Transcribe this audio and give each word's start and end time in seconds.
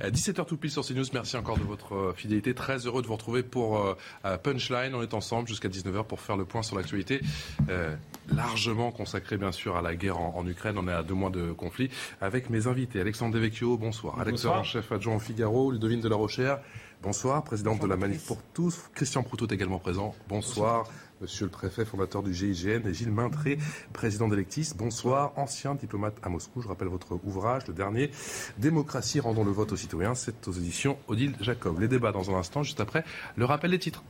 17h 0.00 0.46
tout 0.46 0.56
pile 0.56 0.70
sur 0.70 0.84
CNews, 0.84 1.04
merci 1.12 1.36
encore 1.36 1.58
de 1.58 1.62
votre 1.64 1.94
euh, 1.94 2.12
fidélité. 2.14 2.54
Très 2.54 2.86
heureux 2.86 3.02
de 3.02 3.06
vous 3.06 3.14
retrouver 3.14 3.42
pour 3.42 3.78
euh, 3.78 4.36
Punchline. 4.42 4.94
On 4.94 5.02
est 5.02 5.14
ensemble 5.14 5.48
jusqu'à 5.48 5.68
19h 5.68 6.04
pour 6.04 6.20
faire 6.20 6.36
le 6.36 6.44
point 6.44 6.62
sur 6.62 6.76
l'actualité, 6.76 7.20
euh, 7.68 7.94
largement 8.28 8.90
consacrée 8.90 9.36
bien 9.36 9.52
sûr 9.52 9.76
à 9.76 9.82
la 9.82 9.94
guerre 9.94 10.18
en, 10.18 10.34
en 10.36 10.46
Ukraine. 10.46 10.76
On 10.78 10.86
est 10.86 10.92
à 10.92 11.02
deux 11.02 11.14
mois 11.14 11.30
de 11.30 11.52
conflit. 11.52 11.90
Avec 12.20 12.50
mes 12.50 12.66
invités, 12.66 13.00
Alexandre 13.00 13.34
Devecchio, 13.34 13.78
bonsoir. 13.78 14.16
En 14.46 14.64
chef 14.64 14.92
adjoint 14.92 15.16
au 15.16 15.20
Figaro, 15.20 15.70
Ludovine 15.70 16.00
de 16.00 16.08
la 16.08 16.16
Rochère, 16.16 16.58
bonsoir. 17.02 17.42
Présidente 17.44 17.80
de 17.80 17.86
la 17.86 17.96
Manif 17.96 18.26
pour 18.26 18.42
tous. 18.54 18.90
Christian 18.94 19.22
Proutot 19.22 19.46
également 19.48 19.78
présent, 19.78 20.14
bonsoir. 20.28 20.86
Monsieur 21.22 21.46
le 21.46 21.50
préfet, 21.50 21.86
fondateur 21.86 22.22
du 22.22 22.34
GIGN, 22.34 22.86
et 22.86 22.92
Gilles 22.92 23.10
Maintré, 23.10 23.58
président 23.94 24.28
d'Electis. 24.28 24.72
Bonsoir, 24.76 25.32
ancien 25.36 25.74
diplomate 25.74 26.14
à 26.22 26.28
Moscou. 26.28 26.60
Je 26.60 26.68
rappelle 26.68 26.88
votre 26.88 27.18
ouvrage, 27.24 27.66
le 27.68 27.72
dernier, 27.72 28.10
Démocratie, 28.58 29.18
rendons 29.18 29.42
le 29.42 29.50
vote 29.50 29.72
aux 29.72 29.76
citoyens. 29.76 30.14
C'est 30.14 30.46
aux 30.46 30.52
éditions 30.52 30.98
Odile 31.08 31.34
Jacob. 31.40 31.80
Les 31.80 31.88
débats 31.88 32.12
dans 32.12 32.30
un 32.30 32.34
instant, 32.34 32.62
juste 32.62 32.80
après 32.80 33.02
le 33.36 33.46
rappel 33.46 33.70
des 33.70 33.78
titres. 33.78 34.02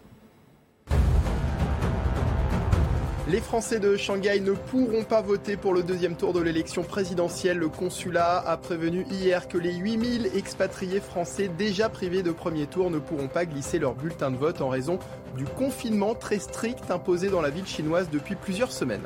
Les 3.29 3.41
Français 3.41 3.81
de 3.81 3.97
Shanghai 3.97 4.39
ne 4.39 4.53
pourront 4.53 5.03
pas 5.03 5.21
voter 5.21 5.57
pour 5.57 5.75
le 5.75 5.83
deuxième 5.83 6.15
tour 6.15 6.33
de 6.33 6.39
l'élection 6.39 6.85
présidentielle. 6.85 7.59
Le 7.59 7.69
consulat 7.69 8.39
a 8.39 8.57
prévenu 8.57 9.05
hier 9.11 9.49
que 9.49 9.59
les 9.59 9.75
8000 9.75 10.31
expatriés 10.37 11.01
français 11.01 11.49
déjà 11.49 11.89
privés 11.89 12.23
de 12.23 12.31
premier 12.31 12.67
tour 12.67 12.89
ne 12.89 13.01
pourront 13.01 13.27
pas 13.27 13.45
glisser 13.45 13.81
leur 13.81 13.97
bulletin 13.97 14.31
de 14.31 14.37
vote 14.37 14.61
en 14.61 14.69
raison 14.69 15.01
du 15.37 15.43
confinement 15.43 16.15
très 16.15 16.39
strict 16.39 16.89
imposé 16.89 17.29
dans 17.29 17.41
la 17.41 17.51
ville 17.51 17.67
chinoise 17.67 18.09
depuis 18.13 18.37
plusieurs 18.37 18.71
semaines. 18.71 19.03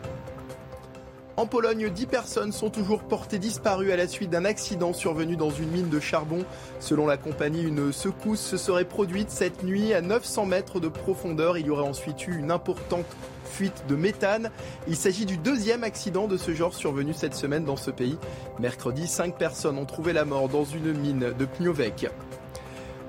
En 1.39 1.47
Pologne, 1.47 1.89
10 1.89 2.05
personnes 2.05 2.53
sont 2.53 2.69
toujours 2.69 3.05
portées 3.05 3.39
disparues 3.39 3.93
à 3.93 3.97
la 3.97 4.07
suite 4.07 4.29
d'un 4.29 4.45
accident 4.45 4.93
survenu 4.93 5.37
dans 5.37 5.49
une 5.49 5.71
mine 5.71 5.89
de 5.89 5.99
charbon. 5.99 6.45
Selon 6.79 7.07
la 7.07 7.17
compagnie, 7.17 7.62
une 7.62 7.91
secousse 7.91 8.41
se 8.41 8.59
serait 8.59 8.84
produite 8.84 9.31
cette 9.31 9.62
nuit 9.62 9.95
à 9.95 10.03
900 10.03 10.45
mètres 10.45 10.79
de 10.79 10.89
profondeur. 10.89 11.57
Il 11.57 11.69
y 11.69 11.71
aurait 11.71 11.89
ensuite 11.89 12.27
eu 12.27 12.37
une 12.37 12.51
importante 12.51 13.07
fuite 13.51 13.84
de 13.89 13.97
méthane. 13.97 14.51
Il 14.89 14.97
s'agit 14.97 15.27
du 15.27 15.37
deuxième 15.37 15.84
accident 15.84 16.27
de 16.27 16.37
ce 16.37 16.55
genre 16.55 16.73
survenu 16.73 17.12
cette 17.12 17.34
semaine 17.34 17.65
dans 17.65 17.77
ce 17.77 17.91
pays. 17.91 18.17
Mercredi, 18.59 19.06
5 19.06 19.37
personnes 19.37 19.77
ont 19.79 19.84
trouvé 19.84 20.12
la 20.12 20.25
mort 20.25 20.48
dans 20.48 20.65
une 20.65 20.93
mine 20.93 21.33
de 21.39 21.45
Pniovec. 21.45 22.09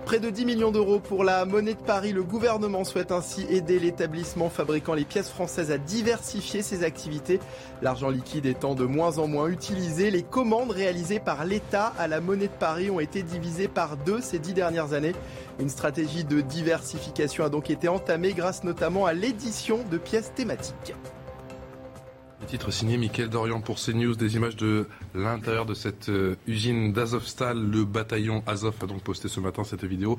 Près 0.06 0.20
de 0.20 0.30
10 0.30 0.46
millions 0.46 0.72
d'euros 0.72 1.00
pour 1.00 1.24
la 1.24 1.46
monnaie 1.46 1.76
de 1.76 1.80
Paris. 1.80 2.12
Le 2.12 2.24
gouvernement 2.24 2.84
souhaite 2.84 3.12
ainsi 3.12 3.46
aider 3.50 3.80
l'établissement 3.80 4.50
fabriquant 4.50 4.94
les 4.94 5.06
pièces 5.06 5.30
françaises 5.30 5.72
à 5.72 5.78
diversifier 5.78 6.62
ses 6.64 6.84
activités. 6.84 7.40
L'argent 7.82 8.10
liquide 8.10 8.46
étant 8.46 8.76
de 8.76 8.84
moins 8.84 9.20
en 9.20 9.28
moins 9.28 9.48
utilisé, 9.48 10.12
les 10.12 10.24
commandes 10.24 10.72
réalisées 10.72 11.20
par 11.20 11.46
l'État 11.46 11.94
à 11.98 12.08
la 12.08 12.20
monnaie 12.20 12.48
de 12.48 12.54
Paris 12.54 12.90
ont 12.90 13.00
été 13.00 13.24
divisées 13.24 13.70
par 13.70 13.96
deux 13.96 14.22
ces 14.22 14.40
dix 14.40 14.54
dernières 14.54 14.94
années. 14.94 15.16
Une 15.60 15.70
stratégie 15.70 16.26
de 16.26 16.42
diversification 16.42 17.46
a 17.46 17.50
donc 17.50 17.70
été 17.70 17.88
entamée 17.88 18.34
grâce 18.34 18.64
notamment 18.64 19.06
à 19.06 19.14
l'édition 19.14 19.80
de 19.90 19.98
pièces 19.98 20.34
thématiques. 20.34 20.94
Titre 22.48 22.72
signé 22.72 22.98
Mickaël 22.98 23.30
Dorian 23.30 23.62
pour 23.62 23.78
CNews, 23.78 24.16
des 24.16 24.36
images 24.36 24.56
de 24.56 24.88
l'intérieur 25.16 25.66
de 25.66 25.74
cette 25.74 26.10
euh, 26.10 26.36
usine 26.48 26.92
d'Azovstal. 26.92 27.58
Le 27.58 27.86
bataillon 27.86 28.44
Azov 28.46 28.76
a 28.82 28.88
donc 28.88 29.02
posté 29.04 29.28
ce 29.28 29.40
matin 29.40 29.64
cette 29.64 29.86
vidéo 29.86 30.18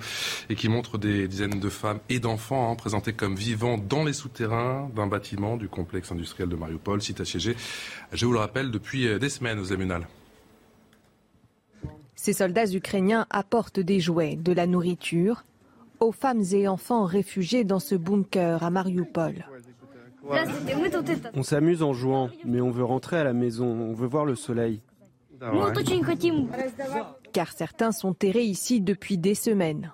et 0.49 0.55
qui 0.55 0.69
montre 0.69 0.99
des 0.99 1.29
dizaines 1.29 1.61
de 1.61 1.69
femmes 1.69 1.99
et 2.09 2.21
d'enfants 2.21 2.71
hein, 2.71 2.75
présentés 2.75 3.13
comme 3.13 3.35
vivants 3.35 3.77
dans 3.77 4.05
les 4.05 4.13
souterrains 4.13 4.89
d'un 4.95 5.07
bâtiment 5.07 5.57
du 5.57 5.69
complexe 5.69 6.11
industriel 6.11 6.49
de 6.49 6.57
Mariupol, 6.57 7.03
site 7.03 7.21
assiégé, 7.21 7.57
je 8.13 8.25
vous 8.25 8.33
le 8.33 8.39
rappelle, 8.39 8.71
depuis 8.71 9.09
euh, 9.09 9.19
des 9.19 9.29
semaines 9.29 9.59
aux 9.59 9.73
Emunal. 9.73 10.07
Ces 12.15 12.33
soldats 12.33 12.73
ukrainiens 12.73 13.27
apportent 13.31 13.81
des 13.81 14.01
jouets, 14.01 14.37
de 14.37 14.53
la 14.53 14.67
nourriture 14.67 15.45
aux 16.01 16.13
femmes 16.13 16.45
et 16.53 16.67
enfants 16.67 17.05
réfugiés 17.05 17.65
dans 17.65 17.79
ce 17.79 17.95
bunker 17.95 18.63
à 18.63 18.71
Mariupol. 18.71 19.45
On 21.35 21.43
s'amuse 21.43 21.83
en 21.83 21.93
jouant, 21.93 22.31
mais 22.45 22.61
on 22.61 22.71
veut 22.71 22.85
rentrer 22.85 23.19
à 23.19 23.25
la 23.25 23.33
maison, 23.33 23.67
on 23.67 23.93
veut 23.93 24.07
voir 24.07 24.25
le 24.25 24.37
soleil. 24.37 24.81
Car 27.33 27.53
certains 27.53 27.93
sont 27.93 28.15
terrés 28.15 28.45
ici 28.45 28.81
depuis 28.81 29.19
des 29.19 29.35
semaines. 29.35 29.91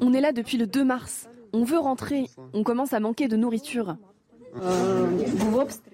On 0.00 0.14
est 0.14 0.20
là 0.20 0.32
depuis 0.32 0.56
le 0.56 0.66
2 0.66 0.84
mars. 0.84 1.28
On 1.52 1.64
veut 1.64 1.78
rentrer. 1.78 2.26
On 2.54 2.62
commence 2.62 2.92
à 2.92 3.00
manquer 3.00 3.28
de 3.28 3.36
nourriture. 3.36 3.96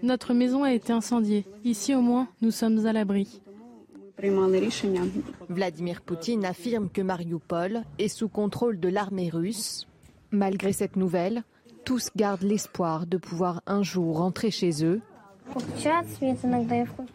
Notre 0.03 0.35
maison 0.35 0.63
a 0.63 0.73
été 0.73 0.93
incendiée. 0.93 1.45
Ici 1.65 1.95
au 1.95 2.01
moins, 2.01 2.29
nous 2.41 2.51
sommes 2.51 2.87
à 2.87 2.93
l'abri. 2.93 3.41
Vladimir 5.49 6.01
Poutine 6.03 6.45
affirme 6.45 6.89
que 6.89 7.03
Mariupol 7.03 7.83
est 7.99 8.09
sous 8.09 8.29
contrôle 8.29 8.79
de 8.79 8.89
l'armée 8.89 9.29
russe. 9.29 9.89
Malgré 10.31 10.73
cette 10.73 10.97
nouvelle, 10.97 11.43
tous 11.87 12.11
gardent 12.17 12.43
l'espoir 12.43 13.07
de 13.07 13.17
pouvoir 13.17 13.63
un 13.67 13.83
jour 13.83 14.19
rentrer 14.19 14.51
chez 14.51 14.85
eux. 14.85 15.01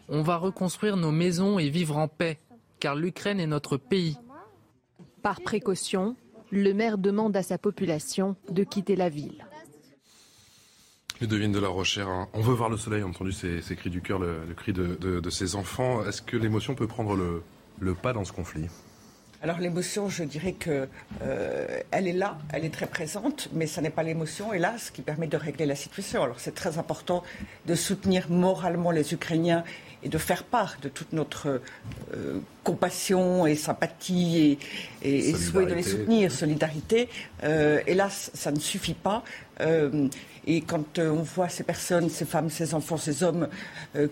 On 0.08 0.22
va 0.22 0.36
reconstruire 0.38 0.96
nos 0.96 1.12
maisons 1.12 1.58
et 1.58 1.68
vivre 1.68 1.98
en 1.98 2.08
paix, 2.08 2.40
car 2.80 2.96
l'Ukraine 2.96 3.38
est 3.38 3.46
notre 3.46 3.76
pays. 3.76 4.16
Par 5.22 5.42
précaution, 5.42 6.16
le 6.50 6.72
maire 6.72 6.96
demande 6.96 7.36
à 7.36 7.42
sa 7.42 7.58
population 7.58 8.34
de 8.50 8.64
quitter 8.64 8.96
la 8.96 9.10
ville. 9.10 9.44
Ludovine 11.20 11.52
de 11.52 11.60
la 11.60 11.68
Rochère, 11.68 12.08
hein. 12.08 12.28
on 12.32 12.40
veut 12.40 12.54
voir 12.54 12.70
le 12.70 12.78
soleil, 12.78 13.02
on 13.04 13.08
a 13.08 13.10
entendu 13.10 13.30
ces, 13.32 13.60
ces 13.60 13.76
cris 13.76 13.90
du 13.90 14.00
cœur, 14.00 14.18
le, 14.18 14.44
le 14.48 14.54
cri 14.54 14.72
de, 14.72 14.96
de, 14.96 15.20
de 15.20 15.30
ces 15.30 15.54
enfants. 15.54 16.04
Est-ce 16.04 16.22
que 16.22 16.36
l'émotion 16.36 16.74
peut 16.74 16.88
prendre 16.88 17.14
le, 17.14 17.42
le 17.78 17.94
pas 17.94 18.12
dans 18.14 18.24
ce 18.24 18.32
conflit? 18.32 18.66
Alors 19.42 19.58
l'émotion, 19.58 20.08
je 20.08 20.22
dirais 20.22 20.52
que 20.52 20.86
euh, 21.22 21.80
elle 21.90 22.06
est 22.06 22.12
là, 22.12 22.38
elle 22.52 22.64
est 22.64 22.72
très 22.72 22.86
présente, 22.86 23.48
mais 23.52 23.66
ça 23.66 23.80
n'est 23.80 23.90
pas 23.90 24.04
l'émotion, 24.04 24.52
hélas, 24.52 24.90
qui 24.90 25.02
permet 25.02 25.26
de 25.26 25.36
régler 25.36 25.66
la 25.66 25.74
situation. 25.74 26.22
Alors 26.22 26.38
c'est 26.38 26.54
très 26.54 26.78
important 26.78 27.24
de 27.66 27.74
soutenir 27.74 28.30
moralement 28.30 28.92
les 28.92 29.12
Ukrainiens 29.12 29.64
et 30.04 30.08
de 30.08 30.16
faire 30.16 30.44
part 30.44 30.76
de 30.80 30.88
toute 30.88 31.12
notre 31.12 31.60
euh, 32.14 32.38
compassion 32.62 33.44
et 33.44 33.56
sympathie 33.56 34.58
et, 35.02 35.08
et, 35.08 35.30
et 35.30 35.34
souhait 35.34 35.66
de 35.66 35.74
les 35.74 35.82
soutenir, 35.82 36.30
solidarité. 36.30 37.08
Euh, 37.42 37.80
hélas, 37.88 38.30
ça 38.34 38.52
ne 38.52 38.60
suffit 38.60 38.94
pas. 38.94 39.24
Euh, 39.60 40.06
et 40.46 40.60
quand 40.60 41.00
on 41.00 41.22
voit 41.22 41.48
ces 41.48 41.64
personnes, 41.64 42.10
ces 42.10 42.26
femmes, 42.26 42.48
ces 42.48 42.74
enfants, 42.74 42.96
ces 42.96 43.24
hommes 43.24 43.48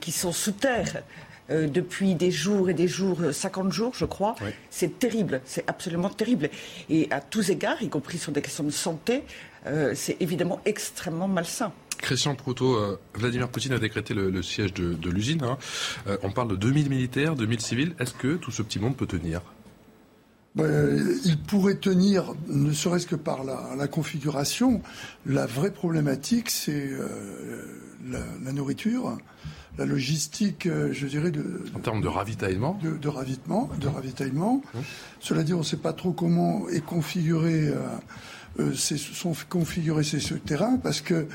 qui 0.00 0.10
sont 0.12 0.32
sous 0.32 0.52
terre, 0.52 1.02
euh, 1.50 1.66
depuis 1.66 2.14
des 2.14 2.30
jours 2.30 2.70
et 2.70 2.74
des 2.74 2.88
jours, 2.88 3.18
50 3.32 3.72
jours, 3.72 3.92
je 3.94 4.04
crois. 4.04 4.34
Oui. 4.42 4.50
C'est 4.70 4.98
terrible, 4.98 5.40
c'est 5.44 5.64
absolument 5.68 6.08
terrible. 6.10 6.50
Et 6.88 7.08
à 7.10 7.20
tous 7.20 7.50
égards, 7.50 7.82
y 7.82 7.88
compris 7.88 8.18
sur 8.18 8.32
des 8.32 8.42
questions 8.42 8.64
de 8.64 8.70
santé, 8.70 9.22
euh, 9.66 9.92
c'est 9.94 10.16
évidemment 10.20 10.60
extrêmement 10.64 11.28
malsain. 11.28 11.72
Christian 11.98 12.34
Proutot, 12.34 12.76
euh, 12.76 12.98
Vladimir 13.14 13.48
Poutine 13.50 13.72
a 13.74 13.78
décrété 13.78 14.14
le, 14.14 14.30
le 14.30 14.42
siège 14.42 14.72
de, 14.72 14.94
de 14.94 15.10
l'usine. 15.10 15.42
hein. 15.44 15.58
Euh, 16.06 16.16
on 16.22 16.30
parle 16.30 16.48
de 16.48 16.56
2000 16.56 16.88
militaires, 16.88 17.34
2000 17.36 17.60
civils. 17.60 17.94
Est-ce 17.98 18.14
que 18.14 18.36
tout 18.36 18.50
ce 18.50 18.62
petit 18.62 18.78
monde 18.78 18.96
peut 18.96 19.06
tenir? 19.06 19.42
Ben, 20.56 20.98
il 21.24 21.38
pourrait 21.38 21.76
tenir, 21.76 22.32
ne 22.48 22.72
serait-ce 22.72 23.06
que 23.06 23.14
par 23.16 23.44
la, 23.44 23.74
la 23.76 23.86
configuration. 23.86 24.82
La 25.26 25.46
vraie 25.46 25.70
problématique, 25.72 26.50
c'est 26.50 26.88
euh, 26.90 27.06
la, 28.08 28.18
la 28.44 28.52
nourriture, 28.52 29.16
la 29.78 29.86
logistique, 29.86 30.66
euh, 30.66 30.92
je 30.92 31.06
dirais, 31.06 31.30
de, 31.30 31.64
En 31.74 31.78
termes 31.80 32.00
de 32.02 32.08
ravitaillement 32.08 32.78
de, 32.82 32.96
de 32.96 33.08
ravitaillement. 33.08 33.70
De 33.80 33.88
ravitaillement. 33.88 34.62
Cela 35.20 35.42
dit, 35.42 35.54
on 35.54 35.58
ne 35.58 35.62
sait 35.64 35.76
pas 35.78 35.92
trop 35.92 36.12
comment 36.12 36.68
est 36.68 36.84
configuré, 36.84 37.68
euh, 37.68 37.76
euh, 38.60 38.74
ces- 38.74 38.98
sont 38.98 39.32
configurés 39.48 40.04
ces, 40.04 40.20
ce 40.20 40.34
terrain 40.34 40.76
parce 40.76 41.00
que 41.00 41.26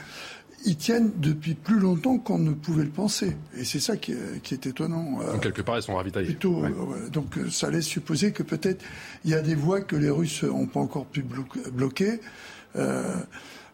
ils 0.68 0.76
tiennent 0.78 1.12
depuis 1.18 1.54
plus 1.54 1.80
longtemps 1.80 2.18
qu'on 2.18 2.40
ne 2.40 2.52
pouvait 2.52 2.84
le 2.86 2.90
penser. 2.90 3.38
Et 3.56 3.64
c'est 3.64 3.80
ça 3.80 3.98
qui 3.98 4.14
est, 4.14 4.42
qui 4.42 4.56
est 4.56 4.66
étonnant. 4.66 5.20
Euh, 5.22 5.34
Donc 5.34 5.44
quelque 5.44 5.62
part, 5.62 5.78
ils 5.78 5.84
sont 5.84 5.96
ravitaillés. 5.96 6.26
Plutôt, 6.28 6.62
Ouais. 6.62 6.70
euh, 6.70 7.04
ouais. 7.04 7.10
donc 7.12 7.38
ça 7.52 7.70
laisse 7.70 7.86
supposer 7.86 8.32
que 8.32 8.42
peut-être 8.44 8.84
il 9.26 9.32
y 9.32 9.36
a 9.36 9.42
des 9.42 9.54
voies 9.56 9.82
que 9.82 9.96
les 9.96 10.10
Russes 10.10 10.44
n'ont 10.44 10.66
pas 10.66 10.80
encore 10.80 11.06
pu 11.06 11.22
blo- 11.22 11.70
bloquer. 11.72 12.20
Euh, 12.78 13.14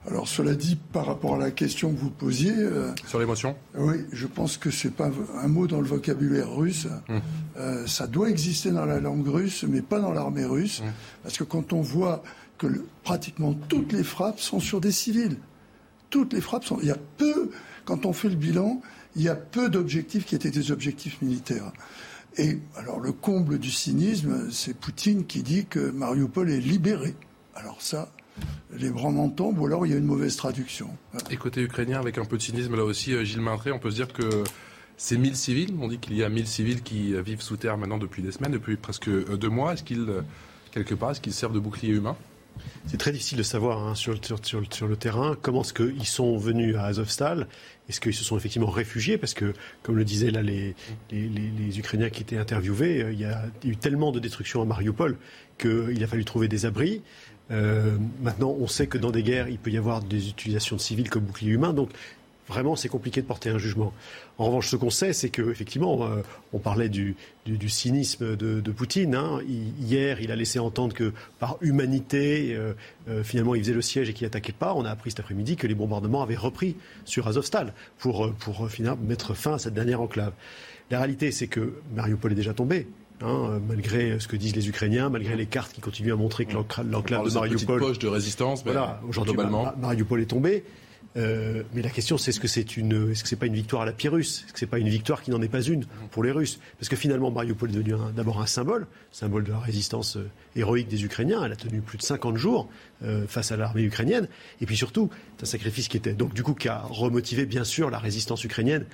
Alors 0.07 0.27
cela 0.27 0.55
dit, 0.55 0.77
par 0.91 1.05
rapport 1.05 1.35
à 1.35 1.37
la 1.37 1.51
question 1.51 1.93
que 1.93 1.99
vous 1.99 2.09
posiez... 2.09 2.53
Euh, 2.55 2.91
Sur 3.05 3.19
l'émotion 3.19 3.55
Oui, 3.75 3.97
je 4.11 4.25
pense 4.25 4.57
que 4.57 4.71
c'est 4.71 4.91
pas 4.91 5.11
un 5.41 5.47
mot 5.47 5.67
dans 5.67 5.79
le 5.79 5.87
vocabulaire 5.87 6.51
russe. 6.51 6.87
Hum. 7.07 7.21
Euh, 7.57 7.85
ça 7.85 8.07
doit 8.07 8.29
exister 8.29 8.71
dans 8.71 8.85
la 8.85 8.99
langue 8.99 9.27
russe, 9.27 9.63
mais 9.67 9.81
pas 9.81 9.99
dans 9.99 10.11
l'armée 10.11 10.45
russe. 10.45 10.81
Hum. 10.81 10.91
Parce 11.21 11.37
que 11.37 11.43
quand 11.43 11.71
on 11.73 11.81
voit 11.81 12.23
que 12.57 12.67
pratiquement 13.03 13.53
toutes 13.53 13.93
les 13.93 14.03
frappes 14.03 14.39
sont 14.39 14.59
sur 14.59 14.81
des 14.81 14.91
civils, 14.91 15.37
toutes 16.09 16.33
les 16.33 16.41
frappes 16.41 16.65
sont... 16.65 16.79
Il 16.81 16.87
y 16.87 16.91
a 16.91 16.97
peu, 17.17 17.51
quand 17.85 18.05
on 18.05 18.13
fait 18.13 18.29
le 18.29 18.35
bilan, 18.35 18.81
il 19.15 19.21
y 19.21 19.29
a 19.29 19.35
peu 19.35 19.69
d'objectifs 19.69 20.25
qui 20.25 20.33
étaient 20.33 20.51
des 20.51 20.71
objectifs 20.71 21.21
militaires. 21.21 21.71
Et 22.37 22.59
alors 22.75 22.99
le 22.99 23.11
comble 23.11 23.59
du 23.59 23.69
cynisme, 23.69 24.49
c'est 24.51 24.73
Poutine 24.73 25.25
qui 25.25 25.43
dit 25.43 25.65
que 25.65 25.91
Mariupol 25.91 26.49
est 26.49 26.59
libéré. 26.59 27.15
Alors 27.55 27.81
ça, 27.81 28.11
les 28.77 28.89
bras 28.89 29.09
m'en 29.09 29.29
tombent 29.29 29.59
ou 29.59 29.65
alors 29.65 29.85
il 29.85 29.91
y 29.91 29.95
a 29.95 29.97
une 29.97 30.05
mauvaise 30.05 30.35
traduction. 30.35 30.89
Et 31.29 31.37
côté 31.37 31.61
ukrainien, 31.61 31.99
avec 31.99 32.17
un 32.17 32.25
peu 32.25 32.37
de 32.37 32.41
cynisme 32.41 32.75
là 32.75 32.83
aussi, 32.83 33.13
euh, 33.13 33.23
Gilles 33.23 33.41
Maintré, 33.41 33.71
on 33.71 33.79
peut 33.79 33.91
se 33.91 33.95
dire 33.95 34.13
que 34.13 34.43
c'est 34.97 35.17
1000 35.17 35.35
civils. 35.35 35.73
On 35.79 35.87
dit 35.87 35.99
qu'il 35.99 36.15
y 36.15 36.23
a 36.23 36.29
1000 36.29 36.47
civils 36.47 36.81
qui 36.81 37.13
euh, 37.13 37.21
vivent 37.21 37.41
sous 37.41 37.57
terre 37.57 37.77
maintenant 37.77 37.97
depuis 37.97 38.21
des 38.21 38.31
semaines, 38.31 38.51
depuis 38.51 38.77
presque 38.77 39.09
euh, 39.09 39.37
deux 39.37 39.49
mois. 39.49 39.73
Est-ce 39.73 39.83
qu'ils, 39.83 40.07
quelque 40.71 40.95
part, 40.95 41.11
est-ce 41.11 41.21
qu'ils 41.21 41.33
servent 41.33 41.53
de 41.53 41.59
bouclier 41.59 41.93
humain? 41.93 42.15
C'est 42.85 42.97
très 42.97 43.11
difficile 43.11 43.37
de 43.37 43.43
savoir 43.43 43.79
hein, 43.87 43.95
sur, 43.95 44.13
le 44.13 44.95
terrain 44.95 45.37
comment 45.41 45.61
est-ce 45.61 45.73
qu'ils 45.73 46.05
sont 46.05 46.37
venus 46.37 46.75
à 46.75 46.83
Azovstal. 46.83 47.47
Est-ce 47.89 47.99
qu'ils 48.01 48.13
se 48.13 48.23
sont 48.23 48.37
effectivement 48.37 48.69
réfugiés? 48.69 49.17
Parce 49.17 49.33
que, 49.33 49.53
comme 49.83 49.95
le 49.95 50.03
disaient 50.03 50.31
là 50.31 50.41
les, 50.41 50.75
les, 51.11 51.79
Ukrainiens 51.79 52.09
qui 52.09 52.21
étaient 52.21 52.37
interviewés, 52.37 53.07
il 53.11 53.19
y 53.19 53.25
a 53.25 53.45
eu 53.63 53.77
tellement 53.77 54.11
de 54.11 54.19
destruction 54.19 54.61
à 54.61 54.65
Mariupol 54.65 55.17
qu'il 55.57 56.03
a 56.03 56.07
fallu 56.07 56.25
trouver 56.25 56.47
des 56.47 56.65
abris. 56.65 57.01
Euh, 57.51 57.97
maintenant, 58.21 58.55
on 58.59 58.67
sait 58.67 58.87
que 58.87 58.97
dans 58.97 59.11
des 59.11 59.23
guerres, 59.23 59.49
il 59.49 59.57
peut 59.57 59.71
y 59.71 59.77
avoir 59.77 60.01
des 60.01 60.29
utilisations 60.29 60.75
de 60.75 60.81
civils 60.81 61.09
comme 61.09 61.23
bouclier 61.23 61.51
humain. 61.51 61.73
Donc, 61.73 61.89
vraiment, 62.47 62.75
c'est 62.75 62.89
compliqué 62.89 63.21
de 63.21 63.27
porter 63.27 63.49
un 63.49 63.57
jugement. 63.57 63.93
En 64.37 64.45
revanche, 64.45 64.69
ce 64.69 64.75
qu'on 64.75 64.89
sait, 64.89 65.13
c'est 65.13 65.29
qu'effectivement, 65.29 66.03
euh, 66.03 66.21
on 66.53 66.59
parlait 66.59 66.89
du, 66.89 67.15
cynisme 67.67 68.35
de, 68.35 68.71
Poutine. 68.71 69.15
Hein. 69.15 69.39
hier, 69.47 70.21
il 70.21 70.31
a 70.31 70.35
laissé 70.35 70.59
entendre 70.59 70.95
que 70.95 71.13
par 71.39 71.57
humanité, 71.61 72.55
euh, 72.55 73.23
finalement, 73.23 73.55
il 73.55 73.61
faisait 73.61 73.73
le 73.73 73.81
siège 73.81 74.09
et 74.09 74.13
qu'il 74.13 74.25
n'attaquait 74.25 74.53
pas. 74.53 74.73
On 74.75 74.85
a 74.85 74.89
appris 74.89 75.11
cet 75.11 75.19
après-midi 75.19 75.55
que 75.55 75.67
les 75.67 75.75
bombardements 75.75 76.23
avaient 76.23 76.35
repris 76.35 76.75
sur 77.05 77.27
Azovstal 77.27 77.73
pour, 77.99 78.33
pour 78.33 78.69
finalement 78.69 79.01
mettre 79.03 79.33
fin 79.33 79.55
à 79.55 79.59
cette 79.59 79.73
dernière 79.73 80.01
enclave. 80.01 80.33
La 80.89 80.97
réalité, 80.97 81.31
c'est 81.31 81.47
que 81.47 81.73
Mariupol 81.95 82.33
est 82.33 82.35
déjà 82.35 82.53
tombé. 82.53 82.87
Hein, 83.23 83.59
malgré 83.67 84.19
ce 84.19 84.27
que 84.27 84.35
disent 84.35 84.55
les 84.55 84.67
Ukrainiens, 84.67 85.09
malgré 85.09 85.35
les 85.35 85.45
cartes 85.45 85.73
qui 85.73 85.81
continuent 85.81 86.13
à 86.13 86.15
montrer 86.15 86.45
que 86.45 86.53
l'enclave 86.53 87.27
de 87.27 87.33
Mariupol. 87.33 87.79
poche 87.79 87.99
de 87.99 88.07
résistance, 88.07 88.63
voilà, 88.63 88.99
aujourd'hui, 89.07 89.35
Mariupol 89.79 90.21
est 90.21 90.25
tombé. 90.25 90.63
Euh, 91.17 91.63
mais 91.73 91.81
la 91.81 91.89
question, 91.89 92.17
c'est 92.17 92.29
est-ce 92.29 92.39
que 92.39 92.47
c'est 92.47 92.77
une, 92.77 93.11
est-ce 93.11 93.23
que 93.23 93.29
c'est 93.29 93.35
pas 93.35 93.45
une 93.45 93.53
victoire 93.53 93.81
à 93.81 93.85
la 93.85 93.91
Pyrrhus? 93.91 94.21
Est-ce 94.21 94.53
que 94.53 94.59
c'est 94.59 94.65
pas 94.65 94.79
une 94.79 94.87
victoire 94.87 95.21
qui 95.21 95.31
n'en 95.31 95.41
est 95.41 95.49
pas 95.49 95.61
une 95.61 95.85
pour 96.11 96.23
les 96.23 96.31
Russes? 96.31 96.59
Parce 96.79 96.87
que 96.87 96.95
finalement, 96.95 97.31
Mariupol 97.31 97.69
est 97.69 97.73
devenu 97.73 97.95
d'abord 98.15 98.41
un 98.41 98.45
symbole, 98.45 98.87
symbole 99.11 99.43
de 99.43 99.51
la 99.51 99.59
résistance 99.59 100.15
euh, 100.15 100.29
héroïque 100.55 100.87
des 100.87 101.03
Ukrainiens. 101.03 101.43
Elle 101.43 101.51
a 101.51 101.57
tenu 101.57 101.81
plus 101.81 101.97
de 101.97 102.03
50 102.03 102.37
jours 102.37 102.69
euh, 103.03 103.27
face 103.27 103.51
à 103.51 103.57
l'armée 103.57 103.83
ukrainienne. 103.83 104.27
Et 104.61 104.65
puis 104.65 104.77
surtout, 104.77 105.09
c'est 105.37 105.43
un 105.43 105.47
sacrifice 105.47 105.89
qui 105.89 105.97
était 105.97 106.13
donc 106.13 106.33
du 106.33 106.43
coup 106.43 106.53
qui 106.53 106.69
a 106.69 106.79
remotivé 106.79 107.45
bien 107.45 107.65
sûr 107.65 107.89
la 107.89 107.99
résistance 107.99 108.43
ukrainienne 108.43 108.85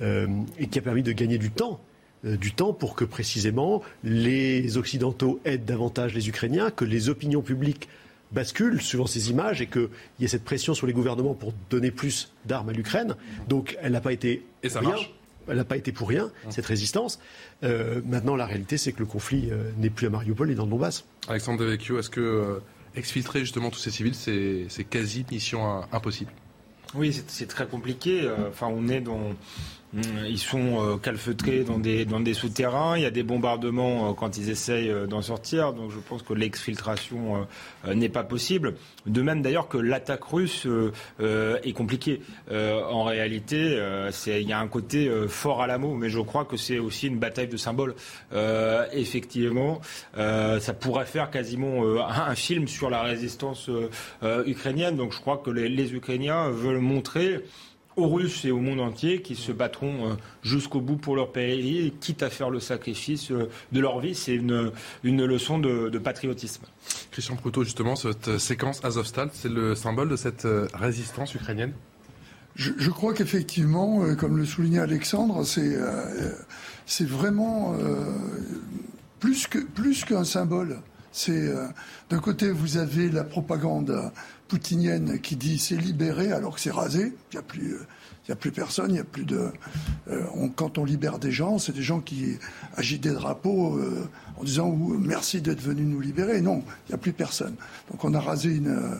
et 0.00 0.66
qui 0.66 0.78
a 0.78 0.82
permis 0.82 1.02
de 1.04 1.12
gagner 1.12 1.38
du 1.38 1.50
temps 1.50 1.80
euh, 1.80 1.93
du 2.24 2.52
temps 2.52 2.72
pour 2.72 2.94
que 2.94 3.04
précisément 3.04 3.82
les 4.02 4.76
Occidentaux 4.76 5.40
aident 5.44 5.64
davantage 5.64 6.14
les 6.14 6.28
Ukrainiens, 6.28 6.70
que 6.70 6.84
les 6.84 7.08
opinions 7.08 7.42
publiques 7.42 7.88
basculent 8.32 8.82
suivant 8.82 9.06
ces 9.06 9.30
images 9.30 9.60
et 9.60 9.66
qu'il 9.66 9.88
y 10.20 10.24
ait 10.24 10.28
cette 10.28 10.44
pression 10.44 10.74
sur 10.74 10.86
les 10.86 10.92
gouvernements 10.92 11.34
pour 11.34 11.54
donner 11.70 11.90
plus 11.90 12.32
d'armes 12.44 12.68
à 12.68 12.72
l'Ukraine. 12.72 13.14
Donc 13.48 13.78
elle 13.80 13.92
n'a 13.92 14.00
pas 14.00 14.12
été 14.12 14.44
et 14.62 14.68
ça 14.68 14.80
Elle 15.46 15.56
n'a 15.56 15.64
pas 15.64 15.76
été 15.76 15.92
pour 15.92 16.08
rien, 16.08 16.26
mmh. 16.26 16.50
cette 16.50 16.66
résistance. 16.66 17.20
Euh, 17.62 18.00
maintenant, 18.06 18.34
la 18.34 18.46
réalité, 18.46 18.78
c'est 18.78 18.92
que 18.92 19.00
le 19.00 19.06
conflit 19.06 19.50
euh, 19.50 19.70
n'est 19.76 19.90
plus 19.90 20.06
à 20.06 20.10
Mariupol 20.10 20.50
et 20.50 20.54
dans 20.54 20.64
le 20.64 20.70
Donbass. 20.70 21.04
Alexandre 21.28 21.60
Devecchio, 21.60 21.98
est-ce 21.98 22.10
que 22.10 22.60
exfiltrer 22.96 23.40
justement 23.40 23.70
tous 23.70 23.78
ces 23.78 23.90
civils, 23.90 24.14
c'est 24.14 24.84
quasi 24.84 25.26
mission 25.30 25.82
impossible? 25.92 26.30
Oui, 26.94 27.24
c'est 27.26 27.48
très 27.48 27.66
compliqué. 27.66 28.30
Enfin, 28.48 28.68
on 28.68 28.88
est 28.88 29.00
dans 29.00 29.34
ils 30.28 30.38
sont 30.38 30.82
euh, 30.82 30.96
calfeutrés 30.96 31.64
dans 31.64 31.78
des, 31.78 32.04
dans 32.04 32.20
des 32.20 32.34
souterrains. 32.34 32.96
Il 32.96 33.02
y 33.02 33.06
a 33.06 33.10
des 33.10 33.22
bombardements 33.22 34.10
euh, 34.10 34.12
quand 34.12 34.36
ils 34.36 34.50
essayent 34.50 34.90
euh, 34.90 35.06
d'en 35.06 35.22
sortir. 35.22 35.72
Donc 35.72 35.90
je 35.90 35.98
pense 35.98 36.22
que 36.22 36.32
l'exfiltration 36.32 37.46
n'est 37.86 38.08
pas 38.08 38.24
possible. 38.24 38.74
De 39.06 39.22
même 39.22 39.42
d'ailleurs 39.42 39.68
que 39.68 39.78
l'attaque 39.78 40.24
russe 40.24 40.66
est 41.20 41.72
compliquée. 41.72 42.20
en 42.50 43.04
réalité, 43.04 43.78
il 44.26 44.48
y 44.48 44.52
a 44.52 44.58
un 44.58 44.68
côté 44.68 45.10
fort 45.28 45.62
à 45.62 45.66
l'amour, 45.66 45.96
mais 45.96 46.08
je 46.08 46.20
crois 46.20 46.44
que 46.44 46.56
c'est 46.56 46.78
aussi 46.78 47.08
une 47.08 47.18
bataille 47.18 47.48
de 47.48 47.56
symboles. 47.56 47.94
effectivement, 48.92 49.80
ça 50.14 50.74
pourrait 50.78 51.06
faire 51.06 51.30
quasiment 51.30 51.82
un 52.06 52.34
film 52.34 52.68
sur 52.68 52.90
la 52.90 53.02
résistance 53.02 53.70
ukrainienne. 54.46 54.96
Donc 54.96 55.12
je 55.12 55.20
crois 55.20 55.38
que 55.38 55.50
les, 55.50 55.68
les 55.68 55.94
Ukrainiens 55.94 56.50
veulent 56.50 56.78
montrer 56.78 57.42
aux 57.96 58.08
Russes 58.08 58.44
et 58.44 58.50
au 58.50 58.58
monde 58.58 58.80
entier 58.80 59.22
qui 59.22 59.36
se 59.36 59.52
battront 59.52 60.10
euh, 60.10 60.14
jusqu'au 60.42 60.80
bout 60.80 60.96
pour 60.96 61.16
leur 61.16 61.32
pays, 61.32 61.92
quitte 62.00 62.22
à 62.22 62.30
faire 62.30 62.50
le 62.50 62.60
sacrifice 62.60 63.30
euh, 63.30 63.48
de 63.72 63.80
leur 63.80 64.00
vie. 64.00 64.14
C'est 64.14 64.34
une, 64.34 64.72
une 65.02 65.24
leçon 65.24 65.58
de, 65.58 65.98
patriotisme. 65.98 66.64
Christian 67.12 67.36
Proutot, 67.36 67.64
justement, 67.64 67.96
cette 67.96 68.38
séquence 68.38 68.84
Azovstal, 68.84 69.30
c'est 69.32 69.48
le 69.48 69.74
symbole 69.74 70.08
de 70.08 70.16
cette 70.16 70.44
euh, 70.44 70.66
résistance 70.74 71.34
ukrainienne? 71.34 71.72
Je, 72.56 72.90
crois 72.90 73.14
qu'effectivement, 73.14 74.14
comme 74.14 74.36
le 74.36 74.44
soulignait 74.44 74.78
Alexandre, 74.78 75.42
c'est 75.42 75.76
c'est 76.86 77.04
vraiment 77.04 77.76
plus 79.18 79.48
que 79.48 79.58
plus 79.58 80.04
qu'un 80.04 80.22
symbole. 80.22 80.78
C'est 81.10 81.52
d'un 82.10 82.20
côté 82.20 82.52
vous 82.52 82.76
avez 82.76 83.10
la 83.10 83.24
propagande 83.24 84.12
poutinienne 84.48 85.20
qui 85.20 85.36
dit 85.36 85.58
c'est 85.58 85.76
libéré 85.76 86.32
alors 86.32 86.54
que 86.54 86.60
c'est 86.60 86.70
rasé. 86.70 87.12
Il 87.32 87.34
n'y 87.34 87.38
a 87.38 87.42
plus, 87.42 87.76
il 88.26 88.32
a 88.32 88.36
plus 88.36 88.52
personne, 88.52 88.90
il 88.90 88.96
y 88.96 89.00
a 89.00 89.04
plus 89.04 89.24
de. 89.24 89.50
Euh, 90.08 90.24
quand 90.56 90.78
on 90.78 90.84
libère 90.84 91.18
des 91.18 91.32
gens, 91.32 91.58
c'est 91.58 91.72
des 91.72 91.82
gens 91.82 92.00
qui 92.00 92.36
agitent 92.76 93.02
des 93.02 93.12
drapeaux 93.12 93.76
euh, 93.76 94.08
en 94.38 94.44
disant 94.44 94.74
merci 94.74 95.40
d'être 95.40 95.60
venu 95.60 95.82
nous 95.82 96.00
libérer. 96.00 96.40
Non, 96.40 96.62
il 96.86 96.90
n'y 96.90 96.94
a 96.94 96.98
plus 96.98 97.12
personne. 97.12 97.54
Donc 97.90 98.04
on 98.04 98.14
a 98.14 98.20
rasé 98.20 98.54
une, 98.54 98.68
euh, 98.68 98.96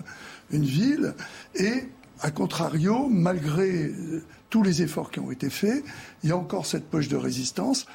une 0.51 0.65
ville 0.65 1.15
et 1.55 1.89
a 2.21 2.31
contrario, 2.31 3.09
malgré 3.11 3.93
tous 4.49 4.63
les 4.63 4.83
efforts 4.83 5.11
qui 5.11 5.19
ont 5.19 5.31
été 5.31 5.51
faits, 5.51 5.85
il 6.23 6.31
y 6.31 6.33
a 6.33 6.37
encore 6.37 6.65
cette 6.65 6.89
poche 6.89 7.09
de 7.09 7.17
résistance, 7.17 7.87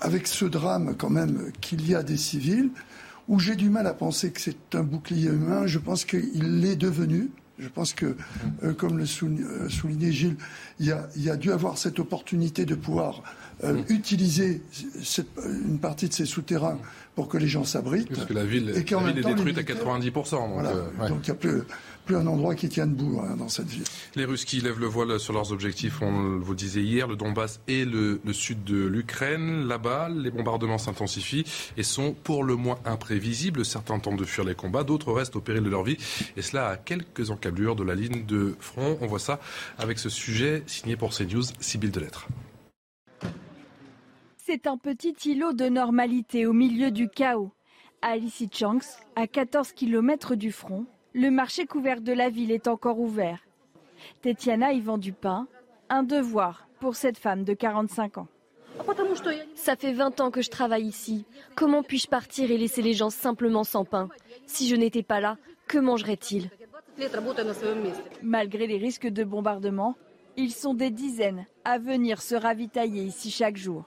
avec 0.00 0.26
ce 0.26 0.44
drame 0.44 0.94
quand 0.96 1.10
même 1.10 1.50
qu'il 1.60 1.88
y 1.88 1.94
a 1.94 2.02
des 2.02 2.18
civils 2.18 2.70
où 3.28 3.38
j'ai 3.38 3.56
du 3.56 3.70
mal 3.70 3.86
à 3.86 3.94
penser 3.94 4.30
que 4.30 4.40
c'est 4.40 4.74
un 4.74 4.82
bouclier 4.82 5.28
humain. 5.28 5.66
Je 5.66 5.78
pense 5.78 6.04
qu'il 6.04 6.60
l'est 6.60 6.76
devenu. 6.76 7.30
Je 7.58 7.68
pense 7.68 7.92
que, 7.92 8.16
euh, 8.64 8.72
comme 8.72 8.98
le 8.98 9.04
euh, 9.04 9.68
soulignait 9.68 10.10
Gilles, 10.10 10.36
il 10.80 10.86
y, 10.86 10.92
a, 10.92 11.08
il 11.14 11.22
y, 11.22 11.30
a, 11.30 11.36
dû 11.36 11.52
avoir 11.52 11.78
cette 11.78 12.00
opportunité 12.00 12.64
de 12.64 12.74
pouvoir 12.74 13.22
euh, 13.62 13.74
mm. 13.74 13.84
utiliser 13.90 14.60
cette, 15.04 15.28
une 15.38 15.78
partie 15.78 16.08
de 16.08 16.12
ces 16.12 16.26
souterrains 16.26 16.78
pour 17.14 17.28
que 17.28 17.38
les 17.38 17.46
gens 17.46 17.62
s'abritent. 17.62 18.08
Parce 18.12 18.26
que 18.26 18.32
la 18.32 18.44
ville, 18.44 18.70
et 18.70 18.84
la 18.84 18.98
ville 18.98 19.18
est 19.18 19.22
détruite 19.22 19.58
à 19.58 19.62
90%. 19.62 20.30
Donc, 20.30 21.08
donc 21.08 21.18
il 21.22 21.28
y 21.28 21.30
a 21.30 21.34
plus, 21.34 21.62
plus 22.04 22.16
un 22.16 22.26
endroit 22.26 22.54
qui 22.54 22.68
tient 22.68 22.86
debout 22.86 23.20
hein, 23.20 23.36
dans 23.36 23.48
cette 23.48 23.66
ville. 23.66 23.84
Les 24.14 24.24
Russes 24.24 24.44
qui 24.44 24.60
lèvent 24.60 24.80
le 24.80 24.86
voile 24.86 25.18
sur 25.18 25.32
leurs 25.32 25.52
objectifs, 25.52 26.02
on 26.02 26.38
vous 26.38 26.52
le 26.52 26.56
disait 26.56 26.82
hier, 26.82 27.08
le 27.08 27.16
Donbass 27.16 27.60
et 27.68 27.84
le, 27.84 28.20
sud 28.32 28.64
de 28.64 28.84
l'Ukraine. 28.86 29.66
Là-bas, 29.66 30.08
les 30.10 30.30
bombardements 30.30 30.78
s'intensifient 30.78 31.44
et 31.76 31.82
sont 31.82 32.12
pour 32.12 32.44
le 32.44 32.56
moins 32.56 32.78
imprévisibles. 32.84 33.64
Certains 33.64 33.98
tentent 33.98 34.18
de 34.18 34.24
fuir 34.24 34.44
les 34.44 34.54
combats, 34.54 34.84
d'autres 34.84 35.12
restent 35.12 35.36
au 35.36 35.40
péril 35.40 35.62
de 35.62 35.70
leur 35.70 35.84
vie. 35.84 35.96
Et 36.36 36.42
cela 36.42 36.68
à 36.68 36.76
quelques 36.76 37.30
encablures 37.30 37.76
de 37.76 37.84
la 37.84 37.94
ligne 37.94 38.24
de 38.26 38.54
front. 38.60 38.98
On 39.00 39.06
voit 39.06 39.18
ça 39.18 39.40
avec 39.78 39.98
ce 39.98 40.08
sujet 40.08 40.62
signé 40.66 40.96
pour 40.96 41.14
CNews, 41.14 41.44
Sibyl 41.60 41.90
de 41.90 42.00
Lettres. 42.00 42.28
C'est 44.36 44.66
un 44.66 44.76
petit 44.76 45.14
îlot 45.24 45.54
de 45.54 45.70
normalité 45.70 46.44
au 46.46 46.52
milieu 46.52 46.90
du 46.90 47.08
chaos. 47.08 47.50
À 48.02 48.16
Lysychansk, 48.16 48.86
à 49.16 49.26
14 49.26 49.72
km 49.72 50.34
du 50.34 50.52
front, 50.52 50.84
le 51.14 51.30
marché 51.30 51.64
couvert 51.64 52.00
de 52.00 52.12
la 52.12 52.28
ville 52.28 52.50
est 52.50 52.66
encore 52.66 52.98
ouvert. 52.98 53.38
Tetiana 54.20 54.72
y 54.72 54.80
vend 54.80 54.98
du 54.98 55.12
pain, 55.12 55.46
un 55.88 56.02
devoir 56.02 56.66
pour 56.80 56.96
cette 56.96 57.18
femme 57.18 57.44
de 57.44 57.54
45 57.54 58.18
ans. 58.18 58.26
Ça 59.54 59.76
fait 59.76 59.92
20 59.92 60.20
ans 60.20 60.30
que 60.32 60.42
je 60.42 60.50
travaille 60.50 60.86
ici. 60.86 61.24
Comment 61.54 61.84
puis-je 61.84 62.08
partir 62.08 62.50
et 62.50 62.58
laisser 62.58 62.82
les 62.82 62.94
gens 62.94 63.10
simplement 63.10 63.62
sans 63.62 63.84
pain 63.84 64.08
Si 64.46 64.68
je 64.68 64.74
n'étais 64.74 65.04
pas 65.04 65.20
là, 65.20 65.38
que 65.68 65.78
mangeraient-ils 65.78 66.50
Malgré 68.22 68.66
les 68.66 68.78
risques 68.78 69.06
de 69.06 69.22
bombardement, 69.22 69.94
ils 70.36 70.52
sont 70.52 70.74
des 70.74 70.90
dizaines 70.90 71.46
à 71.64 71.78
venir 71.78 72.20
se 72.20 72.34
ravitailler 72.34 73.04
ici 73.04 73.30
chaque 73.30 73.56
jour. 73.56 73.84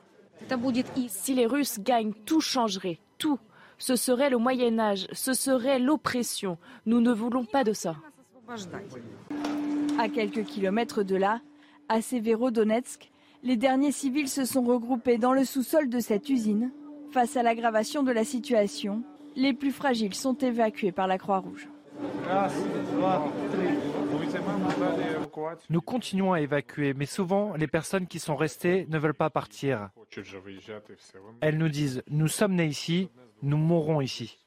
Si 1.10 1.34
les 1.34 1.46
Russes 1.46 1.80
gagnent, 1.80 2.14
tout 2.26 2.42
changerait, 2.42 3.00
tout 3.18 3.40
ce 3.78 3.96
serait 3.96 4.30
le 4.30 4.38
Moyen 4.38 4.80
Âge, 4.80 5.08
ce 5.12 5.34
serait 5.34 5.80
l'oppression. 5.80 6.58
Nous 6.86 7.02
ne 7.02 7.12
voulons 7.12 7.46
pas 7.46 7.64
de 7.64 7.74
ça. 7.74 7.96
À 10.00 10.10
quelques 10.10 10.44
kilomètres 10.44 11.04
de 11.04 11.16
là, 11.16 11.42
à 11.90 12.02
Severodonetsk, 12.02 13.12
les 13.44 13.58
derniers 13.58 13.92
civils 13.92 14.30
se 14.30 14.46
sont 14.46 14.64
regroupés 14.64 15.18
dans 15.18 15.34
le 15.34 15.46
sous-sol 15.46 15.90
de 15.90 16.00
cette 16.00 16.30
usine. 16.30 16.72
Face 17.12 17.38
à 17.38 17.44
l'aggravation 17.44 18.04
de 18.04 18.12
la 18.12 18.24
situation, 18.24 19.04
les 19.36 19.54
plus 19.54 19.72
fragiles 19.72 20.14
sont 20.14 20.36
évacués 20.36 20.92
par 20.92 21.08
la 21.08 21.18
Croix-Rouge. 21.18 21.70
Nous 25.70 25.82
continuons 25.82 26.34
à 26.34 26.42
évacuer, 26.42 26.94
mais 26.94 27.06
souvent 27.06 27.56
les 27.56 27.68
personnes 27.68 28.08
qui 28.08 28.20
sont 28.20 28.36
restées 28.36 28.86
ne 28.90 28.98
veulent 28.98 29.14
pas 29.14 29.30
partir. 29.30 29.90
Elles 31.42 31.58
nous 31.58 31.70
disent, 31.70 32.04
nous 32.10 32.28
sommes 32.28 32.56
nés 32.56 32.68
ici, 32.68 33.10
nous 33.42 33.58
mourrons 33.58 34.02
ici. 34.02 34.38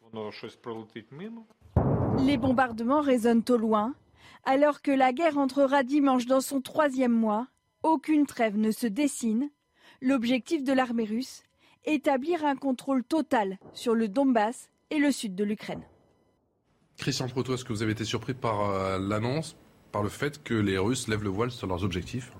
Les 2.19 2.37
bombardements 2.37 3.01
résonnent 3.01 3.45
au 3.49 3.57
loin. 3.57 3.95
Alors 4.45 4.81
que 4.81 4.91
la 4.91 5.13
guerre 5.13 5.39
entrera 5.39 5.83
dimanche 5.83 6.27
dans 6.27 6.41
son 6.41 6.61
troisième 6.61 7.13
mois, 7.13 7.47
aucune 7.83 8.27
trêve 8.27 8.57
ne 8.57 8.71
se 8.71 8.87
dessine. 8.87 9.51
L'objectif 10.01 10.65
de 10.65 10.73
l'armée 10.73 11.05
russe, 11.05 11.43
établir 11.85 12.45
un 12.45 12.57
contrôle 12.57 13.05
total 13.05 13.59
sur 13.75 13.95
le 13.95 14.09
Donbass 14.09 14.71
et 14.91 14.99
le 14.99 15.13
sud 15.13 15.35
de 15.35 15.45
l'Ukraine. 15.45 15.83
Christian 16.97 17.29
Proto, 17.29 17.55
est-ce 17.55 17.65
que 17.65 17.73
vous 17.73 17.83
avez 17.83 17.93
été 17.93 18.05
surpris 18.05 18.35
par 18.35 18.71
euh, 18.71 18.99
l'annonce, 18.99 19.57
par 19.93 20.03
le 20.03 20.09
fait 20.09 20.43
que 20.43 20.55
les 20.55 20.79
Russes 20.79 21.09
lèvent 21.09 21.25
le 21.25 21.31
voile 21.31 21.51
sur 21.51 21.67
leurs 21.67 21.85
objectifs 21.85 22.33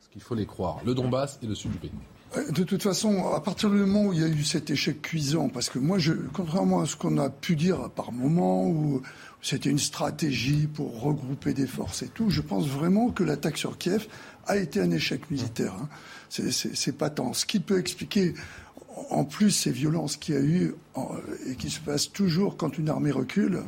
Est-ce 0.00 0.08
qu'il 0.10 0.22
faut 0.22 0.34
les 0.34 0.46
croire 0.46 0.78
Le 0.84 0.94
Donbass 0.94 1.38
et 1.42 1.46
le 1.46 1.54
sud 1.54 1.72
du 1.72 1.78
pays 1.78 1.92
euh, 2.36 2.50
de 2.52 2.62
toute 2.62 2.82
façon, 2.82 3.32
à 3.34 3.40
partir 3.40 3.70
du 3.70 3.76
moment 3.76 4.04
où 4.04 4.12
il 4.12 4.20
y 4.20 4.24
a 4.24 4.28
eu 4.28 4.44
cet 4.44 4.70
échec 4.70 5.02
cuisant, 5.02 5.48
parce 5.48 5.68
que 5.68 5.78
moi, 5.78 5.98
je, 5.98 6.12
contrairement 6.32 6.80
à 6.80 6.86
ce 6.86 6.94
qu'on 6.94 7.18
a 7.18 7.28
pu 7.28 7.56
dire 7.56 7.90
par 7.90 8.12
moment, 8.12 8.68
où 8.68 9.02
c'était 9.42 9.70
une 9.70 9.80
stratégie 9.80 10.68
pour 10.68 11.00
regrouper 11.00 11.54
des 11.54 11.66
forces 11.66 12.02
et 12.02 12.08
tout, 12.08 12.30
je 12.30 12.40
pense 12.40 12.68
vraiment 12.68 13.10
que 13.10 13.24
l'attaque 13.24 13.58
sur 13.58 13.78
Kiev 13.78 14.06
a 14.46 14.56
été 14.56 14.80
un 14.80 14.90
échec 14.90 15.30
militaire. 15.30 15.74
Hein. 15.74 15.88
C'est 16.28 16.96
pas 16.96 17.10
tant. 17.10 17.32
Ce 17.32 17.44
qui 17.44 17.58
peut 17.58 17.78
expliquer 17.78 18.34
en 19.10 19.24
plus 19.24 19.50
ces 19.50 19.70
violences 19.70 20.16
qu'il 20.16 20.34
y 20.34 20.38
a 20.38 20.40
eu 20.40 20.74
et 21.46 21.56
qui 21.56 21.70
se 21.70 21.80
passent 21.80 22.12
toujours 22.12 22.56
quand 22.56 22.78
une 22.78 22.88
armée 22.88 23.10
recule. 23.10 23.62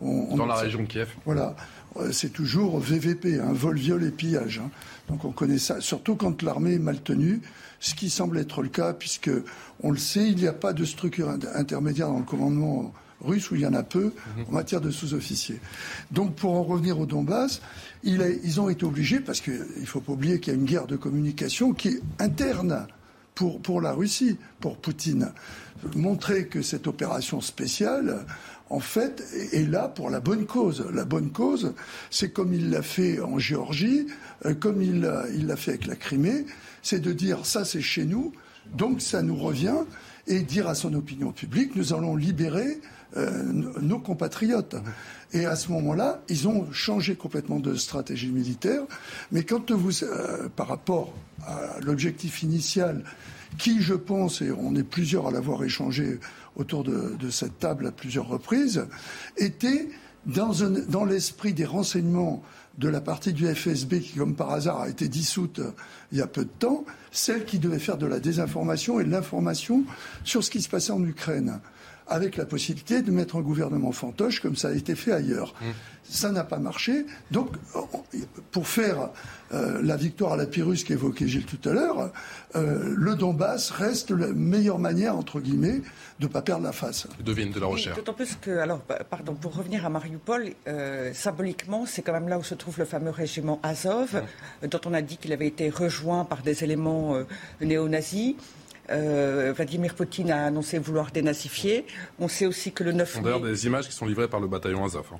Dans 0.00 0.46
la 0.46 0.56
région 0.56 0.82
de 0.82 0.86
Kiev. 0.86 1.10
Voilà. 1.24 1.54
Euh, 1.96 2.12
c'est 2.12 2.30
toujours 2.30 2.78
VVP, 2.78 3.40
un 3.40 3.52
vol, 3.52 3.76
viol 3.76 4.04
et 4.04 4.10
pillage. 4.10 4.60
Hein. 4.64 4.70
Donc 5.08 5.24
on 5.24 5.32
connaît 5.32 5.58
ça, 5.58 5.80
surtout 5.80 6.16
quand 6.16 6.42
l'armée 6.42 6.74
est 6.74 6.78
mal 6.78 7.00
tenue, 7.00 7.40
ce 7.80 7.94
qui 7.94 8.10
semble 8.10 8.38
être 8.38 8.62
le 8.62 8.68
cas, 8.68 8.92
puisque 8.92 9.30
on 9.82 9.90
le 9.90 9.98
sait, 9.98 10.28
il 10.28 10.36
n'y 10.36 10.46
a 10.46 10.52
pas 10.52 10.72
de 10.72 10.84
structure 10.84 11.30
intermédiaire 11.54 12.08
dans 12.08 12.18
le 12.18 12.24
commandement 12.24 12.92
russe 13.22 13.50
où 13.50 13.54
il 13.54 13.62
y 13.62 13.66
en 13.66 13.74
a 13.74 13.82
peu 13.82 14.04
mhm. 14.04 14.44
en 14.48 14.52
matière 14.52 14.80
de 14.80 14.90
sous-officiers. 14.90 15.60
Donc 16.10 16.34
pour 16.36 16.54
en 16.54 16.62
revenir 16.62 16.98
au 16.98 17.06
Donbass, 17.06 17.60
ils 18.02 18.60
ont 18.60 18.68
été 18.68 18.84
obligés, 18.84 19.20
parce 19.20 19.40
qu'il 19.40 19.64
ne 19.80 19.86
faut 19.86 20.00
pas 20.00 20.12
oublier 20.12 20.40
qu'il 20.40 20.52
y 20.52 20.56
a 20.56 20.58
une 20.58 20.66
guerre 20.66 20.86
de 20.86 20.96
communication 20.96 21.72
qui 21.72 21.88
est 21.88 22.02
interne 22.18 22.86
pour, 23.34 23.60
pour 23.60 23.80
la 23.80 23.92
Russie, 23.92 24.36
pour 24.60 24.76
Poutine. 24.76 25.32
Montrer 25.94 26.46
que 26.46 26.60
cette 26.60 26.86
opération 26.86 27.40
spéciale, 27.40 28.26
en 28.70 28.80
fait, 28.80 29.22
est 29.52 29.68
là 29.68 29.88
pour 29.88 30.10
la 30.10 30.20
bonne 30.20 30.46
cause. 30.46 30.86
La 30.92 31.04
bonne 31.04 31.30
cause, 31.30 31.74
c'est 32.10 32.30
comme 32.30 32.54
il 32.54 32.70
l'a 32.70 32.82
fait 32.82 33.20
en 33.20 33.38
Géorgie, 33.38 34.06
euh, 34.46 34.54
comme 34.54 34.80
il 34.80 35.00
l'a 35.00 35.56
fait 35.56 35.72
avec 35.72 35.86
la 35.86 35.96
Crimée, 35.96 36.46
c'est 36.82 37.00
de 37.00 37.12
dire 37.12 37.44
ça 37.44 37.64
c'est 37.64 37.82
chez 37.82 38.04
nous, 38.04 38.32
donc 38.74 39.02
ça 39.02 39.22
nous 39.22 39.36
revient, 39.36 39.84
et 40.28 40.40
dire 40.40 40.68
à 40.68 40.74
son 40.74 40.94
opinion 40.94 41.32
publique, 41.32 41.74
nous 41.74 41.92
allons 41.92 42.14
libérer 42.14 42.80
euh, 43.16 43.42
nos 43.80 43.98
compatriotes. 43.98 44.76
Et 45.32 45.44
à 45.44 45.56
ce 45.56 45.72
moment-là, 45.72 46.22
ils 46.28 46.46
ont 46.46 46.70
changé 46.72 47.16
complètement 47.16 47.58
de 47.58 47.74
stratégie 47.74 48.30
militaire. 48.30 48.82
Mais 49.32 49.42
quand 49.42 49.72
vous, 49.72 50.04
euh, 50.04 50.48
par 50.54 50.68
rapport 50.68 51.12
à 51.44 51.80
l'objectif 51.80 52.44
initial, 52.44 53.02
qui, 53.58 53.82
je 53.82 53.94
pense, 53.94 54.42
et 54.42 54.52
on 54.52 54.76
est 54.76 54.84
plusieurs 54.84 55.26
à 55.26 55.30
l'avoir 55.32 55.64
échangé 55.64 56.20
autour 56.56 56.84
de, 56.84 57.30
cette 57.30 57.58
table 57.58 57.86
à 57.86 57.92
plusieurs 57.92 58.28
reprises, 58.28 58.86
était 59.36 59.88
dans, 60.26 61.04
l'esprit 61.04 61.52
des 61.52 61.64
renseignements 61.64 62.42
de 62.78 62.88
la 62.88 63.00
partie 63.00 63.32
du 63.32 63.46
FSB 63.46 64.00
qui, 64.00 64.18
comme 64.18 64.34
par 64.34 64.50
hasard, 64.50 64.80
a 64.80 64.88
été 64.88 65.08
dissoute 65.08 65.60
il 66.12 66.18
y 66.18 66.22
a 66.22 66.26
peu 66.26 66.44
de 66.44 66.50
temps, 66.50 66.84
celle 67.10 67.44
qui 67.44 67.58
devait 67.58 67.78
faire 67.78 67.98
de 67.98 68.06
la 68.06 68.20
désinformation 68.20 69.00
et 69.00 69.04
de 69.04 69.10
l'information 69.10 69.84
sur 70.24 70.44
ce 70.44 70.50
qui 70.50 70.62
se 70.62 70.68
passait 70.68 70.92
en 70.92 71.04
Ukraine 71.04 71.60
avec 72.10 72.36
la 72.36 72.44
possibilité 72.44 73.02
de 73.02 73.10
mettre 73.10 73.36
un 73.36 73.40
gouvernement 73.40 73.92
fantoche 73.92 74.40
comme 74.40 74.56
ça 74.56 74.68
a 74.68 74.72
été 74.72 74.94
fait 74.94 75.12
ailleurs. 75.12 75.54
Mmh. 75.60 75.64
Ça 76.02 76.32
n'a 76.32 76.42
pas 76.42 76.58
marché. 76.58 77.06
Donc, 77.30 77.50
pour 78.50 78.66
faire 78.66 79.10
euh, 79.52 79.80
la 79.80 79.96
victoire 79.96 80.32
à 80.32 80.36
la 80.36 80.46
Pyrrhus 80.46 80.78
qu'évoquait 80.84 81.28
Gilles 81.28 81.46
tout 81.46 81.68
à 81.68 81.72
l'heure, 81.72 82.10
euh, 82.56 82.94
le 82.96 83.14
Donbass 83.14 83.70
reste 83.70 84.10
la 84.10 84.26
meilleure 84.28 84.80
manière, 84.80 85.16
entre 85.16 85.38
guillemets, 85.40 85.82
de 86.18 86.26
ne 86.26 86.26
pas 86.26 86.42
perdre 86.42 86.64
la 86.64 86.72
face. 86.72 87.06
Devine 87.24 87.52
de 87.52 87.60
la 87.60 87.66
recherche. 87.66 87.96
D'autant 87.96 88.14
plus 88.14 88.36
que, 88.40 88.58
alors, 88.58 88.80
pardon, 89.08 89.34
pour 89.34 89.54
revenir 89.54 89.86
à 89.86 89.88
Mariupol, 89.88 90.50
euh, 90.66 91.14
symboliquement, 91.14 91.86
c'est 91.86 92.02
quand 92.02 92.12
même 92.12 92.28
là 92.28 92.38
où 92.38 92.42
se 92.42 92.56
trouve 92.56 92.78
le 92.80 92.86
fameux 92.86 93.10
régiment 93.10 93.60
Azov, 93.62 94.20
mmh. 94.62 94.66
dont 94.66 94.80
on 94.86 94.94
a 94.94 95.02
dit 95.02 95.16
qu'il 95.16 95.32
avait 95.32 95.46
été 95.46 95.70
rejoint 95.70 96.24
par 96.24 96.42
des 96.42 96.64
éléments 96.64 97.14
néo-nazis. 97.60 98.34
Euh, 98.90 99.52
Vladimir 99.54 99.94
Poutine 99.94 100.30
a 100.30 100.46
annoncé 100.46 100.78
vouloir 100.78 101.10
dénazifier. 101.10 101.84
On 102.18 102.28
sait 102.28 102.46
aussi 102.46 102.72
que 102.72 102.84
le 102.84 102.92
9 102.92 103.16
mai... 103.16 103.22
D'ailleurs, 103.22 103.40
des 103.40 103.66
images 103.66 103.88
qui 103.88 103.94
sont 103.94 104.06
livrées 104.06 104.28
par 104.28 104.40
le 104.40 104.48
bataillon 104.48 104.84
Azov. 104.84 105.06
Hein. 105.12 105.18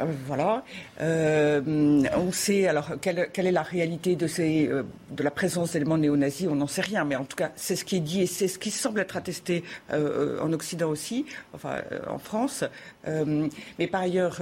Euh, 0.00 0.06
voilà. 0.26 0.64
Euh, 1.00 2.02
on 2.16 2.32
sait 2.32 2.66
alors 2.66 2.92
quelle, 3.00 3.28
est 3.36 3.52
la 3.52 3.62
réalité 3.62 4.16
de, 4.16 4.26
ces, 4.26 4.68
de 5.10 5.22
la 5.22 5.30
présence 5.30 5.72
d'éléments 5.72 5.98
néo-nazis, 5.98 6.48
on 6.50 6.56
n'en 6.56 6.66
sait 6.66 6.80
rien, 6.80 7.04
mais 7.04 7.14
en 7.14 7.24
tout 7.24 7.36
cas, 7.36 7.52
c'est 7.54 7.76
ce 7.76 7.84
qui 7.84 7.96
est 7.96 8.00
dit 8.00 8.22
et 8.22 8.26
c'est 8.26 8.48
ce 8.48 8.58
qui 8.58 8.72
semble 8.72 8.98
être 8.98 9.16
attesté 9.16 9.62
en 9.92 10.52
Occident 10.52 10.88
aussi, 10.88 11.26
enfin 11.52 11.82
en 12.08 12.18
France. 12.18 12.64
mais 13.06 13.86
par 13.86 14.00
ailleurs, 14.00 14.40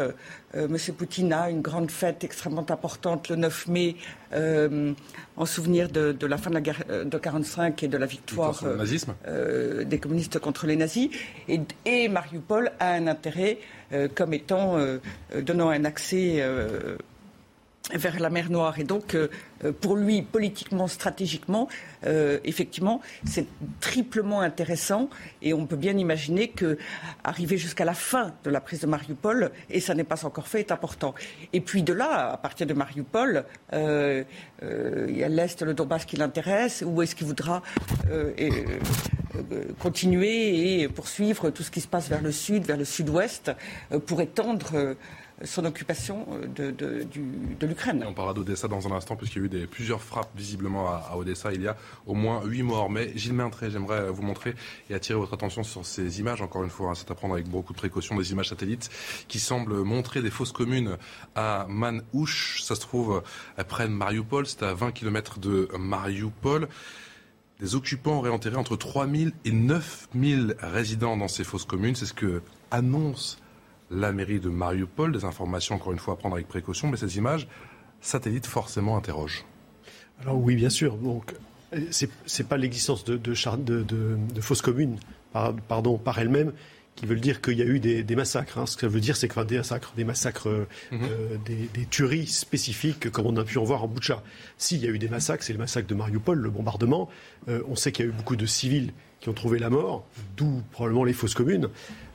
M. 0.55 0.77
Poutine 0.97 1.33
a 1.33 1.51
une 1.51 1.63
grande 1.63 1.91
fête 1.91 2.25
extrêmement 2.25 2.67
importante 2.71 3.29
le 3.29 3.37
9 3.37 3.69
mai 3.69 3.97
euh, 4.33 4.93
en 5.37 5.47
souvenir 5.47 5.89
de, 5.89 6.27
la 6.27 6.39
fin 6.39 6.51
de 6.51 6.55
la 6.55 6.61
guerre 6.61 6.83
euh, 6.91 7.05
de 7.05 7.17
1945 7.17 7.83
et 7.83 7.89
de 7.89 7.97
la 7.97 8.07
victoire 8.07 8.63
euh, 9.27 9.85
des 9.85 9.99
communistes 9.99 10.39
contre 10.39 10.67
les 10.67 10.77
nazis. 10.77 11.11
Et, 11.49 11.61
et 11.85 12.09
Mariupol 12.09 12.73
a 12.79 12.93
un 12.93 13.07
intérêt 13.07 13.59
comme 14.15 14.33
étant 14.33 14.79
donnant 15.43 15.69
un 15.69 15.85
accès 15.85 16.43
vers 17.95 18.21
la 18.21 18.31
mer 18.31 18.51
Noire. 18.51 18.79
Et 18.79 18.85
donc, 18.85 19.15
euh, 19.15 19.29
euh, 19.65 19.73
pour 19.73 19.97
lui, 19.97 20.23
politiquement, 20.23 20.87
stratégiquement, 20.87 21.69
euh, 22.07 22.39
effectivement, 22.45 23.01
c'est 23.25 23.47
triplement 23.81 24.41
intéressant. 24.41 25.09
Et 25.43 25.53
on 25.53 25.67
peut 25.67 25.77
bien 25.77 25.97
imaginer 25.97 26.49
que 26.49 26.79
arriver 27.25 27.59
jusqu'à 27.59 27.85
la 27.85 27.95
fin 27.95 28.33
de 28.45 28.51
la 28.51 28.61
prise 28.61 28.81
de 28.81 28.87
Mariupol, 28.87 29.51
et 29.71 29.81
ça 29.81 29.95
n'est 29.95 30.05
pas 30.05 30.25
encore 30.25 30.49
fait, 30.49 30.61
est 30.61 30.73
important. 30.73 31.15
Et 31.53 31.61
puis 31.61 31.83
de 31.83 31.93
là, 31.93 32.33
à 32.33 32.37
partir 32.37 32.67
de 32.67 32.75
Mariupol, 32.75 33.45
il 33.73 35.17
y 35.17 35.25
a 35.25 35.29
l'Est, 35.29 35.63
le 35.63 35.75
Donbass 35.75 36.05
qui 36.05 36.17
l'intéresse, 36.17 36.85
ou 36.87 37.03
est-ce 37.03 37.15
qu'il 37.15 37.27
voudra 37.27 37.63
continuer 39.81 40.83
et 40.83 40.89
poursuivre 40.89 41.51
tout 41.51 41.63
ce 41.63 41.71
qui 41.71 41.81
se 41.81 41.89
passe 41.89 42.09
vers 42.09 42.23
le 42.23 42.33
sud, 42.33 42.65
vers 42.65 42.77
le 42.77 42.85
sud-ouest, 42.85 43.53
pour 44.07 44.21
étendre 44.21 44.97
son 45.45 45.65
occupation 45.65 46.27
euh, 46.59 46.73
de, 46.73 47.67
l'Ukraine. 47.67 48.05
On 48.07 48.15
parlera 48.15 48.35
d'Odessa 48.35 48.69
dans 48.69 48.87
un 48.87 48.93
instant, 48.93 49.17
puisqu'il 49.17 49.43
y 49.43 49.57
a 49.57 49.63
eu 49.63 49.67
plusieurs 49.67 50.03
frappes 50.03 50.31
visiblement 50.37 50.89
à, 50.89 51.17
Odessa. 51.17 51.53
Il 51.53 51.63
y 51.63 51.69
a 51.69 51.77
au 52.07 52.15
moins 52.15 52.45
huit 52.45 52.63
morts. 52.63 52.91
Mais 52.91 53.17
Gilles 53.17 53.33
Maintré, 53.33 53.71
j'aimerais 53.71 54.11
vous 54.11 54.23
montrer 54.23 54.55
et 54.91 54.95
attirer 54.95 55.19
votre 55.19 55.35
attention 55.35 55.63
sur 55.63 55.85
ces 55.85 56.21
images. 56.21 56.43
Encore 56.43 56.65
une 56.65 56.71
fois, 56.71 56.91
hein, 56.91 56.95
c'est 56.95 57.11
à 57.11 57.15
prendre 57.15 57.35
avec 57.35 57.49
beaucoup 57.49 57.73
de 57.73 57.79
précaution, 57.79 58.17
des 58.17 58.33
images 58.33 58.49
satellites 58.49 58.91
qui 59.29 59.39
semblent 59.39 59.83
montrer 59.83 60.23
des 60.23 60.31
fausses 60.31 60.53
communes 60.53 60.97
à 61.35 61.67
Manouche. 61.69 62.63
Ça 62.63 62.75
se 62.75 62.81
trouve 62.81 63.23
près 63.69 63.89
de 63.89 63.93
Mariupol. 63.93 64.47
C'est 64.47 64.63
à 64.63 64.75
20 64.75 64.93
km 64.93 65.39
de 65.39 65.69
Mariupol. 65.79 66.69
Des 67.61 67.75
occupants 67.75 68.19
auraient 68.19 68.31
enterré 68.31 68.57
entre 68.57 68.77
3000 68.77 69.33
et 69.45 69.53
9000 69.53 70.57
résidents 70.61 71.17
dans 71.17 71.29
ces 71.29 71.45
fausses 71.45 71.65
communes. 71.65 71.95
C'est 71.95 72.07
ce 72.07 72.13
que 72.13 72.43
annonce 72.71 73.42
la 73.93 74.13
mairie 74.13 74.41
de 74.41 74.49
Mariupol. 74.49 75.13
Des 75.13 75.25
informations, 75.25 75.75
encore 75.77 75.93
une 75.93 75.99
fois, 75.99 76.15
à 76.15 76.17
prendre 76.17 76.35
avec 76.35 76.49
précaution, 76.49 76.89
mais 76.89 76.97
ces 76.97 77.17
images 77.17 77.47
satellites 78.01 78.47
forcément 78.47 78.97
interrogent. 78.97 79.45
Alors 80.21 80.39
oui, 80.39 80.57
bien 80.57 80.71
sûr. 80.71 80.97
Donc, 80.97 81.35
c'est 81.91 82.49
pas 82.49 82.57
l'existence 82.57 83.05
de, 83.05 83.17
de, 83.17 83.35
de, 83.55 84.41
fausses 84.41 84.63
communes, 84.63 84.99
par, 85.33 85.55
pardon, 85.55 85.99
par 85.99 86.19
elles-mêmes, 86.19 86.53
qui 86.95 87.07
veulent 87.07 87.21
dire 87.21 87.41
qu'il 87.41 87.59
y 87.59 87.63
a 87.63 87.65
eu 87.65 87.81
des, 87.81 88.17
massacres. 88.17 88.59
Hein. 88.59 88.67
Ce 88.67 88.77
que 88.77 88.83
ça 88.83 88.89
veut 88.89 89.01
dire, 89.01 89.17
c'est 89.17 89.29
que 89.29 89.41
des 89.45 89.57
massacres, 89.57 89.93
des 89.97 90.05
massacres, 90.05 90.49
euh, 90.49 90.69
mhm. 90.91 91.01
euh, 91.03 91.37
des, 91.47 91.87
tueries 91.87 92.27
spécifiques, 92.27 93.11
comme 93.11 93.27
on 93.27 93.37
a 93.37 93.45
pu 93.45 93.59
en 93.59 93.65
voir 93.65 93.85
en 93.85 93.89
Boucha. 93.89 94.23
S'il 94.59 94.83
y 94.85 94.87
a 94.87 94.91
eu 94.91 94.99
des 94.99 95.09
massacres, 95.09 95.43
c'est 95.43 95.53
le 95.53 95.59
massacre 95.59 95.89
de 95.89 95.95
Mariupol, 95.95 96.39
le 96.39 96.51
bombardement. 96.51 97.09
Euh, 97.49 97.63
on 97.69 97.77
sait 97.77 97.93
qu'il 97.93 98.05
y 98.05 98.09
a 98.09 98.11
eu 98.11 98.15
beaucoup 98.15 98.37
de 98.37 98.47
civils 98.47 98.93
qui 99.23 99.29
ont 99.29 99.33
trouvé 99.33 99.59
la 99.61 99.71
mort, 99.71 100.05
d'où 100.37 100.63
probablement 100.73 101.05
les 101.05 101.13
fausses 101.13 101.35
communes. 101.35 101.69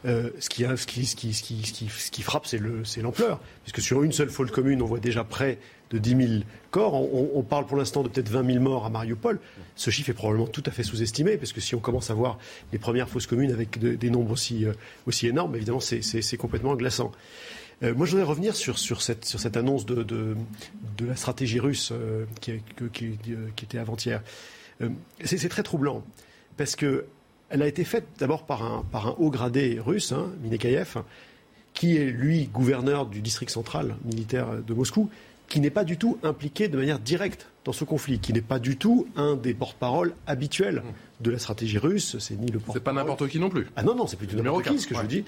ce, 0.06 0.50
qui, 0.50 2.22
frappe, 2.22 2.46
c'est 2.46 3.02
l'ampleur. 3.02 3.40
Puisque 3.64 3.82
sur 3.82 4.04
une 4.04 4.12
seule 4.12 4.30
faute 4.30 4.52
commune, 4.52 4.82
on 4.82 4.86
voit 4.86 5.00
déjà 5.00 5.24
près 5.24 5.58
de 5.90 5.98
10 5.98 6.10
000 6.10 6.44
corps. 6.72 6.94
On, 6.94 7.42
parle 7.44 7.66
pour 7.66 7.78
l'instant 7.78 8.04
de 8.04 8.10
peut-être 8.10 8.30
20 8.30 8.46
000 8.54 8.64
morts 8.64 8.86
à 8.86 8.90
Mariupol. 8.90 9.40
Ce 9.76 9.90
chiffre 9.90 10.10
est 10.10 10.14
probablement 10.14 10.48
tout 10.48 10.64
à 10.66 10.72
fait 10.72 10.84
sous-estimé, 10.84 11.38
parce 11.38 11.54
que 11.54 11.62
si 11.62 11.76
on 11.76 11.80
commence 11.80 12.10
à 12.10 12.14
voir 12.14 12.38
les 12.72 12.80
premières 12.80 13.10
fausses 13.10 13.28
communes 13.28 13.52
avec 13.52 13.80
des 13.80 14.10
nombres 14.10 14.32
aussi, 14.32 14.66
euh, 14.66 14.74
aussi 15.06 15.28
énormes, 15.28 15.56
évidemment, 15.56 15.80
c'est 15.80 16.38
complètement 16.38 16.76
glaçant. 16.76 17.12
Euh, 17.84 17.94
moi, 17.94 18.06
je 18.06 18.12
voudrais 18.12 18.26
revenir 18.26 18.56
sur, 18.56 18.78
cette, 19.02 19.58
annonce 19.58 19.86
de, 19.86 20.36
la 21.00 21.16
stratégie 21.16 21.60
russe 21.60 21.92
euh, 21.92 22.26
qui, 22.42 23.16
était 23.64 23.78
avant-hier. 23.78 24.22
c'est 25.24 25.50
très 25.50 25.64
troublant, 25.64 26.04
parce 26.58 26.76
qu'elle 26.76 27.04
a 27.50 27.68
été 27.68 27.84
faite 27.84 28.08
d'abord 28.20 28.46
par 28.46 28.64
un, 28.64 28.84
par 28.92 29.08
un 29.08 29.16
haut 29.18 29.30
gradé 29.30 29.80
russe, 29.80 30.12
hein, 30.12 30.32
Minekayev, 30.42 30.98
qui 31.74 31.98
est, 31.98 32.06
lui, 32.06 32.46
gouverneur 32.46 33.06
du 33.06 33.22
district 33.22 33.52
central 33.52 33.96
militaire 34.04 34.48
de 34.66 34.74
Moscou, 34.74 35.10
qui 35.50 35.60
n'est 35.60 35.70
pas 35.70 35.84
du 35.84 35.98
tout 35.98 36.18
impliqué 36.24 36.68
de 36.68 36.78
manière 36.78 37.00
directe 37.00 37.48
dans 37.68 37.74
ce 37.74 37.84
conflit, 37.84 38.20
qui 38.20 38.32
n'est 38.32 38.42
pas 38.42 38.60
du 38.60 38.78
tout 38.78 39.08
un 39.18 39.36
des 39.36 39.54
porte-paroles 39.54 40.14
habituels 40.26 40.84
de 41.20 41.32
la 41.32 41.38
stratégie 41.38 41.78
russe. 41.78 42.16
C'est 42.20 42.40
ni 42.40 42.50
le 42.50 42.62
C'est 42.72 42.84
pas 42.84 42.94
n'importe 42.94 43.28
qui 43.28 43.40
non 43.40 43.50
plus. 43.50 43.68
Ah 43.76 43.84
non, 43.84 43.94
non, 43.94 44.08
c'est 44.08 44.16
plus 44.16 44.28
n'importe 44.34 44.70
qui, 44.70 44.80
ce 44.80 44.88
que 44.88 44.96
je 44.96 45.06
dis. 45.06 45.26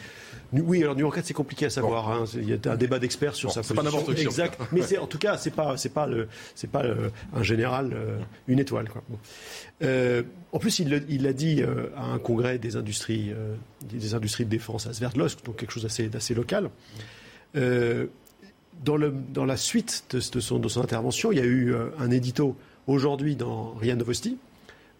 Oui, 0.53 0.81
alors 0.81 0.95
numéro 0.95 1.11
4, 1.11 1.25
c'est 1.25 1.33
compliqué 1.33 1.65
à 1.65 1.69
savoir. 1.69 2.09
Hein. 2.09 2.23
Il 2.35 2.49
y 2.49 2.53
a 2.53 2.71
un 2.71 2.77
débat 2.77 2.97
d'experts 2.97 3.35
sur 3.35 3.51
sa 3.51 3.59
position. 3.59 3.75
C'est 3.75 3.81
pas 3.81 3.83
n'importe 3.83 4.15
qui. 4.15 4.21
Exact. 4.21 4.57
Mais 4.71 4.81
c'est, 4.81 4.97
en 4.97 5.07
tout 5.07 5.17
cas, 5.17 5.37
c'est 5.37 5.51
pas, 5.51 5.75
c'est 5.75 5.93
pas, 5.93 6.07
le, 6.07 6.29
c'est 6.55 6.69
pas 6.69 6.85
un 7.33 7.43
général, 7.43 7.91
euh, 7.93 8.17
une 8.47 8.59
étoile. 8.59 8.87
Quoi. 8.89 9.03
Euh, 9.83 10.23
en 10.53 10.59
plus, 10.59 10.79
il, 10.79 11.03
il 11.09 11.23
l'a 11.23 11.33
dit 11.33 11.61
euh, 11.61 11.89
à 11.97 12.05
un 12.05 12.19
congrès 12.19 12.57
des 12.57 12.77
industries, 12.77 13.33
des 13.83 14.13
industries 14.13 14.45
de 14.45 14.49
défense 14.49 14.87
à 14.87 14.93
Sverdlovsk, 14.93 15.43
donc 15.43 15.57
quelque 15.57 15.71
chose 15.71 15.83
d'assez, 15.83 16.07
d'assez 16.07 16.33
local 16.33 16.69
dans, 18.83 19.45
la 19.45 19.57
suite 19.57 20.05
de, 20.11 20.39
son, 20.39 20.79
intervention, 20.79 21.31
il 21.31 21.37
y 21.37 21.41
a 21.41 21.45
eu 21.45 21.73
euh, 21.73 21.89
un 21.99 22.11
édito 22.11 22.55
aujourd'hui 22.87 23.35
dans 23.35 23.73
RIA 23.73 23.95
Novosti 23.95 24.37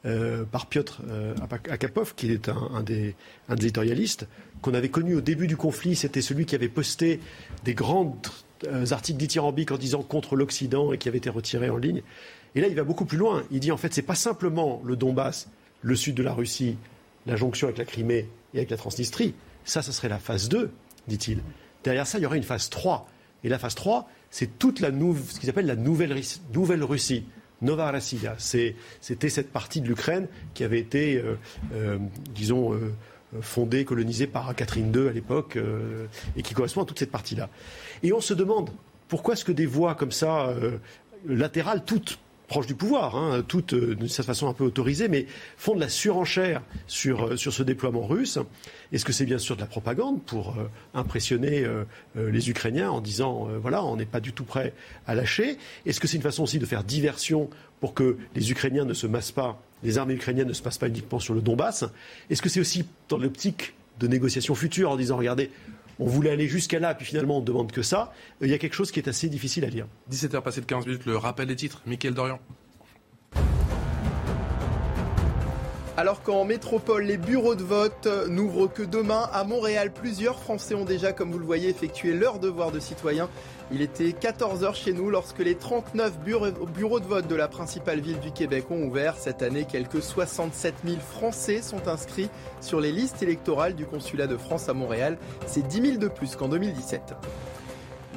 euh, 0.05 0.43
par 0.43 0.67
Piotr 0.67 1.01
euh, 1.09 1.33
Akapov, 1.69 2.13
qui 2.15 2.31
est 2.31 2.49
un, 2.49 2.83
des, 2.83 3.15
éditorialistes, 3.51 4.27
qu'on 4.61 4.73
avait 4.73 4.89
connu 4.89 5.15
au 5.15 5.21
début 5.21 5.47
du 5.47 5.57
conflit. 5.57 5.95
C'était 5.95 6.21
celui 6.21 6.45
qui 6.45 6.55
avait 6.55 6.69
posté 6.69 7.19
des 7.63 7.73
grands 7.73 8.17
articles 8.91 9.17
dithyrambiques 9.17 9.71
en 9.71 9.77
disant 9.77 10.03
contre 10.03 10.35
l'Occident 10.35 10.91
et 10.91 10.97
qui 10.97 11.07
avait 11.07 11.17
été 11.17 11.29
retiré 11.29 11.69
en 11.69 11.77
ligne. 11.77 12.01
Et 12.55 12.61
là, 12.61 12.67
il 12.67 12.75
va 12.75 12.83
beaucoup 12.83 13.05
plus 13.05 13.17
loin. 13.17 13.43
Il 13.51 13.59
dit 13.59 13.71
en 13.71 13.77
fait, 13.77 13.93
ce 13.93 14.01
n'est 14.01 14.05
pas 14.05 14.15
simplement 14.15 14.81
le 14.83 14.95
Donbass, 14.95 15.47
le 15.81 15.95
sud 15.95 16.15
de 16.15 16.23
la 16.23 16.33
Russie, 16.33 16.75
la 17.25 17.37
jonction 17.37 17.67
avec 17.67 17.77
la 17.77 17.85
Crimée 17.85 18.27
et 18.53 18.57
avec 18.57 18.69
la 18.69 18.77
Transnistrie. 18.77 19.33
Ça, 19.63 19.81
ce 19.81 19.93
serait 19.93 20.09
la 20.09 20.19
phase 20.19 20.49
2, 20.49 20.71
dit-il. 21.07 21.41
Derrière 21.83 22.07
ça, 22.07 22.17
il 22.17 22.23
y 22.23 22.25
aurait 22.25 22.37
une 22.37 22.43
phase 22.43 22.69
3 22.69 23.07
et 23.43 23.49
la 23.49 23.59
phase 23.59 23.75
3, 23.75 24.09
c'est 24.29 24.59
toute 24.59 24.79
la 24.79 24.89
ce 24.89 25.39
qu'ils 25.39 25.49
appellent 25.49 25.65
la 25.65 25.75
nouvelle, 25.75 26.19
nouvelle 26.53 26.83
Russie. 26.83 27.23
Nova 27.61 27.91
Rossiya, 27.91 28.35
c'était 28.37 29.29
cette 29.29 29.51
partie 29.51 29.81
de 29.81 29.87
l'Ukraine 29.87 30.27
qui 30.53 30.63
avait 30.63 30.79
été, 30.79 31.17
euh, 31.17 31.35
euh, 31.73 31.97
disons, 32.33 32.73
euh, 32.73 32.93
fondée, 33.41 33.83
colonisée 33.85 34.27
par 34.27 34.55
Catherine 34.55 34.93
II 34.95 35.09
à 35.09 35.11
l'époque, 35.11 35.59
et 36.35 36.41
qui 36.41 36.55
correspond 36.55 36.81
à 36.81 36.85
toute 36.85 36.97
cette 36.97 37.11
partie-là. 37.11 37.49
Et 38.01 38.11
on 38.11 38.21
se 38.21 38.33
demande 38.33 38.71
pourquoi 39.07 39.35
est-ce 39.35 39.45
que 39.45 39.51
des 39.51 39.67
voix 39.67 39.93
comme 39.93 40.11
ça, 40.11 40.51
latérales, 41.27 41.83
toutes 41.85 42.17
proches 42.49 42.67
du 42.67 42.75
pouvoir, 42.75 43.15
hein, 43.15 43.43
toutes 43.47 43.73
euh, 43.73 43.95
d'une 43.95 44.09
certaine 44.09 44.33
façon 44.33 44.49
un 44.49 44.53
peu 44.53 44.65
autorisées, 44.65 45.07
mais 45.07 45.27
font 45.55 45.75
de 45.75 45.79
la 45.79 45.87
surenchère 45.87 46.61
sur, 46.87 47.27
euh, 47.27 47.37
sur 47.37 47.53
ce 47.53 47.63
déploiement 47.63 48.05
russe. 48.05 48.39
Est-ce 48.91 49.05
que 49.05 49.13
c'est 49.13 49.25
bien 49.25 49.37
sûr 49.37 49.55
de 49.55 49.61
la 49.61 49.67
propagande 49.67 50.21
pour 50.23 50.57
euh, 50.57 50.63
impressionner 50.93 51.65
les 52.15 52.49
Ukrainiens 52.49 52.89
en 52.89 53.01
disant 53.01 53.47
voilà, 53.61 53.85
on 53.85 53.95
n'est 53.95 54.05
pas 54.05 54.19
du 54.19 54.33
tout 54.33 54.43
prêt 54.43 54.73
à 55.05 55.13
lâcher? 55.13 55.57
Est-ce 55.85 55.99
que 55.99 56.07
c'est 56.07 56.17
une 56.17 56.23
façon 56.23 56.43
aussi 56.43 56.57
de 56.57 56.65
faire 56.65 56.83
diversion 56.83 57.49
pour 57.79 57.93
que 57.93 58.17
les 58.35 58.51
Ukrainiens 58.51 58.85
ne 58.85 58.95
se 58.95 59.05
massent 59.05 59.31
pas, 59.31 59.61
les 59.83 59.99
armées 59.99 60.15
ukrainiennes 60.15 60.47
ne 60.47 60.53
se 60.53 60.63
passent 60.63 60.79
pas 60.79 60.87
uniquement 60.87 61.19
sur 61.19 61.35
le 61.35 61.41
Donbass? 61.41 61.85
Est-ce 62.31 62.41
que 62.41 62.49
c'est 62.49 62.59
aussi 62.59 62.85
dans 63.09 63.19
l'optique 63.19 63.75
de 63.99 64.07
négociations 64.07 64.55
futures 64.55 64.89
en 64.89 64.97
disant 64.97 65.17
regardez, 65.17 65.51
on 65.99 66.05
voulait 66.05 66.31
aller 66.31 66.47
jusqu'à 66.47 66.79
là, 66.79 66.95
puis 66.95 67.05
finalement 67.05 67.37
on 67.37 67.41
ne 67.41 67.45
demande 67.45 67.71
que 67.71 67.81
ça. 67.81 68.13
Euh, 68.41 68.47
il 68.47 68.51
y 68.51 68.53
a 68.53 68.57
quelque 68.57 68.73
chose 68.75 68.91
qui 68.91 68.99
est 68.99 69.07
assez 69.07 69.29
difficile 69.29 69.65
à 69.65 69.69
lire. 69.69 69.87
17h 70.11 70.41
passé 70.41 70.61
de 70.61 70.65
15 70.65 70.85
minutes, 70.85 71.05
le 71.05 71.17
rappel 71.17 71.47
des 71.47 71.55
titres. 71.55 71.81
Mickaël 71.85 72.13
Dorian. 72.13 72.39
Alors 75.99 76.23
qu'en 76.23 76.45
métropole, 76.45 77.03
les 77.03 77.17
bureaux 77.17 77.55
de 77.55 77.61
vote 77.61 78.07
n'ouvrent 78.29 78.67
que 78.67 78.83
demain, 78.83 79.29
à 79.33 79.43
Montréal, 79.43 79.91
plusieurs 79.91 80.39
Français 80.39 80.73
ont 80.73 80.85
déjà, 80.85 81.11
comme 81.11 81.29
vous 81.29 81.39
le 81.39 81.45
voyez, 81.45 81.67
effectué 81.67 82.13
leur 82.13 82.39
devoir 82.39 82.71
de 82.71 82.79
citoyen. 82.79 83.27
Il 83.69 83.81
était 83.81 84.11
14h 84.11 84.75
chez 84.75 84.93
nous 84.93 85.09
lorsque 85.09 85.39
les 85.39 85.55
39 85.55 86.19
bureaux 86.19 87.01
de 87.01 87.05
vote 87.05 87.27
de 87.27 87.35
la 87.35 87.49
principale 87.49 87.99
ville 87.99 88.21
du 88.21 88.31
Québec 88.31 88.71
ont 88.71 88.81
ouvert. 88.85 89.17
Cette 89.17 89.43
année, 89.43 89.65
quelques 89.65 90.01
67 90.01 90.73
000 90.85 90.99
Français 91.01 91.61
sont 91.61 91.89
inscrits 91.89 92.29
sur 92.61 92.79
les 92.79 92.93
listes 92.93 93.21
électorales 93.21 93.75
du 93.75 93.85
consulat 93.85 94.27
de 94.27 94.37
France 94.37 94.69
à 94.69 94.73
Montréal. 94.73 95.17
C'est 95.47 95.67
10 95.67 95.81
000 95.81 95.97
de 95.97 96.07
plus 96.07 96.37
qu'en 96.37 96.47
2017. 96.47 97.13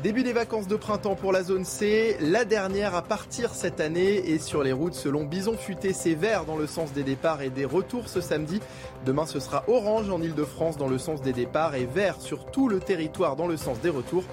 Début 0.03 0.25
des 0.25 0.33
vacances 0.33 0.67
de 0.67 0.75
printemps 0.75 1.15
pour 1.15 1.31
la 1.31 1.45
zone 1.45 1.65
C, 1.65 2.17
la 2.21 2.45
dernière 2.45 2.97
à 2.97 3.03
partir 3.03 3.55
cette 3.55 3.79
année 3.79 4.31
et 4.31 4.41
sur 4.41 4.65
les 4.65 4.73
routes 4.73 4.95
selon 4.95 5.23
Bison 5.23 5.57
Futé, 5.57 5.93
c'est 5.93 6.15
vert 6.15 6.45
dans 6.45 6.57
le 6.57 6.67
sens 6.67 6.93
des 6.93 7.05
départs 7.05 7.41
et 7.41 7.51
des 7.51 7.65
retours 7.65 8.09
ce 8.09 8.21
samedi. 8.21 8.59
Demain 9.07 9.27
ce 9.27 9.39
sera 9.39 9.63
orange 9.69 10.11
en 10.11 10.21
Ile-de-France 10.21 10.77
dans 10.77 10.89
le 10.89 10.99
sens 10.99 11.23
des 11.23 11.33
départs 11.33 11.77
et 11.77 11.85
vert 11.87 12.21
sur 12.21 12.47
tout 12.47 12.69
le 12.69 12.81
territoire 12.81 13.37
dans 13.37 13.47
le 13.47 13.57
sens 13.57 13.79
des 13.79 13.91
retours. 13.91 14.25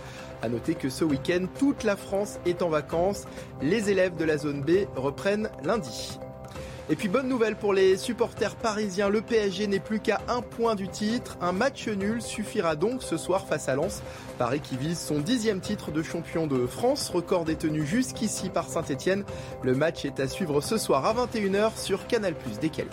A 0.41 0.49
noter 0.49 0.73
que 0.73 0.89
ce 0.89 1.05
week-end, 1.05 1.45
toute 1.59 1.83
la 1.83 1.95
France 1.95 2.39
est 2.47 2.63
en 2.63 2.69
vacances. 2.69 3.25
Les 3.61 3.91
élèves 3.91 4.15
de 4.15 4.25
la 4.25 4.39
zone 4.39 4.61
B 4.61 4.87
reprennent 4.95 5.51
lundi. 5.63 6.19
Et 6.91 6.95
puis 6.95 7.07
bonne 7.07 7.27
nouvelle 7.27 7.55
pour 7.55 7.71
les 7.71 7.97
supporters 7.97 8.55
parisiens, 8.55 9.09
le 9.09 9.21
PSG 9.21 9.67
n'est 9.67 9.79
plus 9.79 9.99
qu'à 9.99 10.21
un 10.27 10.41
point 10.41 10.73
du 10.73 10.87
titre. 10.87 11.37
Un 11.39 11.51
match 11.51 11.87
nul 11.87 12.19
suffira 12.19 12.75
donc 12.75 13.03
ce 13.03 13.15
soir 13.15 13.45
face 13.45 13.69
à 13.69 13.75
Lens. 13.75 14.01
Paris 14.39 14.59
qui 14.59 14.75
vise 14.75 14.97
son 14.97 15.19
dixième 15.19 15.61
titre 15.61 15.91
de 15.91 16.01
champion 16.01 16.47
de 16.47 16.65
France, 16.65 17.09
record 17.09 17.45
détenu 17.45 17.85
jusqu'ici 17.85 18.49
par 18.49 18.67
Saint-Etienne. 18.67 19.23
Le 19.61 19.75
match 19.75 20.03
est 20.03 20.19
à 20.19 20.27
suivre 20.27 20.61
ce 20.61 20.79
soir 20.79 21.05
à 21.05 21.13
21h 21.13 21.77
sur 21.77 22.07
Canal 22.07 22.33
Plus 22.33 22.57
décalé. 22.57 22.89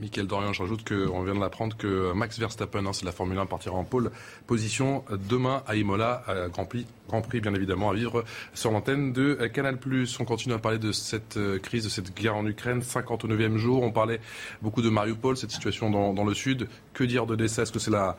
Michael 0.00 0.26
Dorian, 0.26 0.52
je 0.52 0.62
rajoute 0.62 0.88
qu'on 0.88 1.22
vient 1.22 1.34
de 1.34 1.40
l'apprendre 1.40 1.76
que 1.76 2.12
Max 2.12 2.38
Verstappen, 2.38 2.86
hein, 2.86 2.92
c'est 2.92 3.04
la 3.04 3.12
Formule 3.12 3.38
1, 3.38 3.46
partira 3.46 3.74
en 3.74 3.84
pole 3.84 4.10
position 4.46 5.04
demain 5.28 5.62
à 5.66 5.74
Imola, 5.74 6.24
Grand 6.52 6.66
Prix, 6.66 6.86
Grand 7.08 7.22
Prix 7.22 7.40
bien 7.40 7.54
évidemment 7.54 7.90
à 7.90 7.94
vivre 7.94 8.24
sur 8.54 8.70
l'antenne 8.70 9.12
de 9.12 9.34
Canal+. 9.52 9.78
On 10.20 10.24
continue 10.24 10.54
à 10.54 10.58
parler 10.58 10.78
de 10.78 10.92
cette 10.92 11.36
euh, 11.36 11.58
crise, 11.58 11.84
de 11.84 11.88
cette 11.88 12.14
guerre 12.14 12.36
en 12.36 12.46
Ukraine, 12.46 12.80
59e 12.80 13.56
jour. 13.56 13.82
On 13.82 13.90
parlait 13.90 14.20
beaucoup 14.62 14.82
de 14.82 14.90
Mariupol, 14.90 15.36
cette 15.36 15.50
situation 15.50 15.90
dans, 15.90 16.24
le 16.24 16.34
sud. 16.34 16.68
Que 16.92 17.04
dire 17.04 17.24
de 17.26 17.34
d'Odessa 17.34 17.62
Est-ce 17.62 17.72
que 17.72 17.78
c'est 17.78 17.90
la, 17.90 18.16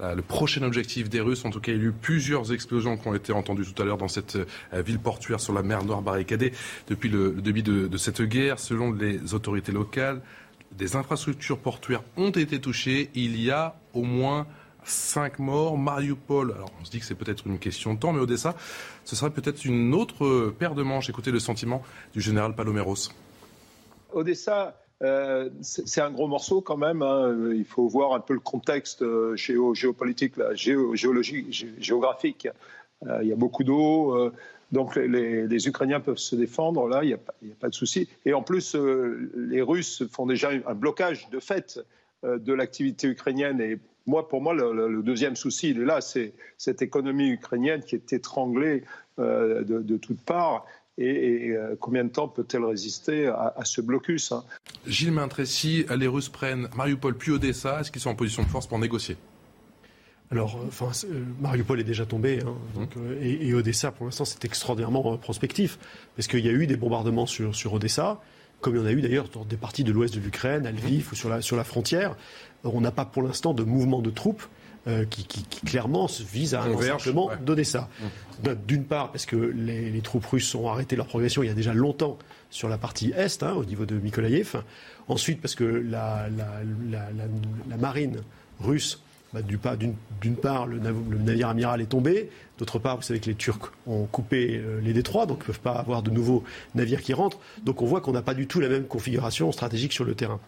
le 0.00 0.22
prochain 0.22 0.62
objectif 0.62 1.08
des 1.08 1.20
Russes? 1.20 1.44
En 1.44 1.50
tout 1.50 1.60
cas, 1.60 1.72
il 1.72 1.78
y 1.78 1.80
a 1.80 1.84
eu 1.84 1.92
plusieurs 1.92 2.52
explosions 2.52 2.96
qui 2.96 3.06
ont 3.08 3.14
été 3.14 3.32
entendues 3.32 3.64
tout 3.64 3.80
à 3.80 3.84
l'heure 3.84 3.98
dans 3.98 4.08
cette 4.08 4.36
euh, 4.36 4.82
ville 4.82 4.98
portuaire 4.98 5.40
sur 5.40 5.52
la 5.52 5.62
mer 5.62 5.84
Noire 5.84 6.02
barricadée 6.02 6.52
depuis 6.88 7.08
le, 7.08 7.32
début 7.32 7.62
de, 7.62 7.96
cette 7.96 8.22
guerre. 8.22 8.58
Selon 8.58 8.92
les 8.92 9.34
autorités 9.34 9.72
locales, 9.72 10.20
des 10.76 10.96
infrastructures 10.96 11.58
portuaires 11.58 12.02
ont 12.16 12.30
été 12.30 12.60
touchées. 12.60 13.10
Il 13.14 13.40
y 13.40 13.50
a 13.50 13.76
au 13.94 14.02
moins 14.02 14.46
cinq 14.84 15.38
morts. 15.38 15.78
Mariupol, 15.78 16.52
alors 16.52 16.70
on 16.80 16.84
se 16.84 16.90
dit 16.90 16.98
que 16.98 17.04
c'est 17.04 17.14
peut-être 17.14 17.46
une 17.46 17.58
question 17.58 17.94
de 17.94 17.98
temps, 17.98 18.12
mais 18.12 18.20
Odessa, 18.20 18.54
ce 19.04 19.16
serait 19.16 19.30
peut-être 19.30 19.64
une 19.64 19.94
autre 19.94 20.50
paire 20.58 20.74
de 20.74 20.82
manches. 20.82 21.08
Écoutez 21.08 21.30
le 21.30 21.38
sentiment 21.38 21.82
du 22.12 22.20
général 22.20 22.54
Paloméros. 22.54 23.10
Odessa, 24.12 24.76
euh, 25.02 25.50
c'est 25.62 26.00
un 26.00 26.10
gros 26.10 26.28
morceau 26.28 26.60
quand 26.60 26.76
même. 26.76 27.02
Hein. 27.02 27.52
Il 27.54 27.64
faut 27.64 27.88
voir 27.88 28.14
un 28.14 28.20
peu 28.20 28.34
le 28.34 28.40
contexte 28.40 29.02
euh, 29.02 29.34
géopolitique, 29.36 30.34
géologique, 30.54 31.66
géographique. 31.78 32.48
Euh, 33.06 33.18
il 33.22 33.28
y 33.28 33.32
a 33.32 33.36
beaucoup 33.36 33.64
d'eau. 33.64 34.30
Donc 34.72 34.96
les, 34.96 35.68
Ukrainiens 35.68 36.00
peuvent 36.00 36.16
se 36.16 36.34
défendre, 36.34 36.88
là, 36.88 37.04
il 37.04 37.08
n'y 37.08 37.52
a, 37.52 37.54
pas 37.60 37.68
de 37.68 37.74
souci. 37.74 38.08
Et 38.24 38.32
en 38.32 38.42
plus, 38.42 38.74
euh, 38.74 39.30
les 39.36 39.60
Russes 39.60 40.02
font 40.10 40.26
déjà 40.26 40.50
un 40.66 40.74
blocage 40.74 41.28
de 41.30 41.38
fait 41.40 41.78
euh, 42.24 42.38
de 42.38 42.54
l'activité 42.54 43.06
ukrainienne. 43.06 43.60
Et 43.60 43.78
moi, 44.06 44.28
pour 44.28 44.40
moi, 44.40 44.54
le, 44.54 45.02
deuxième 45.02 45.36
souci, 45.36 45.70
il 45.70 45.82
est 45.82 45.84
là, 45.84 46.00
c'est 46.00 46.32
cette 46.56 46.80
économie 46.80 47.28
ukrainienne 47.28 47.82
qui 47.82 47.94
est 47.94 48.12
étranglée 48.14 48.84
euh, 49.18 49.62
de, 49.62 49.96
toutes 49.98 50.22
parts. 50.22 50.64
et, 50.96 51.54
combien 51.78 52.04
de 52.04 52.10
temps 52.10 52.28
peut-elle 52.28 52.64
résister 52.64 53.26
à, 53.26 53.64
ce 53.64 53.82
blocus 53.82 54.32
hein? 54.32 54.42
Gilles 54.86 55.12
Mintressi, 55.12 55.84
les 55.96 56.06
Russes 56.06 56.30
prennent 56.30 56.68
Mariupol 56.74 57.14
puis 57.14 57.30
Odessa. 57.32 57.80
Est-ce 57.80 57.92
qu'ils 57.92 58.00
sont 58.00 58.10
en 58.10 58.14
position 58.14 58.42
de 58.42 58.48
force 58.48 58.66
pour 58.66 58.78
négocier? 58.78 59.16
Alors, 60.32 60.58
enfin, 60.66 60.90
Mariupol 61.40 61.78
est 61.78 61.84
déjà 61.84 62.06
tombé, 62.06 62.40
hein, 62.40 62.54
donc, 62.74 62.94
et, 63.20 63.46
et, 63.46 63.54
Odessa, 63.54 63.92
pour 63.92 64.06
l'instant, 64.06 64.24
c'est 64.24 64.44
extraordinairement 64.46 65.18
prospectif, 65.18 65.78
parce 66.16 66.26
qu'il 66.26 66.40
y 66.40 66.48
a 66.48 66.52
eu 66.52 66.66
des 66.66 66.76
bombardements 66.76 67.26
sur, 67.26 67.54
sur 67.54 67.74
Odessa, 67.74 68.18
comme 68.62 68.74
il 68.76 68.78
y 68.78 68.82
en 68.82 68.86
a 68.86 68.92
eu 68.92 69.02
d'ailleurs 69.02 69.28
dans 69.28 69.44
des 69.44 69.58
parties 69.58 69.84
de 69.84 69.92
l'ouest 69.92 70.14
de 70.14 70.20
l'Ukraine, 70.20 70.66
à 70.66 70.72
Lviv 70.72 71.10
ou 71.12 71.14
sur 71.14 71.28
la, 71.28 71.42
sur 71.42 71.56
la 71.56 71.64
frontière. 71.64 72.16
On 72.64 72.80
n'a 72.80 72.92
pas 72.92 73.04
pour 73.04 73.22
l'instant 73.22 73.52
de 73.52 73.62
mouvement 73.62 74.00
de 74.00 74.10
troupes. 74.10 74.44
Euh, 74.88 75.04
qui, 75.04 75.24
qui, 75.24 75.44
qui, 75.44 75.64
clairement 75.64 76.08
vise 76.32 76.56
à 76.56 76.62
un 76.62 76.74
encerclement 76.74 77.28
ouais. 77.28 77.36
d'Odessa. 77.40 77.88
Mmh. 78.42 78.54
D'une 78.66 78.82
part, 78.82 79.12
parce 79.12 79.26
que 79.26 79.36
les, 79.36 79.90
les, 79.90 80.00
troupes 80.00 80.26
russes 80.26 80.56
ont 80.56 80.68
arrêté 80.68 80.96
leur 80.96 81.06
progression 81.06 81.44
il 81.44 81.46
y 81.46 81.50
a 81.50 81.54
déjà 81.54 81.72
longtemps 81.72 82.18
sur 82.50 82.68
la 82.68 82.78
partie 82.78 83.12
est, 83.16 83.44
hein, 83.44 83.52
au 83.52 83.64
niveau 83.64 83.86
de 83.86 83.94
Mykolaïev. 83.94 84.56
Ensuite, 85.06 85.40
parce 85.40 85.54
que 85.54 85.62
la, 85.62 86.28
la, 86.36 86.62
la, 86.90 87.10
la 87.70 87.76
marine 87.76 88.22
russe 88.58 89.00
bah, 89.32 89.40
d'une 90.20 90.36
part, 90.36 90.66
le, 90.66 90.78
navire 90.78 91.48
amiral 91.48 91.80
est 91.80 91.86
tombé. 91.86 92.30
D'autre 92.58 92.78
part, 92.78 92.96
vous 92.96 93.02
savez 93.02 93.18
que 93.18 93.26
les 93.26 93.34
Turcs 93.34 93.72
ont 93.86 94.04
coupé 94.04 94.58
euh, 94.58 94.80
les 94.80 94.92
détroits, 94.92 95.24
donc 95.24 95.40
ne 95.40 95.44
peuvent 95.44 95.60
pas 95.60 95.72
avoir 95.72 96.02
de 96.02 96.10
nouveaux 96.10 96.44
navires 96.74 97.00
qui 97.00 97.14
rentrent. 97.14 97.38
Donc 97.64 97.80
on 97.80 97.86
voit 97.86 98.00
qu'on 98.00 98.12
n'a 98.12 98.22
pas 98.22 98.34
du 98.34 98.46
tout 98.46 98.60
la 98.60 98.68
même 98.68 98.84
configuration 98.84 99.50
stratégique 99.50 99.92
sur 99.92 100.04
le 100.04 100.14
terrain. 100.14 100.38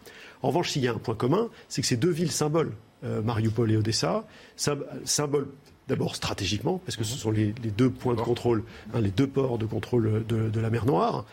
En 0.43 0.49
revanche, 0.49 0.71
s'il 0.71 0.83
y 0.83 0.89
a 0.89 0.93
un 0.93 0.99
point 0.99 1.15
commun, 1.15 1.49
c'est 1.69 1.81
que 1.81 1.89
ces 1.89 1.97
deux 1.97 2.11
villes 2.11 2.31
symboles, 2.31 2.73
euh, 3.05 3.23
Mariupol 3.23 3.73
et 3.73 3.77
Odessa, 3.77 4.27
symboles 4.57 5.49
d'abord 5.89 6.15
stratégiquement, 6.17 6.79
parce 6.85 6.97
que 6.97 7.05
ce 7.05 7.17
sont 7.17 7.31
les, 7.31 7.53
deux 7.53 7.91
points 7.91 8.15
de 8.15 8.21
contrôle, 8.21 8.65
hein, 8.95 9.01
les 9.01 9.11
deux 9.11 9.27
ports 9.27 9.59
de 9.59 9.67
contrôle 9.67 10.25
de 10.27 10.61
la 10.61 10.71
mer 10.71 10.87
Noire, 10.87 11.27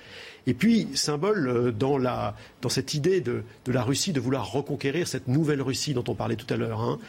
et 0.48 0.54
puis, 0.54 0.88
symbole 0.96 1.48
euh, 1.48 1.72
dans, 1.72 2.70
cette 2.70 2.94
idée 2.94 3.22
de, 3.22 3.44
la 3.68 3.84
Russie 3.84 4.12
de 4.12 4.20
vouloir 4.20 4.52
reconquérir 4.52 5.08
cette 5.08 5.28
nouvelle 5.28 5.62
Russie 5.62 5.94
dont 5.94 6.04
on 6.08 6.16
parlait 6.16 6.36
tout 6.36 6.52
à 6.52 6.58
l'heure. 6.58 6.82
Hein. 6.82 7.00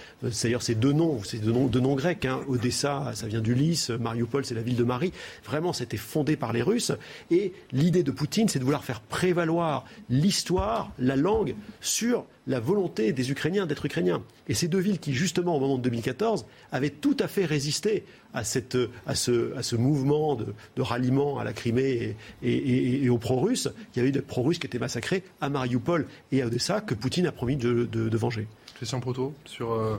D'ailleurs, 0.43 0.63
c'est 0.63 0.75
deux 0.75 0.93
noms, 0.93 1.21
noms, 1.45 1.67
deux 1.67 1.81
noms 1.81 1.95
grecs. 1.95 2.25
Hein. 2.25 2.41
Odessa, 2.49 3.13
ça 3.15 3.27
vient 3.27 3.41
d'Ulysse, 3.41 3.91
Mariupol, 3.91 4.45
c'est 4.45 4.55
la 4.55 4.63
ville 4.63 4.77
de 4.77 4.85
Marie. 4.85 5.13
Vraiment, 5.45 5.73
c'était 5.73 5.97
fondé 5.97 6.37
par 6.37 6.53
les 6.53 6.63
Russes. 6.63 6.93
Et 7.31 7.53
l'idée 7.73 8.03
de 8.03 8.11
Poutine, 8.11 8.49
c'est 8.49 8.59
de 8.59 8.65
vouloir 8.65 8.85
faire 8.85 9.01
prévaloir 9.01 9.85
l'histoire, 10.11 10.91
la 10.99 11.17
langue, 11.17 11.55
sur 11.81 12.27
la 12.47 12.61
volonté 12.61 13.13
des 13.13 13.31
Ukrainiens 13.31 13.67
d'être 13.67 13.87
Ukrainiens. 13.87 14.23
Et 14.49 14.55
ces 14.55 14.69
deux 14.69 14.79
villes 14.81 14.99
qui, 14.99 15.13
justement, 15.13 15.57
au 15.57 15.61
moment 15.61 15.79
de 15.79 15.83
2014, 15.83 16.47
avaient 16.73 16.91
tout 16.91 17.17
à 17.21 17.29
fait 17.29 17.45
résisté 17.45 18.05
à, 18.35 18.45
cette, 18.45 18.77
à, 19.07 19.15
ce, 19.15 19.55
à 19.57 19.63
ce 19.63 19.77
mouvement 19.77 20.35
de, 20.37 20.83
ralliement 20.83 21.39
à 21.39 21.45
la 21.45 21.53
Crimée 21.53 22.17
et, 22.43 23.09
aux 23.09 23.19
pro-russes. 23.19 23.69
Il 23.95 23.99
y 23.99 24.01
avait 24.01 24.11
des 24.11 24.23
pro-russes 24.23 24.59
qui 24.59 24.67
étaient 24.67 24.79
massacrés 24.79 25.23
à 25.41 25.49
Mariupol 25.49 26.07
et 26.33 26.43
à 26.43 26.47
Odessa 26.47 26.81
que 26.81 26.95
Poutine 26.95 27.27
a 27.27 27.33
promis 27.33 27.57
de, 27.57 28.17
venger. 28.17 28.49
Christian 28.75 29.01
Proto, 29.01 29.33
sur 29.45 29.73
euh, 29.73 29.97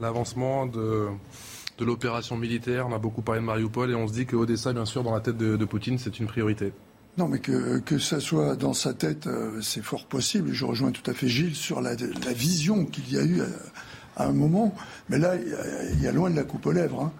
l'avancement 0.00 0.66
de, 0.66 1.08
l'opération 1.80 2.36
militaire, 2.36 2.86
on 2.88 2.92
a 2.92 2.98
beaucoup 2.98 3.22
parlé 3.22 3.40
de 3.40 3.46
Mariupol 3.46 3.90
et 3.90 3.94
on 3.94 4.08
se 4.08 4.14
dit 4.14 4.26
que 4.26 4.36
Odessa, 4.36 4.72
bien 4.72 4.86
sûr, 4.86 5.02
dans 5.02 5.14
la 5.14 5.20
tête 5.20 5.36
de 5.36 5.64
Poutine, 5.64 5.98
c'est 5.98 6.18
une 6.18 6.26
priorité. 6.26 6.72
Non, 7.16 7.28
mais 7.28 7.38
que, 7.38 7.78
que 7.78 7.98
ça 7.98 8.18
soit 8.18 8.56
dans 8.56 8.74
sa 8.74 8.92
tête, 8.92 9.28
euh, 9.28 9.60
c'est 9.62 9.82
fort 9.82 10.06
possible. 10.06 10.52
Je 10.52 10.64
rejoins 10.64 10.90
tout 10.90 11.08
à 11.08 11.14
fait 11.14 11.28
Gilles 11.28 11.54
sur 11.54 11.80
la, 11.80 11.94
vision 12.34 12.84
qu'il 12.86 13.12
y 13.12 13.16
a 13.16 13.22
eu 13.22 13.40
à, 13.40 14.22
à, 14.24 14.26
un 14.26 14.32
moment. 14.32 14.74
Mais 15.08 15.18
là, 15.18 15.36
il 15.36 16.02
y, 16.02 16.08
a 16.08 16.12
loin 16.12 16.28
de 16.28 16.36
la 16.36 16.42
coupe 16.42 16.66
aux 16.66 16.72
lèvres. 16.72 17.02
Hein. 17.02 17.12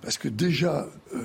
Parce 0.00 0.16
que 0.16 0.28
déjà, 0.28 0.86
euh, 1.14 1.20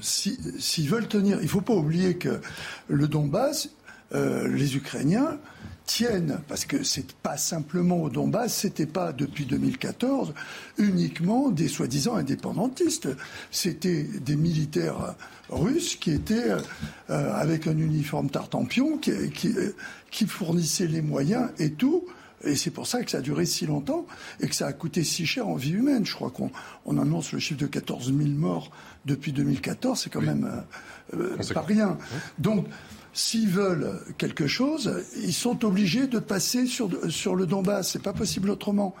s'ils 0.00 0.38
si, 0.58 0.86
veulent 0.86 1.06
tenir, 1.06 1.38
il 1.40 1.44
ne 1.44 1.48
faut 1.48 1.60
pas 1.60 1.74
oublier 1.74 2.16
que 2.16 2.40
le 2.88 3.08
Donbass, 3.08 3.68
euh, 4.14 4.48
les 4.48 4.76
Ukrainiens 4.76 5.38
tiennent, 5.84 6.40
parce 6.48 6.64
que 6.64 6.82
c'est 6.82 7.12
pas 7.12 7.36
simplement 7.36 8.02
au 8.02 8.10
Donbass, 8.10 8.54
c'était 8.54 8.86
pas 8.86 9.12
depuis 9.12 9.46
2014 9.46 10.34
uniquement 10.78 11.50
des 11.50 11.68
soi-disant 11.68 12.16
indépendantistes, 12.16 13.08
c'était 13.52 14.02
des 14.02 14.34
militaires 14.34 15.14
russes 15.48 15.94
qui 15.94 16.10
étaient 16.10 16.50
euh, 17.10 17.32
avec 17.34 17.68
un 17.68 17.78
uniforme 17.78 18.30
tartampion, 18.30 18.98
qui, 18.98 19.30
qui, 19.30 19.54
qui 20.10 20.26
fournissaient 20.26 20.88
les 20.88 21.02
moyens 21.02 21.50
et 21.60 21.70
tout 21.70 22.04
et 22.44 22.54
c'est 22.54 22.70
pour 22.70 22.86
ça 22.86 23.02
que 23.02 23.10
ça 23.10 23.18
a 23.18 23.20
duré 23.20 23.46
si 23.46 23.66
longtemps 23.66 24.06
et 24.40 24.48
que 24.48 24.54
ça 24.54 24.66
a 24.66 24.72
coûté 24.72 25.04
si 25.04 25.26
cher 25.26 25.48
en 25.48 25.56
vie 25.56 25.72
humaine. 25.72 26.04
Je 26.04 26.14
crois 26.14 26.30
qu'on 26.30 26.50
on 26.84 26.98
annonce 26.98 27.32
le 27.32 27.38
chiffre 27.38 27.60
de 27.60 27.66
14 27.66 28.14
000 28.16 28.28
morts 28.30 28.70
depuis 29.04 29.32
2014. 29.32 30.00
C'est 30.00 30.10
quand 30.10 30.22
même 30.22 30.64
euh 31.14 31.36
pas 31.54 31.62
rien. 31.62 31.96
Donc, 32.38 32.66
s'ils 33.16 33.48
veulent 33.48 33.98
quelque 34.18 34.46
chose, 34.46 35.02
ils 35.16 35.32
sont 35.32 35.64
obligés 35.64 36.06
de 36.06 36.18
passer 36.18 36.66
sur, 36.66 36.88
le 36.88 37.46
Donbass. 37.46 37.90
C'est 37.92 38.02
pas 38.02 38.12
possible 38.12 38.50
autrement. 38.50 38.94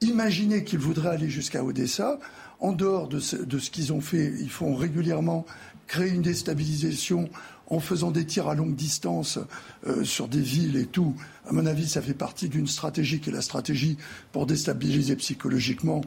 Imaginez 0.00 0.64
qu'ils 0.64 0.80
voudraient 0.80 1.10
aller 1.10 1.30
jusqu'à 1.30 1.64
Odessa. 1.64 2.18
En 2.58 2.72
dehors 2.72 3.08
de 3.08 3.20
ce, 3.20 3.36
de 3.36 3.58
ce 3.58 3.70
qu'ils 3.70 3.92
ont 3.92 4.00
fait, 4.00 4.32
ils 4.40 4.50
font 4.50 4.74
régulièrement 4.74 5.46
créer 5.86 6.10
une 6.10 6.22
déstabilisation 6.22 7.28
en 7.68 7.78
faisant 7.78 8.10
des 8.10 8.26
tirs 8.26 8.48
à 8.48 8.54
longue 8.54 8.74
distance 8.74 9.38
euh, 9.86 10.02
sur 10.02 10.26
des 10.26 10.40
villes 10.40 10.76
et 10.76 10.86
tout, 10.86 11.14
à 11.46 11.52
mon 11.52 11.66
avis, 11.66 11.88
ça 11.88 12.02
fait 12.02 12.14
partie 12.14 12.48
d'une 12.48 12.66
stratégie 12.66 13.20
qui 13.20 13.30
est 13.30 13.32
la 13.32 13.42
stratégie 13.42 13.96
pour 14.32 14.46
déstabiliser 14.46 15.14
psychologiquement, 15.16 16.00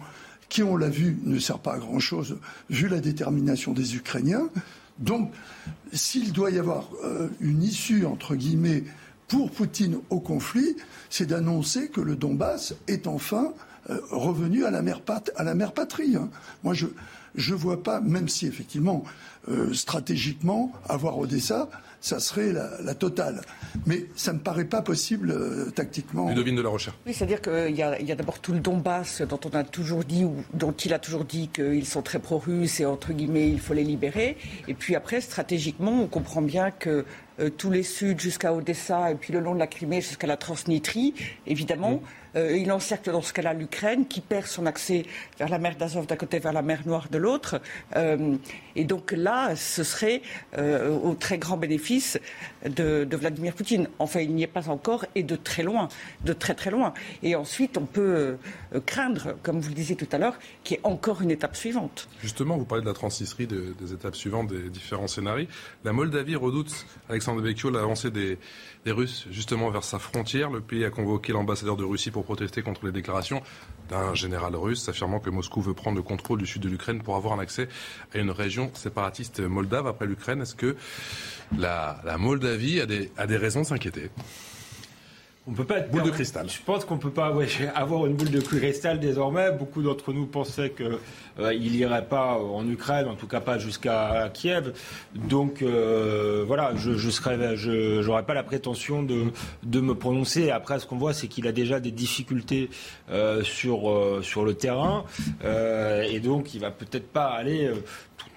qui, 0.49 0.61
on 0.61 0.75
l'a 0.75 0.89
vu, 0.89 1.19
ne 1.23 1.39
sert 1.39 1.59
pas 1.59 1.75
à 1.75 1.79
grand-chose, 1.79 2.37
vu 2.69 2.89
la 2.89 2.99
détermination 2.99 3.71
des 3.71 3.95
Ukrainiens. 3.95 4.49
Donc, 4.99 5.31
s'il 5.93 6.33
doit 6.33 6.51
y 6.51 6.59
avoir 6.59 6.89
euh, 7.03 7.29
une 7.39 7.63
issue, 7.63 8.05
entre 8.05 8.35
guillemets, 8.35 8.83
pour 9.27 9.51
Poutine 9.51 9.99
au 10.09 10.19
conflit, 10.19 10.75
c'est 11.09 11.25
d'annoncer 11.25 11.89
que 11.89 12.01
le 12.01 12.15
Donbass 12.15 12.73
est 12.87 13.07
enfin 13.07 13.53
euh, 13.89 13.99
revenu 14.11 14.65
à 14.65 14.71
la 14.71 14.81
mère, 14.81 15.01
patrie. 15.01 16.15
Hein. 16.15 16.29
Moi, 16.63 16.73
je 16.73 16.87
ne 17.35 17.55
vois 17.55 17.83
pas, 17.83 17.99
même 18.01 18.29
si 18.29 18.47
effectivement 18.47 19.03
euh, 19.49 19.73
stratégiquement, 19.73 20.71
avoir 20.87 21.17
Odessa, 21.17 21.69
ça 22.07 22.19
serait 22.19 22.53
la, 22.53 22.95
totale. 22.95 23.41
Mais 23.85 24.05
ça 24.15 24.31
ne 24.31 24.37
me 24.37 24.43
paraît 24.43 24.65
pas 24.65 24.81
possible 24.81 25.31
euh, 25.31 25.69
tactiquement. 25.71 26.29
Ludovine 26.29 26.55
de 26.55 26.61
la 26.61 26.69
Recherche. 26.69 26.95
Oui, 27.05 27.13
c'est-à-dire 27.13 27.41
qu'il 27.41 27.75
y 27.75 27.83
a, 27.83 27.91
a 27.91 28.15
d'abord 28.15 28.39
tout 28.39 28.53
le 28.53 28.59
Donbass 28.59 29.21
dont 29.21 29.39
on 29.45 29.55
a 29.55 29.63
toujours 29.63 30.05
dit, 30.05 30.23
ou 30.23 30.35
dont 30.53 30.71
il 30.71 30.93
a 30.93 30.99
toujours 30.99 31.25
dit 31.25 31.49
qu'ils 31.49 31.85
sont 31.85 32.01
très 32.01 32.19
pro-russes 32.19 32.79
et 32.79 32.85
entre 32.85 33.11
guillemets 33.11 33.49
il 33.49 33.59
faut 33.59 33.73
les 33.73 33.83
libérer. 33.83 34.37
Et 34.67 34.73
puis 34.73 34.95
après, 34.95 35.19
stratégiquement, 35.19 36.01
on 36.01 36.07
comprend 36.07 36.41
bien 36.41 36.71
que 36.71 37.05
euh, 37.39 37.49
tous 37.49 37.69
les 37.69 37.83
suds 37.83 38.17
jusqu'à 38.17 38.53
Odessa 38.53 39.11
et 39.11 39.15
puis 39.15 39.33
le 39.33 39.39
long 39.39 39.53
de 39.53 39.59
la 39.59 39.67
Crimée 39.67 40.01
jusqu'à 40.01 40.27
la 40.27 40.37
Transnistrie, 40.37 41.13
évidemment. 41.45 41.95
Mmh. 41.95 42.01
Euh, 42.35 42.57
il 42.57 42.71
encercle 42.71 43.11
dans 43.11 43.21
ce 43.21 43.33
cas-là 43.33 43.53
l'Ukraine, 43.53 44.07
qui 44.07 44.21
perd 44.21 44.45
son 44.45 44.65
accès 44.65 45.05
vers 45.37 45.49
la 45.49 45.59
mer 45.59 45.75
d'Azov 45.75 46.07
d'un 46.07 46.15
côté, 46.15 46.39
vers 46.39 46.53
la 46.53 46.61
mer 46.61 46.81
Noire 46.85 47.07
de 47.09 47.17
l'autre. 47.17 47.61
Euh, 47.95 48.35
et 48.75 48.83
donc 48.83 49.11
là, 49.11 49.55
ce 49.55 49.83
serait 49.83 50.21
euh, 50.57 50.89
au 50.89 51.15
très 51.15 51.37
grand 51.37 51.57
bénéfice 51.57 52.19
de, 52.65 53.07
Vladimir 53.17 53.53
Poutine. 53.53 53.87
Enfin, 53.99 54.19
il 54.19 54.33
n'y 54.33 54.43
est 54.43 54.47
pas 54.47 54.69
encore 54.69 55.05
et 55.15 55.23
de 55.23 55.35
très 55.35 55.63
loin, 55.63 55.87
de 56.23 56.33
très 56.33 56.53
très 56.53 56.69
loin. 56.69 56.93
Et 57.23 57.35
ensuite, 57.35 57.77
on 57.77 57.85
peut 57.85 58.37
craindre, 58.85 59.35
comme 59.41 59.59
vous 59.59 59.69
le 59.69 59.75
disiez 59.75 59.95
tout 59.95 60.07
à 60.11 60.19
l'heure, 60.19 60.37
qu'il 60.63 60.77
y 60.77 60.79
ait 60.79 60.85
encore 60.85 61.21
une 61.21 61.31
étape 61.31 61.55
suivante. 61.55 62.07
Justement, 62.21 62.57
vous 62.57 62.65
parlez 62.65 62.83
de 62.83 62.87
la 62.87 62.93
Transnistrie, 62.93 63.47
des 63.47 63.93
étapes 63.93 64.15
suivantes, 64.15 64.47
des 64.47 64.69
différents 64.69 65.07
scénarios. 65.07 65.47
La 65.83 65.93
Moldavie 65.93 66.35
redoute, 66.35 66.85
Alexandre 67.09 67.41
Vecchio, 67.41 67.69
l'avancée 67.69 68.11
des, 68.11 68.37
Russes 68.91 69.27
justement 69.31 69.69
vers 69.69 69.83
sa 69.83 69.99
frontière. 69.99 70.49
Le 70.49 70.61
pays 70.61 70.85
a 70.85 70.89
convoqué 70.89 71.33
l'ambassadeur 71.33 71.77
de 71.77 71.83
Russie 71.83 72.11
pour 72.11 72.23
protester 72.23 72.61
contre 72.61 72.85
les 72.85 72.91
déclarations 72.91 73.41
d'un 73.89 74.13
général 74.13 74.55
russe 74.55 74.87
affirmant 74.89 75.19
que 75.19 75.29
Moscou 75.29 75.61
veut 75.61 75.73
prendre 75.73 75.97
le 75.97 76.03
contrôle 76.03 76.39
du 76.39 76.45
sud 76.45 76.61
de 76.61 76.69
l'Ukraine 76.69 77.01
pour 77.01 77.15
avoir 77.15 77.33
un 77.33 77.39
accès 77.39 77.69
à 78.13 78.17
une 78.17 78.31
région 78.31 78.71
séparatiste 78.73 79.39
moldave 79.39 79.87
après 79.87 80.05
l'Ukraine. 80.05 80.41
Est-ce 80.41 80.55
que 80.55 80.75
la, 81.57 82.01
Moldavie 82.17 82.81
a 82.81 82.85
des, 82.85 83.11
a 83.17 83.27
des 83.27 83.37
raisons 83.37 83.61
de 83.61 83.67
s'inquiéter? 83.67 84.09
On 85.47 85.53
peut 85.53 85.63
pas 85.63 85.77
être 85.77 85.89
boule 85.89 86.03
de 86.03 86.09
cristal. 86.09 86.49
Je 86.49 86.61
pense 86.61 86.83
qu'on 86.83 86.97
peut 86.97 87.11
pas 87.11 87.33
avoir 87.75 88.05
une 88.05 88.15
boule 88.15 88.29
de 88.29 88.41
cristal 88.41 88.99
désormais. 88.99 89.51
Beaucoup 89.51 89.81
d'entre 89.81 90.11
nous 90.11 90.25
pensaient 90.25 90.71
qu'il 90.71 90.99
euh, 91.39 91.57
n'irait 91.57 92.05
pas 92.05 92.33
en 92.33 92.67
Ukraine, 92.67 93.07
en 93.07 93.15
tout 93.15 93.27
cas 93.27 93.39
pas 93.39 93.57
jusqu'à 93.57 94.29
Kiev. 94.33 94.73
Donc 95.15 95.61
euh, 95.61 96.43
voilà, 96.45 96.75
je 96.75 96.93
je 96.93 97.09
serais, 97.09 97.55
je 97.55 98.01
j'aurais 98.01 98.23
pas 98.23 98.33
la 98.33 98.43
prétention 98.43 99.03
de 99.03 99.25
de 99.63 99.79
me 99.79 99.95
prononcer. 99.95 100.51
Après, 100.51 100.79
ce 100.79 100.85
qu'on 100.85 100.97
voit, 100.97 101.13
c'est 101.13 101.27
qu'il 101.27 101.47
a 101.47 101.53
déjà 101.53 101.79
des 101.79 101.91
difficultés 101.91 102.69
euh, 103.09 103.41
sur 103.43 104.19
sur 104.21 104.43
le 104.43 104.53
terrain 104.53 105.05
et 105.43 106.19
donc 106.19 106.53
il 106.53 106.61
va 106.61 106.71
peut-être 106.71 107.07
pas 107.07 107.27
aller 107.27 107.71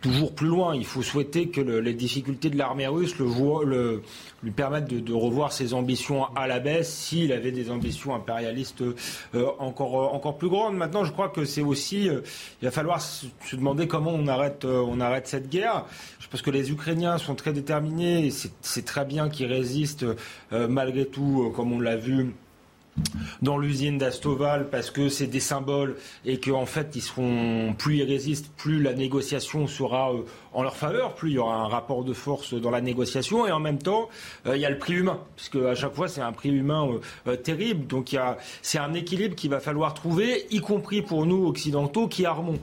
toujours 0.00 0.34
plus 0.34 0.48
loin. 0.48 0.74
Il 0.74 0.84
faut 0.84 1.02
souhaiter 1.02 1.48
que 1.48 1.60
les 1.60 1.94
difficultés 1.94 2.50
de 2.50 2.56
l'armée 2.56 2.86
russe 2.86 3.18
le, 3.18 4.02
lui 4.42 4.50
permettent 4.50 4.88
de, 4.88 5.12
revoir 5.12 5.52
ses 5.52 5.74
ambitions 5.74 6.24
à 6.34 6.46
la 6.46 6.60
baisse 6.60 6.92
s'il 6.92 7.32
avait 7.32 7.52
des 7.52 7.70
ambitions 7.70 8.14
impérialistes 8.14 8.82
euh, 8.82 9.46
encore, 9.58 10.00
euh, 10.00 10.16
encore 10.16 10.38
plus 10.38 10.48
grandes. 10.48 10.76
Maintenant, 10.76 11.04
je 11.04 11.12
crois 11.12 11.28
que 11.28 11.44
c'est 11.44 11.62
aussi, 11.62 12.08
euh, 12.08 12.20
il 12.62 12.64
va 12.64 12.70
falloir 12.70 13.00
se, 13.00 13.26
demander 13.52 13.86
comment 13.86 14.12
on 14.12 14.26
arrête, 14.26 14.64
on 14.64 15.00
arrête 15.00 15.26
cette 15.26 15.50
guerre. 15.50 15.84
Je 16.18 16.28
pense 16.28 16.42
que 16.42 16.50
les 16.50 16.70
Ukrainiens 16.70 17.18
sont 17.18 17.34
très 17.34 17.52
déterminés. 17.52 18.30
C'est 18.62 18.84
très 18.84 19.04
bien 19.04 19.28
qu'ils 19.28 19.46
résistent 19.46 20.06
malgré 20.52 21.06
tout, 21.06 21.52
comme 21.54 21.72
on 21.72 21.80
l'a 21.80 21.96
vu 21.96 22.34
dans 23.42 23.59
l'usine 23.59 23.98
d'Astoval 23.98 24.68
parce 24.70 24.90
que 24.90 25.09
c'est 25.09 25.26
des 25.26 25.40
symboles 25.40 25.96
et 26.24 26.38
qu'en 26.38 26.66
fait 26.66 26.94
ils 26.94 27.03
seront 27.03 27.74
plus 27.76 27.98
ils 27.98 28.05
résistent, 28.05 28.50
plus 28.57 28.83
la 28.83 28.92
négociation 28.92 29.66
sera 29.66 30.12
euh, 30.12 30.22
en 30.53 30.62
leur 30.62 30.76
faveur, 30.76 31.14
plus 31.14 31.31
il 31.31 31.35
y 31.35 31.38
aura 31.38 31.57
un 31.57 31.68
rapport 31.68 32.05
de 32.05 32.12
force 32.12 32.55
dans 32.55 32.70
la 32.70 32.81
négociation 32.81 33.46
et 33.46 33.53
en 33.53 33.61
même 33.61 33.79
temps 33.79 34.09
euh, 34.46 34.57
il 34.57 34.62
y 34.62 34.66
a 34.66 34.70
le 34.70 34.79
prix 34.79 34.94
humain 34.94 35.20
puisque 35.37 35.57
à 35.57 35.74
chaque 35.74 35.94
fois 35.94 36.09
c'est 36.09 36.20
un 36.20 36.33
prix 36.33 36.50
humain 36.50 36.88
euh, 37.26 37.37
terrible. 37.37 37.87
Donc 37.87 38.12
il 38.12 38.20
c'est 38.62 38.79
un 38.79 38.92
équilibre 38.94 39.35
qu'il 39.35 39.50
va 39.50 39.61
falloir 39.61 39.94
trouver 39.94 40.46
y 40.50 40.61
compris 40.61 41.03
pour 41.03 41.24
nous 41.26 41.46
occidentaux 41.46 42.07
qui 42.09 42.26
armons. 42.26 42.59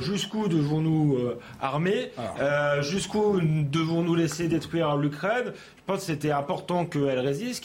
Jusqu'où 0.00 0.48
devons-nous 0.48 1.18
armer? 1.60 2.10
Jusqu'où 2.80 3.40
devons-nous 3.40 4.14
laisser 4.14 4.48
détruire 4.48 4.96
l'Ukraine? 4.96 5.52
Pense 5.86 6.00
que 6.00 6.06
c'était 6.06 6.30
important 6.30 6.84
qu'elle 6.84 7.18
résiste, 7.18 7.62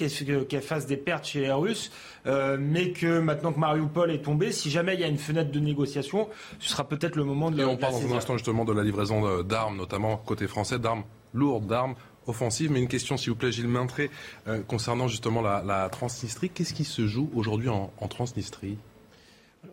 qu'elle 0.47 0.61
fasse 0.61 0.85
des 0.85 0.97
pertes 0.97 1.25
chez 1.25 1.41
les 1.41 1.51
Russes, 1.51 1.91
euh, 2.27 2.57
mais 2.59 2.91
que 2.91 3.19
maintenant 3.19 3.51
que 3.51 3.59
Mariupol 3.59 4.11
est 4.11 4.21
tombé, 4.21 4.51
si 4.51 4.69
jamais 4.69 4.93
il 4.93 4.99
y 4.99 5.03
a 5.03 5.07
une 5.07 5.17
fenêtre 5.17 5.51
de 5.51 5.59
négociation, 5.59 6.29
ce 6.59 6.69
sera 6.69 6.87
peut-être 6.87 7.15
le 7.15 7.23
moment 7.23 7.51
de. 7.51 7.61
Et 7.61 7.65
on 7.65 7.77
parle 7.77 7.93
dans 7.93 8.13
un 8.13 8.17
instant 8.17 8.37
justement 8.37 8.65
de 8.65 8.73
la 8.73 8.83
livraison 8.83 9.43
d'armes, 9.43 9.77
notamment 9.77 10.17
côté 10.17 10.47
français, 10.47 10.79
d'armes 10.79 11.03
lourdes, 11.33 11.67
d'armes 11.67 11.95
offensives. 12.27 12.71
Mais 12.71 12.79
une 12.79 12.87
question, 12.87 13.17
s'il 13.17 13.31
vous 13.31 13.35
plaît, 13.35 13.51
Gilles 13.51 13.67
Maintré, 13.67 14.09
euh, 14.47 14.61
concernant 14.61 15.07
justement 15.07 15.41
la, 15.41 15.89
Transnistrie. 15.89 16.49
Qu'est-ce 16.49 16.73
qui 16.73 16.85
se 16.85 17.07
joue 17.07 17.29
aujourd'hui 17.35 17.69
en 17.69 17.89
Transnistrie? 18.09 18.77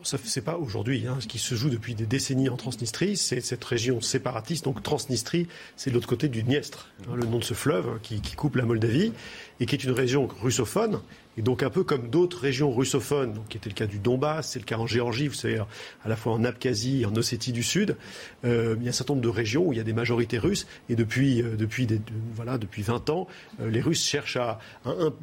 Ce 0.02 0.16
n'est 0.16 0.44
pas 0.44 0.56
aujourd'hui. 0.56 1.06
Hein. 1.06 1.16
Ce 1.20 1.26
qui 1.26 1.38
se 1.38 1.54
joue 1.54 1.70
depuis 1.70 1.94
des 1.94 2.06
décennies 2.06 2.48
en 2.48 2.56
Transnistrie, 2.56 3.16
c'est 3.16 3.40
cette 3.40 3.64
région 3.64 4.00
séparatiste. 4.00 4.64
Donc 4.64 4.82
Transnistrie, 4.82 5.48
c'est 5.76 5.90
de 5.90 5.94
l'autre 5.94 6.08
côté 6.08 6.28
du 6.28 6.42
Dniestre, 6.42 6.88
hein, 7.08 7.14
le 7.14 7.24
nom 7.24 7.38
de 7.38 7.44
ce 7.44 7.54
fleuve 7.54 7.88
hein, 7.88 7.98
qui, 8.02 8.20
coupe 8.36 8.56
la 8.56 8.64
Moldavie, 8.64 9.12
et 9.60 9.66
qui 9.66 9.74
est 9.74 9.84
une 9.84 9.92
région 9.92 10.28
russophone, 10.42 11.00
et 11.38 11.42
donc 11.42 11.62
un 11.62 11.70
peu 11.70 11.84
comme 11.84 12.10
d'autres 12.10 12.40
régions 12.40 12.72
russophones, 12.72 13.38
qui 13.48 13.56
était 13.56 13.70
le 13.70 13.74
cas 13.74 13.86
du 13.86 14.00
Donbass, 14.00 14.50
c'est 14.50 14.58
le 14.58 14.64
cas 14.64 14.76
en 14.76 14.88
Géorgie, 14.88 15.28
vous 15.28 15.34
savez, 15.34 15.58
à 16.04 16.08
la 16.08 16.16
fois 16.16 16.32
en 16.32 16.42
Abkhazie 16.42 17.02
et 17.02 17.06
en 17.06 17.14
Ossétie 17.14 17.52
du 17.52 17.62
Sud, 17.62 17.96
euh, 18.44 18.74
il 18.76 18.82
y 18.82 18.86
a 18.86 18.90
un 18.90 18.92
certain 18.92 19.14
nombre 19.14 19.24
de 19.24 19.28
régions 19.30 19.64
où 19.64 19.72
il 19.72 19.76
y 19.76 19.80
a 19.80 19.84
des 19.84 19.92
majorités 19.92 20.38
russes, 20.38 20.66
et 20.88 20.96
depuis, 20.96 21.40
euh, 21.40 21.54
depuis, 21.54 21.86
voilà, 22.34 22.58
depuis 22.58 22.82
20 22.82 23.08
ans, 23.10 23.28
euh, 23.60 23.70
les 23.70 23.80
Russes 23.80 24.04
cherchent 24.04 24.36
à, 24.36 24.58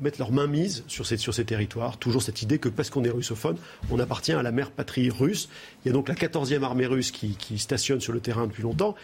mettre 0.02 0.20
leur 0.20 0.32
main 0.32 0.48
mise 0.48 0.86
sur 0.88 1.06
ces, 1.06 1.18
sur 1.18 1.34
ces 1.34 1.44
territoires, 1.44 1.98
toujours 1.98 2.24
cette 2.24 2.42
idée 2.42 2.60
que 2.60 2.70
parce 2.70 2.90
qu'on 2.90 3.04
est 3.04 3.10
russophone, 3.10 3.58
on 3.92 4.00
appartient 4.00 4.32
à 4.32 4.42
la 4.42 4.54
mère 4.54 4.72
patrie 4.72 5.10
russe. 5.10 5.50
Il 5.84 5.90
y 5.90 5.92
a 5.92 5.94
donc 5.94 6.08
la 6.08 6.16
14e 6.16 6.64
armée 6.64 6.86
russe 6.86 7.12
qui, 7.12 7.36
qui 7.36 7.58
stationne 7.58 8.00
sur 8.00 8.14
le 8.14 8.22
terrain 8.22 8.48
depuis 8.48 8.64
longtemps. 8.64 8.96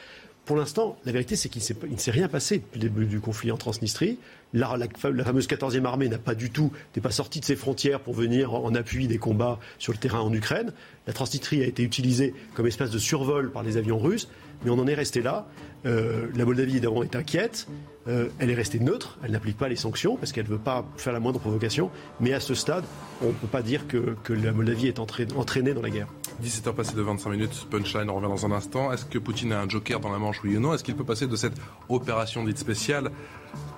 Pour 0.46 0.58
l'instant, 0.58 0.98
la 1.06 1.12
vérité, 1.12 1.36
c'est 1.36 1.50
qu'il 1.50 1.62
ne 1.62 1.98
s'est 1.98 2.12
rien 2.12 2.28
passé 2.28 2.58
depuis 2.58 2.80
le 2.80 2.90
début 2.90 3.06
du 3.06 3.20
conflit 3.20 3.52
en 3.52 3.58
Transnistrie. 3.58 4.18
La, 4.54 4.76
fameuse 4.98 5.48
14e 5.48 5.86
armée 5.86 6.10
n'a 6.10 6.18
pas 6.18 6.34
du 6.34 6.50
tout, 6.50 6.72
n'est 6.96 7.02
pas 7.02 7.12
sortie 7.12 7.40
de 7.40 7.46
ses 7.46 7.56
frontières 7.56 8.00
pour 8.00 8.16
venir 8.16 8.54
en, 8.54 8.74
appui 8.74 9.08
des 9.08 9.20
combats 9.20 9.60
sur 9.78 9.94
le 9.94 10.00
terrain 10.00 10.20
en 10.20 10.34
Ukraine. 10.34 10.74
La 11.06 11.14
Transnistrie 11.14 11.62
a 11.62 11.68
été 11.68 11.84
utilisée 11.84 12.34
comme 12.56 12.66
espace 12.66 12.90
de 12.90 12.98
survol 12.98 13.52
par 13.52 13.62
les 13.62 13.78
avions 13.78 14.00
russes, 14.00 14.28
mais 14.66 14.72
on 14.72 14.80
en 14.80 14.88
est 14.88 14.96
resté 14.96 15.22
là. 15.22 15.48
Euh, 15.86 16.28
la 16.36 16.44
Moldavie, 16.44 16.72
évidemment, 16.72 17.04
est 17.04 17.16
inquiète. 17.16 17.68
Euh, 18.08 18.30
elle 18.40 18.50
est 18.50 18.56
restée 18.56 18.80
neutre, 18.80 19.20
elle 19.24 19.32
n'applique 19.32 19.58
pas 19.58 19.70
les 19.70 19.76
sanctions 19.76 20.16
parce 20.16 20.32
qu'elle 20.32 20.46
ne 20.46 20.50
veut 20.50 20.58
pas 20.58 20.86
faire 20.98 21.14
la 21.14 21.20
moindre 21.20 21.40
provocation. 21.40 21.92
Mais 22.20 22.34
à 22.34 22.40
ce 22.40 22.56
stade, 22.56 22.84
on 23.22 23.28
ne 23.28 23.32
peut 23.34 23.48
pas 23.48 23.62
dire 23.62 23.88
que, 23.88 24.16
la 24.34 24.52
Moldavie 24.52 24.88
est 24.88 25.00
entraînée 25.00 25.74
dans 25.74 25.82
la 25.82 25.90
guerre. 25.90 26.08
17h 26.42 26.74
passé 26.74 26.96
de 26.96 27.02
25 27.02 27.30
minutes, 27.30 27.68
punchline, 27.70 28.10
on 28.10 28.16
revient 28.16 28.28
dans 28.28 28.46
un 28.46 28.52
instant. 28.52 28.92
Est-ce 28.92 29.06
que 29.06 29.20
Poutine 29.20 29.54
a 29.54 29.62
un 29.62 29.70
joker 29.70 30.00
dans 30.00 30.12
la 30.12 30.18
manche, 30.18 30.42
oui 30.44 30.58
ou 30.58 30.60
non? 30.60 30.74
Est-ce 30.74 30.84
qu'il 30.84 30.96
peut 30.96 31.04
passer 31.04 31.28
de 31.28 31.36
cette 31.36 31.54
opération 31.90 32.44
dite 32.44 32.58
spéciale 32.58 33.12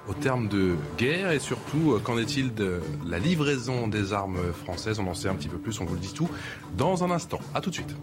au 0.08 0.14
terme 0.14 0.48
de 0.48 0.76
guerre? 0.98 1.32
Et 1.32 1.40
surtout, 1.40 1.94
euh, 1.94 2.00
qu'en 2.00 2.18
est-il 2.18 2.54
de 2.54 2.80
la 3.06 3.20
livraison 3.20 3.88
des 3.88 4.14
armes 4.14 4.40
françaises? 4.64 5.00
On 5.00 5.08
en 5.08 5.14
sait 5.14 5.28
un 5.28 5.36
petit 5.36 5.50
peu 5.50 5.58
plus, 5.58 5.82
on 5.82 5.86
vous 5.86 5.96
le 5.96 6.00
dit 6.00 6.14
tout 6.14 6.30
dans 6.78 7.04
un 7.04 7.12
instant. 7.12 7.40
A 7.54 7.60
tout 7.60 7.72
de 7.72 7.76
suite. 7.76 7.94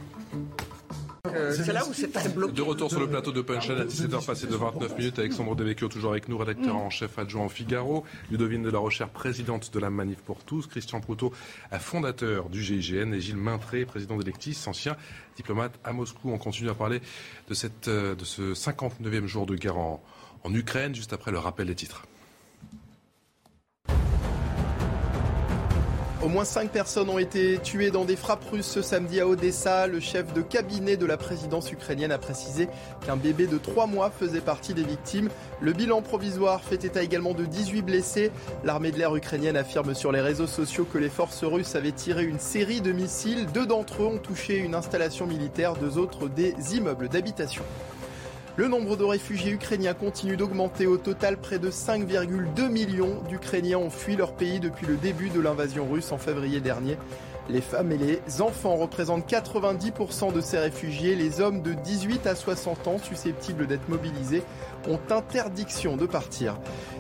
Euh, 1.27 1.53
c'est 1.53 1.73
là 1.73 1.87
où 1.87 1.93
c'est. 1.93 2.11
De 2.11 2.63
retour 2.63 2.91
sur 2.91 3.01
le 3.01 3.09
plateau 3.09 3.33
de 3.33 3.43
Punchline 3.43 3.79
à 3.79 3.85
17h 3.85 4.25
passé 4.25 4.47
de 4.47 4.55
29 4.55 4.97
minutes. 4.97 5.19
Alexandre 5.19 5.55
Devecchio 5.55 5.89
toujours 5.89 6.13
avec 6.13 6.29
nous, 6.29 6.39
rédacteur 6.39 6.77
en 6.77 6.91
chef 6.91 7.19
adjoint 7.19 7.47
au 7.47 7.49
Figaro. 7.49 8.05
Ludovine 8.31 8.63
de 8.63 8.71
la 8.71 8.79
Rochère, 8.79 9.09
présidente 9.09 9.73
de 9.73 9.79
la 9.79 9.91
Manif 9.91 10.19
pour 10.19 10.45
tous. 10.45 10.67
Christian 10.67 11.01
Proutot, 11.01 11.33
fondateur 11.79 12.49
du 12.49 12.63
GIGN. 12.63 13.13
Et 13.13 13.21
Gilles 13.21 13.37
Maintré, 13.37 13.85
président 13.85 14.17
d'Electis, 14.17 14.57
ancien 14.67 14.97
diplomate 15.37 15.79
à 15.85 15.93
Moscou. 15.93 16.31
On 16.31 16.39
continue 16.39 16.71
à 16.71 16.75
parler 16.75 17.01
de, 17.49 17.55
cette, 17.55 17.89
euh, 17.89 18.15
de 18.15 18.25
ce 18.25 18.55
59e 18.55 19.27
jour 19.27 19.47
de 19.47 19.57
guerre 19.57 19.79
en 19.79 20.01
Ukraine, 20.55 20.95
juste 20.95 21.13
après 21.13 21.31
le 21.31 21.39
rappel 21.39 21.67
des 21.67 21.75
titres. 21.75 22.07
Au 26.23 26.29
moins 26.29 26.45
cinq 26.45 26.71
personnes 26.71 27.09
ont 27.09 27.19
été 27.19 27.59
tuées 27.63 27.91
dans 27.91 28.05
des 28.05 28.15
frappes 28.15 28.45
russes 28.45 28.67
ce 28.67 28.83
samedi 28.83 29.21
à 29.21 29.27
Odessa. 29.27 29.87
Le 29.87 30.01
chef 30.01 30.35
de 30.35 30.43
cabinet 30.43 30.99
de 30.99 31.07
la 31.07 31.17
présidence 31.17 31.73
ukrainienne 31.73 32.13
a 32.13 32.19
précisé 32.19 32.69
qu'un 33.07 33.17
bébé 33.17 33.47
de 33.47 33.57
trois 33.57 33.87
mois 33.87 34.11
faisait 34.11 34.43
partie 34.43 34.75
des 34.75 34.83
victimes. 34.83 35.31
Le 35.63 35.73
bilan 35.73 36.03
provisoire 36.03 36.63
fait 36.63 36.85
état 36.85 37.03
également 37.03 37.33
de 37.33 37.47
18 37.47 37.81
blessés. 37.81 38.33
L'armée 38.65 38.91
de 38.91 38.99
l'air 38.99 39.17
ukrainienne 39.17 39.57
affirme 39.57 39.95
sur 39.95 40.13
les 40.13 40.21
réseaux 40.21 40.47
sociaux 40.47 40.85
que 40.85 40.99
les 40.99 41.09
forces 41.09 41.43
russes 41.43 41.75
avaient 41.75 41.91
tiré 41.91 42.25
une 42.25 42.39
série 42.39 42.83
de 42.83 42.93
missiles. 42.93 43.47
Deux 43.55 43.65
d'entre 43.65 44.03
eux 44.03 44.07
ont 44.07 44.19
touché 44.19 44.59
une 44.59 44.75
installation 44.75 45.27
militaire, 45.27 45.73
deux 45.73 45.97
autres 45.97 46.29
des 46.29 46.55
immeubles 46.77 47.09
d'habitation. 47.09 47.63
Le 48.61 48.69
nombre 48.69 48.95
de 48.99 49.05
réfugiés 49.05 49.53
ukrainiens 49.53 49.95
continue 49.95 50.37
d'augmenter. 50.37 50.87
Au 50.87 50.99
total, 50.99 51.39
près 51.39 51.59
de 51.59 51.71
5,2 51.71 52.69
millions 52.69 53.23
d'Ukrainiens 53.27 53.79
ont 53.79 53.89
fui 53.89 54.17
leur 54.17 54.35
pays 54.35 54.61
depuis 54.61 54.87
le 54.87 54.97
début 54.97 55.31
de 55.31 55.41
l'invasion 55.41 55.89
russe 55.91 56.13
en 56.13 56.19
février 56.19 56.61
dernier. 56.61 56.99
Les 57.53 57.61
femmes 57.61 57.91
et 57.91 57.99
les 57.99 58.41
enfants 58.41 58.77
représentent 58.77 59.29
90% 59.29 60.33
de 60.33 60.41
ces 60.41 60.59
réfugiés. 60.59 61.17
Les 61.17 61.41
hommes 61.41 61.63
de 61.63 61.73
18 61.73 62.27
à 62.29 62.37
60 62.37 62.87
ans 62.87 62.99
susceptibles 62.99 63.67
d'être 63.67 63.89
mobilisés 63.89 64.45
ont 64.89 65.01
interdiction 65.11 65.97
de 65.97 66.07
partir. 66.07 66.57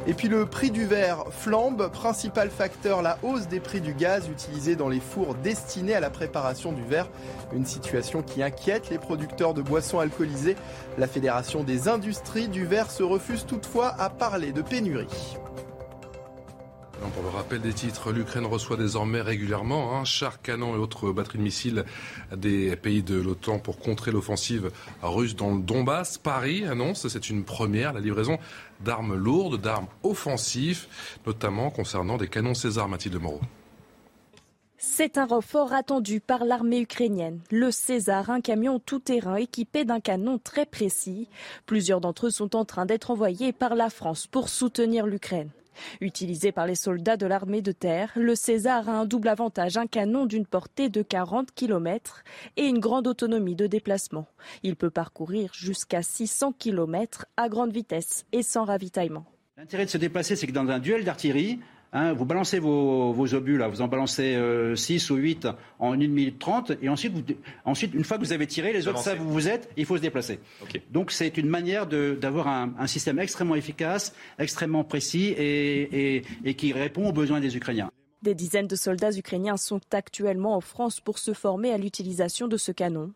Et 0.08 0.14
puis 0.14 0.28
le 0.28 0.46
prix 0.46 0.72
du 0.72 0.84
verre 0.84 1.24
flambe, 1.30 1.88
principal 1.92 2.50
facteur 2.50 3.00
la 3.00 3.18
hausse 3.22 3.46
des 3.46 3.60
prix 3.60 3.80
du 3.80 3.94
gaz 3.94 4.28
utilisé 4.28 4.74
dans 4.74 4.88
les 4.88 4.98
fours 4.98 5.36
destinés 5.36 5.94
à 5.94 6.00
la 6.00 6.10
préparation 6.10 6.72
du 6.72 6.82
verre. 6.82 7.08
Une 7.54 7.66
situation 7.66 8.22
qui 8.22 8.42
inquiète 8.42 8.90
les 8.90 8.98
producteurs 8.98 9.54
de 9.54 9.62
boissons 9.62 10.00
alcoolisées. 10.00 10.56
La 10.98 11.06
Fédération 11.06 11.62
des 11.62 11.88
industries 11.88 12.48
du 12.48 12.64
verre 12.64 12.90
se 12.90 13.04
refuse 13.04 13.46
toutefois 13.46 13.94
à 14.00 14.10
parler 14.10 14.52
de 14.52 14.62
pénurie. 14.62 15.36
Pour 17.00 17.22
le 17.22 17.30
rappel 17.30 17.62
des 17.62 17.72
titres, 17.72 18.12
l'Ukraine 18.12 18.44
reçoit 18.44 18.76
désormais 18.76 19.22
régulièrement 19.22 19.98
un 19.98 20.04
chars, 20.04 20.42
canons 20.42 20.74
et 20.74 20.78
autres 20.78 21.12
batteries 21.12 21.38
de 21.38 21.42
missiles 21.42 21.84
des 22.36 22.76
pays 22.76 23.02
de 23.02 23.14
l'OTAN 23.14 23.58
pour 23.58 23.78
contrer 23.78 24.10
l'offensive 24.10 24.70
russe 25.02 25.34
dans 25.34 25.54
le 25.54 25.62
Donbass. 25.62 26.18
Paris 26.18 26.66
annonce, 26.66 27.08
c'est 27.08 27.30
une 27.30 27.44
première, 27.44 27.94
la 27.94 28.00
livraison 28.00 28.38
d'armes 28.84 29.14
lourdes, 29.14 29.60
d'armes 29.60 29.86
offensives, 30.02 30.86
notamment 31.26 31.70
concernant 31.70 32.18
des 32.18 32.28
canons 32.28 32.54
César, 32.54 32.86
Mathilde 32.86 33.18
Moreau. 33.20 33.40
C'est 34.76 35.18
un 35.18 35.26
renfort 35.26 35.72
attendu 35.72 36.20
par 36.20 36.44
l'armée 36.44 36.80
ukrainienne. 36.80 37.40
Le 37.50 37.70
César, 37.70 38.30
un 38.30 38.40
camion 38.40 38.78
tout-terrain 38.78 39.36
équipé 39.36 39.84
d'un 39.84 40.00
canon 40.00 40.38
très 40.38 40.66
précis. 40.66 41.28
Plusieurs 41.66 42.00
d'entre 42.00 42.26
eux 42.26 42.30
sont 42.30 42.56
en 42.56 42.64
train 42.64 42.86
d'être 42.86 43.10
envoyés 43.10 43.52
par 43.52 43.74
la 43.74 43.90
France 43.90 44.26
pour 44.26 44.48
soutenir 44.48 45.06
l'Ukraine. 45.06 45.50
Utilisé 46.00 46.52
par 46.52 46.66
les 46.66 46.74
soldats 46.74 47.16
de 47.16 47.26
l'armée 47.26 47.62
de 47.62 47.72
terre, 47.72 48.12
le 48.16 48.34
César 48.34 48.88
a 48.88 48.92
un 48.92 49.04
double 49.04 49.28
avantage, 49.28 49.76
un 49.76 49.86
canon 49.86 50.26
d'une 50.26 50.46
portée 50.46 50.88
de 50.88 51.02
40 51.02 51.52
km 51.54 52.22
et 52.56 52.66
une 52.66 52.78
grande 52.78 53.06
autonomie 53.06 53.56
de 53.56 53.66
déplacement. 53.66 54.26
Il 54.62 54.76
peut 54.76 54.90
parcourir 54.90 55.52
jusqu'à 55.54 56.02
600 56.02 56.52
km 56.58 57.26
à 57.36 57.48
grande 57.48 57.72
vitesse 57.72 58.24
et 58.32 58.42
sans 58.42 58.64
ravitaillement. 58.64 59.24
L'intérêt 59.56 59.84
de 59.84 59.90
se 59.90 59.98
déplacer, 59.98 60.36
c'est 60.36 60.46
que 60.46 60.52
dans 60.52 60.68
un 60.68 60.78
duel 60.78 61.04
d'artillerie, 61.04 61.60
Hein, 61.92 62.12
vous 62.12 62.24
balancez 62.24 62.60
vos, 62.60 63.34
obus, 63.34 63.58
là, 63.58 63.66
vous 63.66 63.82
en 63.82 63.88
balancez 63.88 64.38
6 64.76 65.10
euh, 65.10 65.14
ou 65.14 65.16
8 65.16 65.48
en 65.80 65.92
1 65.92 65.96
minute 65.96 66.38
30, 66.38 66.72
et 66.82 66.88
ensuite, 66.88 67.12
ensuite, 67.64 67.94
une 67.94 68.04
fois 68.04 68.16
que 68.16 68.24
vous 68.24 68.32
avez 68.32 68.46
tiré, 68.46 68.72
les 68.72 68.86
autres 68.86 69.00
savent 69.00 69.20
où 69.20 69.30
vous 69.30 69.48
êtes, 69.48 69.68
il 69.76 69.84
faut 69.84 69.96
se 69.96 70.02
déplacer. 70.02 70.38
Donc 70.92 71.10
c'est 71.10 71.36
une 71.36 71.48
manière 71.48 71.86
d'avoir 71.86 72.46
un, 72.48 72.86
système 72.86 73.18
extrêmement 73.18 73.54
efficace, 73.54 74.14
extrêmement 74.38 74.84
précis 74.84 75.34
et, 75.36 76.22
et 76.44 76.54
qui 76.54 76.72
répond 76.72 77.08
aux 77.08 77.12
besoins 77.12 77.40
des 77.40 77.56
Ukrainiens. 77.56 77.90
Des 78.22 78.34
dizaines 78.34 78.66
de 78.66 78.76
soldats 78.76 79.12
ukrainiens 79.12 79.56
sont 79.56 79.80
actuellement 79.92 80.54
en 80.54 80.60
France 80.60 81.00
pour 81.00 81.18
se 81.18 81.32
former 81.32 81.72
à 81.72 81.78
l'utilisation 81.78 82.48
de 82.48 82.56
ce 82.56 82.70
canon. 82.70 83.12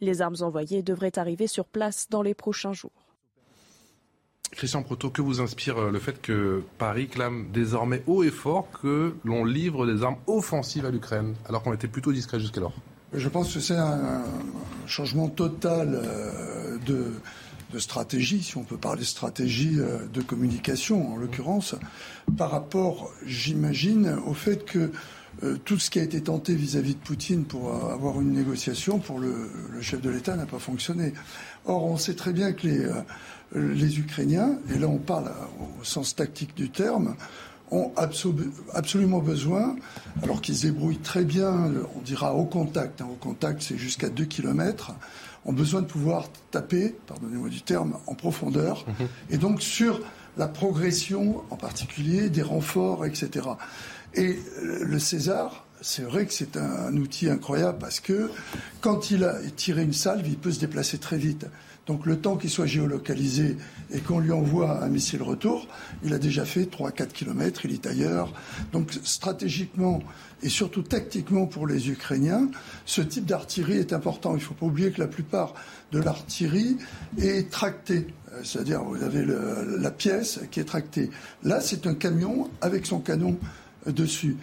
Les 0.00 0.22
armes 0.22 0.36
envoyées 0.40 0.82
devraient 0.82 1.18
arriver 1.18 1.46
sur 1.46 1.66
place 1.66 2.08
dans 2.08 2.22
les 2.22 2.34
prochains 2.34 2.72
jours. 2.72 3.03
Christian 4.54 4.82
Proto, 4.82 5.10
que 5.10 5.20
vous 5.20 5.40
inspire 5.40 5.78
euh, 5.78 5.90
le 5.90 5.98
fait 5.98 6.20
que 6.22 6.62
Paris 6.78 7.08
clame 7.08 7.46
désormais 7.52 8.02
haut 8.06 8.22
et 8.22 8.30
fort 8.30 8.68
que 8.82 9.14
l'on 9.24 9.44
livre 9.44 9.86
des 9.86 10.02
armes 10.02 10.16
offensives 10.26 10.86
à 10.86 10.90
l'Ukraine, 10.90 11.34
alors 11.48 11.62
qu'on 11.62 11.72
était 11.72 11.88
plutôt 11.88 12.12
discret 12.12 12.38
jusqu'alors? 12.38 12.72
Je 13.12 13.28
pense 13.28 13.52
que 13.52 13.60
c'est 13.60 13.76
un 13.76 14.24
changement 14.86 15.28
total 15.28 16.00
euh, 16.02 16.78
de, 16.86 17.12
stratégie, 17.78 18.40
si 18.44 18.56
on 18.56 18.62
peut 18.62 18.76
parler 18.76 19.02
stratégie 19.02 19.80
euh, 19.80 19.98
de 20.12 20.22
communication 20.22 21.12
en 21.12 21.16
l'occurrence, 21.16 21.74
par 22.38 22.52
rapport, 22.52 23.10
j'imagine, 23.26 24.16
au 24.26 24.34
fait 24.34 24.64
que 24.64 24.92
tout 25.64 25.80
ce 25.80 25.90
qui 25.90 25.98
a 25.98 26.04
été 26.04 26.22
tenté 26.22 26.54
vis-à-vis 26.54 26.94
de 26.94 27.00
Poutine 27.00 27.44
pour 27.44 27.74
avoir 27.90 28.20
une 28.20 28.32
négociation 28.32 29.00
pour 29.00 29.18
le, 29.18 29.50
le 29.72 29.82
chef 29.82 30.00
de 30.00 30.08
l'État 30.08 30.36
n'a 30.36 30.46
pas 30.46 30.60
fonctionné. 30.60 31.12
Or, 31.64 31.84
on 31.84 31.96
sait 31.96 32.14
très 32.14 32.32
bien 32.32 32.52
que 32.52 32.68
les 32.68 32.88
les 33.54 33.98
Ukrainiens, 33.98 34.58
et 34.74 34.78
là 34.78 34.88
on 34.88 34.98
parle 34.98 35.30
au 35.80 35.84
sens 35.84 36.14
tactique 36.14 36.56
du 36.56 36.70
terme, 36.70 37.14
ont 37.70 37.92
absolument 38.72 39.18
besoin, 39.18 39.76
alors 40.22 40.40
qu'ils 40.40 40.56
se 40.56 40.66
débrouillent 40.66 40.98
très 40.98 41.24
bien, 41.24 41.72
on 41.96 42.00
dira 42.00 42.34
au 42.34 42.44
contact, 42.44 43.00
hein, 43.00 43.08
au 43.10 43.16
contact 43.16 43.62
c'est 43.62 43.78
jusqu'à 43.78 44.08
2 44.08 44.24
km, 44.24 44.92
ont 45.44 45.52
besoin 45.52 45.82
de 45.82 45.86
pouvoir 45.86 46.28
taper, 46.50 46.94
pardonnez-moi 47.06 47.48
du 47.48 47.62
terme, 47.62 47.98
en 48.06 48.14
profondeur, 48.14 48.84
mhm. 48.86 49.08
et 49.30 49.38
donc 49.38 49.62
sur 49.62 50.00
la 50.36 50.48
progression 50.48 51.42
en 51.50 51.56
particulier 51.56 52.28
des 52.28 52.42
renforts, 52.42 53.06
etc. 53.06 53.46
Et 54.14 54.38
le 54.62 54.98
César, 54.98 55.64
c'est 55.80 56.02
vrai 56.02 56.26
que 56.26 56.32
c'est 56.32 56.56
un, 56.56 56.96
outil 56.96 57.28
incroyable 57.28 57.78
parce 57.78 58.00
que 58.00 58.30
quand 58.80 59.10
il 59.10 59.24
a 59.24 59.34
tiré 59.56 59.82
une 59.82 59.92
salve, 59.92 60.26
il 60.26 60.38
peut 60.38 60.50
se 60.50 60.60
déplacer 60.60 60.98
très 60.98 61.18
vite. 61.18 61.46
Donc 61.86 62.06
le 62.06 62.18
temps 62.18 62.36
qu'il 62.36 62.50
soit 62.50 62.66
géolocalisé 62.66 63.56
et 63.92 64.00
qu'on 64.00 64.18
lui 64.18 64.32
envoie 64.32 64.82
un 64.82 64.88
missile 64.88 65.22
retour, 65.22 65.68
il 66.02 66.14
a 66.14 66.18
déjà 66.18 66.44
fait 66.44 66.64
3-4 66.64 67.08
kilomètres, 67.08 67.66
il 67.66 67.72
est 67.72 67.86
ailleurs. 67.86 68.32
Donc 68.72 68.92
stratégiquement 69.02 70.02
et 70.42 70.48
surtout 70.48 70.82
tactiquement 70.82 71.46
pour 71.46 71.66
les 71.66 71.90
Ukrainiens, 71.90 72.48
ce 72.86 73.02
type 73.02 73.26
d'artillerie 73.26 73.78
est 73.78 73.92
important. 73.92 74.32
Il 74.32 74.38
ne 74.38 74.40
faut 74.40 74.54
pas 74.54 74.66
oublier 74.66 74.92
que 74.92 75.00
la 75.00 75.08
plupart 75.08 75.54
de 75.92 75.98
l'artillerie 75.98 76.78
est 77.18 77.50
tractée. 77.50 78.06
Euh, 78.32 78.40
c'est-à-dire, 78.42 78.82
vous 78.82 79.02
avez 79.02 79.24
la 79.78 79.90
pièce 79.90 80.40
qui 80.50 80.60
est 80.60 80.64
tractée. 80.64 81.10
Là, 81.42 81.60
c'est 81.60 81.86
un 81.86 81.94
camion 81.94 82.50
avec 82.62 82.86
son 82.86 83.00
canon 83.00 83.38
euh, 83.86 83.92
dessus. 83.92 84.36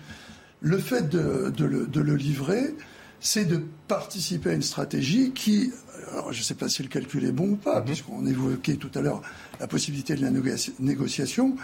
Le 0.61 0.77
fait 0.77 1.09
de 1.09 1.51
le 1.57 2.15
livrer, 2.15 2.75
c'est 3.21 3.45
de 3.45 3.61
participer 3.87 4.49
à 4.49 4.53
une 4.53 4.63
stratégie 4.63 5.31
qui, 5.31 5.71
alors 6.09 6.33
je 6.33 6.39
ne 6.39 6.43
sais 6.43 6.55
pas 6.55 6.69
si 6.69 6.83
le 6.83 6.89
calcul 6.89 7.25
est 7.25 7.31
bon 7.31 7.51
ou 7.51 7.55
pas, 7.55 7.79
mhm. 7.79 7.85
puisqu'on 7.85 8.25
évoquait 8.25 8.75
tout 8.75 8.91
à 8.95 9.01
l'heure 9.01 9.21
la 9.59 9.67
possibilité 9.67 10.15
de 10.15 10.21
la 10.21 10.31
négociation, 10.79 11.55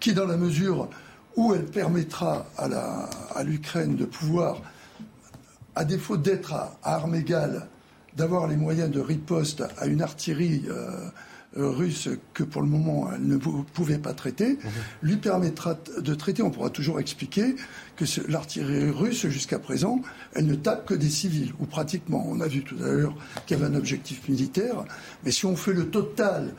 qui 0.00 0.12
dans 0.12 0.26
la 0.26 0.36
mesure 0.36 0.88
où 1.36 1.54
elle 1.54 1.66
permettra 1.66 2.46
à 2.56 3.42
l'Ukraine 3.42 3.96
de 3.96 4.04
pouvoir, 4.04 4.62
à 5.74 5.84
défaut 5.84 6.16
d'être 6.16 6.52
à, 6.52 6.78
armes 6.82 7.16
égales, 7.16 7.66
d'avoir 8.16 8.46
les 8.46 8.56
moyens 8.56 8.90
de 8.90 9.00
riposte 9.00 9.64
à 9.78 9.86
une 9.86 10.00
artillerie 10.00 10.62
euh, 10.68 11.08
russe 11.56 12.08
que 12.32 12.42
pour 12.42 12.62
le 12.62 12.68
moment 12.68 13.10
elle 13.14 13.26
ne 13.26 13.36
pouvait 13.36 13.98
pas 13.98 14.12
traiter, 14.12 14.54
mhm. 14.54 14.70
lui 15.02 15.16
permettra 15.16 15.78
de 15.98 16.14
traiter. 16.14 16.42
On 16.42 16.50
pourra 16.50 16.70
toujours 16.70 17.00
expliquer 17.00 17.56
que 17.96 18.04
l'artillerie 18.28 18.90
russe, 18.90 19.26
jusqu'à 19.28 19.58
présent, 19.58 20.00
elle 20.34 20.46
ne 20.46 20.54
tape 20.54 20.86
que 20.86 20.94
des 20.94 21.08
civils, 21.08 21.52
ou 21.60 21.66
pratiquement. 21.66 22.24
On 22.28 22.40
a 22.40 22.48
vu 22.48 22.62
tout 22.62 22.76
à 22.82 22.88
l'heure 22.88 23.14
qu'il 23.46 23.58
y 23.58 23.60
avait 23.62 23.72
un 23.72 23.76
objectif 23.76 24.28
militaire, 24.28 24.84
mais 25.24 25.30
si 25.30 25.46
on 25.46 25.56
fait 25.56 25.72
le 25.72 25.88
total 25.88 26.54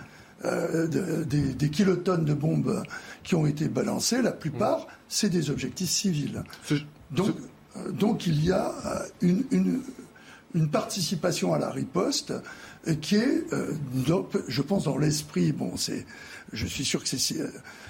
euh, 0.46 0.88
des, 1.26 1.70
kilotonnes 1.70 2.26
de 2.26 2.34
bombes 2.34 2.84
qui 3.24 3.36
ont 3.36 3.46
été 3.46 3.68
balancées, 3.68 4.22
la 4.22 4.32
plupart, 4.32 4.80
mhm. 4.80 4.86
c'est 5.10 5.30
des 5.30 5.50
objectifs 5.50 5.90
civils. 5.90 6.44
Donc, 7.12 7.36
euh, 7.78 7.92
donc 7.92 8.28
il 8.28 8.44
y 8.44 8.52
a 8.52 8.74
une, 9.22 9.44
une, 9.52 9.82
une 10.54 10.70
participation 10.70 11.54
à 11.54 11.60
la 11.60 11.70
riposte 11.70 12.34
qui 12.94 13.16
est, 13.16 13.54
euh, 13.54 13.74
je 14.48 14.62
pense, 14.62 14.84
dans 14.86 14.98
l'esprit, 14.98 15.52
bon, 15.52 15.76
c'est, 15.78 16.06
je 16.54 16.66
suis 16.68 16.86
sûr 16.86 17.04
que 17.04 17.10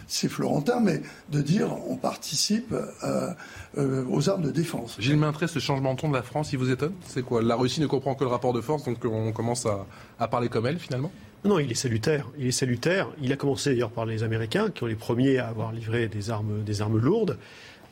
c'est 0.07 0.29
Florentin, 0.29 0.79
mais 0.79 1.01
de 1.31 1.41
dire 1.41 1.75
on 1.89 1.97
participe 1.97 2.73
euh, 2.73 3.31
euh, 3.77 4.05
aux 4.09 4.29
armes 4.29 4.43
de 4.43 4.51
défense. 4.51 4.95
Gilles 4.99 5.17
Maintré, 5.17 5.47
ce 5.47 5.59
changement 5.59 5.93
de 5.95 5.99
ton 5.99 6.09
de 6.09 6.13
la 6.13 6.23
France, 6.23 6.53
il 6.53 6.59
vous 6.59 6.71
étonne? 6.71 6.93
C'est 7.07 7.23
quoi? 7.23 7.41
La 7.41 7.55
Russie 7.55 7.81
ne 7.81 7.87
comprend 7.87 8.15
que 8.15 8.23
le 8.23 8.29
rapport 8.29 8.53
de 8.53 8.61
force, 8.61 8.85
donc 8.85 9.03
on 9.03 9.31
commence 9.31 9.65
à, 9.65 9.85
à 10.19 10.27
parler 10.27 10.49
comme 10.49 10.67
elle, 10.67 10.79
finalement? 10.79 11.11
Non, 11.43 11.59
il 11.59 11.71
est 11.71 11.75
salutaire. 11.75 12.27
Il 12.39 12.47
est 12.47 12.51
salutaire. 12.51 13.07
Il 13.21 13.31
a 13.31 13.35
commencé 13.35 13.69
d'ailleurs 13.69 13.91
par 13.91 14.07
les 14.07 14.23
Américains, 14.23 14.71
qui 14.71 14.83
ont 14.83 14.87
les 14.87 14.95
premiers 14.95 15.37
à 15.37 15.47
avoir 15.47 15.71
livré 15.71 16.07
des 16.07 16.31
armes, 16.31 16.63
des 16.63 16.81
armes 16.81 16.97
lourdes. 16.97 17.37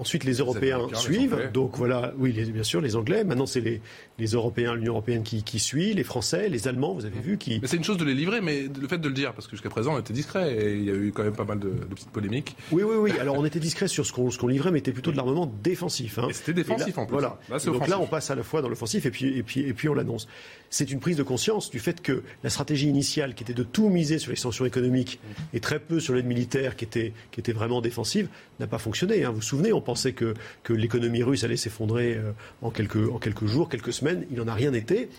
Ensuite, 0.03 0.25
les 0.25 0.33
Européens 0.33 0.81
suivent. 0.95 1.49
Donc 1.53 1.77
voilà, 1.77 2.13
oui, 2.17 2.33
bien 2.33 2.63
sûr, 2.63 2.81
les 2.81 2.97
Anglais. 2.97 3.23
Maintenant, 3.23 3.45
c'est 3.45 3.61
les, 3.61 3.81
les 4.19 4.27
Européens, 4.27 4.75
l'Union 4.75 4.91
européenne 4.91 5.23
qui, 5.23 5.43
qui, 5.43 5.59
suit, 5.59 5.93
les 5.93 6.03
Français, 6.03 6.49
les 6.49 6.67
Allemands, 6.67 6.93
vous 6.93 7.05
avez 7.05 7.21
vu, 7.21 7.37
qui. 7.37 7.61
c'est 7.63 7.77
une 7.77 7.85
chose 7.85 7.95
de 7.95 8.03
les 8.03 8.13
livrer, 8.13 8.41
mais 8.41 8.67
le 8.81 8.87
fait 8.89 8.97
de 8.97 9.07
le 9.07 9.13
dire, 9.13 9.33
parce 9.33 9.47
que 9.47 9.51
jusqu'à 9.51 9.69
présent, 9.69 9.95
on 9.95 9.99
était 9.99 10.11
discret 10.11 10.53
et 10.53 10.73
il 10.73 10.83
y 10.83 10.89
a 10.89 10.93
eu 10.93 11.13
quand 11.15 11.23
même 11.23 11.35
pas 11.35 11.45
mal 11.45 11.59
de, 11.59 11.69
petites 11.69 12.09
polémiques. 12.09 12.57
Oui, 12.73 12.83
oui, 12.83 12.95
oui. 12.97 13.11
Alors, 13.17 13.37
on 13.37 13.45
était 13.45 13.61
discret 13.61 13.87
sur 13.87 14.05
ce 14.05 14.11
qu'on 14.11 14.47
livrait, 14.47 14.71
mais 14.71 14.79
c'était 14.79 14.91
plutôt 14.91 15.11
de 15.11 15.17
l'armement 15.17 15.49
défensif. 15.63 16.19
Hein. 16.19 16.27
C'était 16.33 16.53
défensif 16.53 16.97
en 16.97 17.05
plus. 17.05 17.13
Voilà. 17.13 17.39
Donc 17.65 17.87
là, 17.87 17.97
on 17.97 18.07
passe 18.07 18.29
à 18.29 18.35
la 18.35 18.43
fois 18.43 18.61
dans 18.61 18.67
l'offensif 18.67 19.05
et 19.05 19.11
puis, 19.11 19.37
et 19.37 19.43
puis, 19.43 19.61
et 19.61 19.73
puis 19.73 19.87
on 19.87 19.93
l'annonce. 19.93 20.27
C'est 20.73 20.89
une 20.89 20.99
prise 20.99 21.17
de 21.17 21.21
conscience 21.21 21.69
du 21.69 21.77
fait 21.77 22.01
que 22.01 22.23
la 22.43 22.49
stratégie 22.49 22.87
initiale, 22.87 23.35
qui 23.35 23.43
était 23.43 23.53
de 23.53 23.61
tout 23.61 23.89
miser 23.89 24.17
sur 24.17 24.31
l'extension 24.31 24.65
économique 24.65 25.19
et 25.53 25.59
très 25.59 25.77
peu 25.77 25.99
sur 25.99 26.15
l'aide 26.15 26.25
militaire, 26.25 26.75
qui 26.75 26.83
était, 26.83 27.13
qui 27.29 27.39
était 27.39 27.51
vraiment 27.51 27.79
défensive, 27.79 28.27
n'a 28.59 28.65
pas 28.65 28.79
fonctionné. 28.79 29.23
Hein. 29.23 29.29
Vous 29.29 29.35
vous 29.35 29.41
souvenez, 29.43 29.71
on 29.71 29.81
pensait 29.81 30.13
que, 30.13 30.33
l'économie 30.69 31.21
russe 31.21 31.43
allait 31.43 31.57
s'effondrer 31.57 32.15
euh, 32.15 32.31
en 32.63 32.71
quelques, 32.71 33.07
en 33.07 33.19
quelques 33.19 33.45
jours, 33.45 33.69
quelques 33.69 33.93
semaines. 33.93 34.25
Il 34.31 34.37
n'en 34.37 34.47
a 34.47 34.55
rien 34.55 34.73
été 34.73 35.09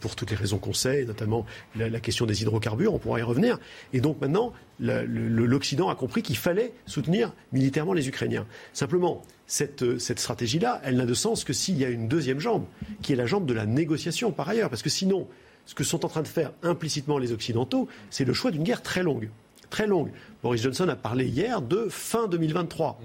pour 0.00 0.16
toutes 0.16 0.32
les 0.32 0.36
raisons 0.36 0.58
qu'on 0.58 0.72
sait, 0.72 1.04
notamment 1.04 1.46
la, 1.76 2.00
question 2.00 2.26
des 2.26 2.42
hydrocarbures, 2.42 2.92
on 2.92 2.98
pourra 2.98 3.20
y 3.20 3.22
revenir. 3.22 3.60
Et 3.92 4.00
donc 4.00 4.20
maintenant, 4.20 4.52
l'Occident 4.80 5.90
a 5.90 5.94
compris 5.94 6.22
qu'il 6.22 6.36
fallait 6.36 6.72
soutenir 6.86 7.32
militairement 7.52 7.92
les 7.92 8.08
Ukrainiens. 8.08 8.46
Simplement, 8.72 9.22
cette, 9.46 9.98
cette 9.98 10.20
stratégie-là, 10.20 10.80
elle 10.84 10.96
n'a 10.96 11.06
de 11.06 11.14
sens 11.14 11.44
que 11.44 11.52
s'il 11.52 11.78
y 11.78 11.84
a 11.84 11.88
une 11.88 12.08
deuxième 12.08 12.40
jambe, 12.40 12.64
qui 13.02 13.12
est 13.12 13.16
la 13.16 13.26
jambe 13.26 13.46
de 13.46 13.54
la 13.54 13.66
négociation 13.66 14.32
par 14.32 14.48
ailleurs. 14.48 14.70
Parce 14.70 14.82
que 14.82 14.90
sinon, 14.90 15.28
ce 15.66 15.74
que 15.74 15.84
sont 15.84 16.04
en 16.04 16.08
train 16.08 16.22
de 16.22 16.28
faire 16.28 16.52
implicitement 16.62 17.18
les 17.18 17.32
Occidentaux, 17.32 17.88
c'est 18.10 18.24
le 18.24 18.32
choix 18.32 18.50
d'une 18.50 18.62
guerre 18.64 18.82
très 18.82 19.02
longue. 19.02 19.30
Très 19.70 19.86
longue. 19.86 20.10
Boris 20.42 20.62
Johnson 20.62 20.88
a 20.88 20.96
parlé 20.96 21.26
hier 21.26 21.60
de 21.62 21.88
fin 21.90 22.28
2023. 22.28 23.00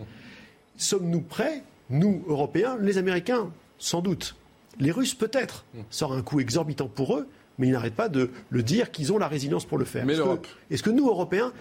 Sommes-nous 0.77 1.21
prêts, 1.21 1.63
nous, 1.89 2.23
Européens, 2.27 2.77
les 2.79 2.97
Américains, 2.97 3.51
sans 3.77 4.01
doute 4.01 4.35
les 4.79 4.91
Russes, 4.91 5.13
peut-être, 5.13 5.65
ça 5.89 6.05
aura 6.05 6.15
un 6.15 6.21
coût 6.21 6.39
exorbitant 6.39 6.87
pour 6.87 7.15
eux, 7.15 7.27
mais 7.57 7.67
ils 7.67 7.71
n'arrêtent 7.71 7.95
pas 7.95 8.07
de 8.09 8.29
le 8.49 8.63
dire 8.63 8.91
qu'ils 8.91 9.11
ont 9.11 9.17
la 9.17 9.27
résilience 9.27 9.65
pour 9.65 9.77
le 9.77 9.85
faire. 9.85 10.05
Mais 10.05 10.15
Est-ce 10.71 10.83
que, 10.83 10.89
nous, 10.89 11.07
Européens, 11.07 11.51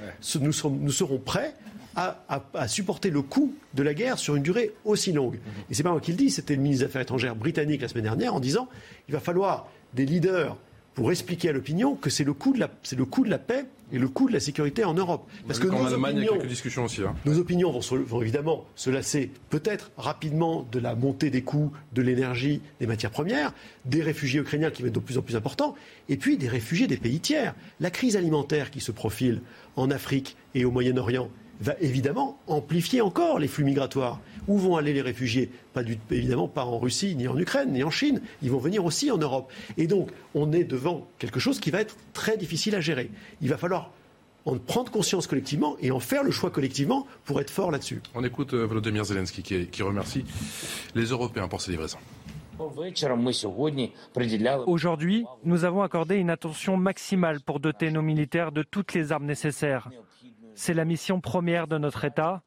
nous, 0.41 0.53
serons, 0.53 1.19
prêts 1.19 1.55
à, 1.96 2.68
supporter 2.68 3.11
le 3.11 3.22
coût 3.22 3.55
de 3.74 3.83
la 3.83 3.94
guerre 3.94 4.18
sur 4.18 4.37
une 4.37 4.42
durée 4.42 4.72
aussi 4.85 5.12
longue 5.12 5.37
Et 5.37 5.72
Et 5.72 5.74
c'est 5.74 5.83
pas 5.83 5.90
moi 5.90 6.01
qui 6.01 6.12
le 6.12 6.16
dis, 6.16 6.31
c'était 6.31 6.55
le 6.55 6.62
ministre 6.62 6.85
des 6.85 6.90
Affaires 6.90 7.03
étrangères 7.03 7.35
britannique 7.35 7.83
la 7.83 7.88
semaine 7.88 8.05
dernière 8.05 8.35
en 8.35 8.40
disant 8.40 8.68
il 9.09 9.14
va 9.14 9.20
falloir 9.20 9.68
des 9.94 10.07
leaders 10.07 10.57
pour 10.98 11.12
expliquer 11.12 11.51
à 11.51 11.53
l'opinion 11.53 11.94
que 11.94 12.11
c'est 12.11 12.24
le 12.24 12.33
coût 12.33 12.53
de 12.53 12.59
la, 12.59 12.68
c'est 12.83 12.96
le 12.96 13.05
coût 13.05 13.24
de 13.24 13.31
la 13.31 13.38
paix 13.38 13.66
et 13.92 13.98
le 14.01 14.09
coût 14.09 14.27
de 14.29 14.33
la 14.33 14.40
sécurité 14.40 14.85
en 14.85 14.94
Europe. 14.94 15.31
Parce 15.46 15.61
que 15.61 15.68
nos 15.68 15.92
opinions, 15.92 16.37
discussions 16.44 16.87
aussi, 16.87 17.03
hein. 17.03 17.14
nos 17.24 17.38
opinions 17.38 17.70
vont, 17.70 18.20
évidemment 18.20 18.64
se 18.74 18.90
lasser 18.90 19.31
peut-être 19.48 19.92
rapidement 19.96 20.66
de 20.72 20.81
la 20.81 20.96
montée 20.96 21.31
des 21.31 21.42
coûts 21.42 21.70
de 21.92 22.03
l'énergie, 22.03 22.61
des 22.81 22.88
matières 22.88 23.12
premières, 23.12 23.55
des 23.85 24.03
réfugiés 24.03 24.40
ukrainiens 24.40 24.72
qui 24.72 24.83
vont 24.83 24.88
être 24.88 24.94
de 24.94 24.98
plus 24.98 25.18
en 25.18 25.22
plus 25.22 25.37
importants, 25.37 25.77
et 26.09 26.16
puis 26.16 26.37
des 26.37 26.48
réfugiés 26.48 26.88
des 26.88 26.96
pays 26.96 27.20
tiers. 27.20 27.55
La 27.79 27.92
crise 27.92 28.16
alimentaire 28.16 28.72
qui 28.72 28.81
se 28.81 28.90
profile 28.90 29.40
en 29.77 29.92
Afrique 29.92 30.37
et 30.57 30.64
au 30.64 30.72
Moyen-Orient 30.72 31.31
va 31.61 31.75
évidemment 31.81 32.38
amplifier 32.47 33.01
encore 33.01 33.38
les 33.38 33.49
flux 33.49 33.64
migratoires. 33.64 34.21
Où 34.47 34.59
vont 34.59 34.77
aller 34.77 34.92
les 34.92 35.03
réfugiés? 35.03 35.51
Pas 35.75 35.83
Évidemment 36.11 36.49
pas 36.49 36.64
en 36.64 36.79
Russie, 36.79 37.14
ni 37.14 37.29
en 37.29 37.38
Ukraine, 37.38 37.73
ni 37.73 37.83
en 37.85 37.90
Chine. 37.90 38.21
Ils 38.42 38.51
vont 38.51 38.59
venir 38.59 38.85
aussi 38.85 39.11
en 39.11 39.18
Europe. 39.18 39.51
Et 39.77 39.87
donc, 39.87 40.11
on 40.35 40.53
est 40.53 40.64
devant 40.64 41.07
quelque 41.18 41.40
chose 41.40 41.61
qui 41.61 41.71
va 41.71 41.81
être 41.81 41.97
très 42.12 42.37
difficile 42.37 42.75
à 42.75 42.81
gérer. 42.81 43.11
Il 43.42 43.49
va 43.49 43.59
falloir 43.59 43.90
en 44.44 44.57
prendre 44.57 44.90
conscience 44.90 45.27
collectivement 45.27 45.77
et 45.81 45.90
en 45.90 46.01
faire 46.01 46.25
le 46.25 46.31
choix 46.31 46.51
collectivement 46.51 47.07
pour 47.25 47.40
être 47.40 47.51
fort 47.51 47.71
là-dessus. 47.71 48.01
On 48.14 48.25
écoute 48.25 48.55
euh, 48.55 48.64
Volodymyr 48.64 49.05
Zelensky 49.05 49.42
qui, 49.42 49.83
remercie 49.83 50.25
les 50.94 51.05
Européens 51.05 51.49
pour 51.49 51.61
ces 51.61 51.73
livraisons. 51.73 51.99
Aujourd'hui, 54.66 55.25
nous 55.44 55.64
avons 55.64 55.83
accordé 55.83 56.16
une 56.16 56.31
attention 56.31 56.77
maximale 56.77 57.40
pour 57.40 57.61
doter 57.61 57.90
nos 57.90 58.03
militaires 58.03 58.51
de 58.51 58.62
toutes 58.62 58.94
les 58.94 59.12
armes 59.12 59.27
nécessaires. 59.27 59.90
C'est 60.59 60.75
la 60.75 60.85
mission 60.85 61.21
première 61.21 61.68
de 61.68 61.79
notre 61.79 62.05
État 62.05 62.42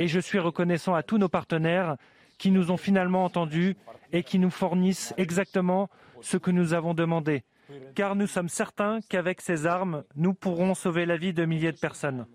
et 0.00 0.08
je 0.08 0.18
suis 0.18 0.40
reconnaissant 0.40 0.96
à 0.96 1.04
tous 1.04 1.16
nos 1.16 1.28
partenaires 1.28 1.96
qui 2.36 2.50
nous 2.50 2.72
ont 2.72 2.76
finalement 2.76 3.24
entendus 3.24 3.76
et 4.12 4.24
qui 4.24 4.40
nous 4.40 4.50
fournissent 4.50 5.14
exactement 5.16 5.88
ce 6.22 6.38
que 6.38 6.50
nous 6.50 6.74
avons 6.74 6.92
demandé, 6.92 7.44
car 7.94 8.16
nous 8.16 8.26
sommes 8.26 8.48
certains 8.48 8.98
qu'avec 9.08 9.40
ces 9.40 9.64
armes, 9.66 10.02
nous 10.16 10.34
pourrons 10.34 10.74
sauver 10.74 11.06
la 11.06 11.16
vie 11.16 11.32
de 11.32 11.44
milliers 11.44 11.70
de 11.70 11.78
personnes. 11.78 12.26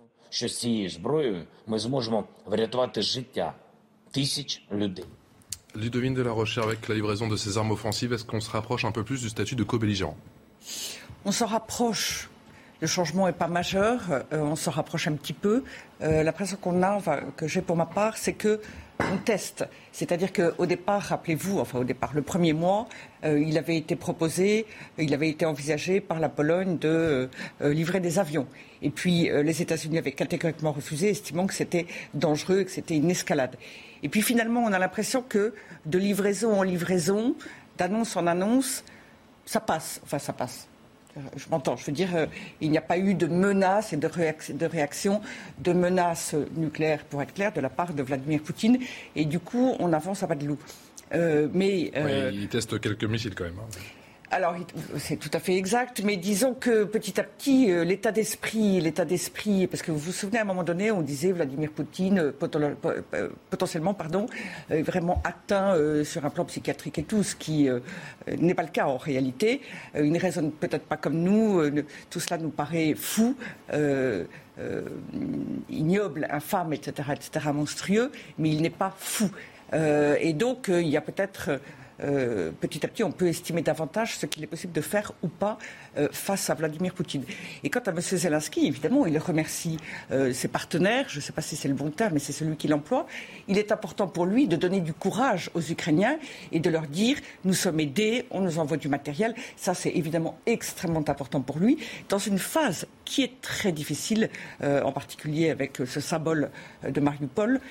Ludovine 5.75 6.13
de 6.13 6.21
la 6.21 6.31
Rochère, 6.31 6.63
avec 6.63 6.87
la 6.87 6.95
livraison 6.95 7.27
de 7.27 7.35
ces 7.35 7.57
armes 7.57 7.71
offensives, 7.71 8.13
est-ce 8.13 8.23
qu'on 8.23 8.39
se 8.39 8.49
rapproche 8.49 8.85
un 8.85 8.93
peu 8.93 9.03
plus 9.03 9.23
du 9.23 9.27
statut 9.27 9.57
de 9.57 9.63
co-belligérant? 9.63 10.15
On 11.25 11.33
s'en 11.33 11.47
rapproche. 11.47 12.29
Le 12.79 12.85
changement 12.85 13.25
n'est 13.25 13.33
pas 13.33 13.47
majeur, 13.47 14.01
euh, 14.11 14.39
on 14.39 14.55
s'en 14.55 14.69
rapproche 14.69 15.07
un 15.07 15.13
petit 15.13 15.33
peu. 15.33 15.63
Euh, 16.01 16.21
l'impression 16.21 16.57
qu'on 16.61 16.83
a, 16.83 17.01
que 17.35 17.47
j'ai 17.47 17.61
pour 17.61 17.75
ma 17.75 17.87
part, 17.87 18.17
c'est 18.17 18.33
que 18.33 18.61
on 18.99 19.17
teste. 19.17 19.65
C'est-à-dire 19.91 20.31
qu'au 20.31 20.65
départ, 20.67 21.01
rappelez-vous, 21.01 21.59
enfin 21.59 21.79
au 21.79 21.83
départ, 21.83 22.11
le 22.13 22.21
premier 22.21 22.53
mois, 22.53 22.87
euh, 23.23 23.39
il 23.39 23.57
avait 23.57 23.77
été 23.77 23.95
proposé, 23.95 24.67
il 24.99 25.11
avait 25.13 25.29
été 25.29 25.45
envisagé 25.45 26.01
par 26.01 26.19
la 26.19 26.29
Pologne 26.29 26.77
de 26.77 27.29
livrer 27.61 27.99
des 27.99 28.19
avions. 28.19 28.47
Et 28.83 28.91
puis 28.91 29.29
les 29.31 29.61
États-Unis 29.61 29.97
avaient 29.97 30.11
catégoriquement 30.11 30.71
refusé, 30.71 31.09
estimant 31.09 31.47
que 31.47 31.55
c'était 31.55 31.87
dangereux, 32.13 32.63
que 32.63 32.71
c'était 32.71 32.95
une 32.95 33.09
escalade. 33.09 33.55
Et 34.03 34.09
puis 34.09 34.21
finalement, 34.21 34.63
on 34.63 34.71
a 34.71 34.79
l'impression 34.79 35.23
que 35.27 35.53
de 35.85 35.97
livraison 35.97 36.59
en 36.59 36.63
livraison, 36.63 37.35
d'annonce 37.77 38.15
en 38.15 38.27
annonce, 38.27 38.83
ça 39.45 39.59
passe. 39.59 39.99
Enfin, 40.03 40.19
ça 40.19 40.33
passe. 40.33 40.67
Euh, 41.17 41.21
je 41.35 41.45
m'entends. 41.49 41.75
Je 41.75 41.85
veux 41.85 41.91
dire, 41.91 42.15
euh, 42.15 42.25
il 42.61 42.71
n'y 42.71 42.77
a 42.77 42.81
pas 42.81 42.97
eu 42.97 43.13
de 43.13 43.27
menaces 43.27 43.93
et 43.93 43.97
de, 43.97 44.07
réaction, 44.07 45.21
de 45.59 45.73
menaces 45.73 46.35
nucléaires, 46.55 47.03
pour 47.05 47.21
être 47.21 47.33
clair, 47.33 47.51
de 47.53 47.61
la 47.61 47.69
part 47.69 47.93
de 47.93 48.03
Vladimir 48.03 48.41
Poutine. 48.41 48.79
Et 49.15 49.25
du 49.25 49.39
coup, 49.39 49.75
on 49.79 49.93
avance 49.93 50.23
à 50.23 50.27
pas 50.27 50.35
de 50.35 50.45
loup. 50.45 50.59
Euh, 51.13 51.47
mais, 51.53 51.91
il 52.33 52.47
teste 52.49 52.79
quelques 52.79 53.05
missiles 53.05 53.35
quand 53.35 53.45
même. 53.45 53.59
Hein. 53.59 53.79
Alors, 54.29 54.55
c'est 54.97 55.15
tout 55.15 55.29
à 55.31 55.39
fait 55.39 55.55
exact, 55.55 56.01
mais 56.03 56.17
disons 56.17 56.53
que 56.53 56.83
petit 56.83 57.17
à 57.17 57.23
petit, 57.23 57.71
euh, 57.71 57.85
l'état 57.85 58.11
d'esprit, 58.11 58.81
l'état 58.81 59.05
d'esprit, 59.05 59.67
parce 59.67 59.81
que 59.81 59.89
vous 59.89 59.97
vous 59.97 60.11
souvenez, 60.11 60.37
à 60.39 60.41
un 60.41 60.45
moment 60.45 60.65
donné, 60.65 60.91
on 60.91 61.01
disait 61.01 61.31
Vladimir 61.31 61.71
Poutine, 61.71 62.19
euh, 62.19 62.33
euh, 63.13 63.29
potentiellement, 63.49 63.93
pardon, 63.93 64.25
vraiment 64.69 65.21
atteint 65.23 65.75
sur 66.03 66.25
un 66.25 66.29
plan 66.29 66.43
psychiatrique 66.43 66.99
et 66.99 67.03
tout, 67.03 67.23
ce 67.23 67.35
qui 67.35 67.69
n'est 68.27 68.53
pas 68.53 68.63
le 68.63 68.69
cas 68.69 68.85
en 68.85 68.97
réalité. 68.97 69.61
il 69.95 70.11
ne 70.11 70.19
raisonne 70.19 70.51
peut-être 70.51 70.85
pas 70.85 70.97
comme 70.97 71.19
nous, 71.21 71.61
tout 72.09 72.19
cela 72.19 72.37
nous 72.37 72.49
paraît 72.49 72.95
fou. 72.95 73.35
ignoble, 75.69 76.27
infâme, 76.29 76.73
etc., 76.73 77.13
etc., 77.13 77.51
monstrueux, 77.53 78.11
mais 78.37 78.49
il 78.49 78.61
n'est 78.61 78.69
pas 78.69 78.93
fou. 78.97 79.29
et 79.73 80.33
donc, 80.33 80.67
il 80.67 80.87
y 80.87 80.97
a 80.97 81.01
peut-être 81.01 81.59
euh, 82.03 82.51
petit 82.59 82.85
à 82.85 82.89
petit, 82.89 83.03
on 83.03 83.11
peut 83.11 83.27
estimer 83.27 83.61
davantage 83.61 84.17
ce 84.17 84.25
qu'il 84.25 84.43
est 84.43 84.47
possible 84.47 84.73
de 84.73 84.81
faire 84.81 85.13
ou 85.23 85.27
pas 85.27 85.57
euh, 85.97 86.07
face 86.11 86.49
à 86.49 86.53
Vladimir 86.53 86.93
Poutine. 86.93 87.23
Et 87.63 87.69
quant 87.69 87.81
à 87.85 87.91
M. 87.91 87.99
Zelensky, 87.99 88.67
évidemment, 88.67 89.05
il 89.05 89.17
remercie 89.17 89.77
euh, 90.11 90.33
ses 90.33 90.47
partenaires. 90.47 91.05
Je 91.09 91.17
ne 91.17 91.21
sais 91.21 91.33
pas 91.33 91.41
si 91.41 91.55
c'est 91.55 91.67
le 91.67 91.73
bon 91.73 91.89
terme, 91.89 92.13
mais 92.13 92.19
c'est 92.19 92.33
celui 92.33 92.55
qu'il 92.55 92.73
emploie. 92.73 93.07
Il 93.47 93.57
est 93.57 93.71
important 93.71 94.07
pour 94.07 94.25
lui 94.25 94.47
de 94.47 94.55
donner 94.55 94.81
du 94.81 94.93
courage 94.93 95.49
aux 95.53 95.61
Ukrainiens 95.61 96.17
et 96.51 96.59
de 96.59 96.69
leur 96.69 96.83
dire 96.83 97.17
nous 97.43 97.53
sommes 97.53 97.79
aidés, 97.79 98.25
on 98.31 98.41
nous 98.41 98.59
envoie 98.59 98.77
du 98.77 98.87
matériel. 98.89 99.33
Ça, 99.55 99.73
c'est 99.73 99.91
évidemment 99.91 100.37
extrêmement 100.45 101.03
important 101.07 101.41
pour 101.41 101.57
lui 101.57 101.77
dans 102.09 102.19
une 102.19 102.39
phase 102.39 102.85
qui 103.05 103.23
est 103.23 103.41
très 103.41 103.71
difficile, 103.71 104.29
en 104.61 104.91
particulier 104.91 105.49
avec 105.49 105.77
ce 105.85 105.99
symbole 105.99 106.49
de 106.87 106.99
Mariupol, 106.99 107.61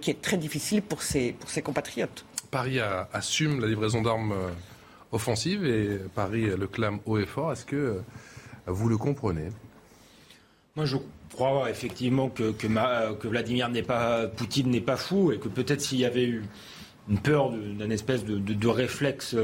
qui 0.00 0.10
est 0.10 0.22
très 0.22 0.36
difficile 0.36 0.82
pour 0.82 1.02
ses 1.02 1.34
compatriotes. 1.62 2.25
Paris 2.50 2.78
assume 3.12 3.60
la 3.60 3.66
livraison 3.66 4.02
d'armes 4.02 4.32
euh, 4.32 4.50
offensives 5.12 5.64
et 5.64 5.98
Paris 6.14 6.46
le 6.56 6.66
clame 6.66 7.00
haut 7.06 7.18
et 7.18 7.26
fort. 7.26 7.52
Est-ce 7.52 7.64
que 7.64 7.76
euh, 7.76 8.00
vous 8.66 8.88
le 8.88 8.96
comprenez? 8.96 9.48
Moi, 10.74 10.84
je 10.84 10.96
crois 11.32 11.70
effectivement 11.70 12.28
que, 12.28 12.54
Vladimir 13.26 13.68
n'est 13.68 13.82
pas, 13.82 14.26
Poutine 14.26 14.70
n'est 14.70 14.80
pas 14.80 14.96
fou 14.96 15.32
et 15.32 15.38
que 15.38 15.48
peut-être 15.48 15.80
s'il 15.80 15.98
y 15.98 16.04
avait 16.04 16.26
eu 16.26 16.44
une 17.08 17.18
peur 17.18 17.50
d'un 17.50 17.90
espèce 17.90 18.24
de, 18.24 18.68
réflexe 18.68 19.36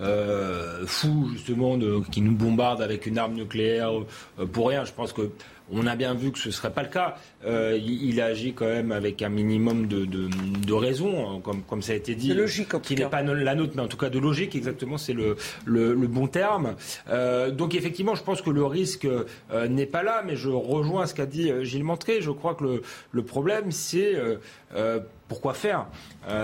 euh, 0.00 0.86
fou 0.86 1.28
justement 1.32 1.78
qui 2.10 2.22
nous 2.22 2.34
bombarde 2.34 2.80
avec 2.80 3.04
une 3.06 3.18
arme 3.18 3.34
nucléaire 3.34 3.90
pour 4.52 4.68
rien. 4.68 4.84
Je 4.84 4.92
pense 4.92 5.12
que 5.12 5.30
on 5.70 5.86
a 5.86 5.96
bien 5.96 6.14
vu 6.14 6.32
que 6.32 6.38
ce 6.38 6.48
ne 6.48 6.52
serait 6.52 6.72
pas 6.72 6.82
le 6.82 6.88
cas. 6.88 7.16
Euh, 7.44 7.78
il, 7.82 8.20
agit 8.20 8.52
quand 8.52 8.66
même 8.66 8.92
avec 8.92 9.22
un 9.22 9.28
minimum 9.28 9.86
de, 9.86 10.04
de, 10.04 10.72
raison, 10.72 11.30
hein, 11.30 11.40
comme, 11.42 11.62
comme 11.62 11.82
ça 11.82 11.92
a 11.92 11.96
été 11.96 12.14
dit. 12.14 12.32
logique, 12.34 12.80
Qui 12.82 12.94
n'est 12.94 13.06
pas 13.06 13.22
la 13.22 13.54
nôtre, 13.54 13.72
mais 13.76 13.82
en 13.82 13.88
tout 13.88 13.96
cas 13.96 14.10
de 14.10 14.18
logique, 14.18 14.54
exactement, 14.54 14.98
c'est 14.98 15.12
le, 15.12 15.36
le, 15.64 15.94
bon 16.06 16.26
terme. 16.26 16.74
Euh, 17.08 17.50
donc 17.50 17.74
effectivement, 17.74 18.14
je 18.14 18.22
pense 18.22 18.42
que 18.42 18.50
le 18.50 18.64
risque 18.64 19.06
euh, 19.06 19.68
n'est 19.68 19.86
pas 19.86 20.02
là, 20.02 20.22
mais 20.26 20.36
je 20.36 20.50
rejoins 20.50 21.06
ce 21.06 21.14
qu'a 21.14 21.26
dit 21.26 21.50
Gilles 21.62 21.84
Montré. 21.84 22.20
Je 22.20 22.30
crois 22.30 22.54
que 22.54 22.64
le, 22.64 22.82
le 23.10 23.22
problème, 23.22 23.70
c'est 23.70 24.14
pourquoi 25.28 25.54
faire? 25.54 25.86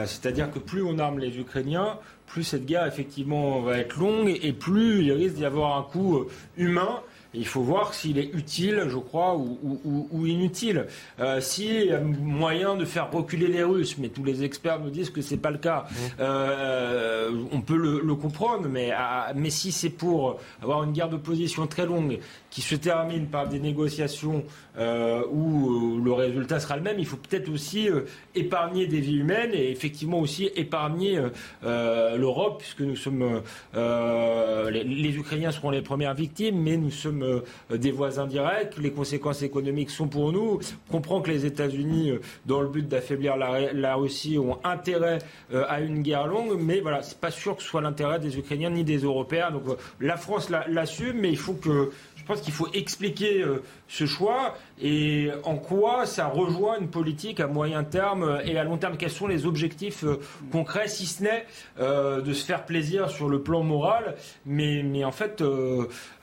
C'est-à-dire 0.07 0.51
que 0.51 0.59
plus 0.59 0.83
on 0.83 0.99
arme 0.99 1.19
les 1.19 1.39
Ukrainiens, 1.39 1.99
plus 2.27 2.45
cette 2.45 2.67
guerre 2.67 2.87
effectivement 2.87 3.61
va 3.61 3.79
être 3.79 3.97
longue 3.99 4.29
et, 4.29 4.49
et 4.49 4.53
plus 4.53 5.03
il 5.03 5.13
risque 5.13 5.37
d'y 5.37 5.45
avoir 5.45 5.79
un 5.79 5.83
coût 5.83 6.27
humain 6.57 7.01
il 7.35 7.47
faut 7.47 7.61
voir 7.61 7.95
s'il 7.95 8.19
est 8.19 8.35
utile, 8.35 8.85
je 8.89 8.97
crois, 8.97 9.37
ou, 9.37 10.27
inutile. 10.27 10.87
Euh, 11.21 11.41
s'il 11.41 11.87
y 11.87 11.93
a 11.93 12.01
moyen 12.01 12.77
de 12.77 12.85
faire 12.85 13.11
reculer 13.11 13.49
les 13.49 13.63
Russes, 13.63 13.97
mais 13.99 14.09
tous 14.09 14.25
les 14.25 14.45
experts 14.45 14.81
nous 14.81 14.91
disent 14.91 15.11
que 15.11 15.21
c'est 15.21 15.37
pas 15.37 15.51
le 15.51 15.59
cas, 15.59 15.87
mmh. 15.91 15.95
euh, 16.21 17.31
on 17.53 17.61
peut 17.61 17.77
le, 17.77 18.15
comprendre, 18.15 18.69
mais, 18.69 18.91
ah, 18.97 19.33
mais 19.35 19.51
si 19.51 19.73
c'est 19.73 19.91
pour 19.91 20.41
avoir 20.63 20.83
une 20.85 20.93
guerre 20.93 21.11
de 21.11 21.17
position 21.17 21.67
très 21.67 21.87
longue 21.87 22.19
qui 22.51 22.63
se 22.63 22.75
termine 22.75 23.27
par 23.27 23.49
des 23.49 23.59
négociations 23.59 24.45
euh, 24.79 25.23
où 25.31 26.01
le 26.03 26.13
résultat 26.13 26.61
sera 26.61 26.77
le 26.77 26.83
même, 26.83 26.99
il 26.99 27.07
faut 27.07 27.17
peut-être 27.17 27.49
aussi 27.51 27.89
épargner 28.35 28.87
des 28.87 29.01
vies 29.01 29.19
humaines 29.19 29.51
et 29.53 29.71
effectivement 29.71 30.21
aussi 30.21 30.51
épargner 30.57 31.21
l'Europe, 31.63 32.59
puisque 32.59 32.81
nous 32.81 32.97
sommes 32.97 33.43
les 33.75 35.17
Ukrainiens 35.17 35.53
seront 35.53 35.71
les 35.71 35.83
premières 35.83 36.15
victimes, 36.15 36.61
mais 36.61 36.77
nous 36.77 36.91
sommes 36.91 37.23
euh, 37.23 37.77
des 37.77 37.91
voisins 37.91 38.27
directs. 38.27 38.77
Les 38.79 38.93
conséquences 38.93 39.43
économiques 39.43 39.91
sont 39.91 40.09
pour 40.09 40.33
nous. 40.33 40.59
On 40.89 40.93
comprend 40.93 41.21
que 41.21 41.31
les 41.31 41.47
États-Unis, 41.47 42.11
euh, 42.11 42.21
dans 42.47 42.61
le 42.61 42.69
but 42.69 42.87
d'affaiblir 42.87 43.37
la, 43.37 43.95
Russie, 43.95 44.39
ont 44.39 44.59
intérêt 44.65 45.19
euh, 45.53 45.65
à 45.69 45.81
une 45.81 46.03
guerre 46.03 46.27
longue, 46.27 46.59
mais 46.61 46.81
voilà, 46.81 47.03
c'est 47.03 47.19
pas 47.19 47.31
sûr 47.31 47.57
que 47.57 47.63
ce 47.63 47.69
soit 47.69 47.81
l'intérêt 47.81 48.19
des 48.19 48.39
Ukrainiens 48.39 48.71
ni 48.71 48.85
des 48.85 48.99
Européens. 48.99 49.51
Donc 49.51 49.65
la 50.01 50.17
France 50.17 50.51
l'assume, 50.51 51.19
mais 51.21 51.31
il 51.31 51.39
faut 51.39 51.55
que 51.55 51.91
je 52.17 52.25
pense 52.25 52.38
qu'il 52.41 52.53
faut 52.53 52.69
expliquer 52.73 53.43
euh, 53.43 53.63
ce 53.89 54.07
choix 54.07 54.55
et 54.81 55.31
en 55.45 55.57
quoi 55.57 56.07
ça 56.07 56.27
rejoint 56.27 56.79
une 56.79 56.89
politique 56.89 57.41
à 57.41 57.47
moyen 57.47 57.85
terme 57.85 58.41
et 58.45 58.59
à 58.59 58.65
long 58.65 58.79
terme. 58.79 58.97
Quels 58.97 59.11
sont 59.11 59.27
les 59.27 59.47
objectifs 59.47 60.05
euh, 60.05 60.21
concrets, 60.53 60.89
si 60.89 61.07
ce 61.07 61.23
n'est 61.23 61.47
euh, 61.81 62.21
de 62.21 62.33
se 62.33 62.45
faire 62.45 62.65
plaisir 62.65 63.11
sur 63.11 63.29
le 63.29 63.43
plan 63.43 63.63
moral, 63.63 64.17
mais, 64.47 64.83
mais 64.83 65.05
en 65.05 65.13
fait, 65.13 65.43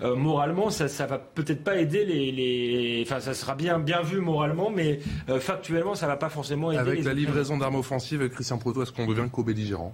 moralement, 0.02 0.70
ça 0.70 0.86
ne 0.86 1.10
va 1.10 1.18
peut-être 1.18 1.64
pas 1.64 1.78
aider 1.78 2.06
les, 2.06 3.04
Enfin, 3.06 3.20
ça 3.20 3.34
sera 3.34 3.56
bien, 3.56 3.80
bien 3.80 4.02
vu 4.02 4.20
moralement, 4.20 4.70
mais 4.70 5.00
factuellement, 5.40 5.96
ça 5.96 6.06
ne 6.06 6.12
va 6.12 6.18
pas 6.18 6.30
forcément 6.30 6.72
aider. 6.72 6.80
Avec 6.80 7.04
la 7.04 7.14
livraison 7.14 7.58
d'armes 7.58 7.76
offensives, 7.76 8.28
Christian 8.30 8.58
Proto, 8.58 8.84
est-ce 8.84 8.92
qu'on 8.92 9.06
devient 9.06 9.28
co-belligérant? 9.32 9.94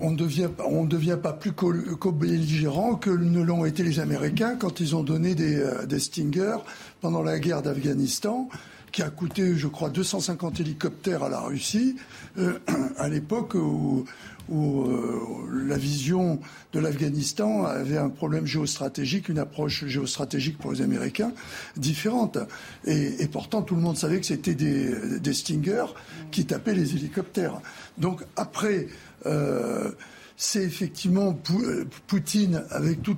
On 0.00 0.10
ne 0.10 0.16
devient, 0.16 1.18
pas 1.22 1.32
plus 1.32 1.52
co-belligérant 1.52 2.96
que 2.96 3.10
ne 3.10 3.40
l'ont 3.40 3.64
été 3.64 3.82
les 3.82 4.00
Américains 4.00 4.56
quand 4.56 4.80
ils 4.80 4.96
ont 4.96 5.02
donné 5.02 5.34
des, 5.34 5.56
euh, 5.60 5.98
Stingers 5.98 6.58
pendant 7.00 7.22
la 7.22 7.38
guerre 7.38 7.62
d'Afghanistan, 7.62 8.48
qui 8.90 9.02
a 9.02 9.10
coûté, 9.10 9.54
je 9.54 9.68
crois, 9.68 9.90
250 9.90 10.58
hélicoptères 10.58 11.22
à 11.22 11.28
la 11.28 11.40
Russie, 11.40 11.96
euh, 12.38 12.58
à 12.98 13.08
l'époque 13.08 13.54
où, 13.54 14.04
euh, 14.52 15.20
la 15.64 15.76
vision 15.76 16.40
de 16.72 16.80
l'Afghanistan 16.80 17.66
avait 17.66 17.98
un 17.98 18.08
problème 18.08 18.46
géostratégique, 18.46 19.28
une 19.28 19.38
approche 19.38 19.84
géostratégique 19.84 20.58
pour 20.58 20.72
les 20.72 20.82
Américains 20.82 21.32
différente. 21.76 22.36
Et, 22.84 23.22
et 23.22 23.28
pourtant, 23.28 23.62
tout 23.62 23.76
le 23.76 23.80
monde 23.80 23.96
savait 23.96 24.18
que 24.18 24.26
c'était 24.26 24.56
des, 24.56 25.20
des 25.20 25.34
Stingers 25.34 25.94
qui 26.32 26.46
tapaient 26.46 26.74
les 26.74 26.96
hélicoptères. 26.96 27.60
Donc 27.96 28.24
après 28.34 28.88
euh, 29.26 29.90
c'est 30.36 30.62
effectivement 30.62 31.38
euh, 31.50 31.84
Poutine 32.06 32.64
avec 32.70 33.02
tout, 33.02 33.16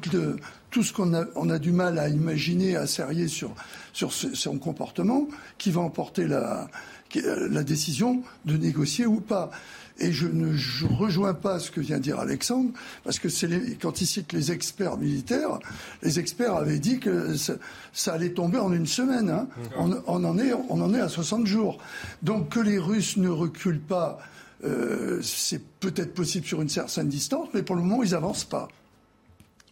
tout 0.71 0.83
ce 0.83 0.93
qu'on 0.93 1.15
a, 1.15 1.25
on 1.37 1.51
a 1.51 1.59
du 1.59 1.71
mal 1.71 1.99
à 1.99 2.09
imaginer, 2.09 2.77
à 2.77 2.87
serrer 2.87 3.29
sur, 3.29 3.55
sur 3.93 4.13
son 4.13 4.59
comportement, 4.59 5.29
qui 5.59 5.71
va 5.71 5.83
emporter 5.83 6.27
la, 6.27 6.69
la 7.15 7.63
décision 7.63 8.23
de 8.45 8.57
négocier 8.57 9.07
ou 9.07 9.21
pas. 9.21 9.51
Et 9.99 10.11
je 10.11 10.27
ne 10.27 10.57
rejoins 10.97 11.35
pas 11.35 11.61
ce 11.61 11.71
que 11.71 11.81
vient 11.81 11.99
dire 11.99 12.19
Alexandre, 12.19 12.71
parce 13.05 13.19
que 13.19 13.29
c'est 13.29 13.79
quand 13.81 14.01
il 14.01 14.07
cite 14.07 14.33
les 14.33 14.51
experts 14.51 14.97
militaires, 14.97 15.59
les 16.03 16.19
experts 16.19 16.57
avaient 16.57 16.79
dit 16.79 16.99
que 16.99 17.37
ça, 17.37 18.13
allait 18.13 18.31
tomber 18.31 18.59
en 18.59 18.73
une 18.73 18.87
semaine. 18.87 19.31
Hein. 19.31 19.49
On, 19.77 19.93
on, 20.07 20.25
en 20.25 20.39
est, 20.39 20.53
on 20.55 20.81
en 20.81 20.95
est 20.95 21.01
à 21.01 21.09
60 21.09 21.47
jours. 21.47 21.79
Donc 22.23 22.49
que 22.49 22.61
les 22.61 22.79
Russes 22.79 23.17
ne 23.17 23.29
reculent 23.29 23.81
pas 23.81 24.19
euh, 24.65 25.21
c'est 25.23 25.63
peut-être 25.81 26.15
possible 26.15 26.47
sur 26.47 26.63
une 26.63 26.69
certaine 26.69 27.09
distance, 27.09 27.49
mais 27.55 27.63
pour 27.63 27.77
le 27.77 27.83
moment, 27.83 28.03
ils 28.03 28.11
n'avancent 28.11 28.45
pas. 28.45 28.69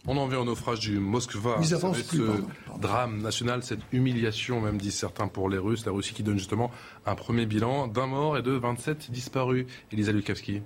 On 0.07 0.17
en 0.17 0.27
vient 0.27 0.39
au 0.39 0.45
naufrage 0.45 0.79
du 0.79 0.99
Moskva. 0.99 1.57
Ils 1.61 1.75
avancent 1.75 2.01
plus, 2.01 2.17
ce 2.17 2.23
pardon, 2.23 2.81
drame 2.81 3.21
national, 3.21 3.61
cette 3.61 3.81
humiliation, 3.91 4.59
même 4.59 4.77
disent 4.79 4.95
certains, 4.95 5.27
pour 5.27 5.47
les 5.47 5.59
Russes. 5.59 5.85
La 5.85 5.91
Russie 5.91 6.13
qui 6.13 6.23
donne 6.23 6.39
justement 6.39 6.71
un 7.05 7.13
premier 7.13 7.45
bilan 7.45 7.87
d'un 7.87 8.07
mort 8.07 8.35
et 8.35 8.41
de 8.41 8.51
27 8.51 9.11
disparus. 9.11 9.67
Elisa 9.91 10.11
Lukavski. 10.11 10.61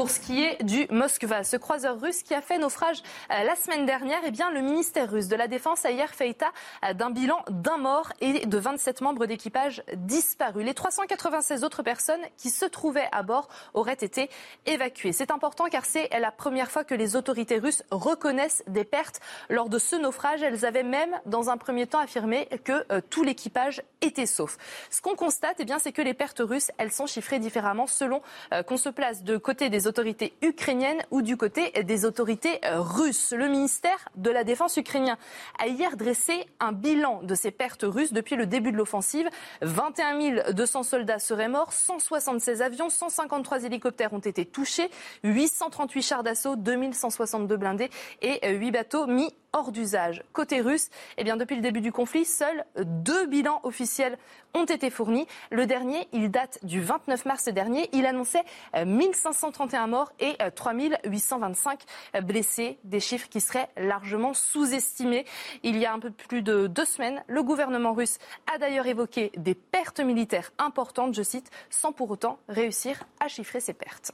Pour 0.00 0.08
ce 0.08 0.18
qui 0.18 0.42
est 0.42 0.62
du 0.62 0.86
Moskva, 0.88 1.44
ce 1.44 1.58
croiseur 1.58 2.00
russe 2.00 2.22
qui 2.22 2.32
a 2.32 2.40
fait 2.40 2.56
naufrage 2.56 3.02
euh, 3.30 3.44
la 3.44 3.54
semaine 3.54 3.84
dernière, 3.84 4.20
eh 4.24 4.30
bien, 4.30 4.50
le 4.50 4.62
ministère 4.62 5.10
russe 5.10 5.28
de 5.28 5.36
la 5.36 5.46
Défense 5.46 5.84
a 5.84 5.90
hier 5.90 6.08
fait 6.08 6.30
état 6.30 6.52
euh, 6.86 6.94
d'un 6.94 7.10
bilan 7.10 7.44
d'un 7.50 7.76
mort 7.76 8.10
et 8.22 8.46
de 8.46 8.56
27 8.56 9.02
membres 9.02 9.26
d'équipage 9.26 9.82
disparus. 9.96 10.64
Les 10.64 10.72
396 10.72 11.64
autres 11.64 11.82
personnes 11.82 12.22
qui 12.38 12.48
se 12.48 12.64
trouvaient 12.64 13.10
à 13.12 13.22
bord 13.22 13.50
auraient 13.74 13.92
été 13.92 14.30
évacuées. 14.64 15.12
C'est 15.12 15.30
important 15.30 15.66
car 15.66 15.84
c'est 15.84 16.08
la 16.18 16.32
première 16.32 16.70
fois 16.70 16.82
que 16.82 16.94
les 16.94 17.14
autorités 17.14 17.58
russes 17.58 17.82
reconnaissent 17.90 18.62
des 18.68 18.84
pertes 18.84 19.20
lors 19.50 19.68
de 19.68 19.78
ce 19.78 19.96
naufrage. 19.96 20.42
Elles 20.42 20.64
avaient 20.64 20.82
même, 20.82 21.20
dans 21.26 21.50
un 21.50 21.58
premier 21.58 21.86
temps, 21.86 22.00
affirmé 22.00 22.48
que 22.64 22.86
euh, 22.90 23.02
tout 23.10 23.22
l'équipage 23.22 23.82
était 24.00 24.24
sauf. 24.24 24.56
Ce 24.88 25.02
qu'on 25.02 25.14
constate, 25.14 25.56
eh 25.58 25.66
bien, 25.66 25.78
c'est 25.78 25.92
que 25.92 26.00
les 26.00 26.14
pertes 26.14 26.40
russes, 26.42 26.70
elles 26.78 26.90
sont 26.90 27.06
chiffrées 27.06 27.38
différemment 27.38 27.86
selon 27.86 28.22
qu'on 28.66 28.78
se 28.78 28.88
place 28.88 29.24
de 29.24 29.36
côté 29.36 29.68
des 29.68 29.88
autorités 29.90 30.32
ukrainiennes 30.40 31.02
ou 31.10 31.20
du 31.20 31.36
côté 31.36 31.70
des 31.82 32.04
autorités 32.04 32.60
euh, 32.64 32.80
russes. 32.80 33.34
Le 33.36 33.48
ministère 33.48 34.08
de 34.16 34.30
la 34.30 34.44
Défense 34.44 34.76
ukrainien 34.76 35.18
a 35.58 35.66
hier 35.66 35.96
dressé 35.96 36.46
un 36.60 36.72
bilan 36.72 37.20
de 37.22 37.34
ces 37.34 37.50
pertes 37.50 37.84
russes 37.84 38.12
depuis 38.12 38.36
le 38.36 38.46
début 38.46 38.70
de 38.70 38.76
l'offensive. 38.76 39.28
21 39.60 40.52
200 40.52 40.82
soldats 40.84 41.18
seraient 41.18 41.48
morts, 41.48 41.72
176 41.72 42.62
avions, 42.62 42.88
153 42.88 43.64
hélicoptères 43.64 44.12
ont 44.12 44.18
été 44.18 44.44
touchés, 44.44 44.90
838 45.24 46.02
chars 46.02 46.22
d'assaut, 46.22 46.56
2162 46.56 47.56
blindés 47.56 47.90
et 48.22 48.54
8 48.54 48.70
bateaux 48.70 49.06
mis 49.06 49.34
hors 49.52 49.72
d'usage. 49.72 50.22
Côté 50.32 50.60
russe, 50.60 50.90
eh 51.18 51.24
depuis 51.24 51.56
le 51.56 51.62
début 51.62 51.80
du 51.80 51.92
conflit, 51.92 52.24
seuls 52.24 52.64
deux 52.76 53.26
bilans 53.26 53.60
officiels 53.62 54.18
ont 54.54 54.64
été 54.64 54.90
fournis. 54.90 55.26
Le 55.50 55.66
dernier, 55.66 56.08
il 56.12 56.30
date 56.30 56.58
du 56.64 56.80
29 56.80 57.24
mars 57.24 57.48
dernier. 57.48 57.88
Il 57.92 58.04
annonçait 58.06 58.42
euh, 58.74 58.84
1531 58.84 59.86
morts 59.86 60.12
et 60.18 60.34
euh, 60.42 60.50
3825 60.50 61.80
blessés, 62.22 62.78
des 62.84 63.00
chiffres 63.00 63.28
qui 63.28 63.40
seraient 63.40 63.68
largement 63.76 64.34
sous-estimés. 64.34 65.24
Il 65.62 65.78
y 65.78 65.86
a 65.86 65.92
un 65.92 65.98
peu 65.98 66.10
plus 66.10 66.42
de 66.42 66.66
deux 66.66 66.84
semaines, 66.84 67.22
le 67.26 67.42
gouvernement 67.42 67.92
russe 67.92 68.18
a 68.52 68.58
d'ailleurs 68.58 68.86
évoqué 68.86 69.32
des 69.36 69.54
pertes 69.54 70.00
militaires 70.00 70.52
importantes, 70.58 71.14
je 71.14 71.22
cite, 71.22 71.50
sans 71.70 71.92
pour 71.92 72.10
autant 72.10 72.38
réussir 72.48 73.04
à 73.20 73.28
chiffrer 73.28 73.60
ces 73.60 73.74
pertes. 73.74 74.12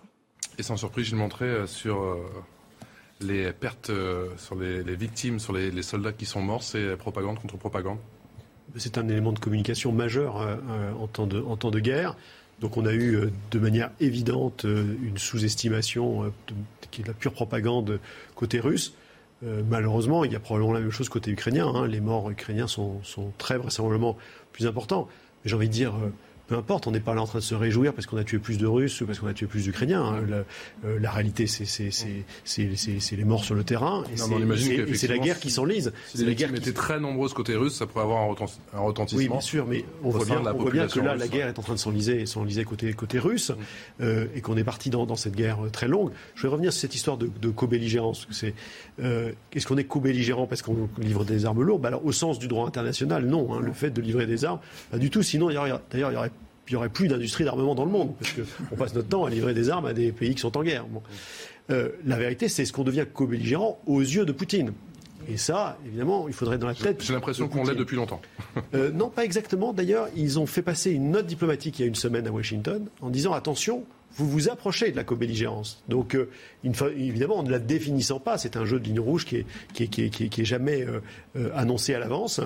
Et 0.58 0.62
sans 0.62 0.76
surprise, 0.76 1.06
Gilles 1.06 1.16
Montré, 1.16 1.44
euh, 1.44 1.66
sur 1.66 2.00
euh, 2.00 2.24
les 3.20 3.52
pertes, 3.52 3.90
euh, 3.90 4.28
sur 4.36 4.54
les, 4.56 4.82
victimes, 4.94 5.38
sur 5.38 5.52
les, 5.52 5.82
soldats 5.82 6.12
qui 6.12 6.26
sont 6.26 6.42
morts, 6.42 6.62
c'est 6.62 6.96
propagande 6.96 7.38
contre 7.40 7.56
propagande? 7.56 7.98
C'est 8.76 8.98
un 8.98 9.08
élément 9.08 9.32
de 9.32 9.38
communication 9.38 9.92
majeur 9.92 10.40
euh, 10.40 10.56
euh, 10.70 10.92
en, 10.92 11.06
temps 11.56 11.70
de, 11.70 11.80
guerre. 11.80 12.16
Donc 12.60 12.76
on 12.76 12.84
a 12.86 12.92
eu 12.92 13.30
de 13.50 13.58
manière 13.58 13.90
évidente 14.00 14.64
une 14.64 15.18
sous-estimation 15.18 16.24
de- 16.24 17.04
la 17.06 17.12
pure 17.12 17.32
propagande 17.32 18.00
côté 18.34 18.60
russe. 18.60 18.94
Malheureusement, 19.42 20.24
il 20.24 20.32
y 20.32 20.36
a 20.36 20.40
probablement 20.40 20.72
la 20.72 20.80
même 20.80 20.90
chose 20.90 21.10
côté 21.10 21.30
ukrainien. 21.30 21.66
hein. 21.66 21.86
Les 21.86 22.00
morts 22.00 22.30
ukrainiens 22.30 22.66
sont, 22.66 23.02
très 23.36 23.58
vraisemblablement 23.58 24.16
plus 24.52 24.66
importants. 24.66 25.06
J'ai 25.44 25.54
envie 25.54 25.68
de 25.68 25.72
dire, 25.74 25.92
peu 26.46 26.54
importe, 26.56 26.86
on 26.86 26.90
n'est 26.92 27.00
pas 27.00 27.14
là 27.14 27.22
en 27.22 27.26
train 27.26 27.40
de 27.40 27.44
se 27.44 27.54
réjouir 27.54 27.92
parce 27.92 28.06
qu'on 28.06 28.16
a 28.18 28.24
tué 28.24 28.38
plus 28.38 28.56
de 28.58 28.66
Russes 28.66 29.00
ou 29.00 29.06
parce 29.06 29.18
qu'on 29.18 29.26
a 29.26 29.34
tué 29.34 29.46
plus 29.46 29.64
d'Ukrainiens. 29.64 30.02
hein. 30.04 30.20
La, 30.28 30.36
euh, 30.88 30.98
la 31.00 31.10
réalité, 31.10 31.46
c'est 31.46 33.16
les 33.16 33.24
morts 33.24 33.44
sur 33.44 33.54
le 33.54 33.64
terrain 33.64 34.04
et 34.12 34.16
c'est- 34.16 35.04
et 35.04 35.08
la 35.08 35.18
guerre 35.18 35.38
qui 35.40 35.50
s'enlise. 35.50 35.92
Si 36.08 36.18
les 36.18 36.24
la 36.26 36.34
guerre 36.34 36.48
victimes 36.48 36.62
qui 36.64 36.68
étaient 36.70 36.76
très 36.76 37.00
nombreuses 37.00 37.32
côté 37.34 37.54
russe, 37.56 37.74
ça 37.74 37.86
pourrait 37.86 38.04
avoir 38.04 38.22
un, 38.22 38.32
retent- 38.32 38.58
un 38.74 38.80
retentissement. 38.80 39.18
oui, 39.18 39.28
bien 39.28 39.40
sûr, 39.40 39.66
mais 39.66 39.84
on 40.02 40.10
voit 40.10 40.24
bien, 40.24 40.40
de 40.40 40.44
la 40.44 40.54
on 40.54 40.58
voit 40.58 40.70
bien 40.70 40.86
que 40.86 41.00
là, 41.00 41.12
russe, 41.12 41.20
la 41.20 41.28
guerre 41.28 41.48
est 41.48 41.58
en 41.58 41.62
train 41.62 41.74
de 41.74 41.78
s'enliser, 41.78 42.26
s'enliser 42.26 42.64
côté, 42.64 42.92
côté 42.92 43.18
russe, 43.18 43.52
euh, 44.00 44.26
et 44.34 44.40
qu'on 44.40 44.56
est 44.56 44.64
parti 44.64 44.90
dans, 44.90 45.06
dans 45.06 45.16
cette 45.16 45.34
guerre 45.34 45.64
euh, 45.66 45.68
très 45.70 45.88
longue. 45.88 46.10
Je 46.34 46.42
vais 46.42 46.48
revenir 46.48 46.72
sur 46.72 46.80
cette 46.82 46.94
histoire 46.94 47.16
de, 47.16 47.28
de 47.40 47.48
co-belligérance. 47.50 48.26
Euh, 49.00 49.32
Est-ce 49.52 49.66
qu'on 49.66 49.76
est 49.76 49.84
co-belligérant 49.84 50.46
parce 50.46 50.62
qu'on 50.62 50.88
livre 50.98 51.24
des 51.24 51.44
armes 51.44 51.62
lourdes? 51.62 51.82
Bah 51.82 51.88
alors, 51.88 52.04
Au 52.04 52.12
sens 52.12 52.38
du 52.38 52.48
droit 52.48 52.66
international, 52.66 53.24
non. 53.26 53.54
hein, 53.54 53.60
le 53.60 53.72
fait 53.72 53.90
de 53.90 54.00
livrer 54.00 54.26
des 54.26 54.44
armes, 54.44 54.60
pas 54.90 54.98
du 54.98 55.10
tout. 55.10 55.22
Sinon, 55.22 55.46
d'ailleurs, 55.48 55.80
il 55.92 56.00
y 56.00 56.02
aurait 56.04 56.30
il 56.68 56.72
n'y 56.72 56.76
aurait 56.76 56.88
plus 56.88 57.08
d'industrie 57.08 57.44
d'armement 57.44 57.74
dans 57.74 57.84
le 57.84 57.90
monde, 57.90 58.14
parce 58.18 58.32
qu'on 58.70 58.76
passe 58.76 58.94
notre 58.94 59.08
temps 59.08 59.24
à 59.24 59.30
livrer 59.30 59.54
des 59.54 59.70
armes 59.70 59.86
à 59.86 59.92
des 59.92 60.12
pays 60.12 60.34
qui 60.34 60.40
sont 60.40 60.56
en 60.56 60.62
guerre. 60.62 60.86
Bon. 60.86 61.02
Euh, 61.70 61.90
la 62.04 62.16
vérité, 62.16 62.48
c'est 62.48 62.64
ce 62.64 62.72
qu'on 62.72 62.84
devient 62.84 63.04
co-belligérant 63.12 63.80
aux 63.86 64.00
yeux 64.00 64.24
de 64.24 64.32
Poutine. 64.32 64.72
Et 65.28 65.36
ça, 65.36 65.76
évidemment, 65.84 66.28
il 66.28 66.34
faudrait 66.34 66.58
dans 66.58 66.68
la 66.68 66.74
tête. 66.74 67.02
J'ai 67.02 67.12
l'impression 67.12 67.48
qu'on 67.48 67.62
Poutine. 67.62 67.74
depuis 67.78 67.96
longtemps. 67.96 68.20
Euh, 68.74 68.90
non, 68.90 69.10
pas 69.10 69.24
exactement. 69.24 69.72
D'ailleurs, 69.72 70.08
ils 70.16 70.38
ont 70.38 70.46
fait 70.46 70.62
passer 70.62 70.90
une 70.92 71.10
note 71.10 71.26
diplomatique 71.26 71.78
il 71.78 71.82
y 71.82 71.84
a 71.84 71.88
une 71.88 71.94
semaine 71.94 72.26
à 72.26 72.30
Washington 72.32 72.86
en 73.02 73.10
disant 73.10 73.32
attention, 73.34 73.84
vous 74.14 74.26
vous 74.28 74.48
approchez 74.48 74.90
de 74.92 74.96
la 74.96 75.04
co-belligérance. 75.04 75.82
Donc, 75.88 76.14
euh, 76.14 76.30
évidemment, 76.64 77.36
en 77.38 77.42
ne 77.42 77.50
la 77.50 77.58
définissant 77.58 78.18
pas, 78.18 78.38
c'est 78.38 78.56
un 78.56 78.64
jeu 78.64 78.78
de 78.80 78.84
ligne 78.84 78.98
rouge 79.00 79.26
qui 79.26 79.36
est, 79.36 79.46
qui 79.74 79.82
est, 79.82 79.86
qui 79.88 80.02
est, 80.04 80.08
qui 80.10 80.24
est- 80.24 80.28
qui 80.30 80.40
est 80.40 80.44
jamais 80.46 80.86
euh, 81.36 81.50
annoncé 81.54 81.92
à 81.94 81.98
l'avance. 81.98 82.40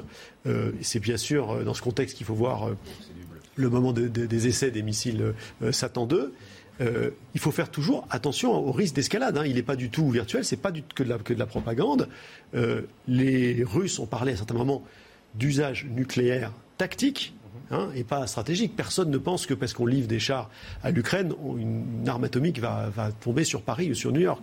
C'est 0.80 0.98
bien 1.00 1.16
sûr 1.16 1.64
dans 1.64 1.74
ce 1.74 1.82
contexte 1.82 2.16
qu'il 2.16 2.26
faut 2.26 2.34
voir 2.34 2.70
le 3.56 3.68
moment 3.70 3.92
de- 3.92 4.08
de- 4.08 4.26
des 4.26 4.46
essais 4.48 4.70
des 4.70 4.82
missiles 4.82 5.34
euh, 5.62 5.72
Satan 5.72 6.06
2. 6.06 6.32
Euh, 6.80 7.10
il 7.34 7.40
faut 7.40 7.50
faire 7.50 7.70
toujours 7.70 8.06
attention 8.10 8.52
au 8.52 8.72
risque 8.72 8.94
d'escalade. 8.94 9.36
hein. 9.36 9.44
Il 9.44 9.56
n'est 9.56 9.62
pas 9.62 9.76
du 9.76 9.90
tout 9.90 10.08
virtuel, 10.10 10.44
c'est 10.46 10.56
pas 10.56 10.70
du, 10.70 10.82
que, 10.82 11.02
de 11.02 11.08
la, 11.10 11.18
que 11.18 11.34
de 11.34 11.38
la 11.38 11.46
propagande. 11.46 12.08
Euh, 12.54 12.82
les 13.06 13.62
Russes 13.64 13.98
ont 13.98 14.06
parlé 14.06 14.32
à 14.32 14.36
certains 14.36 14.54
moments 14.54 14.82
d'usage 15.34 15.86
nucléaire 15.94 16.52
tactique. 16.78 17.34
hein, 17.70 17.88
et 17.94 18.02
pas 18.02 18.26
stratégique. 18.26 18.74
Personne 18.76 19.10
ne 19.10 19.18
pense 19.18 19.46
que 19.46 19.54
parce 19.54 19.74
qu'on 19.74 19.86
livre 19.86 20.08
des 20.08 20.18
chars 20.18 20.50
à 20.82 20.90
l'Ukraine, 20.90 21.34
une, 21.58 22.08
arme 22.08 22.24
atomique 22.24 22.58
va, 22.58 22.90
tomber 23.20 23.44
sur 23.44 23.62
Paris 23.62 23.90
ou 23.90 23.94
sur 23.94 24.10
New 24.10 24.20
York. 24.22 24.42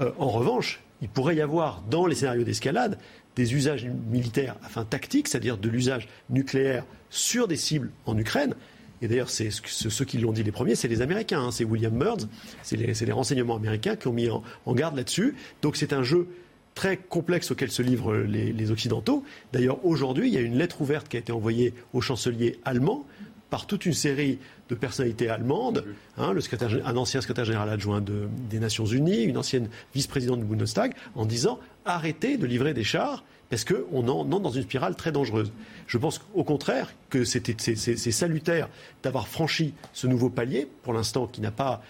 Euh, 0.00 0.10
en 0.18 0.28
revanche, 0.28 0.80
il 1.02 1.08
pourrait 1.08 1.34
y 1.36 1.40
avoir 1.40 1.82
dans 1.90 2.06
les 2.06 2.14
scénarios 2.14 2.44
d'escalade 2.44 2.98
des 3.40 3.54
usages 3.54 3.86
militaires 4.10 4.56
à 4.62 4.68
fin 4.68 4.84
tactique, 4.84 5.26
c'est-à-dire 5.26 5.56
de 5.56 5.70
l'usage 5.70 6.08
nucléaire 6.28 6.84
sur 7.08 7.48
des 7.48 7.56
cibles 7.56 7.90
en 8.04 8.18
Ukraine. 8.18 8.54
Et 9.00 9.08
d'ailleurs, 9.08 9.30
c'est 9.30 9.48
ceux 9.50 10.04
qui 10.04 10.18
l'ont 10.18 10.32
dit 10.32 10.42
les 10.42 10.52
premiers, 10.52 10.74
c'est 10.74 10.88
les 10.88 11.00
Américains. 11.00 11.40
hein. 11.40 11.50
C'est 11.50 11.64
William 11.64 11.98
Burns, 11.98 12.28
c'est 12.62 12.76
les, 12.76 13.12
renseignements 13.12 13.56
américains 13.56 13.96
qui 13.96 14.08
ont 14.08 14.12
mis 14.12 14.28
en, 14.28 14.74
garde 14.74 14.94
là-dessus. 14.94 15.36
Donc 15.62 15.76
c'est 15.76 15.94
un 15.94 16.02
jeu 16.02 16.28
très 16.74 16.98
complexe 16.98 17.50
auquel 17.50 17.70
se 17.70 17.80
livrent 17.80 18.14
les 18.14 18.70
Occidentaux. 18.70 19.24
D'ailleurs, 19.54 19.82
aujourd'hui, 19.86 20.28
il 20.28 20.34
y 20.34 20.36
a 20.36 20.42
une 20.42 20.58
lettre 20.58 20.82
ouverte 20.82 21.08
qui 21.08 21.16
a 21.16 21.20
été 21.20 21.32
envoyée 21.32 21.72
au 21.94 22.02
chancelier 22.02 22.58
allemand 22.66 23.06
par 23.50 23.66
toute 23.66 23.84
une 23.86 23.92
série 23.92 24.38
de 24.68 24.74
personnalités 24.76 25.28
allemandes, 25.28 25.84
hein, 26.16 26.32
le 26.32 26.40
secrétaire, 26.40 26.68
gé- 26.70 26.82
un 26.84 26.96
ancien 26.96 27.20
secrétaire 27.20 27.44
général 27.44 27.68
adjoint 27.68 28.00
de- 28.00 28.28
des 28.48 28.60
Nations 28.60 28.86
Unies, 28.86 29.24
une 29.24 29.36
ancienne 29.36 29.68
vice-présidente 29.94 30.38
du 30.40 30.46
Bundestag, 30.46 30.94
en 31.16 31.26
disant 31.26 31.58
arrêtez 31.84 32.36
de 32.36 32.46
livrer 32.46 32.72
des 32.74 32.84
chars 32.84 33.24
parce 33.48 33.64
qu'on 33.64 34.06
en- 34.08 34.20
entre 34.20 34.40
dans 34.40 34.50
une 34.50 34.62
spirale 34.62 34.94
très 34.94 35.10
dangereuse. 35.10 35.52
Je 35.88 35.98
pense 35.98 36.20
au 36.34 36.44
contraire 36.44 36.92
que 37.10 37.24
c'était- 37.24 37.56
c'est 37.58 38.12
salutaire 38.12 38.68
d'avoir 39.02 39.26
franchi 39.26 39.74
ce 39.92 40.06
nouveau 40.06 40.30
palier, 40.30 40.68
pour 40.84 40.92
l'instant 40.92 41.26
qui 41.26 41.40
n'a 41.40 41.50
pas, 41.50 41.82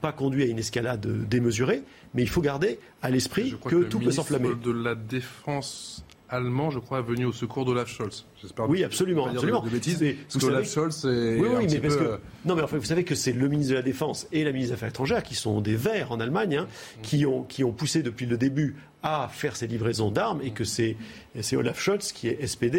pas 0.00 0.10
conduit 0.10 0.42
à 0.42 0.46
une 0.46 0.58
escalade 0.58 1.06
démesurée, 1.28 1.82
mais 2.14 2.22
il 2.22 2.28
faut 2.28 2.40
garder 2.40 2.80
à 3.02 3.10
l'esprit 3.10 3.54
que, 3.64 3.68
que, 3.68 3.84
tout 3.84 4.00
peut 4.00 4.10
s'enflammer. 4.10 4.48
de 4.60 4.70
la 4.72 4.94
Défense 4.96 6.02
allemand, 6.28 6.70
je 6.70 6.78
crois, 6.78 6.98
est 6.98 7.02
venu 7.02 7.24
au 7.24 7.32
secours 7.32 7.64
d'Olaf 7.64 7.88
Scholz. 7.88 8.24
J'espère 8.40 8.68
Oui, 8.68 8.82
absolument, 8.84 9.26
absolument. 9.28 9.60
De, 9.60 9.66
de 9.66 9.72
bêtises, 9.72 10.00
Mais 10.00 10.12
parce 10.14 10.34
vous 10.44 10.50
savez- 10.50 10.64
Scholz 10.64 11.04
est 11.06 11.40
Oui, 11.40 11.48
oui, 11.56 11.66
mais 11.70 11.78
parce 11.80 11.96
peu, 11.96 12.04
que 12.04 12.18
non, 12.44 12.54
mais 12.56 12.62
enfin, 12.62 12.78
vous 12.78 12.84
savez 12.84 13.04
que 13.04 13.14
c'est 13.14 13.32
le 13.32 13.48
ministre 13.48 13.70
de 13.72 13.76
la 13.76 13.82
Défense 13.82 14.26
et 14.32 14.44
la 14.44 14.52
ministre 14.52 14.72
des 14.72 14.74
Affaires 14.74 14.88
étrangères 14.90 15.22
qui 15.22 15.34
sont 15.34 15.60
des 15.60 15.76
Verts 15.76 16.12
en 16.12 16.20
Allemagne, 16.20 16.56
hein, 16.56 16.66
qui 17.02 17.26
ont 17.26 17.42
qui 17.44 17.64
ont 17.64 17.72
poussé 17.72 18.02
depuis 18.02 18.26
le 18.26 18.36
début 18.36 18.76
à 19.02 19.28
faire 19.32 19.56
ces 19.56 19.66
livraisons 19.66 20.10
d'armes 20.10 20.40
et 20.42 20.50
que 20.50 20.64
c'est 20.64 20.96
c'est 21.40 21.56
Olaf 21.56 21.80
Scholz 21.80 22.12
qui 22.12 22.28
est 22.28 22.44
SPD. 22.46 22.78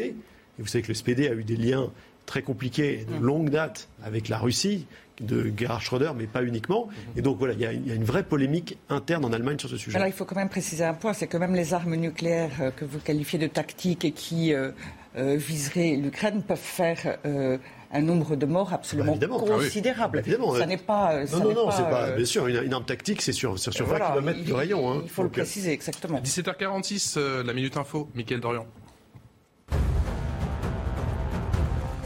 Et 0.60 0.62
vous 0.64 0.68
savez 0.68 0.82
que 0.82 0.88
le 0.88 0.96
SPD 0.96 1.28
a 1.30 1.34
eu 1.34 1.44
des 1.44 1.56
liens 1.56 1.92
très 2.28 2.44
compliqués 2.44 3.06
de 3.12 3.18
longue 3.26 3.50
date 3.50 3.88
avec 4.04 4.30
la 4.30 4.38
Russie 4.38 4.86
de 5.20 5.52
Gerhard 5.58 5.82
Schröder, 5.82 6.12
mais 6.16 6.28
pas 6.28 6.44
uniquement. 6.44 6.90
Et 7.16 7.24
donc 7.24 7.40
voilà, 7.40 7.56
il 7.56 7.60
y, 7.60 7.66
a, 7.66 7.74
il 7.74 7.88
y 7.88 7.92
a 7.92 7.96
une 7.96 8.04
vraie 8.04 8.22
polémique 8.22 8.78
interne 8.90 9.26
en 9.26 9.34
Allemagne 9.34 9.58
sur 9.58 9.68
ce 9.70 9.78
sujet. 9.78 9.96
Alors 9.98 10.08
il 10.08 10.14
faut 10.14 10.26
quand 10.26 10.36
même 10.36 10.50
préciser 10.50 10.84
un 10.84 10.94
point, 10.94 11.14
c'est 11.14 11.26
que 11.26 11.38
même 11.38 11.56
les 11.56 11.74
armes 11.74 11.96
nucléaires 11.96 12.52
euh, 12.62 12.70
que 12.70 12.86
vous 12.86 13.00
qualifiez 13.00 13.40
de 13.40 13.48
tactiques 13.48 14.06
et 14.06 14.12
qui 14.12 14.54
euh, 14.54 14.70
euh, 15.18 15.36
viseraient 15.36 15.96
l'Ukraine 15.96 16.44
peuvent 16.44 16.60
faire 16.60 17.18
euh, 17.26 17.58
un 17.92 18.02
nombre 18.02 18.36
de 18.36 18.46
morts 18.46 18.74
absolument 18.74 19.14
évidemment. 19.14 19.40
considérable. 19.40 20.20
Ah 20.20 20.22
oui. 20.24 20.30
Évidemment, 20.34 20.56
ça 20.56 20.66
n'est 20.68 20.78
pas. 20.78 21.26
ça 21.26 21.38
non, 21.40 21.46
non, 21.46 21.54
non, 21.66 21.72
c'est 21.72 21.82
pas. 21.84 22.10
euh, 22.10 22.16
Bien 22.18 22.26
sûr, 22.26 22.46
une, 22.46 22.62
une 22.66 22.74
arme 22.74 22.86
tactique, 22.86 23.22
c'est 23.24 23.32
sur, 23.32 23.58
c'est 23.58 23.72
sur 23.72 23.86
20 23.88 23.98
voilà, 23.98 24.12
km 24.20 24.44
de 24.46 24.54
rayon. 24.54 24.92
hein. 24.92 25.00
Il 25.04 25.10
faut 25.10 25.24
le 25.24 25.30
Donc, 25.30 25.38
préciser 25.38 25.72
exactement. 25.72 26.20
17h46, 26.20 27.16
euh, 27.18 27.44
la 27.44 27.54
Minute 27.54 27.76
Info, 27.78 28.08
Mickaël 28.14 28.42
Dorian. 28.42 28.68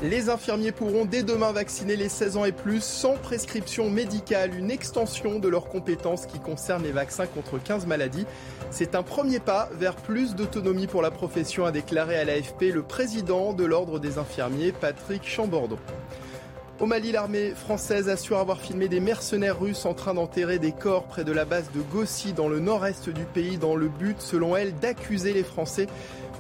Les 0.03 0.29
infirmiers 0.29 0.71
pourront 0.71 1.05
dès 1.05 1.21
demain 1.21 1.51
vacciner 1.51 1.95
les 1.95 2.09
16 2.09 2.37
ans 2.37 2.45
et 2.45 2.51
plus 2.51 2.83
sans 2.83 3.17
prescription 3.17 3.91
médicale, 3.91 4.57
une 4.57 4.71
extension 4.71 5.37
de 5.37 5.47
leurs 5.47 5.69
compétences 5.69 6.25
qui 6.25 6.39
concerne 6.39 6.81
les 6.81 6.91
vaccins 6.91 7.27
contre 7.27 7.59
15 7.59 7.85
maladies. 7.85 8.25
C'est 8.71 8.95
un 8.95 9.03
premier 9.03 9.39
pas 9.39 9.69
vers 9.73 9.95
plus 9.95 10.33
d'autonomie 10.33 10.87
pour 10.87 11.03
la 11.03 11.11
profession, 11.11 11.65
a 11.65 11.71
déclaré 11.71 12.17
à 12.17 12.25
l'AFP 12.25 12.73
le 12.73 12.81
président 12.81 13.53
de 13.53 13.63
l'Ordre 13.63 13.99
des 13.99 14.17
infirmiers, 14.17 14.71
Patrick 14.71 15.23
Chambordon. 15.23 15.77
Au 16.79 16.87
Mali, 16.87 17.11
l'armée 17.11 17.51
française 17.51 18.09
assure 18.09 18.39
avoir 18.39 18.59
filmé 18.59 18.87
des 18.87 18.99
mercenaires 18.99 19.59
russes 19.59 19.85
en 19.85 19.93
train 19.93 20.15
d'enterrer 20.15 20.57
des 20.57 20.71
corps 20.71 21.03
près 21.03 21.23
de 21.23 21.31
la 21.31 21.45
base 21.45 21.69
de 21.75 21.81
Gossi 21.93 22.33
dans 22.33 22.47
le 22.47 22.59
nord-est 22.59 23.07
du 23.09 23.25
pays 23.25 23.59
dans 23.59 23.75
le 23.75 23.87
but, 23.87 24.19
selon 24.19 24.57
elle, 24.57 24.73
d'accuser 24.73 25.31
les 25.31 25.43
Français. 25.43 25.85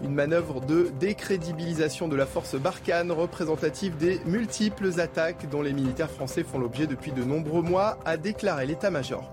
Une 0.03 0.15
manœuvre 0.15 0.61
de 0.61 0.91
décrédibilisation 0.99 2.07
de 2.07 2.15
la 2.15 2.25
force 2.25 2.55
Barkhane, 2.55 3.11
représentative 3.11 3.97
des 3.97 4.19
multiples 4.25 4.99
attaques 4.99 5.47
dont 5.49 5.61
les 5.61 5.73
militaires 5.73 6.09
français 6.09 6.43
font 6.43 6.57
l'objet 6.57 6.87
depuis 6.87 7.11
de 7.11 7.23
nombreux 7.23 7.61
mois, 7.61 7.99
a 8.03 8.17
déclaré 8.17 8.65
l'état-major. 8.65 9.31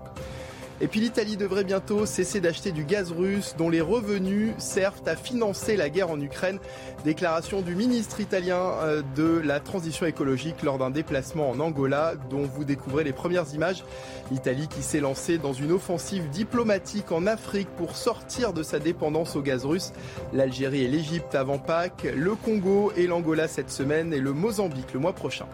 Et 0.81 0.87
puis 0.87 1.01
l'Italie 1.01 1.35
devrait 1.35 1.65
bientôt 1.65 2.05
cesser 2.05 2.39
d'acheter 2.39 2.71
du 2.71 2.85
gaz 2.85 3.11
russe 3.11 3.53
dont 3.57 3.69
les 3.69 3.81
revenus 3.81 4.53
servent 4.57 5.01
à 5.05 5.17
financer 5.17 5.75
la 5.75 5.89
guerre 5.89 6.09
en 6.09 6.21
Ukraine. 6.21 6.57
Déclaration 7.03 7.61
du 7.61 7.75
ministre 7.75 8.21
italien 8.21 8.57
euh, 8.57 9.01
de 9.15 9.41
la 9.43 9.59
transition 9.59 10.05
écologique 10.05 10.63
lors 10.63 10.77
d'un 10.77 10.89
déplacement 10.89 11.49
en 11.49 11.59
Angola 11.59 12.13
dont 12.29 12.43
vous 12.43 12.63
découvrez 12.63 13.03
les 13.03 13.11
premières 13.11 13.53
images. 13.53 13.83
L'Italie 14.31 14.69
qui 14.69 14.81
s'est 14.81 15.01
lancée 15.01 15.37
dans 15.37 15.53
une 15.53 15.73
offensive 15.73 16.29
diplomatique 16.29 17.11
en 17.11 17.27
Afrique 17.27 17.69
pour 17.75 17.97
sortir 17.97 18.53
de 18.53 18.63
sa 18.63 18.79
dépendance 18.79 19.35
au 19.35 19.41
gaz 19.41 19.65
russe. 19.65 19.91
L'Algérie 20.31 20.85
et 20.85 20.87
l'Égypte 20.87 21.35
avant 21.35 21.57
Pâques, 21.59 22.07
le 22.15 22.35
Congo 22.35 22.93
et 22.95 23.05
l'Angola 23.05 23.49
cette 23.49 23.69
semaine 23.69 24.13
et 24.13 24.19
le 24.19 24.31
Mozambique 24.31 24.93
le 24.93 24.99
mois 25.01 25.13
prochain. 25.13 25.45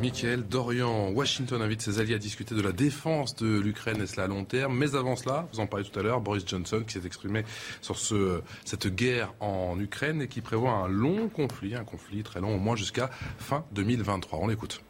Michael 0.00 0.42
Dorian, 0.42 1.10
Washington 1.10 1.62
invite 1.62 1.80
ses 1.80 2.00
alliés 2.00 2.14
à 2.14 2.18
discuter 2.18 2.54
de 2.54 2.60
la 2.60 2.72
défense 2.72 3.36
de 3.36 3.58
l'Ukraine 3.58 4.02
et 4.02 4.06
cela 4.06 4.24
à 4.24 4.26
long 4.26 4.44
terme? 4.44 4.76
Mais 4.76 4.96
avant 4.96 5.16
cela, 5.16 5.48
vous 5.52 5.60
en 5.60 5.66
parlez 5.66 5.86
tout 5.86 5.98
à 5.98 6.02
l'heure, 6.02 6.20
Boris 6.20 6.44
Johnson 6.46 6.82
qui 6.86 6.94
s'est 6.94 7.06
exprimé 7.06 7.44
sur 7.80 7.96
ce, 7.96 8.42
cette 8.64 8.88
guerre 8.88 9.32
en 9.40 9.78
Ukraine 9.78 10.22
et 10.22 10.28
qui 10.28 10.40
prévoit 10.40 10.72
un 10.72 10.88
long 10.88 11.28
conflit, 11.28 11.74
un 11.74 11.84
conflit 11.84 12.22
très 12.22 12.40
long, 12.40 12.56
au 12.56 12.58
moins 12.58 12.76
jusqu'à 12.76 13.08
fin 13.38 13.64
2023. 13.72 14.40
On 14.40 14.48
l'écoute. 14.48 14.82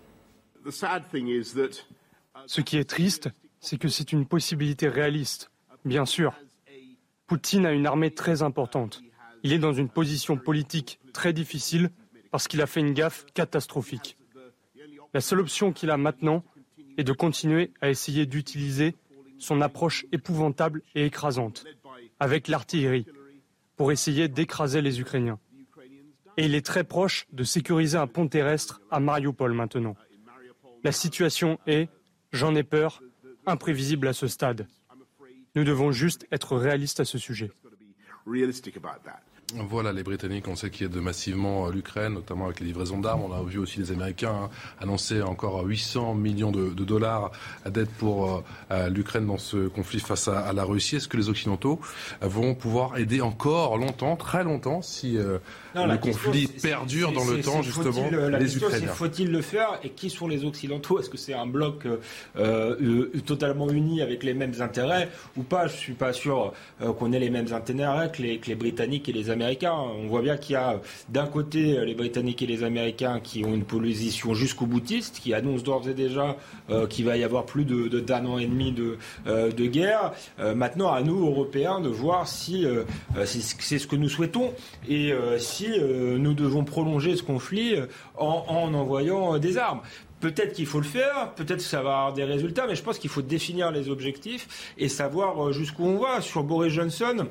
Ce 2.46 2.60
qui 2.62 2.76
est 2.78 2.84
triste, 2.84 3.28
c'est 3.60 3.78
que 3.78 3.88
c'est 3.88 4.12
une 4.12 4.26
possibilité 4.26 4.88
réaliste, 4.88 5.50
bien 5.84 6.06
sûr. 6.06 6.32
Poutine 7.26 7.66
a 7.66 7.72
une 7.72 7.86
armée 7.86 8.10
très 8.10 8.42
importante. 8.42 9.02
Il 9.42 9.52
est 9.52 9.58
dans 9.58 9.74
une 9.74 9.90
position 9.90 10.36
politique 10.38 10.98
très 11.12 11.32
difficile 11.32 11.90
parce 12.30 12.48
qu'il 12.48 12.62
a 12.62 12.66
fait 12.66 12.80
une 12.80 12.94
gaffe 12.94 13.26
catastrophique. 13.34 14.16
La 15.14 15.20
seule 15.20 15.40
option 15.40 15.72
qu'il 15.72 15.90
a 15.90 15.96
maintenant 15.96 16.44
est 16.98 17.04
de 17.04 17.12
continuer 17.12 17.70
à 17.80 17.88
essayer 17.88 18.26
d'utiliser 18.26 18.96
son 19.38 19.60
approche 19.60 20.06
épouvantable 20.12 20.82
et 20.94 21.06
écrasante 21.06 21.64
avec 22.18 22.48
l'artillerie 22.48 23.06
pour 23.76 23.92
essayer 23.92 24.28
d'écraser 24.28 24.82
les 24.82 25.00
Ukrainiens. 25.00 25.38
Et 26.36 26.46
il 26.46 26.54
est 26.54 26.66
très 26.66 26.84
proche 26.84 27.26
de 27.32 27.44
sécuriser 27.44 27.96
un 27.96 28.08
pont 28.08 28.26
terrestre 28.26 28.80
à 28.90 28.98
Mariupol 28.98 29.52
maintenant. 29.52 29.96
La 30.82 30.92
situation 30.92 31.58
est, 31.66 31.88
j'en 32.32 32.54
ai 32.56 32.64
peur, 32.64 33.00
imprévisible 33.46 34.08
à 34.08 34.12
ce 34.12 34.26
stade. 34.26 34.66
Nous 35.54 35.64
devons 35.64 35.92
juste 35.92 36.26
être 36.32 36.56
réalistes 36.56 36.98
à 36.98 37.04
ce 37.04 37.18
sujet. 37.18 37.52
Voilà, 39.52 39.92
les 39.92 40.02
Britanniques, 40.02 40.48
on 40.48 40.56
sait 40.56 40.70
qu'ils 40.70 40.86
aident 40.86 40.96
massivement 40.96 41.66
euh, 41.66 41.70
l'Ukraine, 41.70 42.14
notamment 42.14 42.46
avec 42.46 42.60
les 42.60 42.66
livraisons 42.66 42.98
d'armes. 42.98 43.22
On 43.22 43.32
a 43.32 43.42
vu 43.42 43.58
aussi 43.58 43.78
les 43.78 43.92
Américains 43.92 44.44
hein, 44.44 44.50
annoncer 44.80 45.20
encore 45.20 45.62
800 45.64 46.14
millions 46.14 46.50
de, 46.50 46.70
dollars 46.70 47.30
d'aide 47.66 47.88
pour 47.98 48.36
euh, 48.36 48.40
euh, 48.70 48.88
l'Ukraine 48.88 49.26
dans 49.26 49.38
ce 49.38 49.68
conflit 49.68 50.00
face 50.00 50.28
à, 50.28 50.52
la 50.52 50.64
Russie. 50.64 50.96
Est-ce 50.96 51.08
que 51.08 51.16
les 51.16 51.28
Occidentaux 51.28 51.78
vont 52.22 52.54
pouvoir 52.54 52.96
aider 52.96 53.20
encore 53.20 53.76
longtemps, 53.76 54.16
très 54.16 54.44
longtemps, 54.44 54.82
si 54.82 55.12
le 55.12 55.96
conflit 55.98 56.46
perdure 56.46 57.12
dans 57.12 57.24
le 57.24 57.40
temps, 57.40 57.62
justement, 57.62 58.10
la 58.10 58.38
les 58.38 58.56
Ukrainiens 58.56 58.88
Faut-il 58.88 59.30
le 59.30 59.42
faire 59.42 59.78
Et 59.82 59.90
qui 59.90 60.10
sont 60.10 60.26
les 60.26 60.44
Occidentaux? 60.44 60.98
Est-ce 60.98 61.10
que 61.10 61.18
c'est 61.18 61.34
un 61.34 61.46
bloc 61.46 61.86
euh, 62.36 63.10
totalement 63.26 63.68
uni 63.68 64.00
avec 64.00 64.22
les 64.22 64.34
mêmes 64.34 64.54
intérêts 64.60 65.10
ou 65.36 65.42
pas? 65.42 65.66
Je 65.66 65.76
suis 65.76 65.94
pas 65.94 66.12
sûr 66.12 66.52
qu'on 66.98 67.12
ait 67.12 67.18
les 67.18 67.30
mêmes 67.30 67.52
intérêts 67.52 68.10
que 68.12 68.22
les, 68.22 68.38
que 68.38 68.48
les 68.48 68.54
Britanniques 68.54 69.08
et 69.08 69.12
les 69.12 69.30
Américains 69.34 69.74
on 69.74 70.06
voit 70.06 70.22
bien 70.22 70.36
qu'il 70.36 70.54
y 70.54 70.56
a 70.56 70.80
d'un 71.08 71.26
côté 71.26 71.84
les 71.84 71.94
Britanniques 71.94 72.42
et 72.42 72.46
les 72.46 72.64
Américains 72.64 73.20
qui 73.20 73.44
ont 73.44 73.54
une 73.54 73.64
position 73.64 74.34
jusqu'au 74.34 74.66
boutiste, 74.66 75.20
qui 75.20 75.34
annoncent 75.34 75.64
d'ores 75.64 75.88
et 75.88 75.94
déjà 75.94 76.36
euh, 76.70 76.86
qu'il 76.86 77.04
va 77.04 77.16
y 77.16 77.24
avoir 77.24 77.44
plus 77.44 77.64
de, 77.64 78.00
d'un 78.00 78.24
an 78.26 78.38
et 78.38 78.46
demi 78.46 78.72
de, 78.72 78.98
euh, 79.26 79.50
guerre. 79.50 80.12
Euh, 80.38 80.54
maintenant, 80.54 80.92
à 80.92 81.02
nous, 81.02 81.26
Européens, 81.26 81.80
de 81.80 81.88
voir 81.88 82.28
si 82.28 82.66
c'est 83.24 83.78
ce 83.78 83.86
que 83.86 83.96
nous 83.96 84.08
souhaitons 84.08 84.52
et 84.88 85.12
si 85.38 85.68
nous 85.80 86.34
devons 86.34 86.64
prolonger 86.64 87.16
ce 87.16 87.22
conflit 87.22 87.76
en, 88.16 88.44
en 88.48 88.74
envoyant 88.74 89.38
des 89.38 89.58
armes. 89.58 89.80
Peut-être 90.20 90.54
qu'il 90.54 90.66
faut 90.66 90.78
le 90.78 90.86
faire, 90.86 91.32
peut-être 91.34 91.58
que 91.58 91.62
ça 91.62 91.82
va 91.82 91.90
avoir 91.90 92.12
des 92.14 92.24
résultats, 92.24 92.66
mais 92.66 92.74
je 92.74 92.82
pense 92.82 92.98
qu'il 92.98 93.10
faut 93.10 93.22
définir 93.22 93.70
les 93.70 93.90
objectifs 93.90 94.72
et 94.78 94.88
savoir 94.88 95.52
jusqu'où 95.52 95.84
on 95.84 95.98
va. 95.98 96.20
Sur 96.20 96.44
Boris 96.44 96.72
Johnson, 96.72 97.26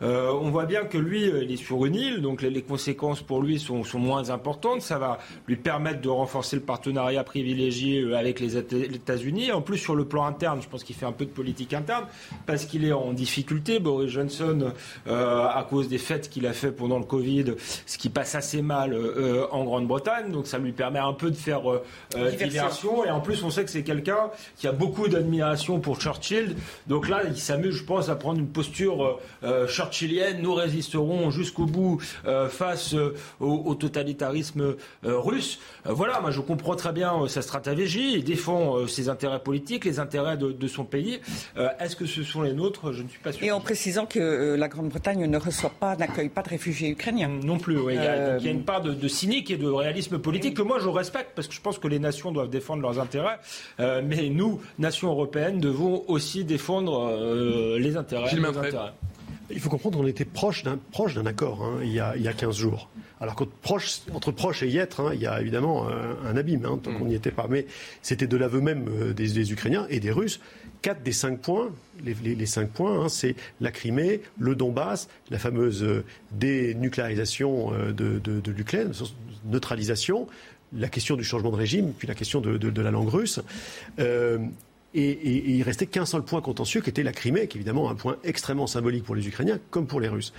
euh, 0.00 0.30
on 0.32 0.50
voit 0.50 0.66
bien 0.66 0.84
que 0.84 0.98
lui, 0.98 1.28
euh, 1.28 1.42
il 1.42 1.52
est 1.52 1.56
sur 1.56 1.84
une 1.84 1.96
île, 1.96 2.22
donc 2.22 2.42
les, 2.42 2.62
conséquences 2.62 3.20
pour 3.20 3.42
lui 3.42 3.58
sont, 3.58 3.82
moins 3.94 4.30
importantes. 4.30 4.82
Ça 4.82 4.98
va 4.98 5.18
lui 5.46 5.56
permettre 5.56 6.00
de 6.00 6.08
renforcer 6.08 6.56
le 6.56 6.62
partenariat 6.62 7.24
privilégié 7.24 8.02
euh, 8.02 8.16
avec 8.16 8.38
les 8.38 8.56
États-Unis. 8.56 9.50
En 9.50 9.60
plus, 9.60 9.78
sur 9.78 9.96
le 9.96 10.04
plan 10.04 10.24
interne, 10.24 10.62
je 10.62 10.68
pense 10.68 10.84
qu'il 10.84 10.94
fait 10.94 11.06
un 11.06 11.12
peu 11.12 11.24
de 11.24 11.30
politique 11.30 11.74
interne 11.74 12.04
parce 12.46 12.64
qu'il 12.64 12.84
est 12.84 12.92
en 12.92 13.12
difficulté. 13.12 13.80
Boris 13.80 14.10
Johnson, 14.10 14.72
à 15.06 15.66
cause 15.68 15.88
des 15.88 15.98
fêtes 15.98 16.28
qu'il 16.30 16.46
a 16.46 16.52
fait 16.52 16.70
pendant 16.70 16.98
le 16.98 17.04
Covid, 17.04 17.54
ce 17.86 17.98
qui 17.98 18.08
passe 18.08 18.34
assez 18.34 18.62
mal 18.62 18.96
en 19.50 19.64
Grande-Bretagne. 19.64 20.30
Donc 20.30 20.46
ça 20.46 20.58
lui 20.58 20.72
permet 20.72 20.98
un 20.98 21.12
peu 21.12 21.30
de 21.30 21.36
faire 21.36 21.62
diversion. 22.38 23.04
Et 23.04 23.10
en 23.10 23.20
plus, 23.20 23.42
on 23.42 23.50
sait 23.50 23.64
que 23.64 23.70
c'est 23.70 23.82
quelqu'un 23.82 24.30
qui 24.56 24.66
a 24.66 24.72
beaucoup 24.72 25.08
d'admiration 25.08 25.80
pour 25.80 26.00
Churchill. 26.00 26.56
Donc 26.86 27.08
là, 27.08 27.22
il 27.26 27.36
s'amuse, 27.36 27.76
je 27.76 27.84
pense, 27.84 28.08
à 28.08 28.16
prendre 28.16 28.38
une 28.38 28.48
posture 28.48 29.18
Churchill 29.68 29.87
chilienne, 29.92 30.40
nous 30.40 30.54
résisterons 30.54 31.30
jusqu'au 31.30 31.66
bout 31.66 32.00
euh, 32.26 32.48
face 32.48 32.94
euh, 32.94 33.14
au, 33.40 33.74
totalitarisme 33.74 34.76
euh, 35.04 35.18
russe. 35.18 35.60
voilà, 35.84 36.20
moi 36.20 36.30
je 36.30 36.40
comprends 36.40 36.76
très 36.76 36.92
bien 36.92 37.26
sa 37.28 37.42
stratégie, 37.42 38.14
il 38.14 38.24
défend 38.24 38.86
ses 38.86 39.08
intérêts 39.08 39.40
politiques, 39.40 39.84
les 39.84 40.00
intérêts 40.00 40.36
de, 40.36 40.68
son 40.68 40.84
pays. 40.84 41.20
Est-ce 41.80 41.96
que 41.96 42.06
ce 42.06 42.22
sont 42.22 42.42
les 42.42 42.52
nôtres? 42.52 42.92
Je 42.92 43.02
ne 43.02 43.08
suis 43.08 43.18
pas 43.18 43.32
sûr. 43.32 43.44
Et 43.44 43.50
en 43.50 43.60
précisant 43.60 44.06
que 44.06 44.54
la 44.54 44.68
Grande-Bretagne 44.68 45.26
ne 45.26 45.38
reçoit 45.38 45.72
pas, 45.80 45.96
n'accueille 45.96 46.28
pas 46.28 46.42
de 46.42 46.50
réfugiés 46.50 46.90
ukrainiens. 46.90 47.30
Non 47.42 47.58
plus, 47.58 47.78
il, 47.90 47.94
y 47.94 47.98
a, 47.98 48.38
une 48.38 48.64
part 48.64 48.82
de, 48.82 49.08
cynique 49.08 49.50
et 49.50 49.56
de 49.56 49.68
réalisme 49.68 50.18
politique 50.18 50.54
que 50.54 50.62
moi 50.62 50.78
je 50.78 50.88
respecte 50.88 51.30
parce 51.34 51.48
que 51.48 51.54
je 51.54 51.60
pense 51.60 51.78
que 51.78 51.88
les 51.88 51.98
nations 51.98 52.32
doivent 52.32 52.50
défendre 52.50 52.82
leurs 52.82 52.98
intérêts, 52.98 53.38
mais 53.78 54.28
nous, 54.28 54.60
nations 54.78 55.08
européennes, 55.10 55.60
devons 55.60 56.04
aussi 56.08 56.44
défendre 56.44 57.76
les 57.78 57.96
intérêts. 57.96 58.34
Intérêts. 58.38 58.92
Il 59.50 59.60
faut 59.60 59.70
comprendre 59.70 59.98
qu'on 59.98 60.06
était 60.06 60.24
proche 60.24 60.62
d'un 60.62 60.78
proche 60.92 61.14
d'un 61.14 61.26
accord 61.26 61.64
hein, 61.64 61.80
il, 61.82 61.92
y 61.92 62.00
a, 62.00 62.16
il 62.16 62.22
y 62.22 62.28
a 62.28 62.32
15 62.32 62.56
jours. 62.56 62.88
Alors 63.20 63.34
proche, 63.62 64.00
entre 64.12 64.30
proche 64.30 64.62
et 64.62 64.68
y 64.68 64.78
être, 64.78 65.00
hein, 65.00 65.10
il 65.14 65.20
y 65.20 65.26
a 65.26 65.40
évidemment 65.40 65.88
un, 65.88 66.36
abîme, 66.36 66.64
hein, 66.64 66.78
tant 66.82 66.90
mm. 66.90 66.98
qu'on 66.98 67.04
n'y 67.06 67.14
était 67.14 67.30
pas. 67.30 67.46
Mais 67.48 67.66
c'était 68.02 68.26
de 68.26 68.36
l'aveu 68.36 68.60
même 68.60 68.86
euh, 68.88 69.12
des, 69.12 69.52
Ukrainiens 69.52 69.86
et 69.90 70.00
des 70.00 70.10
Russes. 70.10 70.40
Quatre 70.82 71.02
des 71.02 71.12
cinq 71.12 71.40
points, 71.40 71.70
les, 72.04 72.14
les, 72.14 72.46
cinq 72.46 72.70
points, 72.70 73.08
c'est 73.08 73.34
la 73.60 73.72
Crimée, 73.72 74.20
le 74.38 74.54
Donbass, 74.54 75.08
la 75.30 75.38
fameuse 75.38 75.82
euh, 75.82 76.04
dénucléarisation 76.32 77.72
euh, 77.72 77.92
de, 77.92 78.20
de, 78.20 78.40
de 78.40 78.50
l'Ukraine, 78.52 78.92
neutralisation, 79.46 80.28
la 80.72 80.88
question 80.88 81.16
du 81.16 81.24
changement 81.24 81.50
de 81.50 81.56
régime, 81.56 81.92
puis 81.98 82.06
la 82.06 82.14
question 82.14 82.40
de, 82.40 82.56
de 82.58 82.82
la 82.82 82.90
langue 82.90 83.08
russe. 83.08 83.40
Et, 84.94 85.54
il 85.56 85.62
restait 85.62 85.86
qu'un 85.86 86.06
seul 86.06 86.22
point 86.22 86.40
contentieux 86.40 86.80
qui 86.80 86.90
était 86.90 87.02
la 87.02 87.12
Crimée, 87.12 87.46
qui 87.46 87.58
est 87.58 87.60
évidemment 87.60 87.90
un 87.90 87.94
point 87.94 88.16
extrêmement 88.24 88.66
symbolique 88.66 89.04
pour 89.04 89.14
les 89.14 89.28
Ukrainiens 89.28 89.58
comme 89.70 89.86
pour 89.86 90.00
les 90.00 90.08
Russes. 90.08 90.32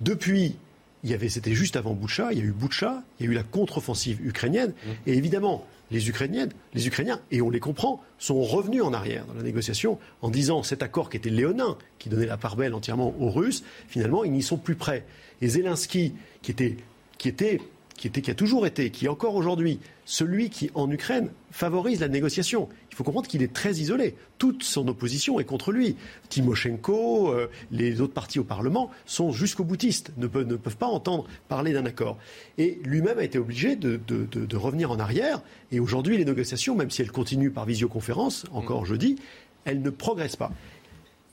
Depuis, 0.00 0.56
il 1.02 1.10
y 1.10 1.14
avait, 1.14 1.28
c'était 1.28 1.54
juste 1.54 1.76
avant 1.76 1.94
Boucha, 1.94 2.32
il 2.32 2.38
y 2.38 2.42
a 2.42 2.44
eu 2.44 2.52
Boucha, 2.52 3.02
il 3.18 3.26
y 3.26 3.28
a 3.28 3.32
eu 3.32 3.34
la 3.34 3.42
contre-offensive 3.42 4.24
ukrainienne, 4.24 4.70
mmh. 4.70 4.90
et 5.06 5.14
évidemment, 5.14 5.66
les 5.90 6.08
Ukrainiennes, 6.08 6.50
les 6.74 6.86
Ukrainiens, 6.86 7.20
et 7.30 7.40
on 7.40 7.50
les 7.50 7.60
comprend, 7.60 8.02
sont 8.18 8.42
revenus 8.42 8.82
en 8.82 8.92
arrière 8.92 9.24
dans 9.26 9.34
la 9.34 9.42
négociation 9.42 9.98
en 10.20 10.30
disant 10.30 10.62
cet 10.62 10.82
accord 10.82 11.10
qui 11.10 11.16
était 11.16 11.30
léonin, 11.30 11.76
qui 11.98 12.08
donnait 12.08 12.26
la 12.26 12.36
part 12.36 12.56
belle 12.56 12.74
entièrement 12.74 13.14
aux 13.20 13.30
Russes, 13.30 13.62
finalement, 13.88 14.24
ils 14.24 14.32
n'y 14.32 14.42
sont 14.42 14.56
plus 14.56 14.74
prêts. 14.74 15.04
Et 15.40 15.48
Zelensky, 15.48 16.14
qui 16.42 16.50
était, 16.50 16.76
qui 17.18 17.28
était, 17.28 17.60
qui 17.96 18.08
était, 18.08 18.20
qui 18.20 18.30
a 18.30 18.34
toujours 18.34 18.66
été, 18.66 18.90
qui 18.90 19.06
est 19.06 19.08
encore 19.08 19.36
aujourd'hui 19.36 19.78
celui 20.06 20.50
qui, 20.50 20.70
en 20.74 20.90
Ukraine, 20.90 21.30
favorise 21.50 22.00
la 22.00 22.08
négociation. 22.08 22.68
Il 22.90 22.94
faut 22.94 23.02
comprendre 23.02 23.26
qu'il 23.26 23.42
est 23.42 23.52
très 23.52 23.74
isolé. 23.74 24.14
Toute 24.38 24.62
son 24.62 24.86
opposition 24.86 25.40
est 25.40 25.44
contre 25.44 25.72
lui. 25.72 25.96
Timoshenko, 26.28 27.32
euh, 27.32 27.50
les 27.72 28.00
autres 28.00 28.14
partis 28.14 28.38
au 28.38 28.44
Parlement 28.44 28.90
sont 29.04 29.32
jusqu'au 29.32 29.64
boutiste, 29.64 30.12
ne 30.16 30.28
peuvent, 30.28 30.46
ne 30.46 30.54
peuvent 30.54 30.76
pas 30.76 30.86
entendre 30.86 31.26
parler 31.48 31.72
d'un 31.72 31.84
accord. 31.86 32.18
Et 32.56 32.78
lui-même 32.84 33.18
a 33.18 33.24
été 33.24 33.36
obligé 33.38 33.74
de, 33.74 34.00
de, 34.06 34.56
revenir 34.56 34.92
en 34.92 34.98
arrière. 35.00 35.42
Et 35.72 35.80
aujourd'hui, 35.80 36.16
les 36.16 36.24
négociations, 36.24 36.76
même 36.76 36.90
si 36.90 37.02
elles 37.02 37.12
continuent 37.12 37.52
par 37.52 37.66
visioconférence, 37.66 38.46
encore 38.52 38.82
mm. 38.82 38.86
jeudi, 38.86 39.16
elles 39.64 39.82
ne 39.82 39.90
progressent 39.90 40.36
pas. 40.36 40.52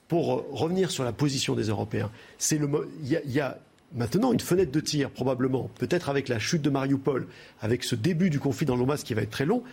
Pour 0.08 0.46
revenir 0.52 0.90
sur 0.90 1.04
la 1.04 1.14
position 1.14 1.54
des 1.56 1.68
Européens, 1.70 2.12
c'est 2.40 2.58
le, 2.58 2.68
il 3.04 3.32
y 3.32 3.40
a 3.40 3.60
maintenant 3.94 4.34
une 4.34 4.40
fenêtre 4.40 4.72
de 4.72 4.80
tir, 4.80 5.10
probablement, 5.10 5.70
peut-être 5.80 6.10
avec 6.10 6.28
la 6.28 6.40
chute 6.40 6.62
de 6.62 6.70
Mariupol, 6.70 7.28
avec 7.62 7.84
ce 7.84 7.96
début 7.96 8.30
du 8.30 8.40
conflit 8.40 8.66
dans 8.66 8.76
l'Omas 8.76 9.04
qui 9.04 9.14
va 9.14 9.22
être 9.22 9.30
très 9.30 9.46
long, 9.46 9.64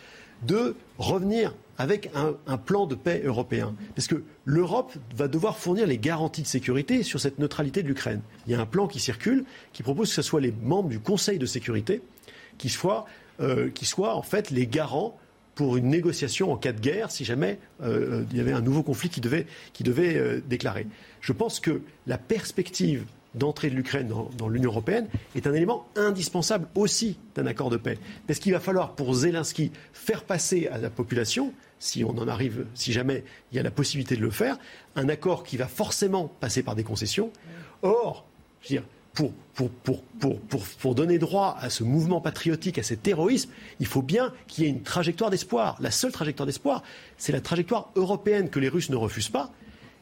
de 0.47 0.75
revenir 0.99 1.55
avec 1.79 2.11
un, 2.14 2.59
plan 2.59 2.87
de 2.87 2.95
paix 2.95 3.23
européen. 3.25 3.75
Parce 3.95 4.07
que 4.07 4.23
l'Europe 4.45 4.93
va 5.14 5.29
devoir 5.29 5.57
fournir 5.57 5.87
les 5.87 5.97
garanties 5.97 6.43
de 6.43 6.47
sécurité 6.47 7.03
sur 7.03 7.21
cette 7.21 7.39
neutralité 7.39 7.83
de 7.83 7.89
l'Ukraine. 7.89 8.21
Il 8.47 8.53
y 8.53 8.55
a 8.55 8.61
un 8.61 8.66
plan 8.66 8.87
qui 8.87 9.01
circule 9.01 9.45
qui 9.73 9.83
propose 9.83 10.11
que 10.11 10.14
ce 10.14 10.23
soit 10.23 10.41
les 10.41 10.53
membres 10.62 10.91
du 10.91 11.01
Conseil 11.01 11.39
de 11.39 11.47
sécurité 11.47 12.03
qui 12.59 12.68
soient, 12.68 13.07
euh, 13.41 13.71
qui 13.71 13.87
soient 13.87 14.14
en 14.14 14.23
fait 14.23 14.51
les 14.51 14.66
garants 14.66 15.16
pour 15.55 15.79
une 15.79 15.89
négociation 15.89 16.53
en 16.53 16.57
cas 16.57 16.73
de 16.73 16.81
guerre 16.81 17.11
si 17.11 17.25
jamais 17.25 17.59
euh, 17.83 18.25
il 18.31 18.37
y 18.37 18.41
avait 18.41 18.53
un 18.53 18.61
nouveau 18.61 18.83
conflit 18.83 19.09
qui 19.09 19.21
devait, 19.21 19.47
qui 19.73 19.83
devait 19.83 20.16
euh, 20.16 20.41
déclarer. 20.47 20.87
Je 21.23 21.33
pense 21.33 21.61
que 21.61 21.81
la 22.07 22.18
perspective 22.18 23.05
d'entrée 23.35 23.70
de 23.70 23.74
l'Ukraine 23.74 24.12
dans, 24.37 24.49
l'Union 24.49 24.70
européenne 24.70 25.07
est 25.37 25.47
un 25.47 25.55
élément 25.55 25.87
indispensable 25.97 26.68
aussi 26.74 27.18
d'un 27.35 27.47
accord 27.47 27.70
de 27.70 27.76
paix. 27.76 27.99
Parce 28.26 28.39
qu'il 28.39 28.53
va 28.53 28.61
falloir 28.61 28.95
pour 28.95 29.14
Zelensky 29.14 29.70
faire 29.93 30.24
passer 30.24 30.68
à 30.68 30.78
la 30.78 30.91
population, 30.91 31.53
si 31.78 32.05
on 32.05 32.11
en 32.18 32.28
arrive, 32.28 32.66
si 32.74 32.93
jamais 32.93 33.24
il 33.53 33.57
y 33.57 33.59
a 33.59 33.62
la 33.62 33.70
possibilité 33.70 34.16
de 34.16 34.22
le 34.22 34.31
faire, 34.31 34.59
un 34.97 35.09
accord 35.09 35.45
qui 35.45 35.57
va 35.57 35.66
forcément 35.66 36.28
passer 36.41 36.62
par 36.62 36.74
des 36.74 36.85
concessions. 36.85 37.31
Or, 37.83 38.26
pour, 39.14 39.33
pour, 40.78 40.95
donner 40.95 41.18
droit 41.18 41.57
à 41.61 41.70
ce 41.70 41.83
mouvement 41.85 42.20
patriotique, 42.20 42.78
à 42.78 42.83
cet 42.83 43.07
héroïsme, 43.07 43.51
il 43.78 43.87
faut 43.87 44.03
bien 44.03 44.33
qu'il 44.47 44.64
y 44.64 44.66
ait 44.66 44.70
une 44.70 44.83
trajectoire 44.83 45.31
d'espoir. 45.31 45.76
La 45.81 45.91
seule 45.91 46.12
trajectoire 46.12 46.47
d'espoir, 46.47 46.83
c'est 47.16 47.33
la 47.33 47.41
trajectoire 47.41 47.91
européenne 47.97 48.51
que 48.51 48.61
les 48.61 48.68
Russes 48.68 48.91
ne 48.91 48.97
refusent 48.97 49.28
pas 49.28 49.51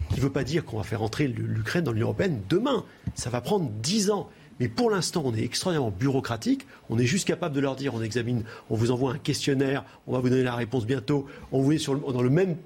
qui 0.09 0.17
ne 0.17 0.21
veut 0.21 0.31
pas 0.31 0.45
dire 0.45 0.65
qu'on 0.65 0.79
va 0.79 0.83
faire 0.83 1.03
entrer 1.03 1.29
l'Ukraine 1.29 1.85
dans 1.85 1.93
l'Union 1.93 2.07
européenne 2.07 2.41
demain. 2.49 2.85
Ça 3.15 3.31
va 3.31 3.41
prendre 3.41 3.71
dix 3.83 4.11
ans. 4.11 4.29
Mais 4.61 4.69
pour 4.69 4.91
l'instant, 4.91 5.23
on 5.25 5.35
est 5.35 5.45
extrêmement 5.45 5.91
bureaucratique. 5.91 6.67
On 6.91 6.99
est 6.99 7.07
juste 7.07 7.29
capable 7.29 7.55
de 7.55 7.61
leur 7.61 7.77
dire 7.77 7.95
on 7.95 8.03
examine, 8.03 8.43
on 8.71 8.77
vous 8.77 8.91
envoie 8.91 9.13
un 9.13 9.19
questionnaire, 9.19 9.85
on 10.07 10.13
va 10.13 10.21
vous 10.21 10.31
donner 10.31 10.43
la 10.43 10.55
réponse 10.55 10.85
bientôt. 10.85 11.27
On 11.53 11.63
vous 11.63 11.71
met 11.71 11.79
dans 12.13 12.23
le 12.23 12.31
même, 12.31 12.57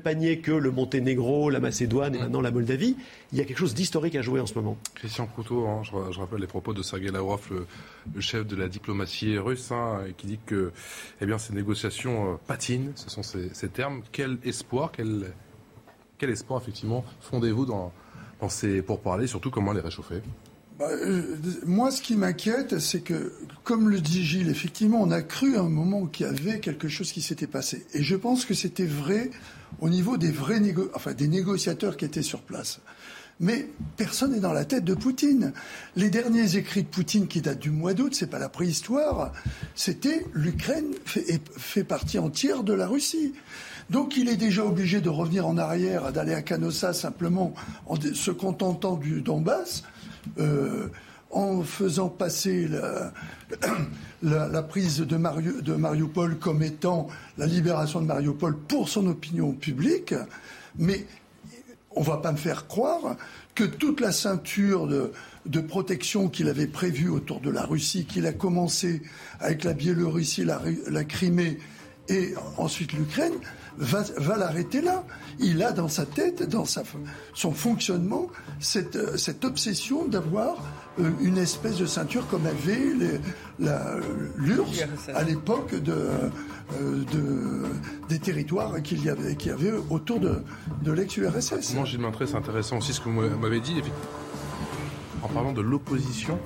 panier 0.00 0.38
que 0.38 0.52
le 0.52 0.70
Monténégro, 0.70 1.50
la 1.50 1.60
Macédoine 1.60 2.14
et 2.14 2.18
maintenant 2.18 2.40
la 2.40 2.50
Moldavie. 2.50 2.96
Il 3.32 3.38
y 3.38 3.42
a 3.42 3.44
quelque 3.44 3.58
chose 3.58 3.74
d'historique 3.74 4.16
à 4.16 4.22
jouer 4.22 4.40
en 4.40 4.46
ce 4.46 4.54
moment. 4.54 4.78
Christian 4.94 5.26
Proutot, 5.26 5.66
hein, 5.66 5.82
je, 5.82 6.18
rappelle 6.18 6.40
les 6.40 6.46
propos 6.46 6.72
de 6.72 6.82
Sergei 6.82 7.10
Lavrov, 7.10 7.46
le, 8.14 8.20
chef 8.20 8.46
de 8.46 8.56
la 8.56 8.68
diplomatie 8.68 9.36
russe, 9.36 9.70
hein, 9.70 10.00
qui 10.16 10.26
dit 10.26 10.38
que 10.46 10.72
eh 11.20 11.26
ces 11.36 11.52
négociations 11.52 12.32
euh, 12.32 12.36
patinent, 12.46 12.92
ce 12.94 13.10
sont 13.10 13.22
ces, 13.22 13.50
ces 13.52 13.68
termes. 13.68 14.00
Quel 14.12 14.38
espoir, 14.44 14.92
quel 14.92 15.26
quel 16.18 16.30
espoir, 16.30 16.60
effectivement, 16.60 17.04
fondez-vous 17.20 17.64
dans, 17.64 17.92
ces 18.48 18.82
pourparlers, 18.82 19.26
surtout 19.26 19.50
comment 19.50 19.72
les 19.72 19.80
réchauffer 19.80 20.20
bah, 20.78 20.86
euh, 20.90 21.36
moi, 21.66 21.90
ce 21.90 22.00
qui 22.00 22.14
m'inquiète, 22.14 22.78
c'est 22.78 23.00
que, 23.00 23.32
comme 23.64 23.88
le 23.88 24.00
dit 24.00 24.24
Gilles, 24.24 24.48
effectivement, 24.48 25.02
on 25.02 25.10
a 25.10 25.22
cru 25.22 25.56
à 25.56 25.62
un 25.62 25.68
moment 25.68 26.06
qu'il 26.06 26.24
y 26.24 26.28
avait 26.28 26.60
quelque 26.60 26.86
chose 26.86 27.10
qui 27.10 27.20
s'était 27.20 27.48
passé. 27.48 27.84
Et 27.94 28.04
je 28.04 28.14
pense 28.14 28.44
que 28.44 28.54
c'était 28.54 28.86
vrai 28.86 29.32
au 29.80 29.88
niveau 29.88 30.16
des 30.16 30.30
vrais 30.30 30.62
enfin, 30.94 31.14
des 31.14 31.26
négociateurs 31.26 31.96
qui 31.96 32.04
étaient 32.04 32.22
sur 32.22 32.42
place. 32.42 32.80
Mais 33.40 33.68
personne 33.96 34.32
n'est 34.32 34.40
dans 34.40 34.52
la 34.52 34.64
tête 34.64 34.84
de 34.84 34.94
Poutine. 34.94 35.52
Les 35.96 36.10
derniers 36.10 36.56
écrits 36.56 36.82
de 36.82 36.88
Poutine 36.88 37.28
qui 37.28 37.40
datent 37.40 37.60
du 37.60 37.70
mois 37.70 37.94
d'août, 37.94 38.14
c'est 38.14 38.30
pas 38.30 38.38
la 38.38 38.48
préhistoire, 38.48 39.32
c'était 39.74 40.26
l'Ukraine 40.32 40.94
fait 41.04 41.84
partie 41.84 42.18
entière 42.18 42.64
de 42.64 42.72
la 42.72 42.88
Russie. 42.88 43.32
Donc 43.90 44.16
il 44.16 44.28
est 44.28 44.36
déjà 44.36 44.64
obligé 44.64 45.00
de 45.00 45.08
revenir 45.08 45.46
en 45.46 45.56
arrière, 45.56 46.12
d'aller 46.12 46.34
à 46.34 46.42
Canossa 46.42 46.92
simplement 46.92 47.54
en 47.86 47.96
se 47.96 48.30
contentant 48.30 48.96
du 48.96 49.22
Donbass, 49.22 49.82
euh, 50.38 50.88
en 51.30 51.62
faisant 51.62 52.08
passer 52.08 52.68
la, 54.22 54.62
prise 54.62 55.00
de, 55.00 55.16
Mariupol 55.16 56.38
comme 56.38 56.62
étant 56.62 57.08
la 57.38 57.46
libération 57.46 58.00
de 58.00 58.06
Mariupol 58.06 58.56
pour 58.56 58.88
son 58.88 59.06
opinion 59.06 59.52
publique. 59.52 60.14
Mais 60.78 61.06
on 61.90 62.00
ne 62.00 62.06
va 62.06 62.18
pas 62.18 62.32
me 62.32 62.36
faire 62.36 62.66
croire 62.66 63.16
que 63.54 63.64
toute 63.64 64.00
la 64.00 64.12
ceinture 64.12 64.86
de, 64.86 65.60
protection 65.60 66.28
qu'il 66.28 66.48
avait 66.48 66.66
prévue 66.66 67.08
autour 67.08 67.40
de 67.40 67.50
la 67.50 67.64
Russie, 67.64 68.04
qu'il 68.04 68.26
a 68.26 68.32
commencé 68.32 69.02
avec 69.40 69.64
la 69.64 69.72
Biélorussie, 69.72 70.44
la 70.44 71.04
Crimée 71.04 71.58
et 72.08 72.34
ensuite 72.56 72.92
l'Ukraine, 72.92 73.34
va, 73.78 74.36
l'arrêter 74.36 74.80
là. 74.80 75.04
Il 75.38 75.62
a 75.62 75.72
dans 75.72 75.88
sa 75.88 76.04
tête, 76.04 76.48
dans 76.48 76.64
sa, 76.64 76.82
son 77.34 77.52
fonctionnement, 77.52 78.28
cette, 78.60 78.96
euh, 78.96 79.16
cette 79.16 79.44
obsession 79.44 80.06
d'avoir 80.06 80.56
euh, 80.98 81.10
une 81.20 81.38
espèce 81.38 81.78
de 81.78 81.86
ceinture 81.86 82.26
comme 82.28 82.46
avait 82.46 82.78
l'URSS 84.36 85.08
à 85.14 85.22
l'époque 85.22 85.74
de, 85.74 85.92
euh, 85.92 87.04
de, 87.12 87.64
des 88.08 88.18
territoires 88.18 88.82
qu'il 88.82 89.04
y 89.04 89.08
avait, 89.08 89.36
qu'il 89.36 89.50
y 89.50 89.54
avait 89.54 89.72
autour 89.90 90.20
de, 90.20 90.42
de 90.82 90.92
l'ex-URSS. 90.92 91.74
Moi, 91.74 91.84
j'ai 91.84 91.98
montré, 91.98 92.26
c'est 92.26 92.36
intéressant 92.36 92.78
aussi 92.78 92.92
ce 92.92 93.00
que 93.00 93.08
vous 93.08 93.38
m'avez 93.38 93.60
dit 93.60 93.82
en 95.22 95.28
parlant 95.28 95.52
de 95.52 95.60
l'opposition 95.60 96.38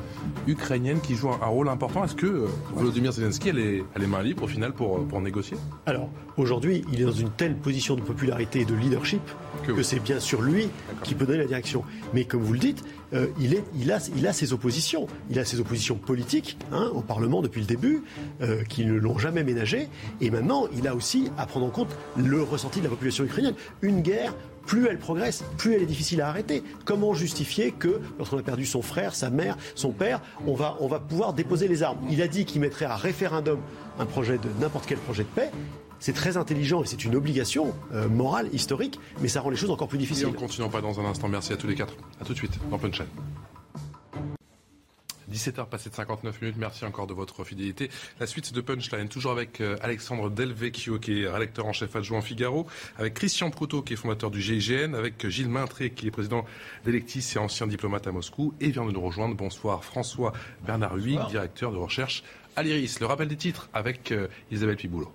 ukrainienne 0.47 1.01
qui 1.01 1.15
joue 1.15 1.31
un, 1.31 1.47
rôle 1.47 1.69
important. 1.69 2.05
Est-ce 2.05 2.15
que 2.15 2.27
euh, 2.27 2.47
Volodymyr 2.75 3.13
Zelensky, 3.13 3.51
elle 3.51 3.59
est, 3.59 3.85
elle 3.95 4.03
est 4.03 4.07
main 4.07 4.23
libre 4.23 4.45
au 4.45 4.47
final 4.47 4.73
pour, 4.73 4.99
euh, 4.99 5.03
pour 5.03 5.21
négocier? 5.21 5.57
Alors, 5.87 6.09
aujourd'hui, 6.37 6.85
il 6.93 7.01
est 7.01 7.05
dans 7.05 7.13
une 7.13 7.31
telle 7.31 7.57
position 7.57 7.95
de 7.95 8.01
popularité 8.01 8.61
et 8.61 8.65
de 8.65 8.75
leadership 8.75 9.23
que, 9.67 9.83
c'est 9.83 10.01
bien 10.01 10.21
sûr 10.21 10.43
lui 10.43 10.69
qui 11.03 11.15
peut 11.15 11.27
donner 11.27 11.39
la 11.39 11.47
direction. 11.47 11.85
Mais 12.15 12.25
comme 12.25 12.43
vous 12.43 12.53
le 12.53 12.59
dites, 12.59 12.83
euh, 13.13 13.27
il, 13.39 13.55
est, 13.55 13.65
il, 13.79 13.93
a, 13.93 13.99
il 14.17 14.27
a 14.27 14.33
ses 14.33 14.53
oppositions. 14.53 15.07
Il 15.31 15.39
a 15.39 15.45
ses 15.45 15.61
oppositions 15.61 15.97
politiques 15.97 16.59
hein, 16.73 16.91
au 16.95 17.01
Parlement 17.01 17.43
depuis 17.43 17.61
le 17.61 17.67
début, 17.67 18.03
qui 18.69 18.85
ne 18.85 18.95
l'ont 18.95 19.19
jamais 19.19 19.45
ménagé. 19.45 19.89
Et 20.21 20.31
maintenant, 20.31 20.67
il 20.77 20.89
a 20.89 20.95
aussi 20.95 21.31
à 21.39 21.47
prendre 21.47 21.67
en 21.67 21.71
compte 21.71 21.95
le 22.17 22.43
ressenti 22.43 22.79
de 22.79 22.85
la 22.85 22.91
population 22.91 23.25
ukrainienne. 23.25 23.55
Une 23.83 24.01
guerre 24.01 24.35
plus 24.67 24.87
elle 24.87 24.99
progresse, 24.99 25.45
plus 25.59 25.75
elle 25.75 25.83
est 25.83 25.87
difficile 25.87 26.21
à 26.21 26.29
arrêter. 26.29 26.63
Comment 26.85 27.15
justifier 27.15 27.73
que, 27.73 28.01
lorsqu'on 28.19 28.39
a 28.39 28.43
perdu 28.43 28.67
son 28.67 28.83
frère, 28.83 29.15
sa 29.15 29.31
mère, 29.31 29.57
son 29.75 29.93
père, 29.93 30.21
on 30.47 30.55
va, 30.55 30.77
on 30.81 30.89
va 30.89 31.01
pouvoir 31.01 31.33
déposer 31.33 31.69
les 31.69 31.83
armes? 31.83 31.99
Il 32.11 32.23
a 32.23 32.29
dit 32.29 32.45
qu'il 32.45 32.61
mettrait 32.61 32.87
à 32.87 32.97
référendum 32.97 33.59
un 33.99 34.07
projet 34.07 34.39
de 34.39 34.49
n'importe 34.61 34.87
quel 34.87 34.99
projet 34.99 35.25
de 35.25 35.29
paix. 35.29 35.51
C'est 36.01 36.15
très 36.15 36.37
intelligent 36.37 36.83
et 36.83 36.87
c'est 36.87 37.05
une 37.05 37.15
obligation 37.15 37.73
euh, 37.95 38.09
morale, 38.09 38.49
historique, 38.53 38.99
mais 39.21 39.29
ça 39.29 39.41
rend 39.41 39.51
les 39.51 39.57
choses 39.57 39.71
encore 39.71 39.87
plus 39.87 39.99
difficiles. 39.99 40.25
Et 40.25 40.31
on 40.31 40.33
continue 40.33 40.69
pas 40.69 40.81
dans 40.81 40.99
un 40.99 41.05
instant. 41.05 41.29
Merci 41.29 41.53
à 41.53 41.57
tous 41.57 41.69
les 41.69 41.77
quatre. 41.77 41.95
À 42.21 42.25
tout 42.25 42.33
de 42.33 42.39
suite 42.39 42.59
dans 42.71 42.79
Punchline. 42.79 43.07
17h 45.33 45.69
passé 45.69 45.91
de 45.91 45.95
59 45.95 46.41
minutes. 46.43 46.57
Merci 46.59 46.85
encore 46.85 47.07
de 47.07 47.15
votre 47.15 47.45
fidélité. 47.45 47.91
La 48.21 48.27
suite 48.27 48.53
de 48.53 48.61
Punchline, 48.61 49.09
toujours 49.09 49.33
avec 49.33 49.61
euh, 49.61 49.77
Alexandre 49.81 50.31
Delvecchio, 50.31 50.99
qui 50.99 51.23
est 51.23 51.29
rédacteur 51.29 51.67
en 51.67 51.73
chef 51.73 51.97
adjoint 51.97 52.21
Figaro, 52.21 52.67
avec 52.99 53.15
Christian 53.15 53.51
Proutot, 53.51 53.83
qui 53.83 53.95
est 53.95 53.97
fondateur 53.97 54.31
du 54.31 54.41
GIGN, 54.41 54.95
avec 54.95 55.27
Gilles 55.29 55.49
Maintré, 55.49 55.91
qui 55.91 56.07
est 56.07 56.11
président 56.11 56.45
d'Electis 56.85 57.33
et 57.35 57.39
ancien 57.39 57.67
diplomate 57.67 58.07
à 58.07 58.13
Moscou, 58.13 58.55
et 58.61 58.71
vient 58.71 58.85
de 58.85 58.93
nous 58.93 59.01
rejoindre. 59.01 59.35
Bonsoir 59.35 59.85
François 59.85 60.33
Bernard 60.67 60.97
Huy, 60.99 61.19
directeur 61.29 61.73
de 61.73 61.79
recherche 61.79 62.23
à 62.57 62.63
l'IRIS. 62.63 63.01
Le 63.01 63.07
rappel 63.07 63.29
des 63.29 63.37
titres 63.37 63.69
avec 63.73 64.13
euh, 64.13 64.29
Isabelle 64.51 64.77
Piboulot. 64.77 65.13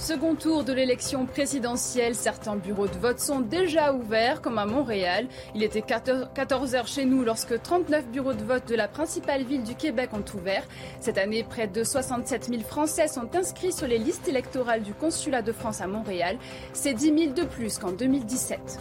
Second 0.00 0.34
tour 0.34 0.64
de 0.64 0.72
l'élection 0.72 1.26
présidentielle, 1.26 2.14
certains 2.14 2.56
bureaux 2.56 2.88
de 2.88 2.96
vote 2.96 3.20
sont 3.20 3.40
déjà 3.40 3.92
ouverts, 3.92 4.40
comme 4.40 4.56
à 4.56 4.64
Montréal. 4.64 5.28
Il 5.54 5.62
était 5.62 5.82
14 5.82 6.74
heures 6.74 6.86
chez 6.86 7.04
nous 7.04 7.22
lorsque 7.22 7.60
39 7.60 8.06
bureaux 8.06 8.32
de 8.32 8.42
vote 8.42 8.66
de 8.66 8.74
la 8.74 8.88
principale 8.88 9.44
ville 9.44 9.62
du 9.62 9.74
Québec 9.74 10.08
ont 10.14 10.24
ouvert. 10.34 10.64
Cette 11.00 11.18
année, 11.18 11.44
près 11.44 11.66
de 11.66 11.84
67 11.84 12.46
000 12.46 12.62
Français 12.62 13.08
sont 13.08 13.36
inscrits 13.36 13.72
sur 13.72 13.86
les 13.86 13.98
listes 13.98 14.26
électorales 14.26 14.82
du 14.82 14.94
Consulat 14.94 15.42
de 15.42 15.52
France 15.52 15.82
à 15.82 15.86
Montréal. 15.86 16.38
C'est 16.72 16.94
10 16.94 17.04
000 17.04 17.32
de 17.34 17.44
plus 17.44 17.76
qu'en 17.76 17.92
2017. 17.92 18.78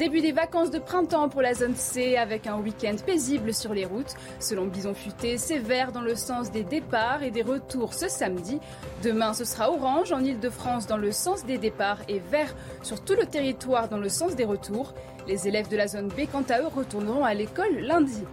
Début 0.00 0.22
des 0.22 0.32
vacances 0.32 0.70
de 0.70 0.78
printemps 0.78 1.28
pour 1.28 1.42
la 1.42 1.52
zone 1.52 1.74
C 1.76 2.16
avec 2.16 2.46
un 2.46 2.56
week-end 2.56 2.96
paisible 3.04 3.52
sur 3.52 3.74
les 3.74 3.84
routes. 3.84 4.14
Selon 4.38 4.64
Bison 4.64 4.94
Futé, 4.94 5.36
c'est 5.36 5.58
vert 5.58 5.92
dans 5.92 6.00
le 6.00 6.14
sens 6.14 6.50
des 6.50 6.64
départs 6.64 7.22
et 7.22 7.30
des 7.30 7.42
retours 7.42 7.92
ce 7.92 8.08
samedi. 8.08 8.60
Demain, 9.04 9.34
ce 9.34 9.44
sera 9.44 9.70
orange 9.70 10.10
en 10.12 10.24
Ile-de-France 10.24 10.86
dans 10.86 10.96
le 10.96 11.12
sens 11.12 11.44
des 11.44 11.58
départs 11.58 11.98
et 12.08 12.18
vert 12.18 12.54
sur 12.82 13.04
tout 13.04 13.12
le 13.12 13.26
territoire 13.26 13.90
dans 13.90 13.98
le 13.98 14.08
sens 14.08 14.34
des 14.34 14.46
retours. 14.46 14.94
Les 15.28 15.46
élèves 15.46 15.68
de 15.68 15.76
la 15.76 15.86
zone 15.86 16.08
B, 16.08 16.22
quant 16.32 16.44
à 16.48 16.62
eux, 16.62 16.68
retourneront 16.74 17.22
à 17.22 17.34
l'école 17.34 17.80
lundi. 17.80 18.24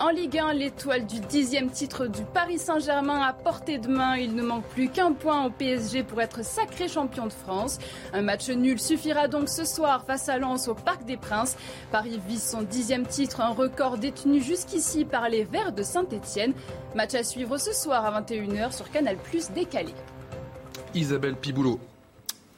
En 0.00 0.10
Ligue 0.10 0.38
1, 0.38 0.52
l'étoile 0.52 1.06
du 1.06 1.18
dixième 1.18 1.70
titre 1.70 2.06
du 2.06 2.22
Paris 2.22 2.58
Saint-Germain 2.58 3.20
à 3.20 3.32
portée 3.32 3.78
de 3.78 3.88
main. 3.88 4.16
Il 4.16 4.36
ne 4.36 4.44
manque 4.44 4.64
plus 4.66 4.88
qu'un 4.88 5.12
point 5.12 5.44
au 5.44 5.50
PSG 5.50 6.04
pour 6.04 6.22
être 6.22 6.44
sacré 6.44 6.86
champion 6.86 7.26
de 7.26 7.32
France. 7.32 7.80
Un 8.12 8.22
match 8.22 8.48
nul 8.48 8.78
suffira 8.78 9.26
donc 9.26 9.48
ce 9.48 9.64
soir 9.64 10.04
face 10.04 10.28
à 10.28 10.38
Lens 10.38 10.68
au 10.68 10.74
Parc 10.74 11.04
des 11.04 11.16
Princes. 11.16 11.56
Paris 11.90 12.20
vise 12.28 12.48
son 12.48 12.62
dixième 12.62 13.06
titre, 13.06 13.40
un 13.40 13.48
record 13.48 13.98
détenu 13.98 14.40
jusqu'ici 14.40 15.04
par 15.04 15.28
les 15.28 15.42
Verts 15.42 15.72
de 15.72 15.82
Saint-Etienne. 15.82 16.52
Match 16.94 17.14
à 17.14 17.24
suivre 17.24 17.58
ce 17.58 17.72
soir 17.72 18.06
à 18.06 18.20
21h 18.20 18.76
sur 18.76 18.88
Canal 18.92 19.16
Plus 19.16 19.50
décalé. 19.50 19.92
Isabelle 20.94 21.34
Piboulot. 21.34 21.80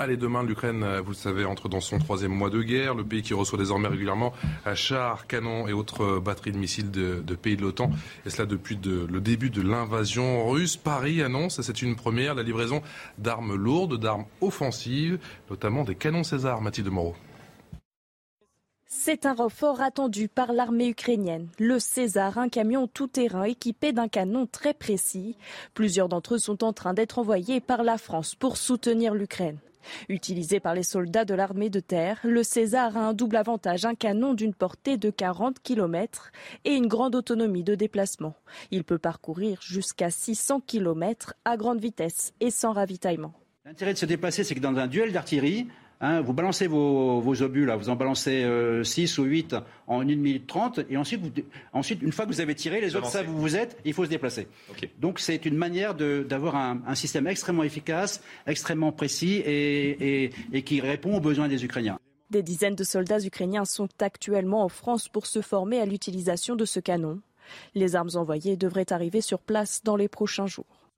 Allez, 0.03 0.17
demain, 0.17 0.43
l'Ukraine, 0.43 0.83
euh, 0.83 1.03
vous 1.03 1.11
le 1.11 1.15
savez, 1.15 1.45
entre 1.45 1.69
dans 1.69 1.83
son 1.83 1.99
troisième 1.99 2.33
mois 2.33 2.49
de 2.49 2.63
guerre. 2.63 2.95
Le 2.95 3.05
pays 3.05 3.21
qui 3.21 3.35
reçoit 3.35 3.59
désormais 3.59 3.87
régulièrement 3.87 4.33
chars, 4.75 5.27
canons 5.27 5.69
et 5.69 5.75
autres 5.75 6.05
euh, 6.05 6.21
batteries 6.21 6.53
de 6.53 6.57
missiles 6.57 6.91
de, 6.91 7.35
pays 7.35 7.55
de 7.55 7.61
l'OTAN. 7.61 7.91
Et 8.25 8.31
cela 8.31 8.47
depuis 8.47 8.79
le 8.83 9.21
début 9.21 9.51
de 9.51 9.61
l'invasion 9.61 10.49
russe. 10.49 10.79
Paris 10.79 11.23
annonce, 11.23 11.59
et 11.59 11.63
c'est 11.63 11.83
une 11.83 11.97
première, 11.97 12.35
la 12.35 12.43
livraison 12.43 12.81
d'armes 13.19 13.55
lourdes, 13.55 14.01
d'armes 14.01 14.25
offensives, 14.41 15.19
notamment 15.51 15.85
des 15.85 15.97
canons 15.97 16.25
César. 16.25 16.63
Mathilde 16.63 16.89
Moreau. 16.89 17.15
C'est 18.87 19.27
un 19.27 19.35
renfort 19.35 19.83
attendu 19.83 20.29
par 20.29 20.55
l'armée 20.55 20.89
ukrainienne. 20.89 21.49
Le 21.59 21.79
César, 21.79 22.39
un 22.39 22.49
camion 22.49 22.87
tout-terrain 22.87 23.45
équipé 23.45 23.93
d'un 23.93 24.09
canon 24.09 24.47
très 24.51 24.73
précis. 24.73 25.37
Plusieurs 25.75 26.09
d'entre 26.09 26.37
eux 26.37 26.39
sont 26.39 26.65
en 26.65 26.73
train 26.73 26.95
d'être 26.95 27.19
envoyés 27.19 27.61
par 27.61 27.83
la 27.83 27.99
France 27.99 28.35
pour 28.35 28.57
soutenir 28.57 29.13
l'Ukraine. 29.13 29.59
Utilisé 30.09 30.61
par 30.61 30.75
les 30.75 30.83
soldats 30.83 31.25
de 31.25 31.35
l'armée 31.35 31.71
de 31.71 31.81
terre, 31.81 32.21
le 32.25 32.43
César 32.43 32.97
a 32.97 33.01
un 33.01 33.13
double 33.13 33.37
avantage, 33.37 33.85
un 33.85 33.95
canon 33.95 34.35
d'une 34.35 34.55
portée 34.55 34.97
de 34.97 35.11
40 35.11 35.61
km 35.63 36.33
et 36.65 36.75
une 36.75 36.87
grande 36.87 37.15
autonomie 37.15 37.65
de 37.65 37.75
déplacement. 37.75 38.35
Il 38.71 38.85
peut 38.85 38.99
parcourir 38.99 39.61
jusqu'à 39.63 40.11
600 40.11 40.61
km 40.67 41.35
à 41.45 41.57
grande 41.57 41.81
vitesse 41.81 42.33
et 42.41 42.51
sans 42.51 42.73
ravitaillement. 42.73 43.35
L'intérêt 43.65 43.93
de 43.93 43.99
se 43.99 44.07
déplacer, 44.07 44.43
c'est 44.43 44.55
que 44.55 44.61
dans 44.61 44.77
un 44.77 44.87
duel 44.87 45.13
d'artillerie, 45.13 45.69
Hein, 46.03 46.23
vous 46.23 46.33
balancez 46.33 46.67
vos, 46.67 47.43
obus, 47.43 47.67
là, 47.67 47.77
vous 47.77 47.91
en 47.91 47.97
balancez 47.97 48.47
6 48.83 49.19
euh, 49.19 49.23
ou 49.23 49.25
8 49.27 49.57
en 49.87 50.01
1 50.01 50.05
minute 50.05 50.47
30, 50.47 50.81
et 50.89 50.97
ensuite, 50.97 51.45
ensuite, 51.75 52.01
une 52.01 52.13
fois 52.13 52.25
que 52.25 52.33
vous 52.33 52.41
avez 52.41 52.55
tiré, 52.55 52.81
les 52.81 52.97
autres 52.97 53.11
savent 53.11 53.29
où 53.29 53.37
vous 53.37 53.55
êtes, 53.55 53.77
il 53.85 53.93
faut 53.93 54.07
se 54.07 54.11
déplacer. 54.11 54.49
Donc 54.99 55.19
c'est 55.19 55.45
une 55.45 55.57
manière 55.57 55.95
d'avoir 55.95 56.57
un, 56.57 56.95
système 56.95 57.27
extrêmement 57.27 57.65
efficace, 57.65 58.23
extrêmement 58.47 58.93
précis 58.93 59.43
et, 59.45 60.31
et 60.53 60.63
qui 60.63 60.81
répond 60.81 61.17
aux 61.17 61.21
besoins 61.21 61.49
des 61.49 61.65
Ukrainiens. 61.65 61.99
Des 62.31 62.43
dizaines 62.43 62.77
de 62.77 62.85
soldats 62.85 63.21
ukrainiens 63.21 63.65
sont 63.65 63.89
actuellement 64.01 64.65
en 64.65 64.69
France 64.69 65.09
pour 65.09 65.27
se 65.27 65.43
former 65.43 65.81
à 65.81 65.87
l'utilisation 65.87 66.57
de 66.57 66.65
ce 66.65 66.81
canon. 66.81 67.21
Les 67.75 67.97
armes 67.97 68.11
envoyées 68.15 68.57
devraient 68.57 68.93
arriver 68.93 69.21
sur 69.21 69.41
place 69.41 69.83
dans 69.83 69.97
les 69.97 70.09
prochains 70.09 70.47
jours. 70.47 70.89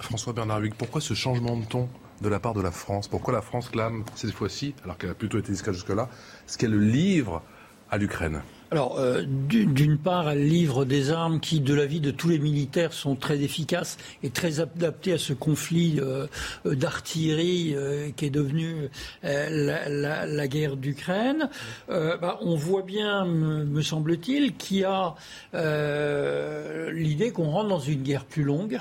François 0.00 0.32
Bernard 0.32 0.62
Hugues, 0.62 0.74
pourquoi 0.74 1.00
ce 1.00 1.14
changement 1.14 1.56
de 1.56 1.64
ton? 1.64 1.88
De 2.20 2.28
la 2.28 2.40
part 2.40 2.54
de 2.54 2.60
la 2.60 2.70
France 2.70 3.08
Pourquoi 3.08 3.32
la 3.32 3.42
France 3.42 3.68
clame 3.68 4.04
cette 4.14 4.32
fois-ci, 4.32 4.74
alors 4.84 4.98
qu'elle 4.98 5.10
a 5.10 5.14
plutôt 5.14 5.38
été 5.38 5.52
discrète 5.52 5.74
jusque-là, 5.74 6.08
ce 6.46 6.58
qu'elle 6.58 6.78
livre 6.78 7.42
à 7.90 7.98
l'Ukraine 7.98 8.42
alors, 8.72 8.98
euh, 8.98 9.22
d'une 9.22 9.96
part, 9.96 10.28
elle 10.28 10.44
livre 10.44 10.84
des 10.84 11.12
armes 11.12 11.38
qui, 11.38 11.60
de 11.60 11.72
l'avis 11.72 12.00
de 12.00 12.10
tous 12.10 12.28
les 12.28 12.40
militaires, 12.40 12.92
sont 12.92 13.14
très 13.14 13.42
efficaces 13.42 13.96
et 14.24 14.30
très 14.30 14.58
adaptées 14.58 15.12
à 15.12 15.18
ce 15.18 15.32
conflit 15.32 16.00
euh, 16.00 16.26
euh, 16.66 16.74
d'artillerie 16.74 17.76
qui 18.16 18.24
est 18.24 18.30
devenu 18.30 18.88
la, 19.22 20.48
guerre 20.48 20.76
d'Ukraine. 20.76 21.48
Bah, 21.88 22.38
on 22.40 22.56
voit 22.56 22.82
bien, 22.82 23.24
me 23.24 23.82
semble-t-il, 23.82 24.56
qu'il 24.56 24.78
y 24.78 24.84
a 24.84 25.14
l'idée 26.90 27.30
qu'on 27.30 27.50
rentre 27.50 27.68
dans 27.68 27.78
une 27.78 28.02
guerre 28.02 28.24
plus 28.24 28.42
longue 28.42 28.80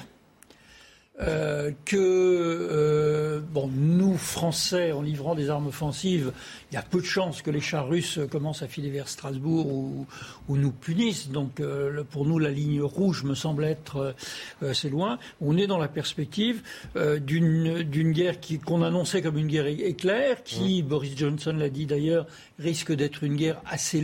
euh, 1.22 1.72
que 1.86 1.95
euh, 1.97 3.39
bon, 3.39 3.70
nous, 3.74 4.18
Français, 4.18 4.91
en 4.91 5.01
livrant 5.01 5.34
des 5.34 5.49
armes 5.49 5.68
offensives, 5.68 6.34
il 6.72 6.76
y 6.76 6.78
a 6.78 6.82
peu 6.82 6.99
de 6.99 7.05
chances 7.05 7.41
que 7.41 7.51
les 7.51 7.61
chars 7.61 7.88
russes 7.88 8.20
commencent 8.30 8.63
à 8.63 8.68
filer 8.68 8.89
vers 8.89 9.07
Strasbourg 9.07 9.68
ou, 9.68 10.05
nous 10.49 10.72
punissent. 10.72 11.30
Donc, 11.30 11.61
euh, 11.61 12.03
pour 12.03 12.26
nous, 12.26 12.38
la 12.38 12.51
ligne 12.51 12.82
rouge 12.82 13.24
me 13.24 13.34
semble 13.34 13.63
être 13.63 14.13
assez 14.61 14.89
loin. 14.89 15.18
On 15.39 15.55
est 15.57 15.68
dans 15.68 15.78
la 15.78 15.88
perspective 15.88 16.61
d'une 16.95 18.11
guerre 18.11 18.36
qu'on 18.66 18.82
annonçait 18.82 19.22
comme 19.22 19.38
une 19.38 19.47
guerre 19.47 19.68
éclair, 19.68 20.43
qui, 20.43 20.84
Boris 20.84 21.18
Johnson 21.18 21.55
l'a 21.57 21.70
dit 21.70 21.86
d'ailleurs, 21.86 22.26
risque 22.59 22.91
d'être 22.93 23.24
une 23.24 23.36
guerre 23.36 23.61
assez, 23.66 24.03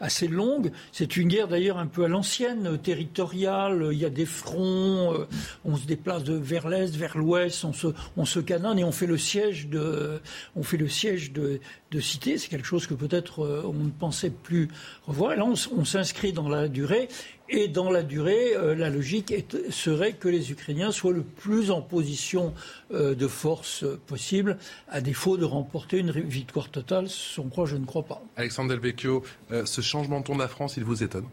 assez 0.00 0.28
longue. 0.28 0.72
C'est 0.92 1.16
une 1.16 1.28
guerre 1.28 1.48
d'ailleurs 1.48 1.78
un 1.78 1.86
peu 1.86 2.04
à 2.04 2.08
l'ancienne, 2.08 2.78
territoriale. 2.78 3.90
Il 3.92 3.98
y 3.98 4.06
a 4.06 4.10
des 4.10 4.26
fronts, 4.26 5.26
on 5.64 5.76
se 5.76 5.86
déplace 5.86 6.21
vers 6.30 6.68
l'est, 6.68 6.94
vers 6.96 7.18
l'ouest, 7.18 7.64
on 7.64 7.72
se, 7.72 7.88
on 8.16 8.24
se 8.24 8.40
canonne 8.40 8.78
et 8.78 8.84
on 8.84 8.92
fait 8.92 9.06
le 9.06 9.18
siège 9.18 9.68
de, 9.68 10.20
on 10.56 10.62
fait 10.62 10.76
le 10.76 10.88
siège 10.88 11.32
de, 11.32 11.60
de. 11.90 12.00
C'est 12.00 12.48
quelque 12.48 12.66
chose 12.66 12.86
que 12.86 12.94
peut-être 12.94 13.44
euh, 13.44 13.62
on 13.64 13.84
ne 13.84 13.90
pensait 13.90 14.30
plus 14.30 14.68
revoir. 15.06 15.36
Là, 15.36 15.44
on, 15.44 15.84
s'inscrit 15.84 16.32
dans 16.32 16.48
la 16.48 16.68
durée. 16.68 17.08
Et 17.54 17.68
dans 17.68 17.90
la 17.90 18.02
durée, 18.02 18.56
euh, 18.56 18.74
la 18.74 18.88
logique 18.88 19.34
serait 19.68 20.14
que 20.14 20.28
les 20.28 20.52
Ukrainiens 20.52 20.90
soient 20.90 21.12
le 21.12 21.22
plus 21.22 21.70
en 21.70 21.82
position 21.82 22.54
euh, 22.94 23.14
de 23.14 23.26
force 23.26 23.84
possible, 24.06 24.56
à 24.88 25.02
défaut 25.02 25.36
de 25.36 25.44
remporter 25.44 25.98
une 25.98 26.12
victoire 26.12 26.70
totale. 26.70 27.08
Son 27.10 27.48
croit, 27.48 27.66
je 27.66 27.76
ne 27.76 27.84
crois 27.84 28.04
pas. 28.04 28.22
Alexandre 28.36 28.70
Delvecchio, 28.70 29.22
ce 29.50 29.80
changement 29.82 30.20
de 30.20 30.24
ton 30.24 30.34
de 30.34 30.40
la 30.40 30.48
France, 30.48 30.78
il 30.78 30.84
vous 30.84 31.02
étonne? 31.02 31.26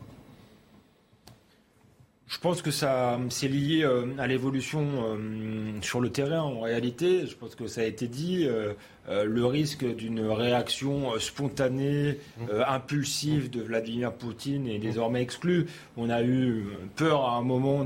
Je 2.29 2.37
pense 2.37 2.61
que 2.61 2.69
ça, 2.69 3.19
c'est 3.29 3.47
lié 3.47 3.83
euh, 3.83 4.05
à 4.19 4.27
l'évolution 4.27 4.85
euh, 5.03 5.81
sur 5.81 5.99
le 5.99 6.11
terrain 6.11 6.41
en 6.41 6.61
réalité. 6.61 7.25
Je 7.25 7.35
pense 7.35 7.55
que 7.55 7.67
ça 7.67 7.81
a 7.81 7.85
été 7.85 8.07
dit. 8.07 8.45
Euh, 8.47 8.73
euh, 9.07 9.23
le 9.23 9.45
risque 9.45 9.85
d'une 9.95 10.21
réaction 10.21 11.13
euh, 11.13 11.19
spontanée, 11.19 12.17
mmh. 12.37 12.43
euh, 12.51 12.63
impulsive 12.67 13.49
de 13.49 13.61
Vladimir 13.61 14.11
Poutine 14.13 14.67
est 14.67 14.77
désormais 14.77 15.21
exclu. 15.21 15.65
On 15.97 16.09
a 16.09 16.21
eu 16.21 16.65
peur 16.95 17.25
à 17.25 17.37
un 17.37 17.41
moment 17.41 17.85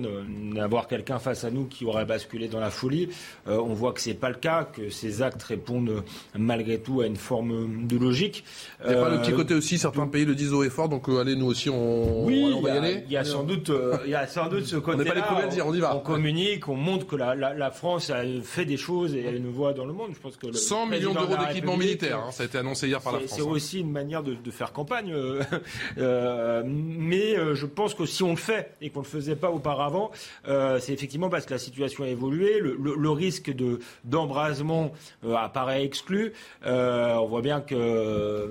d'avoir 0.54 0.88
quelqu'un 0.88 1.20
face 1.20 1.46
à 1.46 1.52
nous 1.52 1.66
qui 1.66 1.86
aurait 1.86 2.06
basculé 2.06 2.48
dans 2.48 2.60
la 2.60 2.70
folie. 2.70 3.10
on 3.48 3.74
voit 3.74 3.94
que 3.94 4.02
c'est 4.02 4.14
pas 4.14 4.30
le 4.30 4.36
cas, 4.36 4.66
que 4.66 4.90
ces 4.90 5.22
actes 5.22 5.42
répondent 5.44 6.04
malgré 6.38 6.80
tout 6.80 7.02
à 7.02 7.08
une 7.08 7.16
forme 7.16 7.88
de 7.88 7.98
logique. 7.98 8.44
Il 8.84 8.92
n'y 8.92 8.96
a 8.96 9.02
pas 9.02 9.10
le 9.10 9.20
petit 9.20 9.34
côté 9.34 9.54
aussi, 9.54 9.78
certains 9.78 10.08
pays 10.08 10.26
le 10.26 10.36
disent 10.36 10.54
haut 10.54 10.64
et 10.64 10.70
fort, 10.70 10.90
donc 10.90 11.08
allez, 11.10 11.36
nous 11.36 11.48
aussi, 11.48 11.70
on, 11.70 12.26
oui, 12.26 12.46
va 12.62 12.76
y, 12.76 12.78
aller. 12.78 13.04
Il 13.08 13.12
y 13.12 13.18
a 13.18 13.24
sans 13.24 13.44
doute, 13.44 13.72
il 14.06 14.12
y 14.12 14.16
a 14.16 14.28
sans 14.28 14.48
doute 14.48 14.66
ce 14.66 14.76
côté-là. 14.76 15.12
On 15.12 15.16
n'est 15.16 15.22
pas 15.22 15.46
les 15.46 15.52
dire, 15.52 15.66
on 15.66 15.74
y 15.74 15.80
va. 15.80 15.96
On 15.96 16.00
communique, 16.00 16.68
on 16.68 16.76
montre 16.76 17.08
que 17.08 17.16
la, 17.16 17.36
la, 17.36 17.72
France 17.72 18.10
a 18.10 18.24
fait 18.44 18.66
des 18.66 18.78
choses 18.78 19.16
et 19.16 19.28
a 19.28 19.32
une 19.32 19.50
voix 19.50 19.74
dans 19.74 19.86
le 19.86 19.94
monde. 19.94 20.12
Je 20.14 20.20
pense 20.20 20.38
que 20.38 20.48
le 20.48 20.54
100 20.54 20.88
millions 21.08 21.20
d'euros 21.20 21.38
d'équipement 21.38 21.78
militaire. 21.78 22.20
Hein, 22.20 22.32
ça 22.32 22.44
a 22.44 22.46
été 22.46 22.58
annoncé 22.58 22.88
hier 22.88 23.02
par 23.02 23.14
la 23.14 23.20
France. 23.20 23.32
C'est 23.36 23.42
hein. 23.42 23.50
aussi 23.50 23.80
une 23.80 23.92
manière 23.92 24.24
de, 24.24 24.52
faire 24.52 24.72
campagne. 24.74 25.12
Euh, 25.12 25.42
euh, 25.98 26.64
mais 26.66 27.38
euh, 27.38 27.56
je 27.56 27.66
pense 27.66 27.94
que 27.94 28.06
si 28.06 28.24
on 28.24 28.32
le 28.32 28.36
fait 28.36 28.76
et 28.82 28.90
qu'on 28.90 29.00
ne 29.00 29.06
le 29.06 29.10
faisait 29.10 29.36
pas 29.36 29.52
auparavant, 29.52 30.12
c'est 30.46 30.94
effectivement 30.94 31.30
parce 31.30 31.46
que 31.46 31.54
la 31.54 31.60
situation 31.60 32.04
a 32.04 32.08
évolué. 32.08 32.60
Le, 32.60 33.14
risque 33.14 33.54
de 33.54 33.80
d'embrasement 34.04 34.92
apparaît 35.24 35.84
exclu. 35.84 36.34
on 36.66 37.26
voit 37.26 37.42
bien 37.42 37.62
que 37.62 38.50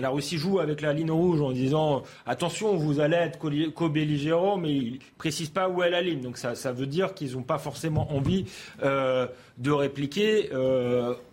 la 0.00 0.08
Russie 0.08 0.38
joue 0.38 0.60
avec 0.60 0.80
la 0.80 0.92
ligne 0.92 1.10
rouge 1.10 1.40
en 1.40 1.50
disant 1.50 2.02
attention, 2.26 2.76
vous 2.76 3.00
allez 3.00 3.16
être 3.16 3.38
co-belligérant, 3.74 4.56
mais 4.56 4.72
il 4.72 4.98
précise 5.18 5.48
pas 5.48 5.68
où 5.68 5.82
est 5.82 5.90
la 5.90 6.00
ligne. 6.00 6.20
Donc 6.20 6.38
ça, 6.38 6.54
ça 6.54 6.72
veut 6.72 6.86
dire 6.86 7.14
qu'ils 7.14 7.32
n'ont 7.32 7.42
pas 7.42 7.58
forcément 7.58 8.12
envie 8.12 8.46
de 9.60 9.70
répliquer 9.70 10.50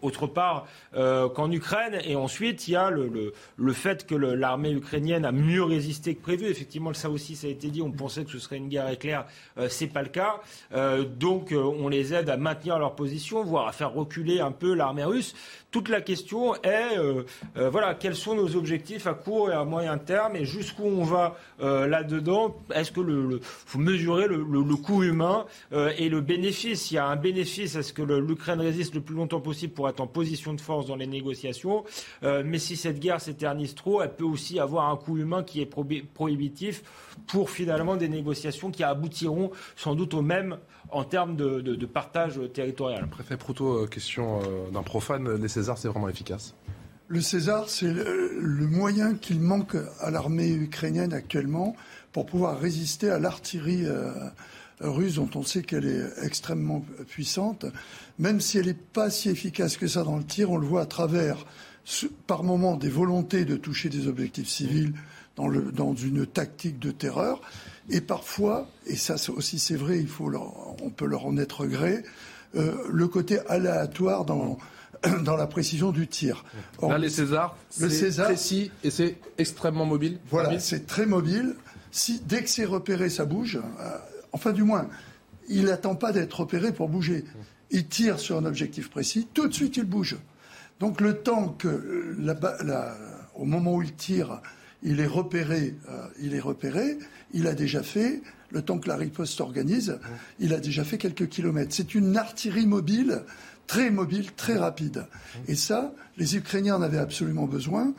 autre 0.02 0.28
part 0.28 0.68
euh, 0.96 1.30
qu'en 1.30 1.52
Ukraine. 1.52 2.00
Et 2.06 2.16
ensuite, 2.16 2.68
il 2.68 2.72
y 2.72 2.76
a 2.76 2.90
le, 2.90 3.34
le, 3.58 3.74
fait 3.74 4.06
que 4.06 4.16
l'armée 4.16 4.72
ukrainienne 4.72 5.26
a 5.26 5.32
mieux 5.32 5.64
résisté 5.64 6.16
que 6.16 6.22
prévu. 6.22 6.46
Effectivement, 6.46 6.94
ça 6.94 7.10
aussi, 7.10 7.36
ça 7.36 7.48
a 7.48 7.50
été 7.50 7.70
dit. 7.70 7.82
On 7.82 7.92
pensait 7.92 8.24
que 8.24 8.32
ce 8.32 8.40
serait 8.40 8.58
une 8.58 8.70
guerre 8.70 8.90
éclair. 8.90 9.26
Euh, 9.58 9.68
c'est 9.70 9.88
pas 9.88 10.02
le 10.02 10.10
cas. 10.10 10.42
Euh, 10.74 11.04
donc, 11.04 11.52
euh, 11.52 11.62
on 11.62 11.90
les 11.90 12.14
aide 12.14 12.30
à 12.30 12.38
maintenir 12.38 12.80
leur 12.80 12.96
position, 12.96 13.44
voire 13.44 13.68
à 13.68 13.72
faire 13.72 13.94
reculer 13.94 14.40
un 14.40 14.52
peu 14.52 14.74
l'armée 14.74 15.04
russe. 15.04 15.36
Toute 15.72 15.90
la 15.90 16.02
question 16.02 16.56
est, 16.64 16.98
voilà, 17.56 17.94
quels 17.94 18.16
sont 18.16 18.36
nos 18.36 18.56
objectifs 18.56 19.06
à 19.06 19.14
court 19.14 19.52
et 19.52 19.54
à 19.54 19.64
moyen 19.66 19.98
terme 19.98 20.36
et 20.36 20.46
jusqu'où 20.46 20.86
on 20.86 21.04
va 21.04 21.36
là-dedans? 21.60 22.56
Est-ce 22.74 22.92
que 22.92 23.02
le, 23.02 23.40
faut 23.42 23.78
mesurer 23.78 24.28
le, 24.28 24.38
le 24.38 24.76
coût 24.76 25.04
humain 25.04 25.46
et 25.72 26.10
le 26.10 26.22
bénéfice? 26.22 26.92
Il 26.92 26.96
y 26.96 26.98
a 26.98 27.06
un 27.08 27.16
bénéfice 27.16 27.76
à 27.76 27.84
ce 27.84 27.94
que 27.94 28.02
l'Ukraine 28.02 28.62
résiste 28.62 28.96
le 28.96 29.02
plus 29.02 29.16
longtemps 29.16 29.42
possible 29.42 29.74
pour 29.74 29.90
être 29.90 30.00
en 30.00 30.08
position 30.08 30.54
de 30.54 30.62
force 30.62 30.88
dans 30.88 30.96
les 30.96 31.08
négociations? 31.08 31.84
Euh, 32.24 32.44
mais 32.46 32.60
si 32.60 32.76
cette 32.76 33.00
guerre 33.00 33.22
s'éternise 33.22 33.76
trop, 33.76 34.02
elle 34.02 34.16
peut 34.16 34.24
aussi 34.24 34.60
avoir 34.60 34.90
un 34.90 34.96
coût 34.96 35.18
humain 35.18 35.44
qui 35.44 35.62
est 35.62 35.66
prohibitif 35.66 36.84
pour 37.28 37.50
finalement 37.50 37.98
des 37.98 38.10
négociations 38.10 38.72
qui 38.72 38.84
aboutiront 38.84 39.52
sans 39.76 39.96
doute 39.96 40.14
au 40.14 40.22
même 40.22 40.58
en 40.92 41.04
termes 41.04 41.36
de, 41.36 41.86
partage 41.86 42.40
territorial. 42.54 43.08
Préfet 43.08 43.38
Proutot, 43.38 43.84
euh, 43.84 43.88
question 43.88 44.42
euh, 44.42 44.70
d'un 44.72 44.84
profane, 44.84 45.36
les 45.36 45.48
Césars, 45.48 45.78
c'est 45.78 45.88
vraiment 45.88 46.10
efficace 46.10 46.56
Le 47.08 47.22
César, 47.22 47.70
c'est 47.70 47.92
le, 47.92 48.68
moyen 48.68 49.16
qu'il 49.16 49.40
manque 49.40 49.76
à 50.00 50.12
l'armée 50.12 50.52
ukrainienne 50.52 51.14
actuellement 51.14 51.76
pour 52.12 52.26
pouvoir 52.26 52.60
résister 52.60 53.10
à 53.10 53.20
l'artillerie 53.20 53.86
euh, 53.86 54.12
russe 54.80 55.16
dont 55.16 55.30
on 55.36 55.44
sait 55.44 55.64
qu'elle 55.64 55.86
est 55.88 56.26
extrêmement 56.26 56.86
puissante. 57.08 57.66
Même 58.20 58.40
si 58.42 58.58
elle 58.58 58.68
n'est 58.68 58.74
pas 58.74 59.10
si 59.10 59.30
efficace 59.30 59.78
que 59.78 59.88
ça 59.88 60.04
dans 60.04 60.18
le 60.18 60.24
tir, 60.24 60.52
on 60.52 60.58
le 60.58 60.68
voit 60.68 60.82
à 60.82 60.86
travers, 60.86 61.46
par 62.28 62.44
moments, 62.44 62.76
des 62.76 62.90
volontés 62.90 63.46
de 63.46 63.56
toucher 63.56 63.90
des 63.90 64.08
objectifs 64.08 64.48
civils 64.48 64.94
dans, 65.36 65.48
le, 65.48 65.72
dans 65.72 65.96
une 65.96 66.26
tactique 66.26 66.80
de 66.80 66.92
terreur. 66.92 67.42
Et 67.90 68.02
parfois, 68.02 68.68
et 68.86 68.96
ça 68.96 69.16
aussi 69.32 69.60
c'est 69.60 69.76
vrai, 69.76 70.00
il 70.00 70.08
faut 70.08 70.32
on 70.82 70.90
peut 70.90 71.06
leur 71.06 71.26
en 71.26 71.38
être 71.38 71.66
gré, 71.66 72.04
euh, 72.56 72.76
le 72.90 73.08
côté 73.08 73.40
aléatoire 73.48 74.26
dans 74.26 74.58
dans 75.24 75.36
la 75.36 75.48
précision 75.48 75.92
du 75.92 76.08
tir. 76.08 76.44
Là, 76.82 76.98
les 76.98 77.10
Césars, 77.10 77.56
c'est 77.70 78.16
précis 78.24 78.72
et 78.84 78.90
c'est 78.90 79.18
extrêmement 79.38 79.86
mobile. 79.86 80.20
Voilà, 80.30 80.60
c'est 80.60 80.88
très 80.88 81.06
mobile. 81.06 81.56
Si, 81.92 82.22
dès 82.26 82.44
que 82.44 82.50
c'est 82.50 82.66
repéré, 82.66 83.10
ça 83.10 83.26
bouge. 83.26 83.60
Euh, 83.80 83.98
enfin, 84.32 84.52
du 84.52 84.64
moins, 84.64 84.88
il 85.50 85.66
n'attend 85.66 85.96
pas 85.96 86.12
d'être 86.12 86.42
repéré 86.42 86.72
pour 86.72 86.90
bouger. 86.90 87.26
Il 87.72 87.88
tire 87.88 88.20
sur 88.20 88.38
un 88.38 88.46
objectif 88.46 88.90
précis, 88.90 89.28
tout 89.34 89.48
de 89.48 89.54
suite 89.54 89.78
il 89.78 89.84
bouge. 89.84 90.18
Donc 90.80 91.02
le 91.02 91.18
temps 91.18 91.50
que, 91.50 92.16
la, 92.20 92.96
au 93.36 93.46
moment 93.46 93.76
où 93.76 93.82
il 93.82 93.94
tire, 93.94 94.42
il 94.84 95.00
est 95.00 95.08
repéré, 95.08 95.76
euh, 95.90 96.08
il 96.20 96.36
est 96.36 96.40
repéré, 96.40 96.98
il 97.34 97.48
a 97.48 97.54
déjà 97.54 97.84
fait, 97.84 98.22
le 98.52 98.62
temps 98.62 98.80
que 98.80 98.88
la 98.88 98.96
riposte 98.96 99.34
s'organise, 99.34 100.00
il 100.40 100.54
a 100.54 100.60
déjà 100.60 100.84
fait 100.84 100.98
quelques 100.98 101.28
kilomètres. 101.28 101.74
C'est 101.76 101.96
une 101.96 102.16
artillerie 102.18 102.68
mobile 102.68 103.24
très 103.68 103.92
mobile, 103.92 104.32
très 104.32 104.58
rapide. 104.58 105.06
Et 105.48 105.56
ça, 105.56 105.94
les 106.18 106.38
Ukrainiens 106.38 106.78
en 106.78 106.82
avaient 106.82 106.98
absolument 106.98 107.46
besoin, 107.46 107.94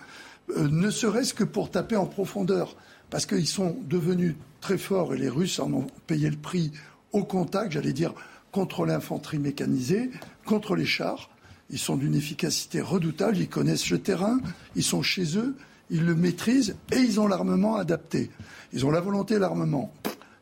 euh, 0.56 0.68
ne 0.68 0.90
serait-ce 0.90 1.34
que 1.34 1.44
pour 1.44 1.70
taper 1.70 1.96
en 1.96 2.06
profondeur, 2.06 2.76
parce 3.10 3.26
qu'ils 3.26 3.46
sont 3.46 3.76
devenus 3.86 4.34
très 4.60 4.78
forts 4.78 5.14
et 5.14 5.18
les 5.18 5.28
Russes 5.28 5.60
en 5.60 5.72
ont 5.72 5.86
payé 6.06 6.28
le 6.30 6.36
prix 6.36 6.72
au 7.12 7.22
contact, 7.24 7.72
j'allais 7.72 7.92
dire, 7.92 8.14
contre 8.50 8.86
l'infanterie 8.86 9.38
mécanisée, 9.38 10.10
contre 10.44 10.74
les 10.74 10.86
chars. 10.86 11.30
Ils 11.70 11.78
sont 11.78 11.96
d'une 11.96 12.14
efficacité 12.14 12.80
redoutable, 12.80 13.36
ils 13.36 13.48
connaissent 13.48 13.90
le 13.90 13.98
terrain, 13.98 14.40
ils 14.74 14.82
sont 14.82 15.02
chez 15.02 15.36
eux, 15.36 15.54
ils 15.90 16.04
le 16.04 16.14
maîtrisent 16.14 16.76
et 16.92 16.98
ils 16.98 17.20
ont 17.20 17.26
l'armement 17.26 17.76
adapté. 17.76 18.30
Ils 18.72 18.84
ont 18.86 18.90
la 18.90 19.00
volonté 19.00 19.38
l'armement. 19.38 19.92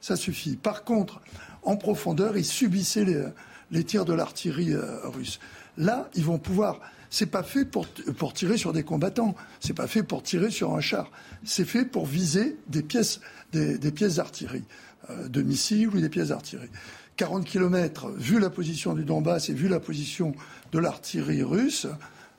Ça 0.01 0.17
suffit. 0.17 0.57
Par 0.57 0.85
contre, 0.85 1.21
en 1.63 1.77
profondeur, 1.77 2.37
ils 2.37 2.45
subissaient 2.45 3.05
les, 3.05 3.25
les 3.71 3.85
tirs 3.85 4.05
de 4.05 4.13
l'artillerie 4.13 4.73
euh, 4.73 5.09
russe. 5.09 5.41
Là, 5.77 6.09
ils 6.15 6.25
vont 6.25 6.39
pouvoir. 6.39 6.81
C'est 7.11 7.27
pas 7.27 7.43
fait 7.43 7.65
pour, 7.65 7.87
pour 8.19 8.33
tirer 8.33 8.57
sur 8.57 8.73
des 8.73 8.83
combattants. 8.83 9.35
C'est 9.61 9.75
pas 9.75 9.87
fait 9.87 10.03
pour 10.03 10.23
tirer 10.23 10.51
sur 10.51 10.75
un 10.75 10.81
char. 10.81 11.11
C'est 11.45 11.65
fait 11.65 11.85
pour 11.85 12.07
viser 12.07 12.57
des 12.69 12.83
pièces, 12.83 13.21
des, 13.53 13.93
pièces 13.93 14.17
d'artillerie, 14.17 14.65
euh, 15.11 15.29
de 15.29 15.43
missiles 15.43 15.89
ou 15.89 16.01
des 16.01 16.09
pièces 16.09 16.29
d'artillerie. 16.29 16.71
40 17.17 17.45
km, 17.45 18.11
vu 18.11 18.39
la 18.39 18.51
position 18.51 18.95
du 18.95 19.05
Donbass 19.05 19.49
et 19.49 19.55
vu 19.55 19.69
la 19.69 19.81
position 19.81 20.35
de 20.73 20.79
l'artillerie 20.79 21.43
russe, 21.43 21.87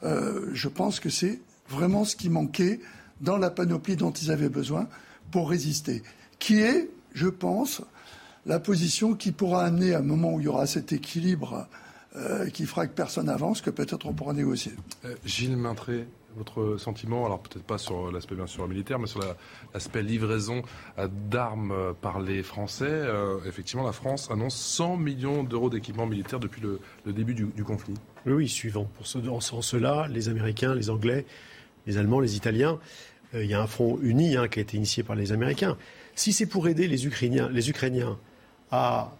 euh, 0.03 0.49
je 0.53 0.67
pense 0.67 0.99
que 0.99 1.09
c'est 1.09 1.41
vraiment 1.69 2.05
ce 2.05 2.15
qui 2.15 2.29
manquait 2.29 2.79
dans 3.21 3.37
la 3.37 3.49
panoplie 3.49 3.95
dont 3.95 4.11
ils 4.11 4.29
avaient 4.29 4.49
besoin 4.49 4.87
pour 5.31 5.49
résister. 5.49 6.03
Qui 6.39 6.59
est, 6.59 6.89
je 7.13 7.27
pense, 7.27 7.81
la 8.45 8.59
position 8.59 9.13
qui 9.13 9.31
pourra 9.31 9.65
amener 9.65 9.93
à 9.93 9.99
un 9.99 10.03
moment 10.03 10.33
où 10.33 10.39
il 10.39 10.45
y 10.45 10.47
aura 10.47 10.67
cet 10.67 10.93
équilibre 10.93 11.67
euh, 12.15 12.49
qui 12.49 12.65
fera 12.65 12.87
que 12.87 12.93
personne 12.93 13.27
n'avance, 13.27 13.61
que 13.61 13.69
peut-être 13.69 14.07
on 14.07 14.13
pourra 14.13 14.33
négocier. 14.33 14.71
Euh, 15.05 15.13
Gilles 15.25 15.57
Maintré, 15.57 16.07
votre 16.35 16.77
sentiment, 16.77 17.25
alors 17.25 17.41
peut-être 17.41 17.65
pas 17.65 17.77
sur 17.77 18.11
l'aspect 18.11 18.33
bien 18.33 18.47
sûr 18.47 18.67
militaire, 18.67 18.97
mais 18.97 19.07
sur 19.07 19.19
l'aspect 19.73 20.01
livraison 20.01 20.63
euh, 20.97 21.07
d'armes 21.29 21.93
par 22.01 22.19
les 22.19 22.41
Français. 22.41 23.03
effectivement, 23.45 23.83
la 23.83 23.91
France 23.91 24.31
annonce 24.31 24.55
100 24.55 24.97
millions 24.97 25.43
d'euros 25.43 25.69
d'équipement 25.69 26.07
militaire 26.07 26.39
depuis 26.39 26.61
le, 26.61 26.79
début 27.05 27.35
du, 27.35 27.63
conflit. 27.63 27.93
Oui, 28.25 28.33
oui, 28.33 28.49
suivant. 28.49 28.89
Pour 28.95 29.05
ce, 29.05 29.19
en 29.27 29.61
cela, 29.61 30.07
les 30.07 30.29
Américains, 30.29 30.73
les 30.73 30.89
Anglais, 30.89 31.25
les 31.85 31.97
Allemands, 31.97 32.19
les 32.19 32.35
Italiens, 32.35 32.79
il 33.33 33.45
y 33.45 33.53
a 33.53 33.61
un 33.61 33.67
front 33.67 33.99
uni 34.01 34.35
hein, 34.35 34.47
qui 34.47 34.59
a 34.59 34.61
été 34.61 34.77
initié 34.77 35.03
par 35.03 35.15
les 35.15 35.31
Américains. 35.31 35.77
Si 36.15 36.33
c'est 36.33 36.45
pour 36.45 36.67
aider 36.67 36.87
les 36.87 37.05
Ukrainiens, 37.05 37.49
les 37.51 37.69
Ukrainiens 37.69 38.17
à 38.71 39.13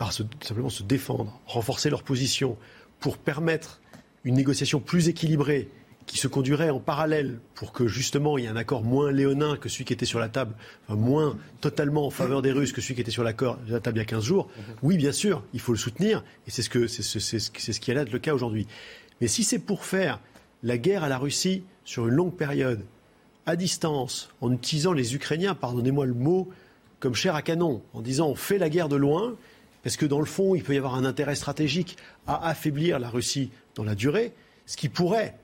par 0.00 0.14
simplement 0.14 0.70
se 0.70 0.82
défendre, 0.82 1.38
renforcer 1.44 1.90
leur 1.90 2.02
position 2.02 2.56
pour 3.00 3.18
permettre 3.18 3.82
une 4.24 4.34
négociation 4.34 4.80
plus 4.80 5.08
équilibrée 5.08 5.68
qui 6.06 6.16
se 6.16 6.26
conduirait 6.26 6.70
en 6.70 6.80
parallèle 6.80 7.38
pour 7.54 7.72
que 7.72 7.86
justement 7.86 8.38
il 8.38 8.44
y 8.44 8.46
ait 8.46 8.50
un 8.50 8.56
accord 8.56 8.82
moins 8.82 9.12
léonin 9.12 9.58
que 9.58 9.68
celui 9.68 9.84
qui 9.84 9.92
était 9.92 10.06
sur 10.06 10.18
la 10.18 10.30
table, 10.30 10.54
enfin, 10.88 10.98
moins 10.98 11.36
totalement 11.60 12.06
en 12.06 12.10
faveur 12.10 12.40
des 12.40 12.50
Russes 12.50 12.72
que 12.72 12.80
celui 12.80 12.94
qui 12.94 13.02
était 13.02 13.10
sur 13.10 13.24
la 13.24 13.34
table 13.34 13.58
il 13.68 13.98
y 13.98 14.00
a 14.00 14.04
15 14.06 14.24
jours, 14.24 14.48
oui 14.82 14.96
bien 14.96 15.12
sûr, 15.12 15.44
il 15.52 15.60
faut 15.60 15.72
le 15.72 15.78
soutenir 15.78 16.24
et 16.46 16.50
c'est 16.50 16.62
ce, 16.62 16.70
que, 16.70 16.86
c'est, 16.86 17.02
c'est, 17.02 17.38
c'est 17.38 17.72
ce 17.74 17.78
qui 17.78 17.90
est 17.90 17.94
là 17.94 18.04
le 18.04 18.18
cas 18.18 18.32
aujourd'hui. 18.32 18.66
Mais 19.20 19.28
si 19.28 19.44
c'est 19.44 19.58
pour 19.58 19.84
faire 19.84 20.18
la 20.62 20.78
guerre 20.78 21.04
à 21.04 21.08
la 21.08 21.18
Russie 21.18 21.64
sur 21.84 22.08
une 22.08 22.14
longue 22.14 22.34
période, 22.34 22.84
à 23.46 23.56
distance, 23.56 24.30
en 24.40 24.52
utilisant 24.52 24.92
les 24.92 25.14
Ukrainiens, 25.14 25.54
pardonnez-moi 25.54 26.06
le 26.06 26.14
mot, 26.14 26.48
comme 26.98 27.14
chair 27.14 27.34
à 27.34 27.42
canon, 27.42 27.82
en 27.94 28.02
disant 28.02 28.28
on 28.28 28.34
fait 28.34 28.58
la 28.58 28.68
guerre 28.68 28.88
de 28.88 28.96
loin, 28.96 29.36
parce 29.82 29.96
que 29.96 30.06
dans 30.06 30.20
le 30.20 30.26
fond, 30.26 30.54
il 30.54 30.62
peut 30.62 30.74
y 30.74 30.78
avoir 30.78 30.94
un 30.94 31.04
intérêt 31.04 31.34
stratégique 31.34 31.96
à 32.26 32.46
affaiblir 32.46 32.98
la 32.98 33.08
Russie 33.08 33.50
dans 33.74 33.84
la 33.84 33.94
durée, 33.94 34.32
ce 34.66 34.76
qui 34.76 34.88
pourrait 34.88 35.36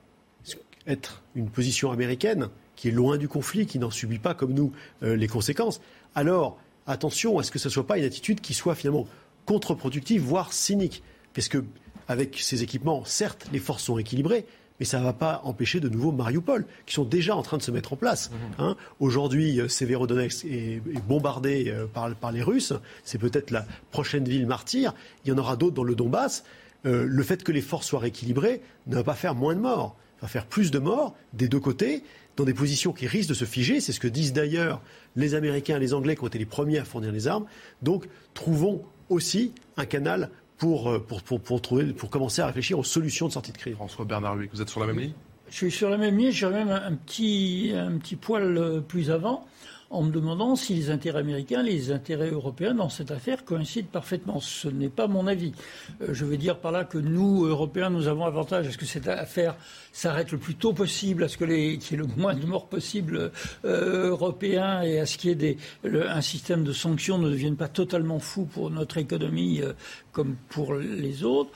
être 0.85 1.23
une 1.35 1.49
position 1.49 1.91
américaine 1.91 2.49
qui 2.75 2.87
est 2.87 2.91
loin 2.91 3.17
du 3.17 3.27
conflit, 3.27 3.65
qui 3.65 3.79
n'en 3.79 3.89
subit 3.89 4.19
pas 4.19 4.35
comme 4.35 4.53
nous 4.53 4.71
euh, 5.03 5.15
les 5.15 5.27
conséquences. 5.27 5.81
Alors, 6.15 6.59
attention 6.85 7.39
à 7.39 7.43
ce 7.43 7.51
que 7.51 7.59
ce 7.59 7.67
ne 7.67 7.73
soit 7.73 7.87
pas 7.87 7.97
une 7.97 8.05
attitude 8.05 8.39
qui 8.39 8.53
soit 8.53 8.75
finalement 8.75 9.07
contre-productive, 9.45 10.21
voire 10.21 10.53
cynique. 10.53 11.03
Parce 11.33 11.49
que, 11.49 11.63
avec 12.07 12.39
ces 12.39 12.63
équipements, 12.63 13.03
certes, 13.03 13.47
les 13.51 13.59
forces 13.59 13.83
sont 13.83 13.97
équilibrées, 13.97 14.45
mais 14.79 14.85
ça 14.85 14.99
ne 14.99 15.03
va 15.03 15.13
pas 15.13 15.41
empêcher 15.43 15.79
de 15.79 15.89
nouveaux 15.89 16.11
Mariupol, 16.11 16.65
qui 16.85 16.93
sont 16.93 17.03
déjà 17.03 17.35
en 17.35 17.41
train 17.41 17.57
de 17.57 17.63
se 17.63 17.71
mettre 17.71 17.93
en 17.93 17.95
place. 17.95 18.31
Mhm. 18.31 18.37
Hein. 18.59 18.75
Aujourd'hui, 18.99 19.59
euh, 19.59 19.67
Severodonetsk 19.67 20.45
est, 20.45 20.81
bombardé 21.07 21.69
euh, 21.69 21.85
par, 21.87 22.31
les 22.31 22.43
Russes. 22.43 22.73
C'est 23.03 23.17
peut-être 23.17 23.51
la 23.51 23.65
prochaine 23.91 24.25
ville 24.25 24.45
martyre. 24.45 24.93
Il 25.25 25.29
y 25.29 25.31
en 25.31 25.37
aura 25.37 25.55
d'autres 25.55 25.75
dans 25.75 25.83
le 25.83 25.95
Donbass. 25.95 26.43
Euh, 26.85 27.05
le 27.07 27.23
fait 27.23 27.43
que 27.43 27.51
les 27.51 27.61
forces 27.61 27.87
soient 27.87 27.99
rééquilibrées 27.99 28.61
ne 28.87 28.95
va 28.95 29.03
pas 29.03 29.15
faire 29.15 29.35
moins 29.35 29.55
de 29.55 29.59
morts. 29.59 29.95
va 30.21 30.27
faire 30.27 30.45
plus 30.45 30.71
de 30.71 30.79
morts 30.79 31.15
des 31.33 31.47
deux 31.47 31.59
côtés, 31.59 32.03
dans 32.35 32.43
des 32.43 32.53
positions 32.53 32.93
qui 32.93 33.07
risquent 33.07 33.29
de 33.29 33.33
se 33.33 33.45
figer. 33.45 33.81
C'est 33.81 33.91
ce 33.91 33.99
que 33.99 34.07
disent 34.07 34.33
d'ailleurs 34.33 34.81
les 35.15 35.33
Américains 35.33 35.77
et 35.77 35.79
les 35.79 35.93
Anglais 35.93 36.15
qui 36.15 36.23
ont 36.23 36.27
été 36.27 36.37
les 36.37 36.45
premiers 36.45 36.77
à 36.77 36.85
fournir 36.85 37.11
les 37.11 37.27
armes. 37.27 37.45
Donc, 37.81 38.07
trouvons 38.35 38.83
aussi 39.09 39.53
un 39.75 39.85
canal 39.85 40.29
euh, 40.63 40.99
pour, 40.99 41.21
pour, 41.23 41.39
pour, 41.39 41.61
trouver, 41.61 41.85
pour 41.93 42.09
commencer 42.09 42.41
à 42.41 42.47
réfléchir 42.47 42.79
aux 42.79 42.83
solutions 42.83 43.27
de 43.27 43.33
sortie 43.33 43.51
de 43.51 43.57
crise. 43.57 43.75
François 43.75 44.05
Bernard 44.05 44.35
Louis, 44.35 44.49
vous 44.51 44.61
êtes 44.61 44.69
sur 44.69 44.79
la 44.79 44.87
même 44.87 44.99
ligne? 44.99 45.13
Je 45.49 45.55
suis 45.55 45.71
sur 45.71 45.89
la 45.89 45.97
même 45.97 46.17
ligne, 46.17 46.31
j'ai 46.31 46.49
même 46.49 46.69
un 46.69 46.93
petit, 46.93 47.71
un 47.73 47.97
petit 47.97 48.15
poil 48.15 48.57
euh, 48.57 48.81
plus 48.81 49.11
avant 49.11 49.45
en 49.89 50.03
me 50.03 50.11
demandant 50.11 50.55
si 50.55 50.73
les 50.73 50.89
intérêts 50.89 51.19
américains 51.19 51.63
les 51.63 51.91
intérêts 51.91 52.29
européens 52.29 52.73
dans 52.73 52.89
cette 52.89 53.11
affaire 53.11 53.45
coïncident 53.45 53.87
parfaitement. 53.91 54.39
Ce 54.39 54.67
n'est 54.67 54.89
pas 54.89 55.07
mon 55.07 55.27
avis. 55.27 55.53
Euh, 56.01 56.07
je 56.11 56.25
veux 56.25 56.37
dire 56.37 56.57
par 56.57 56.71
là 56.71 56.83
que 56.83 56.97
nous, 56.97 57.45
Européens, 57.45 57.89
nous 57.89 58.07
avons 58.07 58.25
avantage 58.25 58.67
à 58.67 58.71
ce 58.71 58.77
que 58.77 58.85
cette 58.85 59.07
affaire 59.07 59.55
s'arrête 59.91 60.31
le 60.31 60.37
plus 60.37 60.55
tôt 60.55 60.73
possible, 60.73 61.23
à 61.23 61.27
ce 61.27 61.37
qu'il 61.37 61.51
y 61.51 61.73
ait 61.73 61.95
le 61.95 62.05
moins 62.17 62.35
de 62.35 62.45
morts 62.45 62.67
possible 62.67 63.31
euh, 63.65 64.09
européens 64.09 64.81
et 64.81 64.99
à 64.99 65.05
ce 65.05 65.17
qu'il 65.17 65.41
y 65.41 65.45
ait 65.45 65.57
un 65.83 66.21
système 66.21 66.63
de 66.63 66.73
sanctions 66.73 67.17
ne 67.17 67.29
devienne 67.29 67.55
pas 67.55 67.67
totalement 67.67 68.19
fou 68.19 68.45
pour 68.45 68.69
notre 68.69 68.97
économie 68.97 69.61
euh, 69.61 69.73
comme 70.11 70.35
pour 70.49 70.75
les 70.75 71.23
autres 71.23 71.51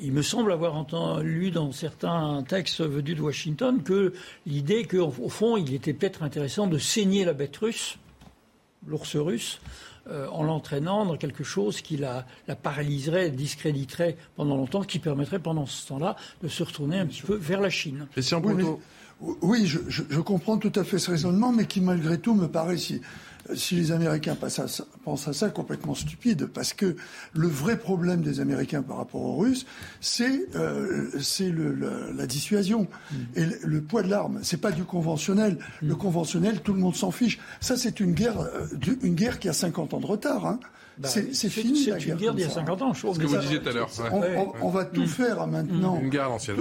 il 0.00 0.12
me 0.12 0.22
semble 0.22 0.52
avoir 0.52 0.74
entendu, 0.74 1.28
lu 1.28 1.50
dans 1.50 1.72
certains 1.72 2.44
textes 2.46 2.82
venus 2.82 3.16
de 3.16 3.22
Washington 3.22 3.82
que 3.82 4.12
l'idée 4.46 4.84
qu'au 4.84 5.10
fond, 5.28 5.56
il 5.56 5.74
était 5.74 5.92
peut-être 5.92 6.22
intéressant 6.22 6.66
de 6.66 6.78
saigner 6.78 7.24
la 7.24 7.32
bête 7.32 7.56
russe, 7.56 7.98
l'ours 8.86 9.16
russe, 9.16 9.60
euh, 10.08 10.26
en 10.30 10.42
l'entraînant 10.42 11.06
dans 11.06 11.16
quelque 11.16 11.44
chose 11.44 11.80
qui 11.80 11.96
la, 11.96 12.26
paralyserait, 12.62 13.30
discréditerait 13.30 14.16
pendant 14.34 14.56
longtemps, 14.56 14.82
qui 14.82 14.98
permettrait 14.98 15.38
pendant 15.38 15.66
ce 15.66 15.86
temps-là 15.88 16.16
de 16.42 16.48
se 16.48 16.62
retourner 16.62 16.98
un 16.98 17.06
petit 17.06 17.22
peu 17.22 17.36
vers 17.36 17.60
la 17.60 17.70
Chine. 17.70 18.08
Oui, 19.40 19.66
je, 19.66 19.78
je, 19.88 20.18
comprends 20.18 20.58
tout 20.58 20.72
à 20.74 20.82
fait 20.82 20.98
ce 20.98 21.12
raisonnement, 21.12 21.52
mais 21.52 21.66
qui 21.66 21.80
malgré 21.80 22.18
tout 22.18 22.34
me 22.34 22.48
paraît 22.48 22.76
si, 22.76 23.00
si 23.54 23.74
les 23.74 23.92
Américains 23.92 24.36
pensent 24.36 25.28
à 25.28 25.32
ça, 25.32 25.50
complètement 25.50 25.94
stupide, 25.94 26.46
parce 26.46 26.72
que 26.72 26.96
le 27.34 27.48
vrai 27.48 27.78
problème 27.78 28.22
des 28.22 28.40
Américains 28.40 28.82
par 28.82 28.98
rapport 28.98 29.22
aux 29.22 29.36
Russes, 29.36 29.66
c'est 30.00 30.48
euh, 30.54 31.10
la 32.14 32.26
dissuasion 32.26 32.86
mm. 33.10 33.16
et 33.36 33.46
le, 33.64 33.82
poids 33.82 34.02
de 34.02 34.08
l'arme. 34.08 34.40
C'est 34.42 34.60
pas 34.60 34.72
du 34.72 34.84
conventionnel. 34.84 35.58
Mm. 35.82 35.88
Le 35.88 35.94
conventionnel, 35.94 36.60
tout 36.60 36.72
le 36.72 36.80
monde 36.80 36.96
s'en 36.96 37.10
fiche. 37.10 37.38
Ça, 37.60 37.76
c'est 37.76 38.00
une 38.00 38.12
guerre, 38.12 38.40
euh, 38.40 38.66
une 39.02 39.14
guerre 39.14 39.38
qui 39.38 39.48
a 39.48 39.52
50 39.52 39.94
ans 39.94 40.00
de 40.00 40.06
retard. 40.06 40.46
Hein. 40.46 40.60
Bah, 40.98 41.08
c'est 41.08 41.48
fini 41.48 41.86
la 41.86 41.98
guerre. 41.98 42.16
guerre 42.16 42.34
d'il 42.34 42.44
y 42.44 42.48
a 42.48 42.50
50 42.50 42.82
ans, 42.82 42.92
je 42.92 43.00
Ce 43.00 43.18
que 43.18 43.26
vous 43.26 43.38
disiez 43.38 43.60
tout 43.60 43.68
à 43.68 43.72
l'heure. 43.72 43.90
On, 44.60 44.70
va 44.70 44.84
tout 44.84 45.02
mm. 45.02 45.06
faire 45.06 45.46
maintenant. 45.46 45.98
Une 46.00 46.10
guerre 46.10 46.30
ancienne. 46.30 46.58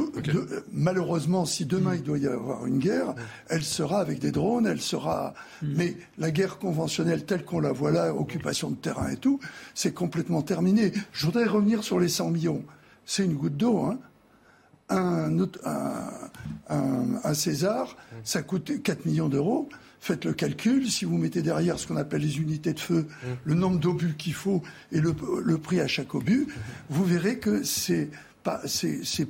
malheureusement, 0.72 1.46
si 1.46 1.66
demain 1.66 1.96
il 1.96 2.04
doit 2.04 2.18
y 2.18 2.28
avoir 2.28 2.66
une 2.66 2.80
guerre, 2.80 3.14
elle 3.50 3.64
sera 3.64 4.00
avec 4.00 4.20
des 4.20 4.32
drones, 4.32 4.68
elle 4.68 4.82
sera. 4.82 5.34
Mais 5.62 5.98
la 6.18 6.32
guerre 6.32 6.58
conventionnelle 6.60 7.26
telle 7.26 7.46
qu'on 7.46 7.60
la 7.60 7.72
voit 7.72 7.92
là, 7.92 8.14
occupation 8.14 8.70
de 8.70 8.76
terrain 8.76 9.10
et 9.10 9.18
tout, 9.18 9.40
c'est 9.74 9.94
complètement 9.94 10.42
terminé. 10.42 10.92
Je 11.12 11.26
voudrais 11.26 11.46
revenir 11.46 11.84
sur 11.84 12.00
les 12.00 12.10
100 12.10 12.32
millions. 12.32 12.64
C'est 13.06 13.26
une 13.26 13.36
goutte 13.36 13.58
d'eau, 13.58 13.80
hein. 13.80 14.00
Un, 14.94 15.40
un, 15.64 17.22
un, 17.24 17.34
César, 17.34 17.96
ça 18.26 18.42
coûte 18.42 18.84
4 18.84 19.06
millions 19.06 19.30
d'euros. 19.30 19.70
Faites 20.02 20.26
le 20.26 20.34
calcul. 20.34 20.90
Si 20.90 21.06
vous 21.06 21.18
mettez 21.20 21.44
derrière 21.44 21.78
ce 21.78 21.86
qu'on 21.86 21.96
appelle 21.96 22.22
les 22.22 22.40
unités 22.40 22.74
de 22.74 22.80
feu, 22.80 23.08
le 23.46 23.54
nombre 23.54 23.80
d'obus 23.80 24.16
qu'il 24.18 24.34
faut 24.34 24.64
et 24.92 25.00
le, 25.00 25.14
prix 25.58 25.80
à 25.80 25.88
chaque 25.88 26.16
obus, 26.16 26.48
vous 26.90 27.06
verrez 27.06 27.38
que 27.38 27.64
c'est 27.64 28.10
pas, 28.44 28.62
c'est, 28.66 29.28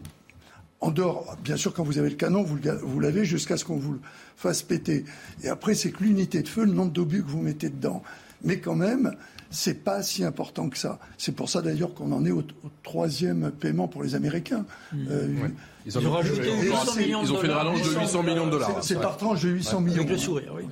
en 0.80 0.90
dehors, 0.90 1.38
bien 1.44 1.58
sûr, 1.58 1.74
quand 1.74 1.84
vous 1.84 2.00
avez 2.00 2.10
le 2.10 2.16
canon, 2.16 2.42
vous, 2.42 2.58
vous 2.84 3.00
l'avez 3.02 3.26
jusqu'à 3.26 3.58
ce 3.58 3.66
qu'on 3.66 3.76
vous 3.76 3.94
le 3.94 4.00
fasse 4.38 4.64
péter. 4.64 5.04
Et 5.44 5.50
après, 5.50 5.76
c'est 5.76 5.92
que 5.92 6.06
l'unité 6.06 6.42
de 6.42 6.48
feu, 6.48 6.64
le 6.64 6.72
nombre 6.72 6.94
d'obus 6.94 7.22
que 7.22 7.30
vous 7.30 7.42
mettez 7.42 7.70
dedans. 7.70 8.02
Mais 8.46 8.60
quand 8.60 8.76
même, 8.76 9.14
c'est 9.52 9.84
pas 9.84 10.02
si 10.02 10.24
important 10.24 10.70
que 10.70 10.78
ça. 10.78 11.00
C'est 11.18 11.34
pour 11.34 11.50
ça 11.50 11.62
d'ailleurs 11.62 11.94
qu'on 11.94 12.12
en 12.12 12.26
est 12.26 12.32
au, 12.32 12.44
troisième 12.84 13.52
paiement 13.52 13.88
pour 13.88 14.02
les 14.02 14.16
Américains. 14.16 14.66
Mmh. 14.94 14.98
Euh, 15.10 15.48
ils, 15.86 15.98
ont, 15.98 16.12
rajouté 16.12 16.50
800 16.62 16.96
millions 16.96 17.22
ils 17.24 17.32
ont 17.34 17.38
fait 17.38 17.48
une 17.48 17.54
rallonge 17.54 17.82
de 17.82 18.00
800 18.00 18.24
millions 18.24 18.46
de 18.46 18.52
dollars. 18.52 18.84
C'est 18.84 19.00
par 19.00 19.18
tranche 19.18 19.42
de 19.42 19.50
800 19.50 19.82
millions. 19.82 19.98
Avec 19.98 20.10
le 20.10 20.18
sourire, 20.18 20.54
oui. 20.56 20.64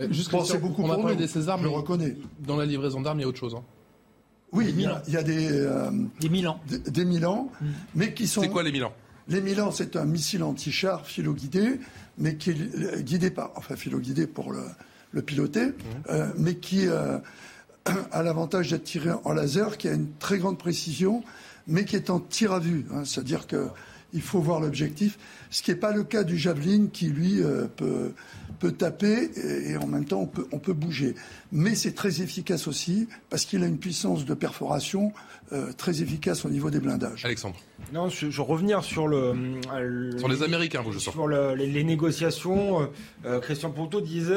c'est 0.45 0.61
beaucoup 0.61 0.83
on 0.83 0.91
a 0.91 0.97
parlé 0.97 1.15
des 1.15 1.27
Césars, 1.27 1.57
je 1.57 1.63
le 1.63 1.69
reconnais. 1.69 2.15
Dans 2.39 2.57
la 2.57 2.65
livraison 2.65 3.01
d'armes, 3.01 3.19
il 3.19 3.23
y 3.23 3.25
a 3.25 3.27
autre 3.27 3.37
chose. 3.37 3.55
Hein. 3.55 3.63
Oui, 4.51 4.65
il 4.69 4.81
y, 4.81 4.85
a, 4.87 5.03
il 5.07 5.13
y, 5.13 5.17
a, 5.17 5.21
des... 5.21 5.51
Euh, 5.51 5.91
des 6.19 6.29
Milan. 6.29 6.59
Des, 6.67 6.79
des 6.79 7.05
Milan, 7.05 7.51
mmh. 7.61 7.65
mais 7.93 8.13
qui 8.13 8.27
sont... 8.27 8.41
C'est 8.41 8.49
quoi 8.49 8.63
les 8.63 8.71
Milan 8.71 8.91
Les 9.27 9.41
Milan, 9.41 9.69
c'est 9.71 9.95
un 9.95 10.05
missile 10.05 10.41
anti-char 10.41 11.05
philo-guidé, 11.05 11.79
mais 12.17 12.35
qui 12.35 12.51
est 12.51 13.03
guidé 13.03 13.29
par... 13.29 13.51
Enfin, 13.57 13.75
philo-guidé 13.75 14.25
pour 14.25 14.51
le, 14.51 14.63
le 15.11 15.21
piloter, 15.21 15.67
mmh. 15.67 15.73
euh, 16.09 16.27
mais 16.37 16.55
qui... 16.55 16.87
Euh, 16.87 17.19
a 18.11 18.23
l'avantage 18.23 18.71
d'être 18.71 18.83
tiré 18.83 19.11
en 19.23 19.33
laser, 19.33 19.77
qui 19.77 19.87
a 19.87 19.93
une 19.93 20.11
très 20.19 20.37
grande 20.37 20.57
précision, 20.57 21.23
mais 21.67 21.85
qui 21.85 21.95
est 21.95 22.09
en 22.09 22.19
tir 22.19 22.51
à 22.51 22.59
vue. 22.59 22.85
Hein. 22.91 23.03
C'est-à-dire 23.05 23.45
qu'il 23.47 24.21
faut 24.21 24.39
voir 24.39 24.59
l'objectif, 24.59 25.17
ce 25.49 25.61
qui 25.61 25.71
n'est 25.71 25.77
pas 25.77 25.91
le 25.91 26.03
cas 26.03 26.23
du 26.23 26.37
javelin 26.37 26.87
qui, 26.91 27.07
lui, 27.07 27.41
euh, 27.41 27.65
peut, 27.75 28.13
taper 28.71 29.31
et, 29.67 29.77
en 29.77 29.87
même 29.87 30.05
temps 30.05 30.21
on 30.21 30.27
peut, 30.27 30.47
on 30.51 30.59
peut 30.59 30.73
bouger. 30.73 31.15
Mais 31.51 31.75
c'est 31.75 31.93
très 31.93 32.21
efficace 32.21 32.67
aussi 32.67 33.07
parce 33.29 33.45
qu'il 33.45 33.63
a 33.63 33.67
une 33.67 33.77
puissance 33.77 34.25
de 34.25 34.33
perforation 34.33 35.13
euh, 35.51 35.71
très 35.75 36.03
efficace 36.03 36.45
au 36.45 36.49
niveau 36.49 36.69
des 36.69 36.79
blindages. 36.79 37.25
Alexandre. 37.25 37.55
Non, 37.91 38.07
je, 38.07 38.29
je 38.29 38.39
revenir 38.39 38.83
sur 38.83 39.07
le, 39.07 39.33
euh, 39.73 40.17
sur 40.19 40.27
les 40.27 40.43
Américains, 40.43 40.81
vous 40.83 40.91
je 40.91 40.99
Sur 40.99 41.27
les, 41.27 41.83
négociations, 41.83 42.87
euh, 43.25 43.39
Christian 43.39 43.71
Ponto 43.71 43.99
disait 43.99 44.35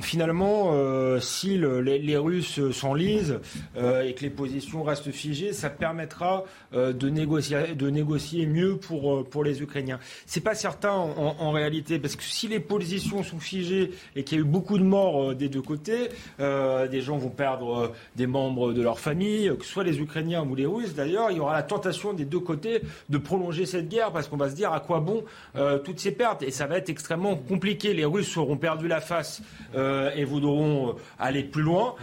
finalement 0.00 0.72
si 1.20 1.56
les, 1.58 1.98
les, 2.00 2.16
Russes 2.16 2.58
s'enlisent 2.72 3.38
et 3.76 4.14
que 4.14 4.22
les 4.22 4.30
positions 4.30 4.82
restent 4.82 5.12
figées, 5.12 5.52
ça 5.52 5.70
permettra 5.70 6.44
de 6.72 7.08
négocier 7.08 7.74
de 7.74 7.90
négocier 7.90 8.46
mieux 8.46 8.76
pour 8.76 9.28
pour 9.28 9.44
les 9.44 9.62
Ukrainiens. 9.62 10.00
C'est 10.26 10.40
pas 10.40 10.54
certain 10.54 10.92
en, 10.92 11.36
en, 11.38 11.52
réalité 11.52 11.98
parce 11.98 12.16
que 12.16 12.24
si 12.24 12.48
les 12.48 12.60
positions 12.60 13.22
sont 13.22 13.38
figées 13.38 13.92
et 14.16 14.24
qu'il 14.24 14.38
y 14.38 14.40
a 14.40 14.44
eu 14.44 14.46
beaucoup 14.46 14.78
de 14.78 14.84
morts 14.84 15.34
des 15.34 15.48
deux 15.48 15.62
côtés, 15.62 16.08
des 16.38 17.00
gens 17.00 17.18
vont 17.18 17.30
perdre 17.30 17.92
des 18.16 18.26
membres 18.26 18.72
de 18.72 18.82
leur 18.82 18.98
famille 18.98 19.43
que 19.50 19.64
ce 19.64 19.70
soit 19.70 19.84
les 19.84 20.00
Ukrainiens 20.00 20.42
ou 20.42 20.54
les 20.54 20.66
Russes 20.66 20.94
d'ailleurs, 20.94 21.30
il 21.30 21.36
y 21.36 21.40
aura 21.40 21.54
la 21.54 21.62
tentation 21.62 22.12
des 22.12 22.24
deux 22.24 22.40
côtés 22.40 22.80
de 23.08 23.18
prolonger 23.18 23.66
cette 23.66 23.88
guerre 23.88 24.12
parce 24.12 24.28
qu'on 24.28 24.36
va 24.36 24.50
se 24.50 24.54
dire 24.54 24.72
à 24.72 24.80
quoi 24.80 25.00
bon 25.00 25.24
euh, 25.56 25.78
toutes 25.78 26.00
ces 26.00 26.12
pertes. 26.12 26.42
Et 26.42 26.50
ça 26.50 26.66
va 26.66 26.76
être 26.78 26.88
extrêmement 26.88 27.36
compliqué. 27.36 27.94
Les 27.94 28.04
Russes 28.04 28.36
auront 28.36 28.56
perdu 28.56 28.88
la 28.88 29.00
face 29.00 29.42
euh, 29.74 30.10
et 30.14 30.24
voudront 30.24 30.90
euh, 30.90 30.92
aller 31.18 31.42
plus 31.42 31.62
loin. 31.62 31.94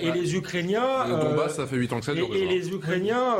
et 0.00 0.10
les 0.12 0.34
Ukrainiens. 0.34 1.06
Le 1.06 1.30
Donbass, 1.30 1.56
ça 1.56 1.66
fait 1.66 1.76
8 1.76 1.92
ans 1.92 2.00
que 2.00 2.06
ça 2.06 2.14
dure. 2.14 2.28
Et, 2.34 2.46
les 2.46 2.70
Ukrainiens, 2.70 3.36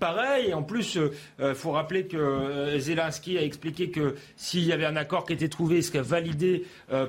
pareil. 0.00 0.52
En 0.54 0.62
plus, 0.62 0.98
il 1.40 1.54
faut 1.54 1.70
rappeler 1.70 2.06
que 2.06 2.78
Zelensky 2.78 3.38
a 3.38 3.42
expliqué 3.42 3.90
que 3.90 4.16
s'il 4.36 4.64
y 4.64 4.72
avait 4.72 4.86
un 4.86 4.96
accord 4.96 5.24
qui 5.24 5.32
était 5.32 5.48
trouvé, 5.48 5.76
il 5.76 5.82
serait 5.82 6.02
validé 6.02 6.64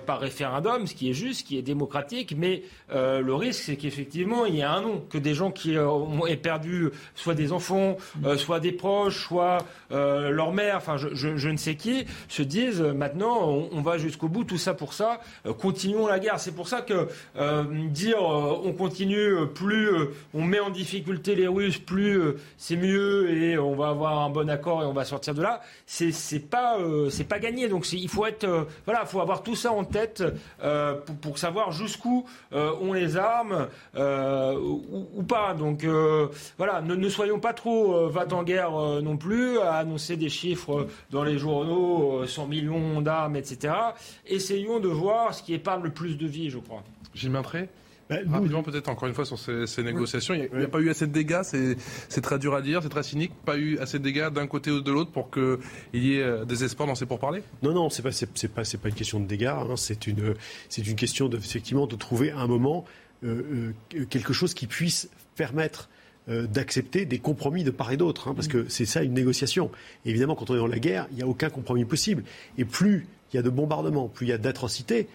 par 0.05 0.19
référendum, 0.19 0.87
ce 0.87 0.93
qui 0.93 1.09
est 1.09 1.13
juste, 1.13 1.41
ce 1.41 1.45
qui 1.45 1.57
est 1.57 1.61
démocratique. 1.61 2.35
Mais 2.37 2.63
le 2.93 3.33
risque, 3.33 3.63
c'est 3.65 3.75
qu'effectivement, 3.75 4.45
il 4.45 4.55
y 4.55 4.61
a 4.61 4.71
un 4.71 4.81
nom, 4.81 5.03
que 5.09 5.17
des 5.17 5.33
gens 5.33 5.51
qui 5.55 5.75
euh, 5.75 5.89
ont 5.89 6.21
perdu 6.41 6.91
soit 7.15 7.33
des 7.33 7.51
enfants, 7.51 7.97
euh, 8.23 8.37
soit 8.37 8.59
des 8.59 8.71
proches, 8.71 9.25
soit 9.25 9.59
euh, 9.91 10.29
leur 10.29 10.51
mère, 10.51 10.77
enfin 10.77 10.97
je, 10.97 11.47
ne 11.49 11.57
sais 11.57 11.75
qui, 11.75 12.05
se 12.27 12.43
disent 12.43 12.81
maintenant 12.81 13.47
on, 13.71 13.81
va 13.81 13.97
jusqu'au 13.97 14.27
bout, 14.27 14.43
tout 14.43 14.57
ça 14.57 14.73
pour 14.73 14.93
ça, 14.93 15.21
continuons 15.59 16.07
la 16.07 16.19
guerre. 16.19 16.39
C'est 16.39 16.53
pour 16.53 16.67
ça 16.67 16.81
que 16.81 17.07
dire 17.87 18.21
on 18.21 18.73
continue, 18.73 19.47
plus 19.53 19.89
on 20.33 20.43
met 20.43 20.59
en 20.59 20.69
difficulté 20.69 21.35
les 21.35 21.47
Russes, 21.47 21.77
plus 21.77 22.19
c'est 22.57 22.75
mieux 22.75 23.29
et 23.29 23.57
on 23.57 23.75
va 23.75 23.89
avoir 23.89 24.21
un 24.21 24.29
bon 24.29 24.49
accord 24.49 24.83
et 24.83 24.85
on 24.85 24.93
va 24.93 25.05
sortir 25.05 25.33
de 25.33 25.41
là. 25.41 25.61
C'est 25.85 26.49
pas 26.49 26.77
pas 27.29 27.39
gagné. 27.39 27.69
Donc 27.69 27.91
il 27.93 28.09
faut 28.09 28.25
être 28.25 28.67
voilà, 28.85 29.05
faut 29.05 29.21
avoir 29.21 29.43
tout 29.43 29.55
ça 29.55 29.71
en 29.71 29.83
tête 29.83 30.23
pour, 31.21 31.37
savoir 31.37 31.71
jusqu'où 31.71 32.25
on 32.51 32.93
les 32.93 33.17
arme 33.17 33.67
ou 33.95 35.23
pas. 35.23 35.44
Donc 35.53 35.83
euh, 35.83 36.27
voilà, 36.57 36.81
ne, 36.81 37.09
soyons 37.09 37.39
pas 37.39 37.53
trop 37.53 37.95
euh, 37.95 38.09
va 38.09 38.25
en 38.31 38.43
guerre 38.43 38.75
euh, 38.75 39.01
non 39.01 39.17
plus, 39.17 39.59
à 39.59 39.75
annoncer 39.75 40.17
des 40.17 40.29
chiffres 40.29 40.87
dans 41.11 41.23
les 41.23 41.37
journaux, 41.37 42.25
100 42.25 42.47
millions 42.47 43.01
d'armes, 43.01 43.35
etc. 43.35 43.73
Essayons 44.25 44.79
de 44.79 44.87
voir 44.87 45.33
ce 45.33 45.43
qui 45.43 45.53
épargne 45.53 45.83
le 45.83 45.91
plus 45.91 46.17
de 46.17 46.27
vie, 46.27 46.49
je 46.49 46.57
crois. 46.57 46.83
Gilles 47.13 47.31
Maintré 47.31 47.69
bah, 48.09 48.17
Rapidement, 48.29 48.61
peut-être 48.61 48.89
encore 48.89 49.07
une 49.07 49.13
fois 49.13 49.25
sur 49.25 49.39
ces, 49.39 49.83
négociations, 49.83 50.33
il 50.33 50.49
n'y 50.55 50.63
a, 50.63 50.67
pas 50.67 50.79
eu 50.79 50.89
assez 50.89 51.07
de 51.07 51.11
dégâts, 51.11 51.41
c'est 51.43 52.21
très 52.21 52.37
dur 52.37 52.53
à 52.53 52.61
dire, 52.61 52.81
c'est 52.83 52.89
très 52.89 53.03
cynique, 53.03 53.31
pas 53.45 53.57
eu 53.57 53.77
assez 53.79 53.99
de 53.99 54.03
dégâts 54.03 54.29
d'un 54.29 54.47
côté 54.47 54.69
ou 54.69 54.81
de 54.81 54.91
l'autre 54.91 55.11
pour 55.11 55.31
qu'il 55.31 55.57
y 55.93 56.19
ait 56.19 56.45
des 56.45 56.63
espoirs 56.63 56.87
dans 56.87 56.95
ces 56.95 57.05
pourparlers? 57.05 57.43
Non, 57.63 57.73
non, 57.73 57.89
c'est 57.89 58.03
pas, 58.03 58.11
c'est 58.11 58.47
pas, 58.47 58.61
pas, 58.61 58.89
une 58.89 58.95
question 58.95 59.19
de 59.19 59.25
dégâts, 59.25 59.45
hein. 59.45 59.75
c'est 59.75 60.07
une, 60.07 60.35
une 60.77 60.95
question 60.95 61.29
de, 61.29 61.37
effectivement 61.37 61.87
de 61.87 61.95
trouver 61.95 62.31
un 62.31 62.47
moment 62.47 62.85
quelque 64.09 64.33
chose 64.33 64.53
qui 64.53 64.67
puisse 64.67 65.09
permettre 65.35 65.89
euh, 66.27 66.47
d'accepter 66.47 67.05
des 67.05 67.19
compromis 67.19 67.63
de 67.63 67.71
part 67.71 67.91
et 67.91 67.97
d'autre, 67.97 68.27
hein, 68.27 68.33
parce 68.33 68.47
que 68.47 68.65
c'est 68.67 68.85
ça 68.85 69.03
une 69.03 69.13
négociation. 69.13 69.69
évidemment, 70.05 70.35
quand 70.35 70.49
on 70.49 70.55
est 70.55 70.59
dans 70.59 70.67
la 70.67 70.79
guerre, 70.79 71.07
il 71.11 71.17
n'y 71.17 71.23
a 71.23 71.27
aucun 71.27 71.49
compromis 71.49 71.85
possible. 71.85 72.23
Et 72.57 72.65
plus 72.65 73.07
il 73.31 73.35
y 73.35 73.39
a 73.39 73.43
de 73.43 73.49
bombardements, 73.49 74.07
plus 74.07 74.25
il 74.25 74.29
y 74.29 74.33
a 74.33 74.37
d'atrocités, 74.37 75.07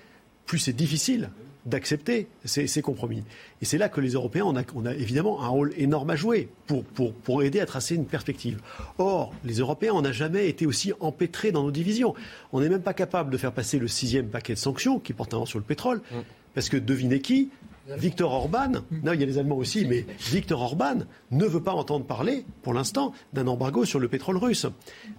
plus 0.46 0.58
c'est 0.58 0.72
difficile 0.72 1.30
d'accepter 1.66 2.26
ces, 2.44 2.82
compromis. 2.82 3.22
Et 3.60 3.64
c'est 3.64 3.78
là 3.78 3.88
que 3.88 4.00
les 4.00 4.10
Européens, 4.10 4.44
on 4.46 4.86
a, 4.86 4.94
évidemment 4.94 5.42
un 5.42 5.48
rôle 5.48 5.72
énorme 5.76 6.10
à 6.10 6.16
jouer 6.16 6.48
pour, 6.66 6.84
pour, 6.84 7.42
aider 7.42 7.60
à 7.60 7.66
tracer 7.66 7.94
une 7.94 8.06
perspective. 8.06 8.60
Or, 8.98 9.34
les 9.44 9.58
Européens, 9.58 9.92
on 9.94 10.02
n'a 10.02 10.12
jamais 10.12 10.48
été 10.48 10.66
aussi 10.66 10.92
empêtrés 11.00 11.52
dans 11.52 11.62
nos 11.62 11.70
divisions. 11.70 12.14
On 12.52 12.60
n'est 12.60 12.68
même 12.68 12.82
pas 12.82 12.94
capable 12.94 13.30
de 13.30 13.36
faire 13.36 13.52
passer 13.52 13.78
le 13.78 13.88
sixième 13.88 14.28
paquet 14.28 14.54
de 14.54 14.58
sanctions, 14.58 14.98
qui 14.98 15.12
porte 15.12 15.34
un 15.34 15.44
sur 15.44 15.58
le 15.58 15.64
pétrole, 15.64 15.98
mm. 16.10 16.18
parce 16.54 16.68
que 16.68 16.76
devinez 16.76 17.20
qui 17.20 17.50
Victor 17.96 18.32
Orban, 18.32 18.72
non, 18.90 19.12
il 19.12 19.20
y 19.20 19.22
a 19.22 19.26
les 19.26 19.38
Allemands 19.38 19.56
aussi, 19.56 19.86
mais 19.86 20.04
Victor 20.18 20.60
Orban 20.60 21.00
ne 21.30 21.44
veut 21.44 21.62
pas 21.62 21.72
entendre 21.72 22.04
parler, 22.04 22.44
pour 22.62 22.74
l'instant, 22.74 23.12
d'un 23.32 23.46
embargo 23.46 23.84
sur 23.84 23.98
le 23.98 24.08
pétrole 24.08 24.36
russe. 24.36 24.66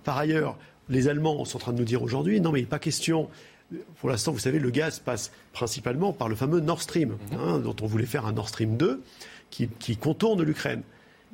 Par 0.03 0.17
ailleurs, 0.17 0.57
les 0.89 1.07
Allemands 1.07 1.43
sont 1.45 1.57
en 1.57 1.59
train 1.59 1.73
de 1.73 1.77
nous 1.77 1.85
dire 1.85 2.03
aujourd'hui, 2.03 2.41
non, 2.41 2.51
mais 2.51 2.59
il 2.59 2.63
n'est 2.63 2.69
pas 2.69 2.79
question. 2.79 3.29
Pour 3.99 4.09
l'instant, 4.09 4.31
vous 4.31 4.39
savez, 4.39 4.59
le 4.59 4.69
gaz 4.69 4.99
passe 4.99 5.31
principalement 5.53 6.11
par 6.13 6.27
le 6.27 6.35
fameux 6.35 6.59
Nord 6.59 6.81
Stream, 6.81 7.17
hein, 7.33 7.59
dont 7.59 7.75
on 7.81 7.85
voulait 7.85 8.05
faire 8.05 8.25
un 8.25 8.33
Nord 8.33 8.49
Stream 8.49 8.77
2 8.77 9.01
qui, 9.49 9.67
qui 9.79 9.95
contourne 9.97 10.43
l'Ukraine. 10.43 10.81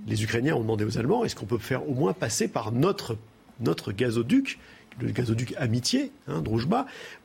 Les 0.07 0.23
Ukrainiens 0.23 0.55
ont 0.55 0.61
demandé 0.61 0.85
aux 0.85 0.97
Allemands 0.99 1.25
est-ce 1.25 1.35
qu'on 1.35 1.47
peut 1.47 1.57
faire 1.57 1.89
au 1.89 1.93
moins 1.93 2.13
passer 2.13 2.47
par 2.47 2.71
notre, 2.71 3.17
notre 3.59 3.91
gazoduc 3.91 4.59
le 4.99 5.11
gazoduc 5.11 5.53
Amitié, 5.57 6.11
hein, 6.27 6.43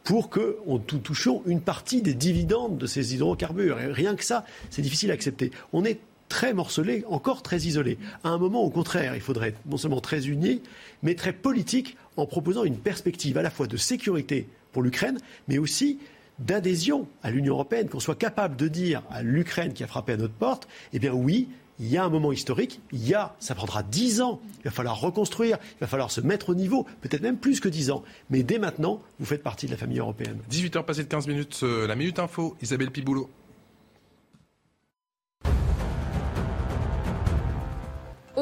pour 0.05 0.31
que 0.31 0.59
nous 0.66 0.79
touchions 0.79 1.43
une 1.47 1.61
partie 1.61 2.03
des 2.03 2.14
dividendes 2.14 2.79
de 2.79 2.87
ces 2.87 3.14
hydrocarbures. 3.14 3.77
Rien 3.77 4.14
que 4.14 4.25
ça, 4.25 4.45
c'est 4.70 4.83
difficile 4.83 5.11
à 5.11 5.14
accepter. 5.14 5.51
On 5.73 5.85
est 5.85 6.01
très 6.29 6.55
morcelé, 6.55 7.05
encore 7.09 7.43
très 7.43 7.59
isolé. 7.59 7.99
À 8.25 8.31
un 8.31 8.39
moment, 8.39 8.62
au 8.62 8.70
contraire, 8.70 9.14
il 9.14 9.20
faudrait 9.20 9.49
être 9.49 9.61
non 9.66 9.77
seulement 9.77 10.01
très 10.01 10.29
uni, 10.29 10.62
mais 11.03 11.14
très 11.14 11.33
politique 11.33 11.97
en 12.16 12.27
proposant 12.27 12.64
une 12.64 12.79
perspective 12.79 13.37
à 13.37 13.43
la 13.43 13.51
fois 13.51 13.66
de 13.66 13.77
sécurité 13.77 14.49
pour 14.73 14.83
l'Ukraine, 14.83 15.18
mais 15.49 15.59
aussi 15.59 15.99
d'adhésion 16.39 17.07
à 17.23 17.31
l'Union 17.31 17.55
européenne, 17.55 17.89
qu'on 17.89 18.01
soit 18.01 18.14
capable 18.14 18.57
de 18.57 18.68
dire 18.68 19.03
à 19.11 19.23
l'Ukraine 19.23 19.74
qui 19.74 19.85
a 19.85 19.86
frappé 19.86 20.15
à 20.15 20.16
notre 20.16 20.32
porte, 20.32 20.69
eh 20.93 20.99
bien 20.99 21.12
oui, 21.12 21.49
il 21.83 21.89
y 21.89 21.97
a 21.97 22.05
un 22.05 22.09
moment 22.09 22.31
historique, 22.31 22.81
il 22.93 23.07
y 23.07 23.13
a, 23.13 23.35
ça 23.41 23.57
prendra 23.57 23.83
dix 23.83 24.21
ans, 24.21 24.41
il 24.61 24.65
va 24.65 24.71
falloir 24.71 25.01
reconstruire, 25.01 25.59
il 25.77 25.81
va 25.81 25.89
falloir 25.89 26.13
se 26.13 26.21
mettre 26.21 26.51
au 26.51 26.55
niveau, 26.55 26.87
peut-être 27.01 27.23
même 27.23 27.37
plus 27.37 27.59
que 27.59 27.69
dix 27.69 27.91
ans. 27.91 28.05
Mais 28.31 28.45
dès 28.45 28.61
maintenant, 28.61 29.03
vous 29.19 29.27
faites 29.27 29.43
partie 29.43 29.67
de 29.67 29.73
la 29.73 29.77
famille 29.77 29.99
européenne. 29.99 30.39
18h 30.49 30.85
passées 30.85 31.03
de 31.03 31.09
15 31.09 31.27
minutes, 31.27 31.59
euh, 31.65 31.89
la 31.89 31.97
Minute 31.97 32.21
Info, 32.21 32.57
Isabelle 32.63 32.93
Piboulot. 32.93 33.29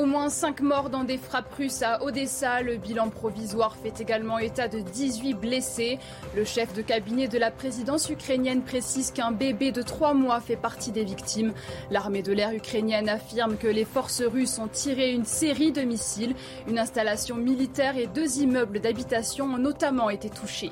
Au 0.00 0.06
moins 0.06 0.30
5 0.30 0.62
morts 0.62 0.88
dans 0.88 1.04
des 1.04 1.18
frappes 1.18 1.52
russes 1.52 1.82
à 1.82 2.02
Odessa. 2.02 2.62
Le 2.62 2.76
bilan 2.78 3.10
provisoire 3.10 3.76
fait 3.76 4.00
également 4.00 4.38
état 4.38 4.66
de 4.66 4.80
18 4.80 5.34
blessés. 5.34 5.98
Le 6.34 6.46
chef 6.46 6.72
de 6.72 6.80
cabinet 6.80 7.28
de 7.28 7.36
la 7.36 7.50
présidence 7.50 8.08
ukrainienne 8.08 8.62
précise 8.62 9.10
qu'un 9.10 9.30
bébé 9.30 9.72
de 9.72 9.82
3 9.82 10.14
mois 10.14 10.40
fait 10.40 10.56
partie 10.56 10.90
des 10.90 11.04
victimes. 11.04 11.52
L'armée 11.90 12.22
de 12.22 12.32
l'air 12.32 12.54
ukrainienne 12.54 13.10
affirme 13.10 13.58
que 13.58 13.66
les 13.66 13.84
forces 13.84 14.22
russes 14.22 14.58
ont 14.58 14.68
tiré 14.68 15.12
une 15.12 15.26
série 15.26 15.70
de 15.70 15.82
missiles. 15.82 16.34
Une 16.66 16.78
installation 16.78 17.36
militaire 17.36 17.98
et 17.98 18.06
deux 18.06 18.38
immeubles 18.38 18.80
d'habitation 18.80 19.44
ont 19.44 19.58
notamment 19.58 20.08
été 20.08 20.30
touchés. 20.30 20.70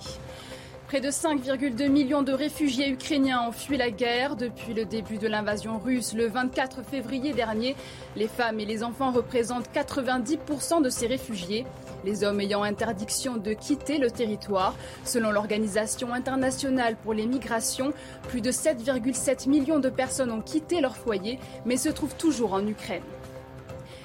Près 0.89 1.03
de 1.03 1.11
5,2 1.11 1.91
millions 1.91 2.23
de 2.23 2.33
réfugiés 2.33 2.89
ukrainiens 2.89 3.47
ont 3.47 3.53
fui 3.53 3.77
la 3.77 3.91
guerre 3.91 4.37
depuis 4.37 4.73
le 4.73 4.87
début 4.87 5.19
de 5.19 5.29
l'invasion 5.29 5.79
russe 5.79 6.15
le 6.15 6.29
24 6.29 6.83
février 6.83 7.35
dernier. 7.35 7.77
Les 8.17 8.27
femmes 8.27 8.59
et 8.59 8.65
les 8.65 8.83
enfants 8.83 9.13
représentent 9.13 9.69
90% 9.75 10.81
de 10.81 10.89
ces 10.89 11.07
réfugiés, 11.07 11.67
les 12.07 12.25
hommes 12.25 12.41
ayant 12.41 12.63
interdiction 12.63 13.37
de 13.37 13.53
quitter 13.53 13.99
le 13.99 14.11
territoire. 14.11 14.75
Selon 15.05 15.31
l'Organisation 15.31 16.15
internationale 16.15 16.97
pour 16.97 17.13
les 17.13 17.27
migrations, 17.27 17.93
plus 18.29 18.41
de 18.41 18.51
7,7 18.51 19.47
millions 19.47 19.81
de 19.81 19.91
personnes 19.91 20.33
ont 20.33 20.41
quitté 20.41 20.81
leur 20.81 20.97
foyer 20.97 21.39
mais 21.67 21.77
se 21.77 21.91
trouvent 21.91 22.17
toujours 22.17 22.55
en 22.55 22.67
Ukraine. 22.67 23.03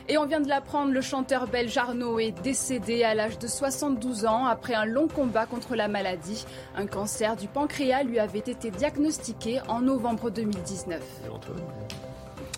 Et 0.10 0.18
on 0.18 0.26
vient 0.26 0.42
de 0.42 0.50
l'apprendre, 0.50 0.92
le 0.92 1.00
chanteur 1.00 1.48
belge 1.48 1.78
Arnaud 1.78 2.20
est 2.20 2.34
décédé 2.44 3.04
à 3.04 3.16
l'âge 3.16 3.40
de 3.40 3.48
72 3.48 4.26
ans 4.26 4.46
après 4.46 4.74
un 4.74 4.86
long 4.86 5.08
combat 5.08 5.46
contre 5.46 5.76
la 5.76 5.88
maladie. 5.88 6.46
Un 6.76 6.88
cancer 6.88 7.38
du 7.38 7.48
pancréas 7.48 8.04
lui 8.04 8.20
avait 8.20 8.40
été 8.40 8.70
diagnostiqué 8.70 9.62
en 9.70 9.80
novembre 9.80 10.30
2019. 10.30 11.02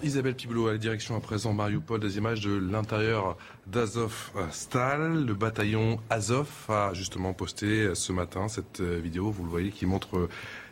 Isabelle 0.04 0.36
Piboulot 0.36 0.68
à 0.68 0.72
la 0.74 0.78
direction 0.78 1.16
à 1.16 1.20
présent 1.20 1.54
Mariupol, 1.54 2.00
des 2.00 2.18
images 2.18 2.42
de 2.42 2.54
l'intérieur 2.56 3.38
d'Azov 3.68 4.32
Stal. 4.52 5.24
Le 5.24 5.34
bataillon 5.34 6.00
Azov 6.10 6.50
a 6.68 6.94
justement 6.94 7.34
posté 7.34 7.94
ce 7.94 8.12
matin 8.12 8.48
cette 8.48 8.82
vidéo, 8.82 9.30
vous 9.30 9.44
le 9.44 9.50
voyez, 9.50 9.70
qui 9.70 9.86
montre 9.86 10.28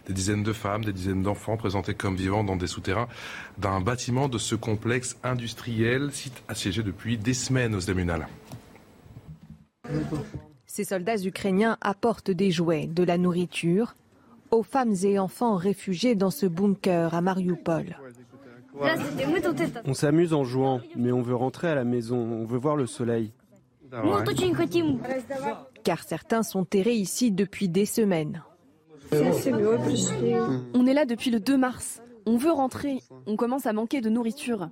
des 0.07 0.13
dizaines 0.13 0.43
de 0.43 0.53
femmes, 0.53 0.83
des 0.83 0.93
dizaines 0.93 1.23
d'enfants 1.23 1.57
présentés 1.57 1.93
comme 1.93 2.15
vivants 2.15 2.43
dans 2.43 2.55
des 2.55 2.67
souterrains 2.67 3.07
d'un 3.57 3.81
bâtiment 3.81 4.27
de 4.27 4.37
ce 4.37 4.55
complexe 4.55 5.17
industriel, 5.23 6.11
site 6.11 6.43
assiégé 6.47 6.83
depuis 6.83 7.17
des 7.17 7.33
semaines 7.33 7.75
aux 7.75 7.81
Zdemunal. 7.81 8.27
Ces 10.65 10.85
soldats 10.85 11.17
ukrainiens 11.23 11.77
apportent 11.81 12.31
des 12.31 12.51
jouets, 12.51 12.87
de 12.87 13.03
la 13.03 13.17
nourriture 13.17 13.95
aux 14.51 14.63
femmes 14.63 14.95
et 15.03 15.19
enfants 15.19 15.55
réfugiés 15.55 16.15
dans 16.15 16.29
ce 16.31 16.45
bunker 16.45 17.13
à 17.13 17.21
Mariupol. 17.21 17.97
On 19.85 19.93
s'amuse 19.93 20.33
en 20.33 20.43
jouant, 20.43 20.81
mais 20.95 21.11
on 21.11 21.21
veut 21.21 21.35
rentrer 21.35 21.69
à 21.69 21.75
la 21.75 21.83
maison, 21.83 22.17
on 22.17 22.45
veut 22.45 22.57
voir 22.57 22.75
le 22.75 22.87
soleil. 22.87 23.31
Car 25.83 26.03
certains 26.03 26.43
sont 26.43 26.65
terrés 26.65 26.95
ici 26.95 27.31
depuis 27.31 27.69
des 27.69 27.85
semaines. 27.85 28.41
On 30.73 30.87
est 30.87 30.93
là 30.93 31.05
depuis 31.05 31.31
le 31.31 31.39
2 31.39 31.57
mars. 31.57 32.01
On 32.25 32.37
veut 32.37 32.51
rentrer. 32.51 33.01
On 33.27 33.35
commence 33.35 33.65
à 33.65 33.73
manquer 33.73 34.01
de 34.01 34.09
nourriture. 34.09 34.69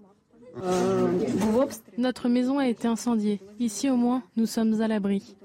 Notre 1.97 2.29
maison 2.29 2.59
a 2.59 2.67
été 2.67 2.87
incendiée. 2.87 3.39
Ici 3.59 3.89
au 3.89 3.95
moins, 3.95 4.23
nous 4.35 4.45
sommes 4.45 4.81
à 4.81 4.87
l'abri. 4.87 5.35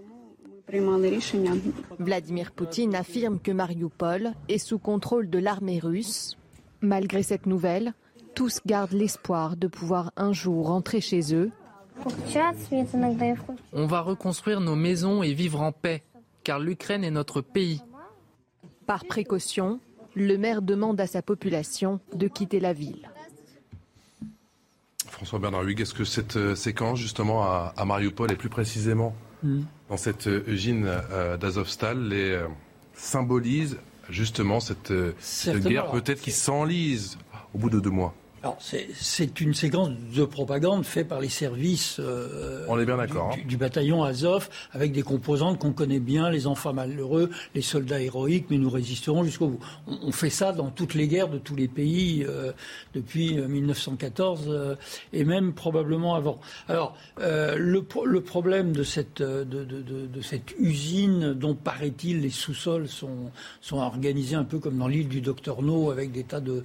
Vladimir 1.99 2.51
Poutine 2.53 2.95
affirme 2.95 3.39
que 3.39 3.53
Mariupol 3.53 4.33
est 4.49 4.59
sous 4.59 4.79
contrôle 4.79 5.31
de 5.31 5.39
l'armée 5.39 5.79
russe. 5.79 6.37
Malgré 6.81 7.23
cette 7.23 7.47
nouvelle, 7.47 7.95
tous 8.35 8.61
gardent 8.67 8.93
l'espoir 8.93 9.57
de 9.57 9.69
pouvoir 9.69 10.13
un 10.17 10.33
jour 10.33 10.67
rentrer 10.67 11.01
chez 11.01 11.35
eux. 11.35 11.51
On 13.73 13.87
va 13.87 14.01
reconstruire 14.01 14.61
nos 14.61 14.75
maisons 14.77 15.23
et 15.23 15.33
vivre 15.33 15.63
en 15.63 15.73
paix, 15.73 16.03
car 16.45 16.59
l'Ukraine 16.59 17.05
est 17.05 17.11
notre 17.11 17.41
pays. 17.41 17.81
Par 18.87 19.05
précaution, 19.05 19.81
le 20.15 20.37
maire 20.37 20.63
demande 20.63 21.01
à 21.01 21.07
sa 21.07 21.21
population 21.23 22.01
de 22.15 22.29
quitter 22.29 22.61
la 22.61 22.73
ville. 22.73 23.11
François 25.09 25.39
Bernard 25.39 25.65
Hugues, 25.65 25.81
est-ce 25.81 25.95
que 25.95 26.05
cette 26.05 26.37
euh, 26.37 26.55
séquence 26.55 26.99
justement 26.99 27.45
à, 27.45 27.85
Mariupol 27.85 28.31
et 28.31 28.37
plus 28.37 28.51
précisément 28.51 29.15
mm. 29.43 29.63
dans 29.89 29.97
cette 29.97 30.27
euh, 30.27 30.45
usine 30.47 30.85
euh, 30.87 31.37
d'Azovstal 31.37 32.09
les, 32.09 32.39
symbolise 32.95 33.79
justement 34.11 34.61
cette, 34.61 34.93
cette 35.19 35.67
guerre 35.67 35.91
peut-être 35.91 36.21
qui 36.21 36.33
s'enlise 36.33 37.19
au 37.55 37.59
bout 37.59 37.71
de 37.71 37.81
deux 37.81 37.91
mois? 37.91 38.15
C'est 38.59 39.41
une 39.41 39.55
séquence 39.55 39.91
de 40.15 40.25
propagande 40.25 40.85
faite 40.85 41.09
par 41.09 41.21
les 41.21 41.29
services 41.29 41.99
euh, 41.99 42.65
On 42.69 42.79
est 42.79 42.85
bien 42.85 42.97
du, 43.35 43.45
du, 43.45 43.57
bataillon 43.57 44.05
Azov, 44.05 44.49
avec 44.73 44.93
des 44.93 45.03
composantes 45.03 45.59
qu'on 45.59 45.73
connaît 45.73 46.01
bien, 46.01 46.31
les 46.31 46.47
enfants 46.47 46.73
malheureux, 46.73 47.31
les 47.55 47.63
soldats 47.63 48.01
héroïques, 48.01 48.47
mais 48.51 48.59
nous 48.59 48.71
résisterons 48.71 49.25
jusqu'au 49.25 49.49
bout. 49.49 49.61
On, 49.87 50.13
fait 50.13 50.31
ça 50.31 50.53
dans 50.53 50.71
toutes 50.71 50.95
les 50.95 51.09
guerres 51.09 51.29
de 51.29 51.39
tous 51.39 51.57
les 51.57 51.69
pays 51.69 52.25
euh, 52.27 52.53
depuis 52.95 53.37
1914 53.37 54.45
euh, 54.49 54.77
et 55.13 55.25
même 55.25 55.53
probablement 55.53 56.15
avant. 56.15 56.41
Alors, 56.69 56.97
le, 57.19 57.85
le, 58.05 58.21
problème 58.21 58.73
de 58.73 58.83
cette, 58.83 59.23
de, 59.23 59.45
de, 59.45 59.83
de, 59.83 60.21
cette 60.21 60.55
usine, 60.59 61.33
dont 61.35 61.55
paraît-il 61.55 62.21
les 62.21 62.31
sous-sols 62.31 62.89
sont, 62.89 63.31
sont 63.61 63.79
organisés 63.79 64.37
un 64.37 64.45
peu 64.45 64.59
comme 64.59 64.79
dans 64.79 64.89
l'île 64.89 65.09
du 65.09 65.21
Docteur 65.21 65.63
No, 65.63 65.91
avec 65.91 66.13
des 66.13 66.25
tas 66.25 66.41
de, 66.41 66.63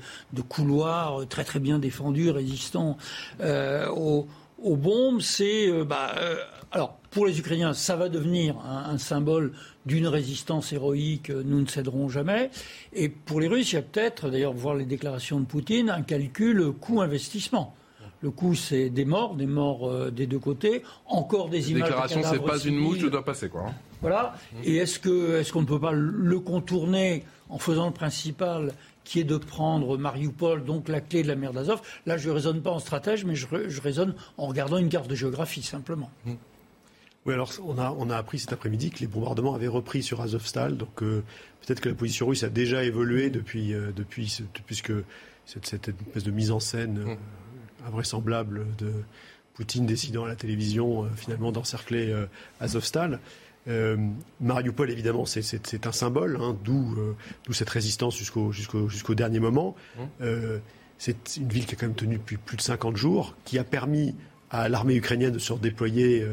couloirs 0.49 1.27
très 1.29 1.43
très 1.43 1.59
bien 1.61 1.79
défendu, 1.79 2.29
résistant 2.29 2.97
euh, 3.39 3.87
aux, 3.89 4.27
bombes, 4.75 5.21
c'est 5.21 5.69
euh, 5.69 5.83
bah, 5.83 6.15
euh, 6.17 6.35
alors 6.71 6.97
pour 7.09 7.25
les 7.25 7.39
Ukrainiens, 7.39 7.73
ça 7.73 7.95
va 7.95 8.09
devenir 8.09 8.57
un, 8.59 8.97
symbole 8.97 9.53
d'une 9.85 10.07
résistance 10.07 10.71
héroïque. 10.71 11.29
Nous 11.29 11.61
ne 11.61 11.65
céderons 11.65 12.09
jamais. 12.09 12.49
Et 12.93 13.09
pour 13.09 13.41
les 13.41 13.47
Russes, 13.47 13.73
il 13.73 13.75
y 13.75 13.79
a 13.79 13.81
peut-être, 13.81 14.29
d'ailleurs, 14.29 14.53
voir 14.53 14.75
les 14.75 14.85
déclarations 14.85 15.39
de 15.41 15.45
Poutine, 15.45 15.89
un 15.89 16.03
calcul 16.03 16.71
coût-investissement. 16.79 17.75
Le 18.21 18.31
coût, 18.31 18.55
c'est 18.55 18.89
des 18.89 19.03
morts, 19.03 19.35
des 19.35 19.47
morts 19.47 20.11
des 20.11 20.27
deux 20.27 20.39
côtés, 20.39 20.83
encore 21.07 21.49
des 21.49 21.71
images. 21.71 21.89
Déclaration, 21.89 22.21
c'est 22.23 22.39
pas 22.39 22.59
une 22.59 22.77
mouche, 22.77 22.99
je 22.99 23.07
dois 23.07 23.25
passer 23.25 23.49
quoi. 23.49 23.65
Hein. 23.67 23.73
Voilà. 24.01 24.33
Et 24.63 24.77
est-ce 24.77 24.99
que 24.99 25.39
est-ce 25.39 25.51
qu'on 25.51 25.61
ne 25.61 25.67
peut 25.67 25.79
pas 25.79 25.91
le 25.91 26.39
contourner 26.39 27.23
en 27.49 27.59
faisant 27.59 27.87
le 27.87 27.93
principal 27.93 28.73
qui 29.11 29.19
est 29.19 29.25
de 29.25 29.35
prendre 29.35 29.97
Mariupol, 29.97 30.63
donc 30.63 30.87
la 30.87 31.01
clé 31.01 31.21
de 31.21 31.27
la 31.27 31.35
mer 31.35 31.51
d'Azov. 31.51 31.81
Là, 32.05 32.15
je 32.15 32.29
ne 32.29 32.33
raisonne 32.33 32.61
pas 32.61 32.71
en 32.71 32.79
stratège, 32.79 33.25
mais 33.25 33.35
je, 33.35 33.45
raisonne 33.81 34.15
en 34.37 34.47
regardant 34.47 34.77
une 34.77 34.87
carte 34.87 35.09
de 35.09 35.15
géographie, 35.15 35.63
simplement. 35.63 36.09
Mmh. 36.25 36.31
Oui, 37.25 37.33
alors 37.33 37.51
on 37.65 37.77
a, 37.77 37.93
on 37.99 38.09
a 38.09 38.15
appris 38.15 38.39
cet 38.39 38.53
après-midi 38.53 38.89
que 38.89 38.99
les 38.99 39.07
bombardements 39.07 39.53
avaient 39.53 39.67
repris 39.67 40.01
sur 40.01 40.21
Azovstal, 40.21 40.77
donc 40.77 41.03
euh, 41.03 41.25
peut-être 41.59 41.81
que 41.81 41.89
la 41.89 41.95
position 41.95 42.25
russe 42.25 42.43
a 42.43 42.49
déjà 42.49 42.85
évolué 42.85 43.29
depuis, 43.29 43.73
euh, 43.73 43.91
depuis 43.93 44.41
puisque 44.65 44.93
cette, 45.45 45.65
cette, 45.65 45.89
espèce 45.89 46.23
de 46.23 46.31
mise 46.31 46.51
en 46.51 46.61
scène 46.61 46.99
mmh. 46.99 47.09
euh, 47.09 47.87
invraisemblable 47.87 48.65
de 48.77 48.93
Poutine 49.55 49.85
décidant 49.85 50.23
à 50.23 50.29
la 50.29 50.37
télévision 50.37 51.09
finalement 51.17 51.51
d'encercler 51.51 52.15
Azovstal. 52.61 53.19
Euh, 53.67 53.97
Mariupol, 54.39 54.89
évidemment, 54.89 55.25
c'est 55.25 55.87
un 55.87 55.91
symbole, 55.91 56.37
hein, 56.41 56.57
euh, 56.67 57.13
d'où 57.45 57.53
cette 57.53 57.69
résistance 57.69 58.17
jusqu'au 58.17 59.15
dernier 59.15 59.39
moment. 59.39 59.75
Mmh. 59.97 60.01
Euh, 60.21 60.59
c'est 60.97 61.37
une 61.37 61.49
ville 61.49 61.65
qui 61.65 61.75
a 61.75 61.77
quand 61.77 61.87
même 61.87 61.95
tenu 61.95 62.17
depuis 62.17 62.37
plus 62.37 62.57
de 62.57 62.61
50 62.61 62.95
jours, 62.95 63.35
qui 63.45 63.57
a 63.57 63.63
permis 63.63 64.15
à 64.51 64.67
l'armée 64.67 64.95
ukrainienne 64.95 65.31
de 65.31 65.39
se 65.39 65.53
redéployer 65.53 66.27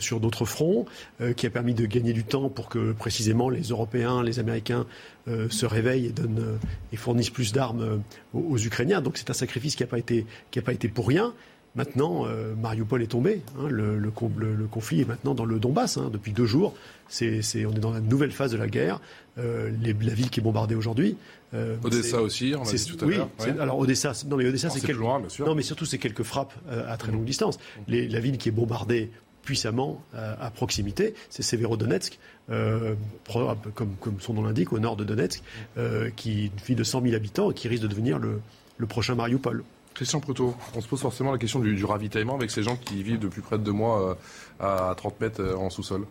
sur 0.00 0.18
d'autres 0.18 0.44
fronts, 0.44 0.86
qui 1.36 1.46
a 1.46 1.50
permis 1.50 1.72
de 1.72 1.86
gagner 1.86 2.12
du 2.12 2.24
temps 2.24 2.48
pour 2.48 2.68
que 2.68 2.90
précisément 2.92 3.48
les 3.48 3.62
Européens, 3.68 4.24
les 4.24 4.40
Américains 4.40 4.86
se 5.26 5.64
réveillent 5.64 6.06
et, 6.06 6.10
donnent, 6.10 6.58
et 6.92 6.96
fournissent 6.96 7.30
plus 7.30 7.52
d'armes 7.52 8.02
aux, 8.34 8.58
Ukrainiens. 8.58 9.00
Donc 9.00 9.16
c'est 9.16 9.30
un 9.30 9.34
sacrifice 9.34 9.76
qui 9.76 9.84
n'a 9.84 9.86
pas, 9.86 10.00
été, 10.00 10.26
qui 10.50 10.60
pas 10.60 10.72
été 10.72 10.88
pour 10.88 11.06
rien. 11.06 11.32
Maintenant, 11.74 12.26
euh, 12.26 12.54
Mariupol 12.54 13.02
est 13.02 13.08
tombé. 13.08 13.42
Hein, 13.58 13.68
le, 13.68 13.98
le, 13.98 14.10
conflit 14.10 15.02
est 15.02 15.04
maintenant 15.04 15.34
dans 15.34 15.44
le 15.44 15.58
Donbass. 15.58 15.96
Hein, 15.96 16.10
depuis 16.12 16.32
deux 16.32 16.46
jours, 16.46 16.74
c'est, 17.08 17.40
on 17.66 17.72
est 17.72 17.80
dans 17.80 17.92
la 17.92 18.00
nouvelle 18.00 18.32
phase 18.32 18.52
de 18.52 18.56
la 18.56 18.68
guerre. 18.68 19.00
Euh, 19.38 19.70
les, 19.80 19.92
la 19.92 20.14
ville 20.14 20.30
qui 20.30 20.40
est 20.40 20.42
bombardée 20.42 20.74
aujourd'hui. 20.74 21.16
Euh, 21.54 21.76
Odessa 21.84 22.20
aussi, 22.20 22.54
on 22.58 22.64
l'a 22.64 22.72
dit 22.72 22.84
tout 22.84 23.04
à 23.04 23.06
oui, 23.06 23.16
l'heure. 23.16 23.30
alors 23.60 23.78
Odessa, 23.78 24.12
non 24.26 24.36
mais 24.36 24.46
Odessa, 24.46 24.68
c'est 24.68 24.80
quelques, 24.84 24.98
loin, 24.98 25.22
non 25.38 25.54
mais 25.54 25.62
surtout 25.62 25.86
c'est 25.86 25.98
quelques 25.98 26.24
frappes 26.24 26.52
à 26.68 26.96
très 26.96 27.12
longue 27.12 27.24
distance. 27.24 27.58
Les, 27.86 28.08
la 28.08 28.20
ville 28.20 28.36
qui 28.36 28.48
est 28.48 28.52
bombardée 28.52 29.10
puissamment 29.42 30.02
à, 30.14 30.50
proximité, 30.50 31.14
c'est 31.30 31.42
Severodonetsk, 31.42 32.18
euh, 32.50 32.96
comme, 33.74 33.94
comme, 34.00 34.20
son 34.20 34.34
nom 34.34 34.42
l'indique, 34.42 34.72
au 34.74 34.78
nord 34.78 34.96
de 34.96 35.04
Donetsk, 35.04 35.42
qui 36.16 36.30
est 36.30 36.44
une 36.46 36.50
ville 36.66 36.76
de 36.76 36.84
100 36.84 37.02
000 37.02 37.14
habitants 37.14 37.50
et 37.50 37.54
qui 37.54 37.68
risque 37.68 37.84
de 37.84 37.88
devenir 37.88 38.18
le, 38.18 38.40
le 38.76 38.86
prochain 38.86 39.14
Mariupol. 39.14 39.64
Christian 39.98 40.20
Proutot, 40.20 40.54
on 40.76 40.80
se 40.80 40.86
pose 40.86 41.00
forcément 41.00 41.32
la 41.32 41.38
question 41.38 41.58
du, 41.58 41.84
ravitaillement 41.84 42.36
avec 42.36 42.52
ces 42.52 42.62
gens 42.62 42.76
qui 42.76 43.02
vivent 43.02 43.18
depuis 43.18 43.42
près 43.42 43.58
de 43.58 43.64
deux 43.64 43.72
mois 43.72 44.16
euh, 44.60 44.90
à 44.90 44.94
30 44.94 45.20
mètres 45.20 45.42
euh, 45.42 45.56
en 45.56 45.70
sous-sol. 45.70 46.06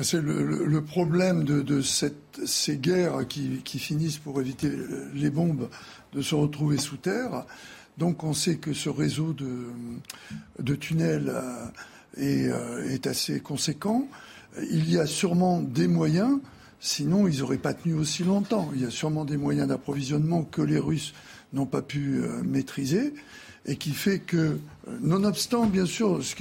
C'est 0.00 0.22
le, 0.22 0.80
problème 0.80 1.44
de, 1.44 1.82
ces 1.82 2.76
guerres 2.78 3.28
qui, 3.28 3.78
finissent 3.78 4.16
pour 4.16 4.40
éviter 4.40 4.72
les 5.12 5.28
bombes 5.28 5.68
de 6.14 6.22
se 6.22 6.34
retrouver 6.34 6.78
sous 6.78 6.96
terre. 6.96 7.44
Donc 7.98 8.24
on 8.24 8.32
sait 8.32 8.56
que 8.56 8.72
ce 8.72 8.88
réseau 8.88 9.34
de, 9.34 10.74
tunnels 10.76 11.30
euh, 12.16 12.88
est, 12.88 13.06
assez 13.06 13.40
conséquent. 13.40 14.08
Il 14.70 14.90
y 14.90 14.98
a 14.98 15.04
sûrement 15.04 15.60
des 15.60 15.86
moyens, 15.86 16.38
sinon 16.80 17.28
ils 17.28 17.40
n'auraient 17.40 17.58
pas 17.58 17.74
tenu 17.74 17.92
aussi 17.92 18.24
longtemps. 18.24 18.70
Il 18.74 18.80
y 18.80 18.86
a 18.86 18.90
sûrement 18.90 19.26
des 19.26 19.36
moyens 19.36 19.68
d'approvisionnement 19.68 20.44
que 20.44 20.62
les 20.62 20.78
Russes 20.78 21.12
n'ont 21.52 21.66
pas 21.66 21.82
pu 21.82 22.20
euh, 22.20 22.42
maîtriser 22.44 23.14
et 23.66 23.76
qui 23.76 23.90
fait 23.90 24.18
que, 24.18 24.36
euh, 24.36 24.58
nonobstant 25.00 25.66
bien 25.66 25.86
sûr 25.86 26.22
ce 26.22 26.34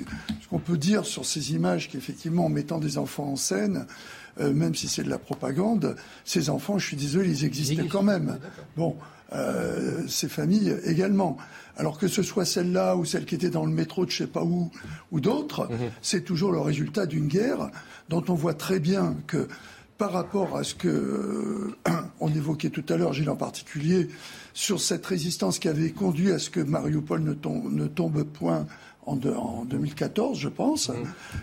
qu'on 0.49 0.59
peut 0.59 0.77
dire 0.77 1.05
sur 1.05 1.25
ces 1.25 1.53
images, 1.53 1.89
qu'effectivement 1.89 2.45
en 2.45 2.49
mettant 2.49 2.79
des 2.79 2.97
enfants 2.97 3.31
en 3.31 3.35
scène, 3.35 3.85
euh, 4.39 4.53
même 4.53 4.75
si 4.75 4.87
c'est 4.87 5.03
de 5.03 5.09
la 5.09 5.17
propagande, 5.17 5.95
ces 6.25 6.49
enfants, 6.49 6.77
je 6.77 6.85
suis 6.85 6.97
désolé, 6.97 7.29
ils 7.29 7.45
existaient 7.45 7.87
quand 7.87 8.03
même. 8.03 8.39
Bon, 8.75 8.95
ces 10.07 10.29
familles 10.29 10.77
également. 10.85 11.37
Alors 11.75 11.99
que 11.99 12.07
ce 12.07 12.23
soit 12.23 12.45
celle-là 12.45 12.95
ou 12.95 13.03
celle 13.03 13.25
qui 13.25 13.35
était 13.35 13.49
dans 13.49 13.65
le 13.65 13.71
métro 13.71 14.05
de 14.05 14.09
je 14.09 14.19
sais 14.19 14.27
pas 14.27 14.43
où 14.43 14.71
ou 15.11 15.19
d'autres, 15.19 15.67
mhm. 15.69 15.89
c'est 16.01 16.21
toujours 16.21 16.53
le 16.53 16.59
résultat 16.59 17.05
d'une 17.05 17.27
guerre 17.27 17.69
dont 18.07 18.23
on 18.29 18.35
voit 18.35 18.53
très 18.53 18.79
bien 18.79 19.17
que 19.27 19.49
par 19.97 20.11
rapport 20.11 20.57
à 20.57 20.63
ce 20.63 20.75
que 20.75 21.75
on 22.19 22.29
évoquait 22.29 22.69
tout 22.69 22.85
à 22.89 22.97
l'heure, 22.97 23.13
Gilles 23.13 23.29
en 23.29 23.35
particulier, 23.35 24.09
sur 24.53 24.79
cette 24.81 25.05
résistance 25.05 25.59
qui 25.59 25.67
avait 25.67 25.91
conduit 25.91 26.31
à 26.31 26.39
ce 26.39 26.49
que 26.49 26.59
Mariupol 26.59 27.21
ne 27.21 27.33
tombe, 27.33 27.71
ne 27.71 27.87
tombe 27.87 28.23
point 28.23 28.65
en, 29.05 29.15
2014, 29.15 30.37
je 30.37 30.49
pense. 30.49 30.89
Mmh. 30.89 30.93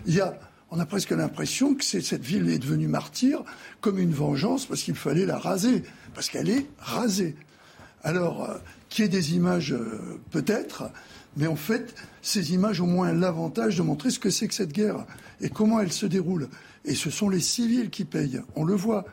Il 0.07 0.15
y 0.15 0.21
a, 0.21 0.39
on 0.71 0.79
a 0.79 0.87
presque 0.87 1.11
l'impression 1.11 1.75
que 1.75 1.85
cette 1.85 2.25
ville 2.25 2.49
est 2.51 2.59
devenue 2.59 2.89
martyre 2.89 3.43
comme 3.81 3.99
une 3.99 4.13
vengeance 4.13 4.67
parce 4.67 4.83
qu'il 4.83 4.95
fallait 4.95 5.27
la 5.27 5.39
raser, 5.39 5.83
parce 6.15 6.29
qu'elle 6.29 6.51
est 6.51 6.67
rasée. 6.79 7.37
Alors, 8.03 8.45
euh, 8.45 8.59
qu'il 8.91 9.05
y 9.05 9.07
ait 9.07 9.11
des 9.11 9.35
images, 9.35 9.73
euh, 9.73 10.21
peut-être, 10.31 10.91
mais 11.37 11.47
en 11.47 11.57
fait, 11.57 11.95
ces 12.23 12.53
images 12.53 12.81
ont 12.81 12.85
au 12.85 12.89
moins 12.89 13.13
l'avantage 13.13 13.77
de 13.77 13.83
montrer 13.83 14.11
ce 14.11 14.19
que 14.19 14.31
c'est 14.31 14.47
que 14.47 14.55
cette 14.55 14.73
guerre 14.73 15.07
et 15.41 15.49
comment 15.49 15.81
elle 15.81 15.93
se 15.93 16.07
déroule. 16.07 16.49
Et 16.85 16.95
ce 16.95 17.11
sont 17.11 17.29
les 17.29 17.41
civils 17.41 17.91
qui 17.91 18.05
payent, 18.05 18.43
on 18.57 18.65
le 18.65 18.75
voit. 18.75 19.05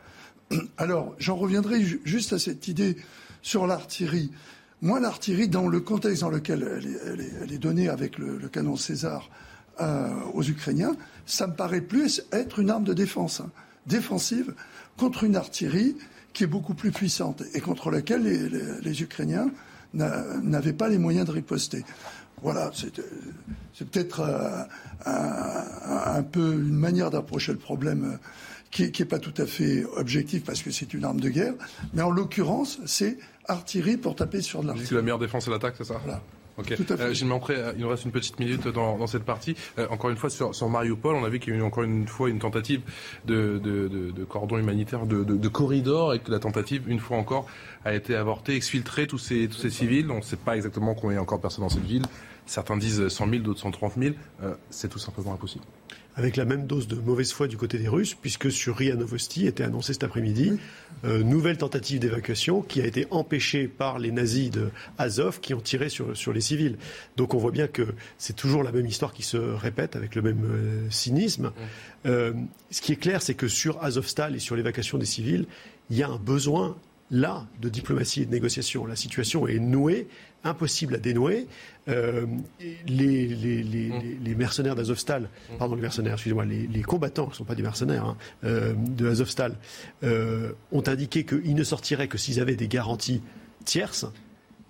Alors, 0.77 1.15
j'en 1.17 1.35
reviendrai 1.35 1.83
juste 2.03 2.33
à 2.33 2.39
cette 2.39 2.67
idée 2.67 2.97
sur 3.41 3.67
l'artillerie. 3.67 4.31
Moi, 4.81 4.99
l'artillerie, 4.99 5.47
dans 5.47 5.67
le 5.67 5.79
contexte 5.79 6.21
dans 6.21 6.29
lequel 6.29 6.81
elle 7.05 7.51
est, 7.53 7.57
donnée 7.59 7.87
avec 7.87 8.17
le, 8.17 8.37
canon 8.49 8.75
César 8.75 9.29
euh, 9.79 10.09
aux 10.33 10.43
Ukrainiens, 10.43 10.95
ça 11.25 11.47
me 11.47 11.53
paraît 11.53 11.81
plus 11.81 12.23
être 12.31 12.59
une 12.59 12.69
arme 12.69 12.83
de 12.83 12.93
défense, 12.93 13.41
hein, 13.41 13.51
défensive, 13.85 14.53
contre 14.97 15.23
une 15.23 15.35
artillerie 15.35 15.95
qui 16.33 16.43
est 16.43 16.47
beaucoup 16.47 16.73
plus 16.73 16.91
puissante 16.91 17.43
et 17.53 17.61
contre 17.61 17.91
laquelle 17.91 18.23
les, 18.81 19.01
Ukrainiens 19.01 19.49
n'avaient 19.93 20.73
pas 20.73 20.87
les 20.87 20.97
moyens 20.97 21.25
de 21.25 21.31
riposter. 21.31 21.83
Voilà, 22.41 22.71
c'est 22.73 22.91
peut-être 23.89 24.21
euh, 24.21 24.63
un, 25.05 26.23
peu 26.23 26.53
une 26.53 26.75
manière 26.75 27.11
d'approcher 27.11 27.51
le 27.51 27.59
problème 27.59 28.13
euh, 28.13 28.17
qui 28.71 28.91
n'est 28.97 29.05
pas 29.05 29.19
tout 29.19 29.33
à 29.37 29.45
fait 29.45 29.85
objectif 29.95 30.43
parce 30.43 30.63
que 30.63 30.71
c'est 30.71 30.93
une 30.93 31.03
arme 31.03 31.19
de 31.19 31.29
guerre, 31.29 31.53
mais 31.93 32.01
en 32.01 32.09
l'occurrence, 32.09 32.79
c'est 32.85 33.17
artillerie 33.47 33.97
pour 33.97 34.15
taper 34.15 34.41
sur 34.41 34.61
de 34.61 34.67
l'artillerie. 34.67 34.89
C'est 34.89 34.95
la 34.95 35.01
meilleure 35.01 35.19
défense, 35.19 35.45
c'est 35.45 35.51
l'attaque, 35.51 35.75
c'est 35.77 35.83
ça 35.83 35.99
Voilà. 36.03 36.21
Ok. 36.57 36.71
Euh, 36.71 37.13
Gilles 37.13 37.31
euh, 37.31 37.73
il 37.75 37.81
nous 37.81 37.89
reste 37.89 38.05
une 38.05 38.11
petite 38.11 38.39
minute 38.39 38.67
dans, 38.67 38.97
dans 38.97 39.07
cette 39.07 39.23
partie. 39.23 39.55
Euh, 39.77 39.87
encore 39.89 40.09
une 40.09 40.17
fois, 40.17 40.29
sur, 40.29 40.53
sur, 40.53 40.69
Mariupol, 40.69 41.15
on 41.15 41.23
a 41.23 41.29
vu 41.29 41.39
qu'il 41.39 41.53
y 41.53 41.55
a 41.55 41.59
eu 41.59 41.63
encore 41.63 41.83
une 41.83 42.07
fois 42.07 42.29
une 42.29 42.39
tentative 42.39 42.81
de, 43.25 43.59
de, 43.63 43.87
de, 43.87 44.11
de 44.11 44.23
cordon 44.25 44.57
humanitaire, 44.57 45.05
de, 45.05 45.47
corridor, 45.47 46.13
et 46.13 46.19
que 46.19 46.31
la 46.31 46.39
tentative, 46.39 46.83
une 46.87 46.99
fois 46.99 47.17
encore, 47.17 47.47
a 47.85 47.93
été 47.93 48.15
avortée, 48.15 48.55
exfiltrer 48.55 49.07
tous 49.07 49.17
ces, 49.17 49.47
tous 49.47 49.57
ces 49.57 49.69
civils. 49.69 50.09
On 50.11 50.17
ne 50.17 50.21
sait 50.21 50.37
pas 50.37 50.55
exactement 50.55 50.93
combien 50.93 51.11
il 51.11 51.15
y 51.15 51.19
a 51.19 51.21
encore 51.21 51.37
de 51.37 51.41
personnes 51.41 51.63
dans 51.63 51.69
cette 51.69 51.85
ville. 51.85 52.05
Certains 52.51 52.75
disent 52.75 53.07
100 53.07 53.29
000, 53.29 53.43
d'autres 53.43 53.61
130 53.61 53.93
000. 53.97 54.15
Euh, 54.43 54.53
c'est 54.69 54.89
tout 54.89 54.99
simplement 54.99 55.33
impossible 55.33 55.63
avec 56.15 56.35
la 56.35 56.45
même 56.45 56.67
dose 56.67 56.87
de 56.87 56.95
mauvaise 56.95 57.31
foi 57.31 57.47
du 57.47 57.57
côté 57.57 57.77
des 57.77 57.87
Russes, 57.87 58.15
puisque 58.15 58.51
sur 58.51 58.77
RIA 58.77 58.95
Novosti 58.95 59.47
était 59.47 59.63
annoncé 59.63 59.93
cet 59.93 60.03
après-midi 60.03 60.59
euh, 61.05 61.23
nouvelle 61.23 61.57
tentative 61.57 61.99
d'évacuation 61.99 62.61
qui 62.61 62.81
a 62.81 62.85
été 62.85 63.07
empêchée 63.11 63.67
par 63.67 63.97
les 63.97 64.11
nazis 64.11 64.51
de 64.51 64.69
Azov 64.97 65.39
qui 65.39 65.53
ont 65.53 65.61
tiré 65.61 65.89
sur, 65.89 66.15
sur 66.17 66.33
les 66.33 66.41
civils. 66.41 66.77
Donc 67.17 67.33
on 67.33 67.37
voit 67.37 67.51
bien 67.51 67.67
que 67.67 67.83
c'est 68.17 68.35
toujours 68.35 68.63
la 68.63 68.71
même 68.71 68.85
histoire 68.85 69.13
qui 69.13 69.23
se 69.23 69.37
répète 69.37 69.95
avec 69.95 70.15
le 70.15 70.21
même 70.21 70.43
euh, 70.43 70.89
cynisme. 70.89 71.51
Euh, 72.05 72.33
ce 72.71 72.81
qui 72.81 72.91
est 72.91 72.97
clair, 72.97 73.21
c'est 73.21 73.35
que 73.35 73.47
sur 73.47 73.81
Azovstal 73.83 74.35
et 74.35 74.39
sur 74.39 74.55
l'évacuation 74.55 74.97
des 74.97 75.05
civils, 75.05 75.45
il 75.89 75.97
y 75.97 76.03
a 76.03 76.09
un 76.09 76.17
besoin 76.17 76.75
là 77.11 77.45
de 77.61 77.69
diplomatie 77.69 78.21
et 78.21 78.25
de 78.25 78.31
négociation. 78.31 78.85
La 78.85 78.95
situation 78.95 79.47
est 79.47 79.59
nouée, 79.59 80.07
impossible 80.43 80.95
à 80.95 80.97
dénouer. 80.97 81.47
Euh, 81.87 82.25
les, 82.87 84.35
mercenaires 84.35 84.75
d'Azovstal, 84.75 85.29
pardon, 85.57 85.75
les 85.75 85.81
mercenaires, 85.81 86.13
excusez-moi, 86.13 86.45
les, 86.45 86.81
combattants, 86.83 87.25
qui 87.25 87.31
ne 87.31 87.35
sont 87.35 87.43
pas 87.43 87.55
des 87.55 87.63
mercenaires, 87.63 88.05
hein, 88.05 88.17
euh, 88.43 88.73
de 88.75 89.09
Azovstal, 89.09 89.55
euh, 90.03 90.51
ont 90.71 90.83
indiqué 90.87 91.25
qu'ils 91.25 91.55
ne 91.55 91.63
sortiraient 91.63 92.07
que 92.07 92.17
s'ils 92.17 92.39
avaient 92.39 92.55
des 92.55 92.67
garanties 92.67 93.21
tierces. 93.65 94.05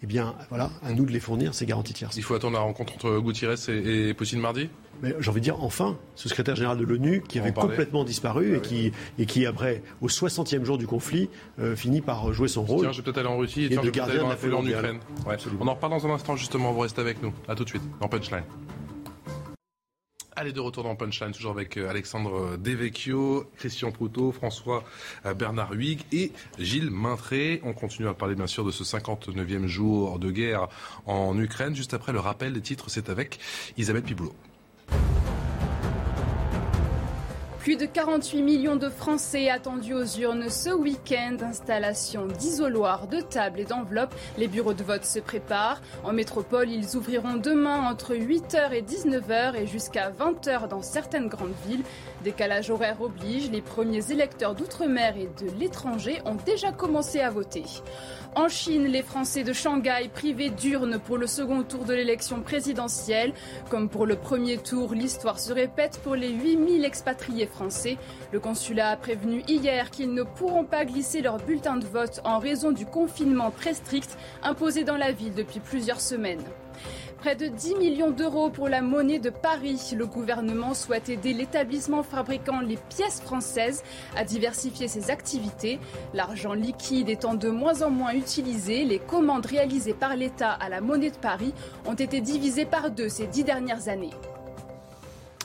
Eh 0.03 0.07
bien, 0.07 0.33
voilà, 0.49 0.71
à 0.83 0.93
nous 0.93 1.05
de 1.05 1.11
les 1.11 1.19
fournir, 1.19 1.53
ces 1.53 1.67
garanties 1.67 1.93
tierces. 1.93 2.17
Il 2.17 2.23
faut 2.23 2.33
attendre 2.33 2.55
la 2.55 2.63
rencontre 2.63 2.93
entre 2.95 3.19
Gutiérrez 3.19 3.55
et, 3.69 4.09
et 4.09 4.13
Poutine 4.15 4.39
mardi? 4.39 4.69
Mais 5.03 5.15
j'ai 5.19 5.29
envie 5.29 5.41
de 5.41 5.45
dire 5.45 5.63
enfin, 5.63 5.97
ce 6.15 6.29
secrétaire 6.29 6.55
général 6.55 6.77
de 6.77 6.83
l'ONU 6.83 7.23
qui 7.27 7.39
avait 7.39 7.53
complètement 7.53 8.03
disparu 8.03 8.53
et, 8.53 8.57
ah 8.57 8.59
qui, 8.59 8.91
et 9.19 9.25
qui, 9.25 9.45
après, 9.45 9.83
au 10.01 10.07
60e 10.07 10.63
jour 10.63 10.77
du 10.77 10.87
conflit, 10.87 11.29
euh, 11.59 11.75
finit 11.75 12.01
par 12.01 12.33
jouer 12.33 12.47
son 12.47 12.63
rôle. 12.63 12.81
Tiens, 12.81 12.91
je 12.91 12.97
vais 12.97 13.03
peut-être 13.03 13.19
aller 13.19 13.27
en 13.27 13.37
Russie 13.37 13.65
et, 13.65 13.69
tiens, 13.69 13.81
je 13.81 13.85
vais 13.85 13.91
peut-être 13.91 14.09
aller 14.09 14.53
en 14.53 14.65
Ukraine. 14.65 14.99
On 15.59 15.67
en 15.67 15.73
reparle 15.73 15.93
dans 15.93 16.07
un 16.07 16.11
instant, 16.11 16.35
justement. 16.35 16.71
Vous 16.71 16.79
restez 16.79 17.01
avec 17.01 17.21
nous. 17.21 17.33
À 17.47 17.55
tout 17.55 17.63
de 17.63 17.69
suite, 17.69 17.83
dans 17.99 18.07
Punchline. 18.07 18.43
Allez, 20.41 20.53
de 20.53 20.59
retour 20.59 20.81
dans 20.81 20.95
Punchline, 20.95 21.33
toujours 21.33 21.51
avec 21.51 21.77
euh, 21.77 21.87
Alexandre 21.87 22.57
Devecchio, 22.57 23.45
Christian 23.57 23.91
Proutot, 23.91 24.31
François 24.31 24.83
euh, 25.27 25.35
Bernard 25.35 25.73
Huyghe 25.73 26.01
et 26.11 26.31
Gilles 26.57 26.89
Maintré. 26.89 27.61
On 27.63 27.73
continue 27.73 28.07
à 28.07 28.15
parler 28.15 28.33
bien 28.33 28.47
sûr 28.47 28.65
de 28.65 28.71
ce 28.71 28.83
59e 28.83 29.67
jour 29.67 30.17
de 30.17 30.31
guerre 30.31 30.67
en 31.05 31.37
Ukraine. 31.37 31.75
Juste 31.75 31.93
après 31.93 32.11
le 32.11 32.19
rappel 32.19 32.53
des 32.53 32.61
titres, 32.61 32.89
c'est 32.89 33.09
avec 33.09 33.37
Isabelle 33.77 34.01
Piboulot. 34.01 34.33
Plus 37.61 37.75
de 37.75 37.85
48 37.85 38.41
millions 38.41 38.75
de 38.75 38.89
Français 38.89 39.47
attendus 39.51 39.93
aux 39.93 40.17
urnes 40.17 40.49
ce 40.49 40.71
week-end. 40.71 41.37
Installation 41.43 42.25
d'isoloirs, 42.25 43.05
de 43.05 43.21
tables 43.21 43.59
et 43.59 43.65
d'enveloppes. 43.65 44.15
Les 44.39 44.47
bureaux 44.47 44.73
de 44.73 44.81
vote 44.81 45.05
se 45.05 45.19
préparent. 45.19 45.79
En 46.03 46.11
métropole, 46.11 46.71
ils 46.71 46.97
ouvriront 46.97 47.35
demain 47.35 47.87
entre 47.87 48.15
8h 48.15 48.71
et 48.73 48.81
19h 48.81 49.55
et 49.61 49.67
jusqu'à 49.67 50.09
20h 50.09 50.69
dans 50.69 50.81
certaines 50.81 51.27
grandes 51.27 51.53
villes. 51.67 51.83
Décalage 52.23 52.69
horaire 52.69 53.01
oblige, 53.01 53.49
les 53.49 53.61
premiers 53.61 54.11
électeurs 54.11 54.53
d'outre-mer 54.53 55.15
et 55.17 55.29
de 55.43 55.49
l'étranger 55.59 56.21
ont 56.25 56.37
déjà 56.45 56.71
commencé 56.71 57.19
à 57.19 57.31
voter. 57.31 57.63
En 58.35 58.47
Chine, 58.47 58.85
les 58.85 59.01
Français 59.01 59.43
de 59.43 59.53
Shanghai 59.53 60.09
privés 60.13 60.51
d'urnes 60.51 60.99
pour 60.99 61.17
le 61.17 61.25
second 61.25 61.63
tour 61.63 61.83
de 61.83 61.93
l'élection 61.93 62.41
présidentielle. 62.41 63.33
Comme 63.69 63.89
pour 63.89 64.05
le 64.05 64.15
premier 64.15 64.57
tour, 64.57 64.93
l'histoire 64.93 65.39
se 65.39 65.51
répète 65.51 65.99
pour 66.03 66.15
les 66.15 66.29
8000 66.29 66.85
expatriés 66.85 67.47
Français. 67.47 67.97
Le 68.31 68.39
consulat 68.39 68.91
a 68.91 68.97
prévenu 68.97 69.43
hier 69.47 69.89
qu'ils 69.89 70.13
ne 70.13 70.23
pourront 70.23 70.63
pas 70.63 70.85
glisser 70.85 71.21
leur 71.21 71.37
bulletin 71.37 71.77
de 71.77 71.85
vote 71.85 72.21
en 72.23 72.37
raison 72.37 72.71
du 72.71 72.85
confinement 72.85 73.51
très 73.51 73.73
strict 73.73 74.15
imposé 74.43 74.83
dans 74.83 74.97
la 74.97 75.11
ville 75.11 75.33
depuis 75.33 75.59
plusieurs 75.59 76.01
semaines. 76.01 76.43
Près 77.21 77.35
de 77.35 77.45
10 77.45 77.75
millions 77.75 78.09
d'euros 78.09 78.49
pour 78.49 78.67
la 78.67 78.81
monnaie 78.81 79.19
de 79.19 79.29
Paris. 79.29 79.93
Le 79.95 80.07
gouvernement 80.07 80.73
souhaite 80.73 81.07
aider 81.07 81.33
l'établissement 81.33 82.01
fabriquant 82.01 82.61
les 82.61 82.77
pièces 82.89 83.21
françaises 83.21 83.83
à 84.17 84.23
diversifier 84.23 84.87
ses 84.87 85.11
activités. 85.11 85.79
L'argent 86.15 86.53
liquide 86.53 87.09
étant 87.09 87.35
de 87.35 87.49
moins 87.49 87.83
en 87.83 87.91
moins 87.91 88.13
utilisé, 88.13 88.85
les 88.85 88.97
commandes 88.97 89.45
réalisées 89.45 89.93
par 89.93 90.15
l'État 90.15 90.49
à 90.49 90.67
la 90.67 90.81
monnaie 90.81 91.11
de 91.11 91.17
Paris 91.17 91.53
ont 91.85 91.93
été 91.93 92.21
divisées 92.21 92.65
par 92.65 92.89
deux 92.89 93.07
ces 93.07 93.27
dix 93.27 93.43
dernières 93.43 93.87
années. 93.87 94.09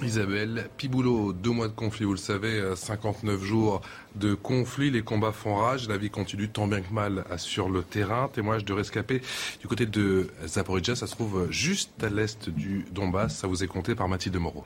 Isabelle 0.03 0.69
Piboulot, 0.77 1.33
deux 1.33 1.51
mois 1.51 1.69
de 1.69 1.73
conflit, 1.73 2.05
vous 2.05 2.13
le 2.13 2.19
savez, 2.19 2.63
59 2.75 3.35
euh, 3.35 3.45
jours 3.45 3.81
de 4.15 4.35
conflit, 4.35 4.91
les 4.91 5.03
combats 5.03 5.33
font 5.33 5.55
rage, 5.57 5.89
la 5.89 5.97
vie 5.97 6.11
continue 6.11 6.49
tant 6.49 6.67
bien 6.67 6.81
que 6.81 6.93
mal 6.93 7.25
sur 7.39 7.69
le 7.69 7.83
terrain. 7.83 8.29
Témoignage 8.29 8.65
de 8.65 8.73
rescapé 8.73 9.23
du 9.61 9.69
côté 9.69 9.87
de 9.87 10.29
Zaporizhia, 10.47 10.97
ça 10.97 11.07
se 11.07 11.15
trouve 11.15 11.51
juste 11.51 12.03
à 12.03 12.11
l'est 12.11 12.51
du 12.51 12.85
Donbass, 12.93 13.37
ça 13.37 13.47
vous 13.47 13.65
est 13.65 13.69
compté 13.69 13.95
par 13.95 14.09
Mathilde 14.09 14.37
Moreau. 14.37 14.65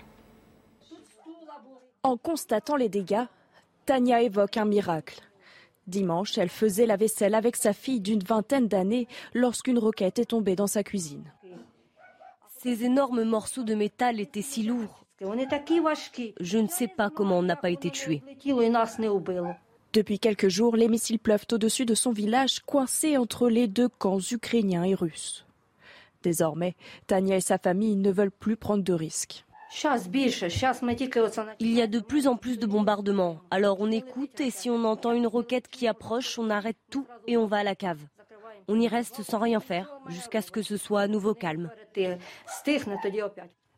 En 2.03 2.17
constatant 2.17 2.77
les 2.77 2.89
dégâts, 2.89 3.27
Tania 3.87 4.23
évoque 4.23 4.57
un 4.57 4.65
miracle. 4.65 5.21
Dimanche, 5.87 6.39
elle 6.39 6.49
faisait 6.49 6.87
la 6.87 6.97
vaisselle 6.97 7.35
avec 7.35 7.57
sa 7.57 7.73
fille 7.73 8.01
d'une 8.01 8.23
vingtaine 8.23 8.69
d'années 8.69 9.07
lorsqu'une 9.35 9.79
roquette 9.79 10.19
est 10.19 10.27
tombée 10.27 10.57
dans 10.57 10.67
sa 10.67 10.83
cuisine. 10.83 11.33
Ces 12.63 12.85
énormes 12.85 13.25
morceaux 13.25 13.65
de 13.65 13.75
métal 13.75 14.21
étaient 14.21 14.43
si 14.43 14.63
lourds. 14.63 15.05
Je 15.23 16.59
ne 16.59 16.69
sais 16.69 16.89
pas 16.89 17.11
comment 17.11 17.39
on 17.39 17.43
n'a 17.43 17.57
pas 17.57 17.71
été 17.71 17.91
tué. 17.91 18.23
Depuis 19.93 20.19
quelques 20.19 20.49
jours, 20.49 20.77
les 20.77 20.89
missiles 20.89 21.19
pleuvent 21.19 21.47
au-dessus 21.53 21.85
de 21.85 21.95
son 21.95 22.13
village, 22.13 22.61
coincé 22.61 23.17
entre 23.17 23.49
les 23.49 23.67
deux 23.67 23.89
camps 23.89 24.21
ukrainiens 24.31 24.85
et 24.85 24.95
russes. 24.95 25.45
Désormais, 26.23 26.75
Tania 27.07 27.37
et 27.37 27.41
sa 27.41 27.59
famille 27.59 27.97
ne 27.97 28.11
veulent 28.11 28.31
plus 28.31 28.57
prendre 28.57 28.85
de 28.85 28.93
risques. 28.93 29.45
Il 31.59 31.73
y 31.73 31.83
a 31.83 31.87
de 31.87 32.01
plus 32.01 32.27
en 32.27 32.37
plus 32.37 32.59
de 32.59 32.67
bombardements. 32.67 33.41
Alors 33.51 33.81
on 33.81 33.91
écoute 33.91 34.41
et 34.41 34.51
si 34.51 34.71
on 34.71 34.85
entend 34.85 35.13
une 35.13 35.27
roquette 35.27 35.69
qui 35.69 35.87
approche, 35.87 36.39
on 36.39 36.51
arrête 36.51 36.79
tout 36.91 37.07
et 37.27 37.37
on 37.37 37.47
va 37.47 37.59
à 37.59 37.65
la 37.65 37.75
cave. 37.75 38.01
On 38.69 38.81
y 38.81 38.89
reste 38.89 39.23
sans 39.23 39.39
rien 39.39 39.61
faire 39.61 39.93
jusqu'à 40.09 40.43
ce 40.43 40.51
que 40.51 40.63
ce 40.63 40.77
soit 40.77 41.03
à 41.03 41.09
nouveau 41.09 41.35
calme. 41.35 41.71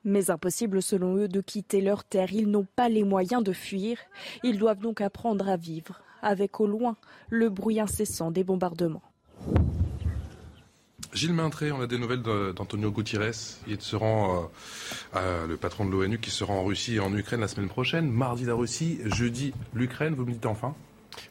Mais 0.04 0.30
impossible 0.30 0.82
selon 0.82 1.16
eux 1.16 1.28
de 1.28 1.40
quitter 1.40 1.80
leur 1.80 2.04
terre, 2.04 2.32
ils 2.32 2.50
n'ont 2.50 2.66
pas 2.76 2.88
les 2.88 3.04
moyens 3.04 3.42
de 3.42 3.52
fuir, 3.52 3.98
ils 4.42 4.58
doivent 4.58 4.80
donc 4.80 5.00
apprendre 5.00 5.48
à 5.48 5.56
vivre, 5.56 6.00
avec 6.22 6.60
au 6.60 6.66
loin 6.66 6.96
le 7.30 7.48
bruit 7.50 7.80
incessant 7.80 8.30
des 8.30 8.44
bombardements. 8.44 9.02
Gilles 11.12 11.34
Maintré, 11.34 11.72
on 11.72 11.80
a 11.82 11.86
des 11.86 11.98
nouvelles 11.98 12.22
d'Antonio 12.22 12.90
Gutiérrez. 12.90 13.32
Il 13.68 13.80
se 13.80 13.96
rend, 13.96 14.50
euh, 15.14 15.46
le 15.46 15.56
patron 15.58 15.84
de 15.84 15.90
l'ONU, 15.90 16.18
qui 16.18 16.30
sera 16.30 16.54
en 16.54 16.64
Russie 16.64 16.94
et 16.94 17.00
en 17.00 17.14
Ukraine 17.14 17.40
la 17.40 17.48
semaine 17.48 17.68
prochaine. 17.68 18.10
Mardi 18.10 18.46
la 18.46 18.54
Russie, 18.54 18.98
jeudi 19.04 19.52
l'Ukraine. 19.74 20.14
Vous 20.14 20.24
me 20.24 20.32
dites 20.32 20.46
enfin 20.46 20.74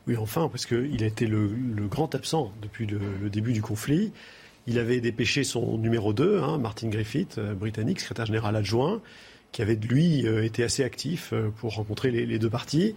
Oui, 0.08 0.16
enfin, 0.18 0.50
parce 0.50 0.68
qu'il 0.68 1.04
a 1.04 1.08
été 1.08 1.26
le, 1.26 1.50
grand 1.88 2.14
absent 2.14 2.54
depuis 2.62 2.86
le 2.86 3.30
début 3.30 3.54
du 3.54 3.64
conflit. 3.64 4.14
Il 4.68 4.78
avait 4.78 5.02
dépêché 5.02 5.44
son 5.44 5.78
numéro 5.78 6.14
2, 6.14 6.40
hein, 6.40 6.58
Martin 6.58 6.90
Griffith, 6.90 7.38
euh, 7.38 7.54
britannique, 7.54 8.00
secrétaire 8.00 8.28
général 8.28 8.56
adjoint, 8.56 9.02
qui 9.52 9.62
avait, 9.62 9.76
lui, 9.76 10.28
euh, 10.28 10.44
été 10.44 10.64
assez 10.64 10.84
actif 10.84 11.34
euh, 11.34 11.50
pour 11.50 11.76
rencontrer 11.76 12.12
les, 12.12 12.40
deux 12.40 12.50
parties. 12.50 12.96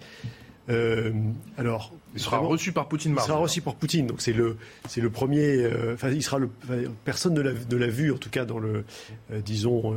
alors, 1.56 1.92
il 2.14 2.20
sera 2.20 2.38
reçu 2.38 2.72
par 2.72 2.88
Poutine. 2.88 3.14
Il 3.16 3.22
sera 3.22 3.38
reçu 3.38 3.60
par 3.60 3.74
Poutine, 3.74 4.06
donc 4.06 4.20
c'est 4.20 4.32
le 4.32 4.56
c'est 4.88 5.00
le 5.00 5.10
premier. 5.10 5.68
Enfin, 5.92 6.10
il 6.10 6.22
sera 6.22 6.38
le. 6.38 6.48
personne 7.04 7.34
ne 7.34 7.76
l'a 7.76 7.86
vu 7.86 8.12
en 8.12 8.18
tout 8.18 8.30
cas 8.30 8.44
dans 8.44 8.58
le, 8.58 8.84
disons, 9.44 9.94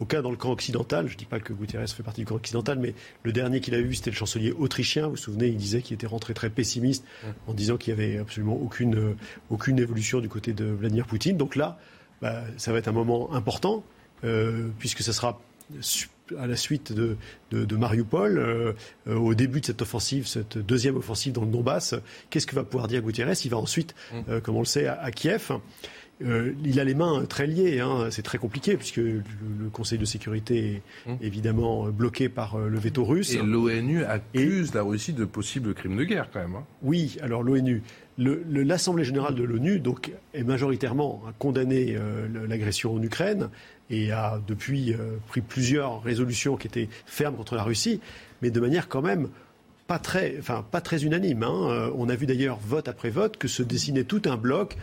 au 0.00 0.04
cas 0.04 0.22
dans 0.22 0.30
le 0.30 0.36
camp 0.36 0.52
occidental. 0.52 1.08
Je 1.08 1.16
dis 1.16 1.24
pas 1.24 1.40
que 1.40 1.52
Guterres 1.52 1.88
fait 1.88 2.02
partie 2.02 2.20
du 2.20 2.26
camp 2.26 2.36
occidental, 2.36 2.78
mais 2.78 2.94
le 3.22 3.32
dernier 3.32 3.60
qu'il 3.60 3.74
a 3.74 3.80
vu, 3.80 3.94
c'était 3.94 4.10
le 4.10 4.16
chancelier 4.16 4.52
autrichien. 4.52 5.04
Vous 5.04 5.12
vous 5.12 5.16
souvenez, 5.16 5.48
il 5.48 5.56
disait 5.56 5.82
qu'il 5.82 5.94
était 5.94 6.06
rentré 6.06 6.34
très 6.34 6.50
pessimiste 6.50 7.04
en 7.46 7.54
disant 7.54 7.76
qu'il 7.76 7.94
n'y 7.94 8.02
avait 8.02 8.18
absolument 8.18 8.56
aucune, 8.60 9.16
aucune 9.50 9.78
évolution 9.78 10.20
du 10.20 10.28
côté 10.28 10.52
de 10.52 10.64
Vladimir 10.64 11.06
Poutine. 11.06 11.36
Donc 11.36 11.56
là, 11.56 11.78
bah, 12.20 12.42
ça 12.56 12.72
va 12.72 12.78
être 12.78 12.88
un 12.88 12.92
moment 12.92 13.32
important, 13.34 13.84
euh, 14.24 14.68
puisque 14.78 15.02
ça 15.02 15.12
sera 15.12 15.40
à 16.38 16.46
la 16.46 16.56
suite 16.56 16.92
de, 16.92 17.16
de, 17.50 17.76
Mariupol, 17.76 18.38
euh, 18.38 18.72
au 19.06 19.34
début 19.34 19.60
de 19.60 19.66
cette 19.66 19.82
offensive, 19.82 20.26
cette 20.26 20.58
deuxième 20.58 20.96
offensive 20.96 21.32
dans 21.32 21.44
le 21.44 21.50
Donbass, 21.50 21.94
qu'est-ce 22.30 22.46
que 22.46 22.54
va 22.54 22.64
pouvoir 22.64 22.88
dire 22.88 23.02
Guterres? 23.02 23.34
Il 23.44 23.50
va 23.50 23.58
ensuite, 23.58 23.94
mmh. 23.94 24.16
euh, 24.28 24.40
comme 24.40 24.56
on 24.56 24.60
le 24.60 24.66
sait, 24.66 24.86
à 24.86 25.10
Kiev. 25.10 25.52
Euh, 26.22 26.52
il 26.64 26.78
a 26.78 26.84
les 26.84 26.94
mains 26.94 27.24
très 27.24 27.46
liées. 27.46 27.80
Hein. 27.80 28.08
C'est 28.10 28.22
très 28.22 28.38
compliqué 28.38 28.76
puisque 28.76 28.96
le, 28.96 29.22
Conseil 29.72 29.98
de 29.98 30.04
sécurité 30.04 30.82
est 31.06 31.10
hum. 31.10 31.18
évidemment 31.20 31.88
bloqué 31.88 32.28
par 32.28 32.56
euh, 32.56 32.68
le 32.68 32.78
veto 32.78 33.04
russe. 33.04 33.34
Et 33.34 33.42
l'ONU 33.42 34.04
accuse 34.04 34.72
la 34.74 34.82
Russie 34.82 35.12
de 35.12 35.24
possibles 35.24 35.74
crimes 35.74 35.96
de 35.96 36.04
guerre 36.04 36.28
quand 36.32 36.40
même. 36.40 36.54
Hein. 36.54 36.64
Oui, 36.82 37.16
alors 37.22 37.42
l'ONU. 37.42 37.82
L'Assemblée 38.16 39.02
générale 39.02 39.34
de 39.34 39.42
l'ONU 39.42 39.80
donc 39.80 40.12
est 40.34 40.44
majoritairement 40.44 41.22
condamné 41.40 41.96
euh, 41.98 42.28
l'agression 42.46 42.94
en 42.94 43.02
Ukraine 43.02 43.48
et 43.90 44.12
a 44.12 44.40
depuis 44.46 44.94
pris 45.28 45.40
plusieurs 45.40 46.02
résolutions 46.02 46.56
qui 46.56 46.66
étaient 46.66 46.88
fermes 47.06 47.36
contre 47.36 47.54
la 47.54 47.62
Russie, 47.62 48.00
mais 48.42 48.50
de 48.50 48.60
manière 48.60 48.88
quand 48.88 49.02
même 49.02 49.28
pas 49.86 49.98
très, 49.98 51.04
unanime. 51.04 51.42
Hein. 51.42 51.90
On 51.94 52.08
a 52.08 52.16
vu 52.16 52.26
d'ailleurs 52.26 52.58
vote 52.58 52.88
après 52.88 53.10
vote 53.10 53.36
que 53.36 53.48
se 53.48 53.62
dessinait 53.62 54.04
tout 54.04 54.22
un 54.24 54.36
bloc 54.36 54.76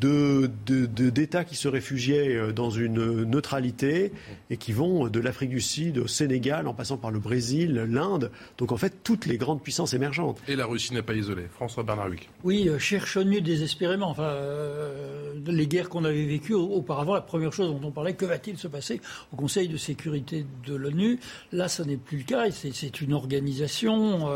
d'États 0.00 1.44
de, 1.44 1.48
qui 1.48 1.56
se 1.56 1.68
réfugiaient 1.68 2.36
euh, 2.36 2.52
dans 2.52 2.70
une 2.70 3.24
neutralité 3.24 4.12
et 4.50 4.56
qui 4.56 4.72
vont 4.72 5.08
de 5.08 5.20
l'Afrique 5.20 5.50
du 5.50 5.60
Sud 5.60 5.98
au 5.98 6.06
Sénégal 6.06 6.66
en 6.66 6.74
passant 6.74 6.96
par 6.96 7.10
le 7.10 7.18
Brésil, 7.18 7.86
l'Inde. 7.88 8.30
Donc 8.58 8.72
en 8.72 8.76
fait, 8.76 9.02
toutes 9.02 9.26
les 9.26 9.38
grandes 9.38 9.62
puissances 9.62 9.94
émergentes. 9.94 10.38
Et 10.48 10.56
la 10.56 10.66
Russie 10.66 10.94
n'est 10.94 11.02
pas 11.02 11.14
isolée. 11.14 11.46
François 11.50 11.82
Bernard-Luc. 11.82 12.28
Oui, 12.44 12.68
euh, 12.68 12.78
cherchons-nous 12.78 13.40
désespérément. 13.40 14.10
Enfin, 14.10 14.22
euh, 14.24 15.34
les 15.46 15.66
guerres 15.66 15.88
qu'on 15.88 16.04
avait 16.04 16.26
vécues 16.26 16.54
auparavant, 16.54 17.14
la 17.14 17.20
première 17.20 17.52
chose 17.52 17.68
dont 17.68 17.86
on 17.86 17.90
parlait, 17.90 18.14
que 18.14 18.24
va-t-il 18.24 18.58
se 18.58 18.68
passer 18.68 19.00
au 19.32 19.36
Conseil 19.36 19.68
de 19.68 19.76
sécurité 19.76 20.46
de 20.66 20.74
l'ONU? 20.74 21.18
Là, 21.52 21.68
ce 21.68 21.82
n'est 21.82 21.96
plus 21.96 22.18
le 22.18 22.24
cas. 22.24 22.50
C'est 22.50 23.00
une 23.00 23.12
organisation 23.12 24.28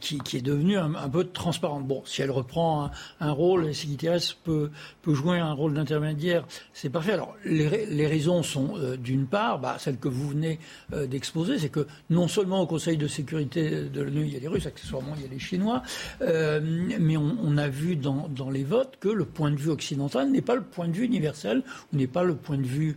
qui, 0.00 0.36
est 0.36 0.42
devenue 0.42 0.76
un, 0.76 1.08
peu 1.08 1.24
transparente. 1.24 1.86
Bon, 1.86 2.02
si 2.04 2.22
elle 2.22 2.30
reprend 2.30 2.84
un, 2.84 2.90
un 3.20 3.32
rôle, 3.32 3.66
et 3.66 3.72
peut, 4.32 4.70
jouer 5.06 5.38
un 5.38 5.52
rôle 5.52 5.74
d'intermédiaire, 5.74 6.46
c'est 6.72 6.90
parfait. 6.90 7.12
Alors, 7.12 7.34
les, 7.44 8.06
raisons 8.06 8.42
sont, 8.42 8.74
euh, 8.76 8.96
d'une 8.96 9.26
part, 9.26 9.58
bah, 9.58 9.76
celles 9.78 9.98
que 9.98 10.08
vous 10.08 10.28
venez 10.28 10.58
euh, 10.92 11.06
d'exposer, 11.06 11.58
c'est 11.58 11.68
que 11.68 11.86
non 12.10 12.28
seulement 12.28 12.62
au 12.62 12.66
Conseil 12.66 12.96
de 12.96 13.06
sécurité 13.06 13.84
de 13.84 14.02
l'ONU, 14.02 14.24
il 14.26 14.32
y 14.32 14.36
a 14.36 14.40
les 14.40 14.48
Russes, 14.48 14.66
accessoirement, 14.66 15.14
il 15.16 15.22
y 15.22 15.26
a 15.26 15.30
les 15.30 15.38
Chinois, 15.38 15.82
euh, 16.22 16.60
mais 16.62 17.16
on, 17.16 17.56
a 17.56 17.68
vu 17.68 17.96
dans, 17.96 18.28
les 18.50 18.64
votes 18.64 18.96
que 19.00 19.08
le 19.08 19.24
point 19.24 19.50
de 19.50 19.56
vue 19.56 19.70
occidental 19.70 20.30
n'est 20.30 20.42
pas 20.42 20.54
le 20.54 20.62
point 20.62 20.88
de 20.88 20.92
vue 20.92 21.04
universel, 21.04 21.62
n'est 21.92 22.06
pas 22.06 22.24
le 22.24 22.34
point 22.34 22.58
de 22.58 22.66
vue 22.66 22.96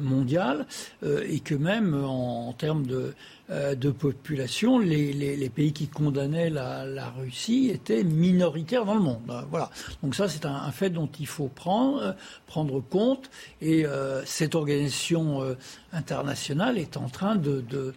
mondial, 0.00 0.66
et 1.04 1.40
que 1.40 1.54
même 1.54 1.94
en, 2.04 2.52
termes 2.52 2.86
de 2.86 3.14
de 3.52 3.90
population, 3.90 4.78
les, 4.78 5.50
pays 5.54 5.72
qui 5.72 5.88
condamnaient 5.88 6.50
la, 6.50 7.10
Russie 7.18 7.70
étaient 7.72 8.04
minoritaires 8.04 8.84
dans 8.84 8.94
le 8.94 9.00
monde. 9.00 9.20
Euh, 9.28 9.42
voilà. 9.50 9.70
Donc 10.02 10.14
ça, 10.14 10.28
c'est 10.28 10.46
un, 10.46 10.70
fait 10.72 10.90
dont 10.90 11.08
il 11.20 11.26
faut 11.26 11.48
prendre, 11.48 12.16
euh, 12.56 12.80
compte. 12.90 13.30
Et 13.60 13.84
cette 14.24 14.54
organisation 14.54 15.56
internationale 15.92 16.78
est 16.78 16.96
en 16.96 17.08
train 17.08 17.36
de, 17.36 17.94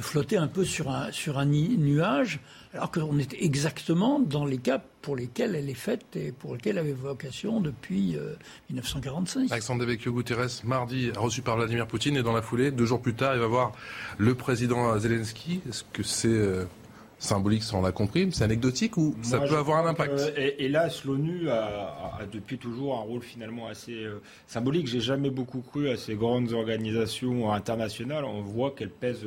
flotter 0.00 0.36
un 0.36 0.48
peu 0.48 0.64
sur 0.64 0.90
un 0.90 1.44
nuage, 1.44 2.40
alors 2.74 2.90
qu'on 2.90 3.18
est 3.18 3.34
exactement 3.40 4.20
dans 4.20 4.44
les 4.44 4.58
cas 4.58 4.82
pour 5.02 5.16
lesquels 5.16 5.54
elle 5.54 5.70
est 5.70 5.74
faite 5.74 6.04
et 6.16 6.32
pour 6.32 6.54
lesquels 6.54 6.78
elle 6.78 6.84
avait 6.84 6.92
vocation 6.92 7.60
depuis 7.60 8.16
1945. 8.70 9.40
Euh, 9.40 9.46
Alexandre 9.50 9.80
Devecchio 9.80 10.12
Guterres, 10.12 10.48
mardi, 10.64 11.10
reçu 11.16 11.42
par 11.42 11.56
Vladimir 11.56 11.86
Poutine, 11.86 12.16
et 12.16 12.22
dans 12.22 12.32
la 12.32 12.42
foulée, 12.42 12.70
deux 12.70 12.86
jours 12.86 13.00
plus 13.00 13.14
tard, 13.14 13.34
il 13.34 13.40
va 13.40 13.46
voir 13.46 13.72
le 14.18 14.34
président 14.34 14.98
Zelensky. 14.98 15.60
Est-ce 15.68 15.84
que 15.92 16.02
c'est 16.02 16.28
euh, 16.28 16.64
symbolique, 17.18 17.62
ça 17.62 17.76
on 17.76 17.82
l'a 17.82 17.92
compris, 17.92 18.28
c'est 18.32 18.44
anecdotique 18.44 18.96
ou 18.96 19.14
ça 19.22 19.38
peut 19.38 19.56
avoir 19.56 19.84
un 19.84 19.90
impact? 19.90 20.32
et, 20.36 20.64
Hélas, 20.64 21.04
l'ONU 21.04 21.48
a, 21.48 22.18
depuis 22.32 22.58
toujours 22.58 22.98
un 22.98 23.02
rôle 23.02 23.22
finalement 23.22 23.68
assez 23.68 24.04
euh, 24.04 24.20
symbolique. 24.46 24.86
J'ai 24.86 25.00
jamais 25.00 25.30
beaucoup 25.30 25.60
cru 25.60 25.88
à 25.88 25.96
ces 25.96 26.14
grandes 26.14 26.52
organisations 26.52 27.52
internationales. 27.52 28.24
On 28.24 28.42
voit 28.42 28.72
qu'elles 28.72 28.90
pèsent 28.90 29.26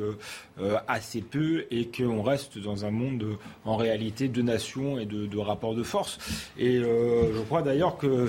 euh, 0.60 0.76
assez 0.86 1.20
peu 1.20 1.64
et 1.70 1.88
qu'on 1.88 2.22
reste 2.22 2.58
dans 2.58 2.84
un 2.84 2.90
monde 2.90 3.24
en 3.64 3.76
réalité 3.76 4.28
de 4.28 4.42
nations 4.42 4.98
et 4.98 5.06
de, 5.06 5.38
rapports 5.38 5.74
de 5.74 5.82
force. 5.82 6.18
Et 6.58 6.78
euh, 6.78 7.34
je 7.34 7.40
crois 7.42 7.62
d'ailleurs 7.62 7.96
que 7.96 8.28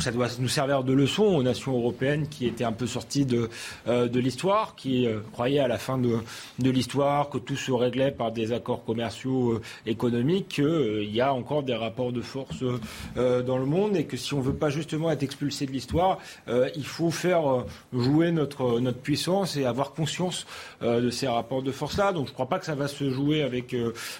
ça 0.00 0.10
doit 0.10 0.28
nous 0.38 0.48
servir 0.48 0.84
de 0.84 0.92
leçon 0.92 1.24
aux 1.24 1.42
nations 1.42 1.76
européennes 1.76 2.26
qui 2.28 2.46
étaient 2.46 2.64
un 2.64 2.72
peu 2.72 2.86
sorties 2.86 3.24
de, 3.24 3.48
de 3.86 4.20
l'histoire, 4.20 4.74
qui 4.74 5.06
croyaient 5.32 5.60
à 5.60 5.68
la 5.68 5.78
fin 5.78 5.98
de, 5.98 6.18
de 6.58 6.70
l'histoire 6.70 7.30
que 7.30 7.38
tout 7.38 7.56
se 7.56 7.70
réglait 7.70 8.10
par 8.10 8.32
des 8.32 8.52
accords 8.52 8.81
commerciaux 8.84 9.52
euh, 9.52 9.60
économiques 9.86 10.48
qu'il 10.48 10.64
euh, 10.64 11.04
y 11.04 11.20
a 11.20 11.32
encore 11.32 11.62
des 11.62 11.74
rapports 11.74 12.12
de 12.12 12.20
force 12.20 12.64
euh, 13.16 13.42
dans 13.42 13.58
le 13.58 13.66
monde 13.66 13.96
et 13.96 14.04
que 14.04 14.16
si 14.16 14.34
on 14.34 14.38
ne 14.38 14.42
veut 14.42 14.54
pas 14.54 14.70
justement 14.70 15.10
être 15.10 15.22
expulsé 15.22 15.66
de 15.66 15.72
l'histoire, 15.72 16.18
il 16.76 16.84
faut 16.84 17.10
faire 17.10 17.64
jouer 17.92 18.32
notre, 18.32 18.80
notre 18.80 18.98
puissance 18.98 19.56
et 19.56 19.64
avoir 19.64 19.92
conscience 19.92 20.46
de 20.80 21.10
ces 21.10 21.28
rapports 21.28 21.62
de 21.62 21.72
force-là. 21.72 22.12
Donc 22.12 22.26
je 22.26 22.30
ne 22.30 22.34
crois 22.34 22.48
pas 22.48 22.58
que 22.58 22.66
ça 22.66 22.74
va 22.74 22.88
se 22.88 23.10
jouer 23.10 23.42
avec 23.42 23.74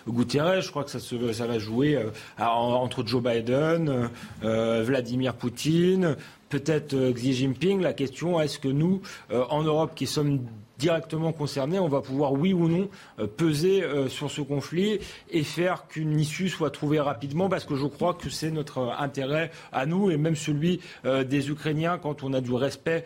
Guterres, 0.09 0.63
je 0.63 0.71
crois 0.71 0.85
que 0.85 0.91
ça, 0.91 1.01
se, 1.01 1.33
ça 1.33 1.47
va 1.47 1.59
jouer 1.59 1.99
entre 2.39 3.07
Joe 3.07 3.23
Biden, 3.23 4.11
Vladimir 4.43 5.35
Poutine, 5.35 6.17
peut-être 6.49 7.13
Xi 7.13 7.33
Jinping. 7.33 7.81
La 7.81 7.93
question, 7.93 8.41
est-ce 8.41 8.59
que 8.59 8.69
nous, 8.69 9.01
en 9.31 9.63
Europe, 9.63 9.93
qui 9.95 10.07
sommes 10.07 10.41
directement 10.79 11.33
concernés, 11.33 11.79
on 11.79 11.89
va 11.89 12.01
pouvoir, 12.01 12.33
oui 12.33 12.53
ou 12.53 12.69
non, 12.69 12.89
euh, 13.19 13.27
peser 13.27 13.83
euh, 13.83 14.09
sur 14.09 14.31
ce 14.31 14.41
conflit 14.41 14.99
et 15.31 15.45
faire 15.45 15.87
qu'une 15.87 16.19
issue 16.19 16.49
soit 16.49 16.71
trouvée 16.71 17.01
rapidement, 17.01 17.49
parce 17.49 17.65
que 17.65 17.77
je 17.77 17.87
crois 17.87 18.15
que 18.15 18.31
c'est 18.31 18.51
notre 18.51 18.79
euh, 18.79 18.91
intérêt 18.99 19.51
à 19.73 19.87
nous 19.87 20.11
et 20.11 20.17
même 20.17 20.37
celui 20.37 20.81
des 21.05 21.51
Ukrainiens 21.51 21.99
quand 21.99 22.23
on 22.23 22.33
a 22.33 22.41
du 22.41 22.53
respect 22.53 23.05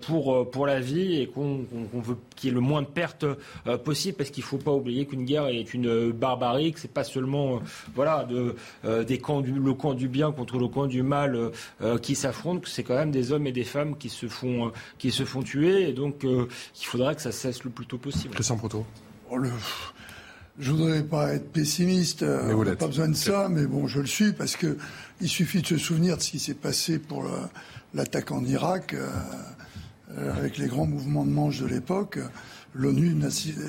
pour, 0.00 0.50
pour 0.50 0.66
la 0.66 0.80
vie 0.80 1.20
et 1.20 1.26
qu'on 1.26 1.66
veut 1.92 2.16
qu'il 2.36 2.50
y 2.50 2.52
ait 2.52 2.54
le 2.54 2.60
moins 2.60 2.82
de 2.82 2.86
pertes 2.86 3.26
possible, 3.84 4.16
parce 4.16 4.30
qu'il 4.30 4.42
ne 4.42 4.46
faut 4.46 4.58
pas 4.58 4.72
oublier 4.72 5.06
qu'une 5.06 5.24
guerre 5.24 5.46
est 5.46 5.74
une 5.74 6.12
barbarie, 6.12 6.72
que 6.72 6.80
c'est 6.80 6.92
pas 6.92 7.04
seulement 7.04 7.60
voilà, 7.94 8.24
de, 8.24 8.54
des 9.04 9.18
camps 9.18 9.40
du, 9.40 9.52
le 9.52 9.74
camp 9.74 9.94
du 9.94 10.08
bien 10.08 10.32
contre 10.32 10.58
le 10.58 10.68
camp 10.68 10.86
du 10.86 11.02
mal 11.02 11.50
qui 12.02 12.14
s'affrontent, 12.14 12.60
que 12.60 12.68
c'est 12.68 12.82
quand 12.82 12.96
même 12.96 13.10
des 13.10 13.32
hommes 13.32 13.46
et 13.46 13.52
des 13.52 13.64
femmes 13.64 13.96
qui 13.96 14.08
se 14.08 14.26
font, 14.26 14.72
qui 14.98 15.10
se 15.10 15.24
font 15.24 15.42
tuer, 15.42 15.88
et 15.88 15.92
donc 15.92 16.24
faudrait 16.94 17.16
que 17.16 17.22
ça 17.22 17.32
cesse 17.32 17.64
le 17.64 17.70
plus 17.70 17.86
tôt 17.86 17.98
possible. 17.98 18.34
Christian 18.34 18.56
Proto. 18.56 18.86
Oh, 19.28 19.36
le... 19.36 19.50
Je 20.60 20.70
voudrais 20.70 21.02
pas 21.02 21.34
être 21.34 21.50
pessimiste, 21.50 22.22
euh, 22.22 22.54
on 22.54 22.62
n'a 22.62 22.76
pas 22.76 22.86
besoin 22.86 23.08
de 23.08 23.16
ça, 23.16 23.48
mais 23.50 23.66
bon, 23.66 23.88
je 23.88 23.98
le 23.98 24.06
suis 24.06 24.32
parce 24.32 24.54
que 24.54 24.78
il 25.20 25.28
suffit 25.28 25.62
de 25.62 25.66
se 25.66 25.76
souvenir 25.76 26.16
de 26.16 26.22
ce 26.22 26.30
qui 26.30 26.38
s'est 26.38 26.54
passé 26.54 27.00
pour 27.00 27.24
l'attaque 27.94 28.30
en 28.30 28.44
Irak 28.44 28.94
euh, 28.94 29.08
euh, 30.16 30.32
avec 30.36 30.56
les 30.58 30.68
grands 30.68 30.86
mouvements 30.86 31.24
de 31.24 31.32
manche 31.32 31.58
de 31.58 31.66
l'époque. 31.66 32.20
L'ONU, 32.72 33.16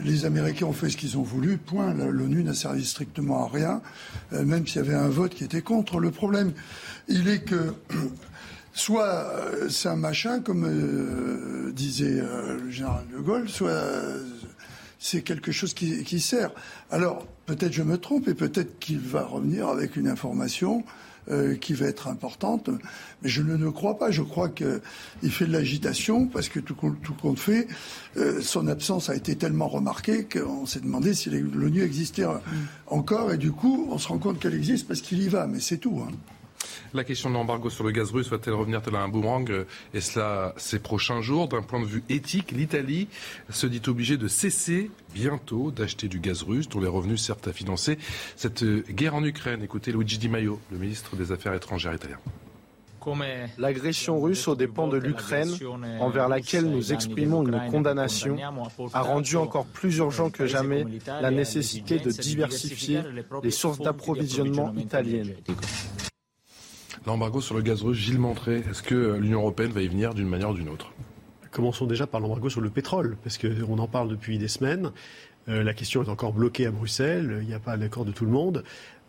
les 0.04 0.26
Américains 0.26 0.68
ont 0.68 0.74
fait 0.74 0.92
ce 0.92 0.98
qu'ils 0.98 1.18
ont 1.18 1.24
voulu. 1.24 1.58
Point. 1.58 1.96
L'ONU 1.96 2.44
n'a 2.44 2.54
servi 2.54 2.86
strictement 2.86 3.46
à 3.46 3.50
rien, 3.50 3.82
même 4.32 4.66
s'il 4.66 4.78
y 4.78 4.80
avait 4.80 4.96
un 4.96 5.10
vote 5.10 5.34
qui 5.34 5.44
était 5.44 5.62
contre. 5.62 6.00
Le 6.00 6.10
problème, 6.10 6.54
il 7.08 7.28
est 7.28 7.42
que 7.42 7.76
soit 8.76 9.08
euh, 9.08 9.70
c'est 9.70 9.88
un 9.90 9.96
machin, 9.96 10.42
comme 10.42 10.66
euh, 10.66 11.72
disait 11.72 12.20
euh, 12.20 12.60
le 12.62 12.70
général 12.70 13.06
de 13.12 13.18
Gaulle, 13.18 13.50
soit 13.50 13.82
c'est 15.00 15.22
quelque 15.22 15.52
chose 15.52 15.74
qui, 15.74 16.04
qui 16.04 16.20
sert. 16.20 16.52
Alors, 16.92 17.26
peut-être 17.46 17.74
je 17.74 17.84
me 17.84 17.98
trompe 17.98 18.28
et 18.28 18.34
peut-être 18.34 18.78
qu'il 18.80 19.00
va 19.00 19.24
revenir 19.24 19.70
avec 19.70 19.96
une 19.96 20.08
information 20.08 20.84
qui 21.60 21.74
va 21.74 21.88
être 21.88 22.08
importante, 22.08 22.70
mais 23.24 23.30
je 23.30 23.42
ne 23.42 23.58
le 23.58 23.72
crois 23.72 23.98
pas. 23.98 24.12
Je 24.12 24.22
crois 24.22 24.48
qu'il 24.48 25.32
fait 25.32 25.48
de 25.48 25.52
l'agitation 25.52 26.28
parce 26.28 26.50
que 26.50 26.60
tout, 26.60 26.76
tout 27.02 27.16
compte 27.16 27.40
fait, 27.40 27.68
son 28.42 28.68
absence 28.68 29.10
a 29.10 29.16
été 29.16 29.36
tellement 29.36 29.68
remarquée 29.68 30.26
qu'on 30.26 30.68
s'est 30.68 30.82
demandé 30.82 31.16
si 31.16 31.32
l'ONU 31.32 31.82
existait 31.82 32.28
encore 32.86 33.34
et 33.34 33.40
du 33.40 33.52
coup, 33.52 33.88
on 33.90 33.98
se 33.98 34.08
rend 34.08 34.20
compte 34.20 34.40
qu'elle 34.40 34.54
existe 34.54 34.88
parce 34.88 35.02
qu'il 35.02 35.20
y 35.24 35.28
va, 35.28 35.48
mais 35.48 35.60
c'est 35.60 35.80
tout. 35.80 36.00
Hein. 36.08 36.14
La 36.94 37.04
question 37.04 37.30
de 37.30 37.36
l'embargo 37.36 37.70
sur 37.70 37.84
le 37.84 37.92
gaz 37.92 38.12
russe 38.12 38.30
va-t-elle 38.30 38.54
revenir 38.54 38.82
tel 38.82 38.96
un 38.96 39.08
boomerang 39.08 39.66
Et 39.94 40.02
cela 40.02 40.54
ces 40.58 40.80
prochains 40.80 41.22
jours. 41.22 41.48
D'un 41.48 41.62
point 41.62 41.80
de 41.80 41.86
vue 41.86 42.04
éthique, 42.10 42.52
l'Italie 42.52 43.08
se 43.50 43.68
dit 43.68 43.82
obligée 43.88 44.18
de 44.18 44.28
cesser 44.28 44.90
bientôt 45.14 45.72
d'acheter 45.72 46.08
du 46.08 46.20
gaz 46.20 46.44
russe, 46.44 46.70
dont 46.70 46.80
les 46.80 46.88
revenus 46.88 47.22
servent 47.22 47.48
à 47.48 47.54
financer 47.54 47.98
cette 48.36 48.64
guerre 48.64 49.16
en 49.16 49.24
Ukraine. 49.24 49.64
Écoutez 49.64 49.92
Luigi 49.92 50.18
Di 50.18 50.30
Maio, 50.30 50.60
le 50.72 50.78
ministre 50.78 51.16
des 51.16 51.32
Affaires 51.32 51.54
étrangères 51.54 51.94
italien. 51.94 52.18
L'agression 53.58 54.20
russe 54.20 54.48
aux 54.48 54.56
dépens 54.56 54.88
de 54.88 54.98
l'Ukraine, 54.98 55.52
envers 56.00 56.28
laquelle 56.28 56.66
nous 56.66 56.94
exprimons 56.94 57.48
une 57.48 57.70
condamnation, 57.70 58.38
a 58.94 59.02
rendu 59.02 59.38
encore 59.38 59.66
plus 59.66 59.98
urgent 59.98 60.30
que 60.30 60.48
jamais 60.48 60.86
la 61.06 61.32
nécessité 61.32 62.00
de 62.00 62.12
diversifier 62.12 63.02
les 63.44 63.52
sources 63.52 63.80
d'approvisionnement 63.80 64.74
italiennes. 64.76 65.34
L'embargo 67.06 67.42
sur 67.42 67.56
le 67.56 67.62
gaz 67.62 67.84
russe, 67.84 67.98
Gilles 67.98 68.20
Montré, 68.20 68.64
est-ce 68.70 68.82
que 68.82 69.18
l'Union 69.18 69.42
européenne 69.42 69.72
va 69.72 69.82
y 69.82 69.88
venir 69.88 70.14
d'une 70.14 70.28
manière 70.28 70.50
ou 70.50 70.54
d'une 70.54 70.70
autre? 70.70 70.92
Commençons 71.52 71.86
déjà 71.86 72.08
par 72.08 72.20
l'embargo 72.20 72.50
sur 72.50 72.62
le 72.62 72.70
pétrole, 72.70 73.18
parce 73.24 73.38
qu'on 73.38 73.78
en 73.78 73.88
parle 73.88 74.10
depuis 74.10 74.38
des 74.38 74.48
semaines. 74.48 74.92
Euh, 75.48 75.64
la 75.64 75.74
question 75.74 76.04
est 76.04 76.10
encore 76.10 76.34
bloquée 76.34 76.66
à 76.66 76.72
Bruxelles, 76.72 77.40
il 77.42 77.48
n'y 77.48 77.54
a 77.54 77.60
pas 77.60 77.78
d'accord 77.78 78.06
de 78.06 78.12
tout 78.12 78.26
le 78.26 78.32
monde. 78.32 78.64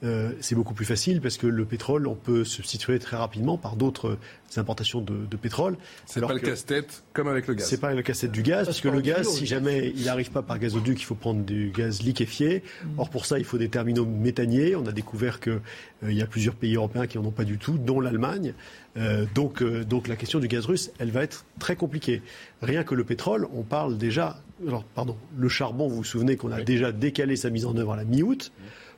Euh, 0.05 0.33
c'est 0.41 0.55
beaucoup 0.55 0.75
plus 0.75 0.85
facile 0.85 1.23
parce 1.23 1.39
que 1.39 1.47
le 1.47 1.65
pétrole, 1.65 2.07
on 2.07 2.15
peut 2.15 2.45
substituer 2.45 2.99
très 2.99 3.17
rapidement 3.17 3.57
par 3.57 3.77
d'autres 3.77 4.19
importations 4.57 5.01
de, 5.01 5.25
de 5.25 5.37
pétrole. 5.39 5.79
C'est 6.05 6.21
pas 6.21 6.35
le 6.35 6.39
casse-tête 6.39 7.03
comme 7.15 7.29
avec 7.29 7.47
le 7.47 7.55
gaz. 7.55 7.67
C'est 7.67 7.81
pas 7.81 7.95
le 7.95 8.03
casse-tête 8.03 8.31
du 8.31 8.43
gaz, 8.43 8.67
parce 8.67 8.83
que 8.83 8.89
le 8.89 9.01
gaz, 9.01 9.27
si 9.27 9.47
jamais 9.47 9.93
il 9.97 10.05
n'arrive 10.05 10.31
pas 10.31 10.43
par 10.43 10.59
gazoduc, 10.59 11.01
il 11.01 11.05
faut 11.05 11.15
prendre 11.15 11.43
du 11.43 11.71
gaz 11.71 12.03
liquéfié. 12.03 12.63
Mm. 12.85 12.99
Or 12.99 13.09
pour 13.09 13.25
ça, 13.25 13.39
il 13.39 13.45
faut 13.45 13.57
des 13.57 13.71
terminaux 13.71 14.05
méthaniers. 14.05 14.77
On 14.77 14.87
a 14.87 14.93
découvert 14.93 15.41
qu'il 15.41 15.61
euh, 16.05 16.13
y 16.13 16.21
a 16.21 16.27
plusieurs 16.27 16.57
pays 16.57 16.75
européens 16.75 17.07
qui 17.07 17.17
n'en 17.17 17.25
ont 17.25 17.33
pas 17.33 17.45
du 17.45 17.57
tout, 17.57 17.79
dont 17.79 18.01
l'Allemagne. 18.01 18.53
Euh, 18.99 19.25
donc, 19.35 19.63
donc 19.63 20.09
la 20.09 20.17
question 20.17 20.41
du 20.41 20.49
gaz 20.49 20.67
russe, 20.67 20.91
elle 20.99 21.11
va 21.11 21.23
être 21.23 21.47
très 21.59 21.77
compliquée. 21.77 22.21
Rien 22.61 22.85
que 22.85 22.95
le 22.95 23.05
pétrole, 23.05 23.49
on 23.55 23.63
parle 23.63 23.97
déjà. 23.97 24.43
Alors 24.67 24.85
pardon, 24.85 25.17
le 25.39 25.49
charbon, 25.49 25.89
vous 25.89 25.97
vous 25.97 26.05
souvenez 26.05 26.37
qu'on 26.37 26.53
a 26.53 26.61
déjà 26.61 26.93
décalé 26.93 27.37
sa 27.37 27.49
mise 27.49 27.65
en 27.65 27.77
œuvre 27.77 27.95
à 27.95 27.97
la 27.97 28.05
mi-août. 28.05 28.53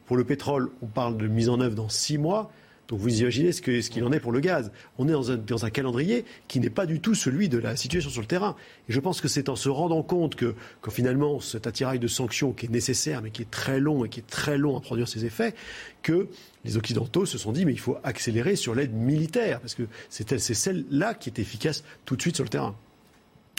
Pour 0.09 0.16
le 0.16 0.24
pétrole, 0.24 0.70
on 0.80 0.86
parle 0.86 1.18
de 1.18 1.28
mise 1.28 1.51
en 1.51 1.60
œuvre 1.60 1.74
dans 1.74 1.90
six 1.90 2.16
mois. 2.16 2.51
Donc 2.89 2.98
vous 2.98 3.20
imaginez 3.20 3.52
ce 3.52 3.60
qu'il 3.60 4.05
en 4.05 4.12
est 4.12 4.20
pour 4.20 4.32
le 4.32 4.40
gaz. 4.40 4.72
On 4.97 5.06
est 5.06 5.12
dans 5.12 5.66
un, 5.66 5.70
calendrier 5.70 6.24
qui 6.48 6.60
n'est 6.60 6.70
pas 6.70 6.86
du 6.86 7.01
tout 7.01 7.14
celui 7.14 7.51
de 7.51 7.59
la 7.59 7.76
situation 7.76 8.09
sur 8.09 8.22
le 8.22 8.26
terrain. 8.26 8.56
Et 8.89 8.94
je 8.94 9.01
pense 9.01 9.20
que 9.20 9.28
c'est 9.28 9.51
en 9.51 9.56
se 9.56 9.68
rendant 9.68 10.02
compte 10.02 10.35
que, 10.35 10.55
finalement 10.89 11.40
cet 11.40 11.66
attirail 11.66 11.98
de 11.98 12.09
sanctions 12.09 12.52
qui 12.52 12.64
est 12.64 12.70
nécessaire 12.70 13.20
mais 13.20 13.30
qui 13.30 13.43
est 13.43 13.51
très 13.51 13.80
long 13.80 14.06
et 14.06 14.09
qui 14.09 14.20
est 14.20 14.26
très 14.26 14.56
long 14.56 14.78
à 14.78 14.80
produire 14.80 15.09
ses 15.09 15.26
effets, 15.26 15.55
que 16.02 16.28
les 16.64 16.78
Occidentaux 16.78 17.26
se 17.26 17.36
sont 17.36 17.52
dit 17.52 17.66
mais 17.66 17.72
il 17.72 17.78
faut 17.78 17.98
accélérer 18.02 18.56
sur 18.56 18.74
l'aide 18.74 18.94
militaire 18.94 19.60
parce 19.60 19.74
que 19.74 19.82
c'est 20.09 20.39
celle-là 20.40 21.12
qui 21.12 21.28
est 21.28 21.39
efficace 21.39 21.85
tout 22.06 22.16
de 22.16 22.22
suite 22.22 22.36
sur 22.36 22.44
le 22.44 22.51
terrain. 22.51 22.74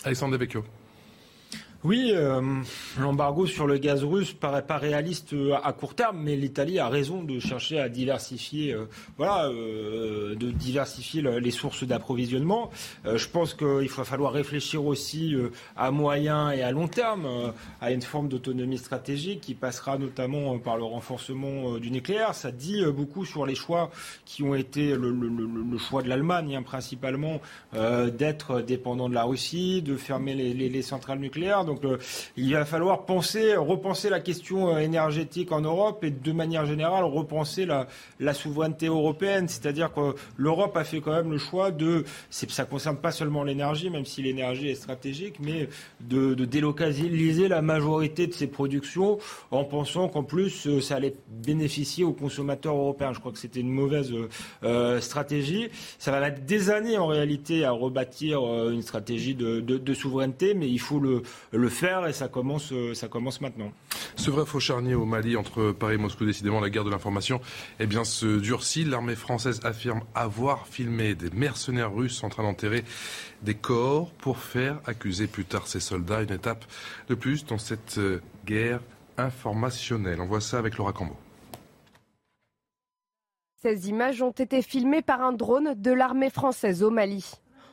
Alexandre 0.03 0.31
Devecchio. 0.31 0.63
Oui, 1.85 2.11
euh, 2.13 2.41
l'embargo 2.99 3.45
sur 3.45 3.65
le 3.65 3.77
gaz 3.77 4.03
russe 4.03 4.33
paraît 4.33 4.65
pas 4.65 4.77
réaliste 4.77 5.31
euh, 5.31 5.55
à 5.63 5.71
court 5.71 5.95
terme, 5.95 6.19
mais 6.21 6.35
l'Italie 6.35 6.77
a 6.77 6.89
raison 6.89 7.23
de 7.23 7.39
chercher 7.39 7.79
à 7.79 7.87
diversifier, 7.87 8.73
euh, 8.73 8.83
voilà, 9.17 9.47
de 9.47 10.51
diversifier 10.51 11.21
les 11.21 11.51
sources 11.51 11.85
d'approvisionnement. 11.85 12.69
je 13.05 13.27
pense 13.27 13.53
qu'il 13.53 13.89
va 13.89 14.03
falloir 14.03 14.33
réfléchir 14.33 14.85
aussi 14.85 15.35
à 15.77 15.91
moyen 15.91 16.51
et 16.51 16.61
à 16.61 16.71
long 16.71 16.87
terme 16.87 17.53
à 17.81 17.91
une 17.91 18.01
forme 18.01 18.27
d'autonomie 18.27 18.77
stratégique 18.77 19.41
qui 19.41 19.53
passera 19.53 19.97
notamment 19.97 20.57
par 20.59 20.77
le 20.77 20.83
renforcement 20.83 21.77
du 21.77 21.91
nucléaire. 21.91 22.35
Ça 22.35 22.51
dit 22.51 22.83
beaucoup 22.85 23.25
sur 23.25 23.45
les 23.45 23.55
choix 23.55 23.89
qui 24.25 24.43
ont 24.43 24.55
été 24.55 24.95
le, 24.95 25.77
choix 25.77 26.01
de 26.01 26.09
l'Allemagne, 26.09 26.55
hein, 26.55 26.63
principalement 26.63 27.41
d'être 27.73 28.61
dépendant 28.61 29.09
de 29.09 29.15
la 29.15 29.23
Russie, 29.23 29.81
de 29.81 29.95
fermer 29.95 30.33
les, 30.35 30.53
les 30.53 30.81
centrales 30.81 31.19
nucléaires. 31.19 31.65
Donc 31.69 31.85
euh, 31.85 31.97
il 32.35 32.53
va 32.53 32.65
falloir 32.65 33.05
penser, 33.05 33.55
repenser 33.55 34.09
la 34.09 34.19
question 34.19 34.75
euh, 34.75 34.79
énergétique 34.79 35.51
en 35.51 35.61
Europe 35.61 36.03
et 36.03 36.09
de 36.09 36.31
manière 36.31 36.65
générale 36.65 37.03
repenser 37.03 37.67
la, 37.67 38.33
souveraineté 38.33 38.87
européenne. 38.87 39.47
C'est-à-dire 39.47 39.93
que 39.93 40.15
l'Europe 40.35 40.75
a 40.77 40.83
fait 40.83 40.99
quand 40.99 41.11
même 41.11 41.31
le 41.31 41.37
choix 41.37 41.69
de, 41.71 42.05
ça 42.29 42.65
concerne 42.65 42.97
pas 42.97 43.11
seulement 43.11 43.43
l'énergie, 43.43 43.89
même 43.89 44.05
si 44.05 44.21
l'énergie 44.23 44.69
est 44.69 44.75
stratégique, 44.75 45.35
mais 45.39 45.69
de, 46.01 46.33
délocaliser 46.33 47.47
la 47.47 47.61
majorité 47.61 48.25
de 48.25 48.33
ses 48.33 48.47
productions 48.47 49.19
en 49.51 49.63
pensant 49.63 50.07
qu'en 50.07 50.23
plus 50.23 50.65
euh, 50.65 50.81
ça 50.81 50.95
allait 50.95 51.15
bénéficier 51.29 52.03
aux 52.03 52.13
consommateurs 52.13 52.75
européens. 52.75 53.13
Je 53.13 53.19
crois 53.19 53.31
que 53.31 53.37
c'était 53.37 53.59
une 53.59 53.69
mauvaise 53.69 54.11
stratégie. 55.01 55.69
Ça 55.99 56.11
va 56.11 56.19
mettre 56.19 56.41
des 56.41 56.71
années 56.71 56.97
en 56.97 57.07
réalité 57.07 57.63
à 57.63 57.71
rebâtir 57.71 58.39
une 58.69 58.81
stratégie 58.81 59.35
de, 59.35 59.59
de 59.59 59.93
souveraineté, 59.93 60.53
mais 60.53 60.67
il 60.67 60.79
faut 60.79 60.99
le 60.99 61.21
le 61.59 61.69
faire 61.69 62.07
et 62.07 62.13
ça 62.13 62.27
commence, 62.27 62.73
ça 62.93 63.07
commence 63.07 63.41
maintenant. 63.41 63.71
Ce 64.15 64.31
vrai 64.31 64.45
faux 64.45 64.59
charnier 64.59 64.95
au 64.95 65.05
Mali 65.05 65.37
entre 65.37 65.71
Paris 65.71 65.95
et 65.95 65.97
Moscou, 65.97 66.25
décidément, 66.25 66.59
la 66.59 66.69
guerre 66.69 66.83
de 66.83 66.89
l'information 66.89 67.39
eh 67.79 67.85
bien, 67.85 68.03
se 68.03 68.39
durcit. 68.39 68.83
L'armée 68.83 69.15
française 69.15 69.59
affirme 69.63 70.01
avoir 70.15 70.67
filmé 70.67 71.15
des 71.15 71.29
mercenaires 71.29 71.93
russes 71.93 72.23
en 72.23 72.29
train 72.29 72.43
d'enterrer 72.43 72.83
des 73.43 73.55
corps 73.55 74.11
pour 74.13 74.37
faire 74.37 74.79
accuser 74.85 75.27
plus 75.27 75.45
tard 75.45 75.67
ces 75.67 75.79
soldats. 75.79 76.21
Une 76.21 76.31
étape 76.31 76.65
de 77.07 77.15
plus 77.15 77.45
dans 77.45 77.57
cette 77.57 77.97
euh, 77.97 78.21
guerre 78.45 78.81
informationnelle. 79.17 80.21
On 80.21 80.25
voit 80.25 80.41
ça 80.41 80.57
avec 80.57 80.77
Laura 80.77 80.93
Cambo. 80.93 81.15
Ces 83.61 83.89
images 83.89 84.21
ont 84.21 84.31
été 84.31 84.61
filmées 84.61 85.01
par 85.01 85.21
un 85.21 85.33
drone 85.33 85.73
de 85.75 85.91
l'armée 85.91 86.29
française 86.29 86.81
au 86.81 86.89
Mali. 86.89 87.25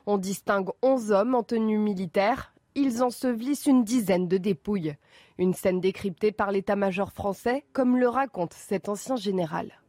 On 0.06 0.18
distingue 0.18 0.70
11 0.82 1.12
hommes 1.12 1.34
en 1.34 1.42
tenue 1.44 1.78
militaire. 1.78 2.52
Ils 2.78 3.02
ensevelissent 3.02 3.64
une 3.64 3.84
dizaine 3.84 4.28
de 4.28 4.36
dépouilles. 4.36 4.96
Une 5.38 5.54
scène 5.54 5.80
décryptée 5.80 6.30
par 6.30 6.52
l'état-major 6.52 7.10
français, 7.10 7.64
comme 7.72 7.96
le 7.96 8.06
raconte 8.06 8.52
cet 8.52 8.90
ancien 8.90 9.16
général. 9.16 9.80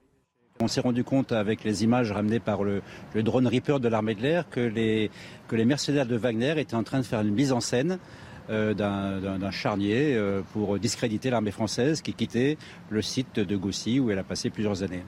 On 0.61 0.69
s'est 0.69 0.79
rendu 0.79 1.03
compte 1.03 1.33
avec 1.33 1.65
les 1.65 1.83
images 1.83 2.13
ramenées 2.13 2.39
par 2.39 2.63
le, 2.63 2.81
drone 3.13 3.45
Reaper 3.45 3.81
de 3.81 3.89
l'armée 3.89 4.15
de 4.15 4.21
l'air 4.21 4.49
que 4.49 4.61
les, 4.61 5.11
mercenaires 5.65 6.05
de 6.05 6.15
Wagner 6.15 6.55
étaient 6.59 6.75
en 6.75 6.83
train 6.83 6.99
de 6.99 7.05
faire 7.05 7.19
une 7.19 7.33
mise 7.33 7.51
en 7.51 7.59
scène 7.59 7.99
euh, 8.49 8.73
d'un 8.73 9.51
charnier 9.51 10.15
euh, 10.15 10.41
pour 10.53 10.79
discréditer 10.79 11.29
l'armée 11.29 11.51
française 11.51 12.01
qui 12.01 12.13
quittait 12.13 12.57
le 12.89 13.01
site 13.01 13.41
de 13.41 13.55
Goussy 13.57 13.99
où 13.99 14.11
elle 14.11 14.19
a 14.19 14.23
passé 14.23 14.49
plusieurs 14.49 14.81
années. 14.81 15.03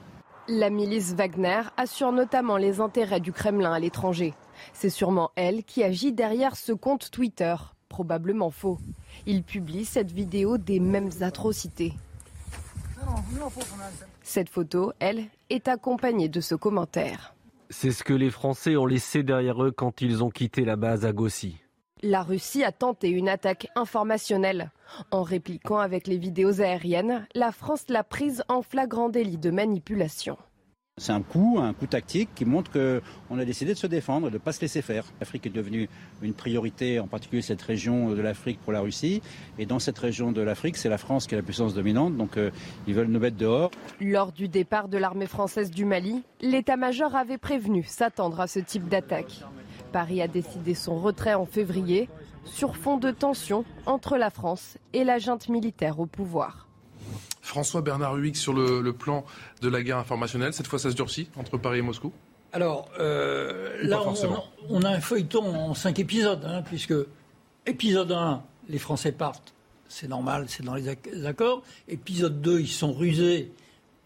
La 0.52 0.68
milice 0.68 1.14
Wagner 1.14 1.62
assure 1.76 2.10
notamment 2.10 2.56
les 2.56 2.80
intérêts 2.80 3.20
du 3.20 3.30
Kremlin 3.30 3.72
à 3.72 3.78
l'étranger. 3.78 4.34
C'est 4.72 4.90
sûrement 4.90 5.30
elle 5.36 5.62
qui 5.62 5.84
agit 5.84 6.12
derrière 6.12 6.56
ce 6.56 6.72
compte 6.72 7.12
Twitter, 7.12 7.54
probablement 7.88 8.50
faux. 8.50 8.78
Il 9.26 9.44
publie 9.44 9.84
cette 9.84 10.10
vidéo 10.10 10.58
des 10.58 10.80
mêmes 10.80 11.10
atrocités. 11.20 11.94
Cette 14.24 14.48
photo, 14.48 14.92
elle, 14.98 15.26
est 15.50 15.68
accompagnée 15.68 16.28
de 16.28 16.40
ce 16.40 16.56
commentaire. 16.56 17.32
C'est 17.68 17.92
ce 17.92 18.02
que 18.02 18.12
les 18.12 18.30
Français 18.30 18.74
ont 18.74 18.86
laissé 18.86 19.22
derrière 19.22 19.62
eux 19.62 19.70
quand 19.70 20.00
ils 20.00 20.24
ont 20.24 20.30
quitté 20.30 20.64
la 20.64 20.74
base 20.74 21.04
à 21.04 21.12
Gossi. 21.12 21.60
La 22.02 22.22
Russie 22.22 22.64
a 22.64 22.72
tenté 22.72 23.10
une 23.10 23.28
attaque 23.28 23.68
informationnelle. 23.76 24.70
En 25.10 25.22
répliquant 25.22 25.78
avec 25.78 26.06
les 26.06 26.16
vidéos 26.16 26.62
aériennes, 26.62 27.26
la 27.34 27.52
France 27.52 27.84
l'a 27.90 28.02
prise 28.02 28.42
en 28.48 28.62
flagrant 28.62 29.10
délit 29.10 29.36
de 29.36 29.50
manipulation. 29.50 30.38
C'est 30.96 31.12
un 31.12 31.20
coup, 31.20 31.58
un 31.58 31.72
coup 31.74 31.86
tactique 31.86 32.30
qui 32.34 32.46
montre 32.46 32.70
qu'on 32.72 33.38
a 33.38 33.44
décidé 33.44 33.74
de 33.74 33.78
se 33.78 33.86
défendre 33.86 34.28
et 34.28 34.30
de 34.30 34.34
ne 34.34 34.38
pas 34.38 34.52
se 34.52 34.60
laisser 34.62 34.80
faire. 34.80 35.04
L'Afrique 35.18 35.46
est 35.46 35.50
devenue 35.50 35.88
une 36.22 36.32
priorité, 36.32 37.00
en 37.00 37.06
particulier 37.06 37.42
cette 37.42 37.62
région 37.62 38.10
de 38.10 38.20
l'Afrique 38.20 38.60
pour 38.60 38.72
la 38.72 38.80
Russie. 38.80 39.20
Et 39.58 39.66
dans 39.66 39.78
cette 39.78 39.98
région 39.98 40.32
de 40.32 40.40
l'Afrique, 40.40 40.76
c'est 40.76 40.90
la 40.90 40.98
France 40.98 41.26
qui 41.26 41.34
est 41.34 41.38
la 41.38 41.42
puissance 41.42 41.74
dominante, 41.74 42.16
donc 42.16 42.36
euh, 42.36 42.50
ils 42.86 42.94
veulent 42.94 43.08
nous 43.08 43.20
mettre 43.20 43.36
dehors. 43.36 43.70
Lors 44.00 44.32
du 44.32 44.48
départ 44.48 44.88
de 44.88 44.96
l'armée 44.96 45.26
française 45.26 45.70
du 45.70 45.84
Mali, 45.84 46.22
l'état-major 46.40 47.14
avait 47.14 47.38
prévenu 47.38 47.82
s'attendre 47.82 48.40
à 48.40 48.46
ce 48.46 48.58
type 48.58 48.88
d'attaque. 48.88 49.44
Paris 49.90 50.22
a 50.22 50.28
décidé 50.28 50.74
son 50.74 50.98
retrait 50.98 51.34
en 51.34 51.46
février 51.46 52.08
sur 52.44 52.76
fond 52.76 52.96
de 52.96 53.10
tension 53.10 53.64
entre 53.86 54.16
la 54.16 54.30
France 54.30 54.78
et 54.92 55.04
la 55.04 55.18
junte 55.18 55.48
militaire 55.48 56.00
au 56.00 56.06
pouvoir. 56.06 56.66
François 57.42 57.82
Bernard 57.82 58.16
Huyghe 58.16 58.36
sur 58.36 58.52
le, 58.52 58.92
plan 58.92 59.24
de 59.60 59.68
la 59.68 59.82
guerre 59.82 59.98
informationnelle. 59.98 60.52
Cette 60.52 60.66
fois, 60.66 60.78
ça 60.78 60.90
se 60.90 60.96
durcit 60.96 61.28
entre 61.36 61.58
Paris 61.58 61.78
et 61.78 61.82
Moscou? 61.82 62.12
Alors, 62.52 62.88
euh, 62.98 63.78
là, 63.82 64.00
on, 64.68 64.82
a 64.82 64.88
un 64.88 65.00
feuilleton 65.00 65.54
en 65.54 65.74
cinq 65.74 65.98
épisodes, 65.98 66.44
hein, 66.44 66.62
puisque 66.62 66.94
épisode 67.66 68.12
1, 68.12 68.42
les 68.68 68.78
Français 68.78 69.12
partent, 69.12 69.54
c'est 69.88 70.08
normal, 70.08 70.46
c'est 70.48 70.64
dans 70.64 70.74
les 70.74 70.88
accords. 70.88 71.62
Épisode 71.88 72.40
2, 72.40 72.60
ils 72.60 72.68
sont 72.68 72.92
rusés 72.92 73.52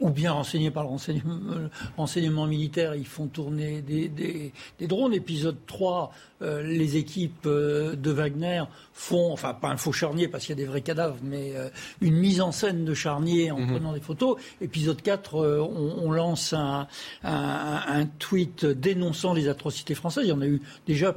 ou 0.00 0.10
bien 0.10 0.32
renseignés 0.32 0.70
par 0.70 0.82
le 0.82 0.90
euh, 0.90 1.68
renseignement, 1.96 2.46
militaire, 2.46 2.94
ils 2.94 3.06
font 3.06 3.26
tourner 3.28 3.80
des, 3.80 4.52
drones. 4.80 5.14
Épisode 5.14 5.56
3, 5.66 6.12
euh, 6.42 6.62
les 6.62 6.96
équipes 6.96 7.46
euh, 7.46 7.94
de 7.94 8.10
Wagner 8.10 8.64
font, 8.92 9.32
enfin 9.32 9.54
pas 9.54 9.68
un 9.68 9.76
faux 9.76 9.92
charnier 9.92 10.26
parce 10.26 10.44
qu'il 10.44 10.58
y 10.58 10.60
a 10.60 10.62
des 10.62 10.68
vrais 10.68 10.80
cadavres, 10.80 11.16
mais 11.22 11.52
une 12.00 12.16
mise 12.16 12.40
en 12.40 12.52
scène 12.52 12.84
de 12.84 12.94
charnier 12.94 13.50
en 13.50 13.58
mhm. 13.58 13.70
prenant 13.70 13.92
des 13.92 14.00
photos. 14.00 14.36
Épisode 14.60 15.00
4, 15.00 15.34
on, 15.36 16.10
lance 16.10 16.52
un, 16.52 16.86
un, 17.22 18.06
tweet 18.18 18.66
dénonçant 18.66 19.32
les 19.32 19.48
atrocités 19.48 19.94
françaises. 19.94 20.24
Il 20.24 20.30
y 20.30 20.32
en 20.32 20.40
a 20.40 20.46
eu 20.46 20.60
déjà 20.86 21.14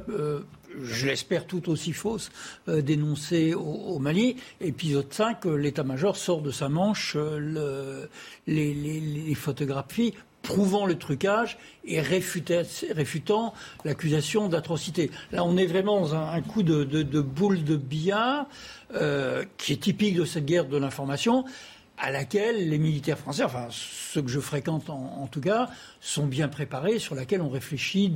je 0.82 1.06
l'espère 1.06 1.46
tout 1.46 1.68
aussi 1.70 1.92
fausse, 1.92 2.30
euh, 2.68 2.82
dénoncée 2.82 3.54
au, 3.54 3.98
Mali. 3.98 4.36
Épisode 4.60 5.12
5, 5.12 5.46
euh, 5.46 5.56
l'état-major 5.56 6.16
sort 6.16 6.40
de 6.40 6.50
sa 6.50 6.68
manche 6.68 7.14
euh, 7.16 8.06
les, 8.46 9.34
photographies 9.34 10.14
prouvant 10.42 10.86
le 10.86 10.96
trucage 10.96 11.58
et 11.84 12.00
réfutant 12.00 13.54
l'accusation 13.84 14.48
d'atrocité. 14.48 15.10
Là, 15.32 15.44
on 15.44 15.56
est 15.56 15.66
vraiment 15.66 16.00
dans 16.00 16.14
un, 16.14 16.40
coup 16.40 16.62
de, 16.62 16.84
boule 17.20 17.64
de 17.64 17.76
billard 17.76 18.46
qui 19.58 19.72
est 19.72 19.80
typique 19.80 20.14
de 20.14 20.24
cette 20.24 20.46
guerre 20.46 20.64
de 20.64 20.78
l'information 20.78 21.44
à 22.00 22.10
laquelle 22.10 22.68
les 22.68 22.78
militaires 22.78 23.18
français, 23.18 23.42
enfin 23.44 23.68
ceux 23.70 24.22
que 24.22 24.28
je 24.28 24.40
fréquente 24.40 24.90
en, 24.90 25.26
tout 25.26 25.40
cas, 25.40 25.68
sont 26.00 26.26
bien 26.26 26.48
préparés, 26.48 26.98
sur 26.98 27.14
laquelle 27.14 27.42
on 27.42 27.48
réfléchit 27.48 28.12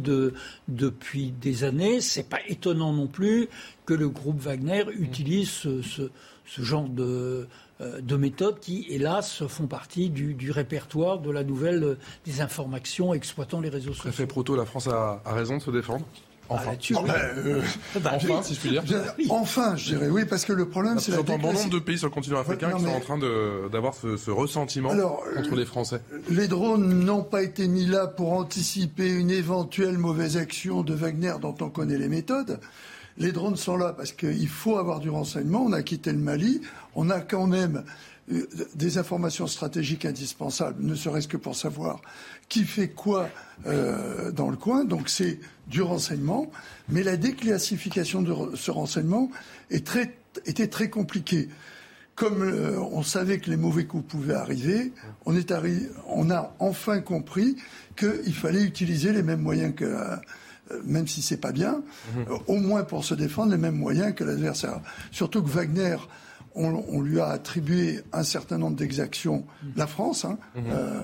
depuis 0.68 1.32
des 1.32 1.64
années. 1.64 2.00
C'est 2.00 2.28
pas 2.28 2.40
étonnant 2.48 2.92
non 2.92 3.06
plus 3.06 3.48
que 3.86 3.94
le 3.94 4.08
groupe 4.08 4.40
Wagner 4.40 4.84
utilise 4.92 5.50
ce, 5.50 6.10
genre 6.58 6.88
de, 6.88 7.48
euh, 7.80 8.00
de 8.00 8.16
méthodes 8.16 8.60
qui, 8.60 8.86
hélas, 8.88 9.46
font 9.46 9.66
partie 9.66 10.10
du, 10.10 10.50
répertoire 10.50 11.18
de 11.18 11.30
la 11.30 11.44
nouvelle 11.44 11.96
des 12.24 12.40
informations 12.40 13.14
exploitant 13.14 13.60
les 13.60 13.68
réseaux 13.68 13.92
sociaux. 13.92 14.10
Préfet 14.10 14.26
Proto, 14.26 14.56
la 14.56 14.66
France 14.66 14.88
a 14.88 15.20
raison 15.26 15.56
de 15.56 15.62
se 15.62 15.70
défendre 15.70 16.06
Enfin, 16.54 18.42
si 18.42 18.54
je 18.54 18.60
puis 18.60 18.70
dire. 18.70 18.82
Enfin, 19.30 19.76
je 19.76 19.94
dirais 19.94 20.08
oui, 20.08 20.24
parce 20.24 20.44
que 20.44 20.52
le 20.52 20.68
problème, 20.68 20.98
c'est 20.98 21.12
la 21.12 21.22
bon 21.22 21.38
nombre 21.38 21.70
de 21.70 21.78
pays 21.78 21.98
sur 21.98 22.08
le 22.08 22.12
continent 22.12 22.40
africain 22.40 22.72
qui 22.72 22.84
sont 22.84 22.90
en 22.90 23.00
train 23.00 23.18
d'avoir 23.18 23.94
ce, 23.94 24.30
ressentiment 24.30 24.90
contre 24.90 25.56
les 25.56 25.66
Français. 25.66 26.00
Les 26.28 26.48
drones 26.48 27.04
n'ont 27.04 27.22
pas 27.22 27.42
été 27.42 27.68
mis 27.68 27.86
là 27.86 28.06
pour 28.06 28.32
anticiper 28.32 29.10
une 29.10 29.30
éventuelle 29.30 29.98
mauvaise 29.98 30.36
action 30.36 30.82
de 30.82 30.94
Wagner 30.94 31.34
dont 31.40 31.54
on 31.60 31.70
connaît 31.70 31.98
les 31.98 32.08
méthodes. 32.08 32.60
Les 33.18 33.32
drones 33.32 33.56
sont 33.56 33.76
là 33.76 33.92
parce 33.92 34.12
qu'il 34.12 34.48
faut 34.48 34.78
avoir 34.78 35.00
du 35.00 35.10
renseignement. 35.10 35.62
On 35.62 35.72
a 35.72 35.82
quitté 35.82 36.12
le 36.12 36.18
Mali. 36.18 36.62
On 36.94 37.10
a 37.10 37.20
quand 37.20 37.46
même 37.46 37.84
euh, 38.30 38.46
des 38.74 38.98
informations 38.98 39.46
stratégiques 39.46 40.04
indispensables, 40.04 40.82
ne 40.82 40.94
serait-ce 40.94 41.26
que 41.26 41.36
pour 41.36 41.56
savoir 41.56 42.00
qui 42.52 42.64
fait 42.64 42.88
quoi 42.88 43.30
euh, 43.66 44.30
dans 44.30 44.50
le 44.50 44.58
coin. 44.58 44.84
Donc 44.84 45.08
c'est 45.08 45.40
du 45.68 45.80
renseignement, 45.80 46.50
mais 46.90 47.02
la 47.02 47.16
déclassification 47.16 48.20
de 48.20 48.54
ce 48.56 48.70
renseignement 48.70 49.30
est 49.70 49.86
très, 49.86 50.14
était 50.44 50.66
très 50.66 50.90
compliquée. 50.90 51.48
Comme 52.14 52.42
euh, 52.42 52.78
on 52.78 53.02
savait 53.02 53.38
que 53.38 53.48
les 53.48 53.56
mauvais 53.56 53.86
coups 53.86 54.06
pouvaient 54.06 54.34
arriver, 54.34 54.92
on, 55.24 55.34
est 55.34 55.50
on 56.06 56.30
a 56.30 56.54
enfin 56.58 57.00
compris 57.00 57.56
qu'il 57.96 58.34
fallait 58.34 58.64
utiliser 58.64 59.14
les 59.14 59.22
mêmes 59.22 59.40
moyens 59.40 59.74
que, 59.74 59.96
même 60.84 61.08
si 61.08 61.22
c'est 61.22 61.38
pas 61.38 61.52
bien, 61.52 61.82
mhm. 62.14 62.38
au 62.48 62.56
moins 62.56 62.82
pour 62.82 63.02
se 63.02 63.14
défendre, 63.14 63.52
les 63.52 63.58
mêmes 63.58 63.78
moyens 63.78 64.14
que 64.14 64.24
l'adversaire. 64.24 64.82
Surtout 65.10 65.42
que 65.42 65.48
Wagner 65.48 65.96
on, 66.54 67.00
lui 67.00 67.18
a 67.18 67.28
attribué 67.28 68.00
un 68.12 68.24
certain 68.24 68.58
nombre 68.58 68.76
d'exactions, 68.76 69.46
la 69.74 69.86
France, 69.86 70.26
hein, 70.26 70.36
mhm. 70.54 70.64
euh, 70.70 71.00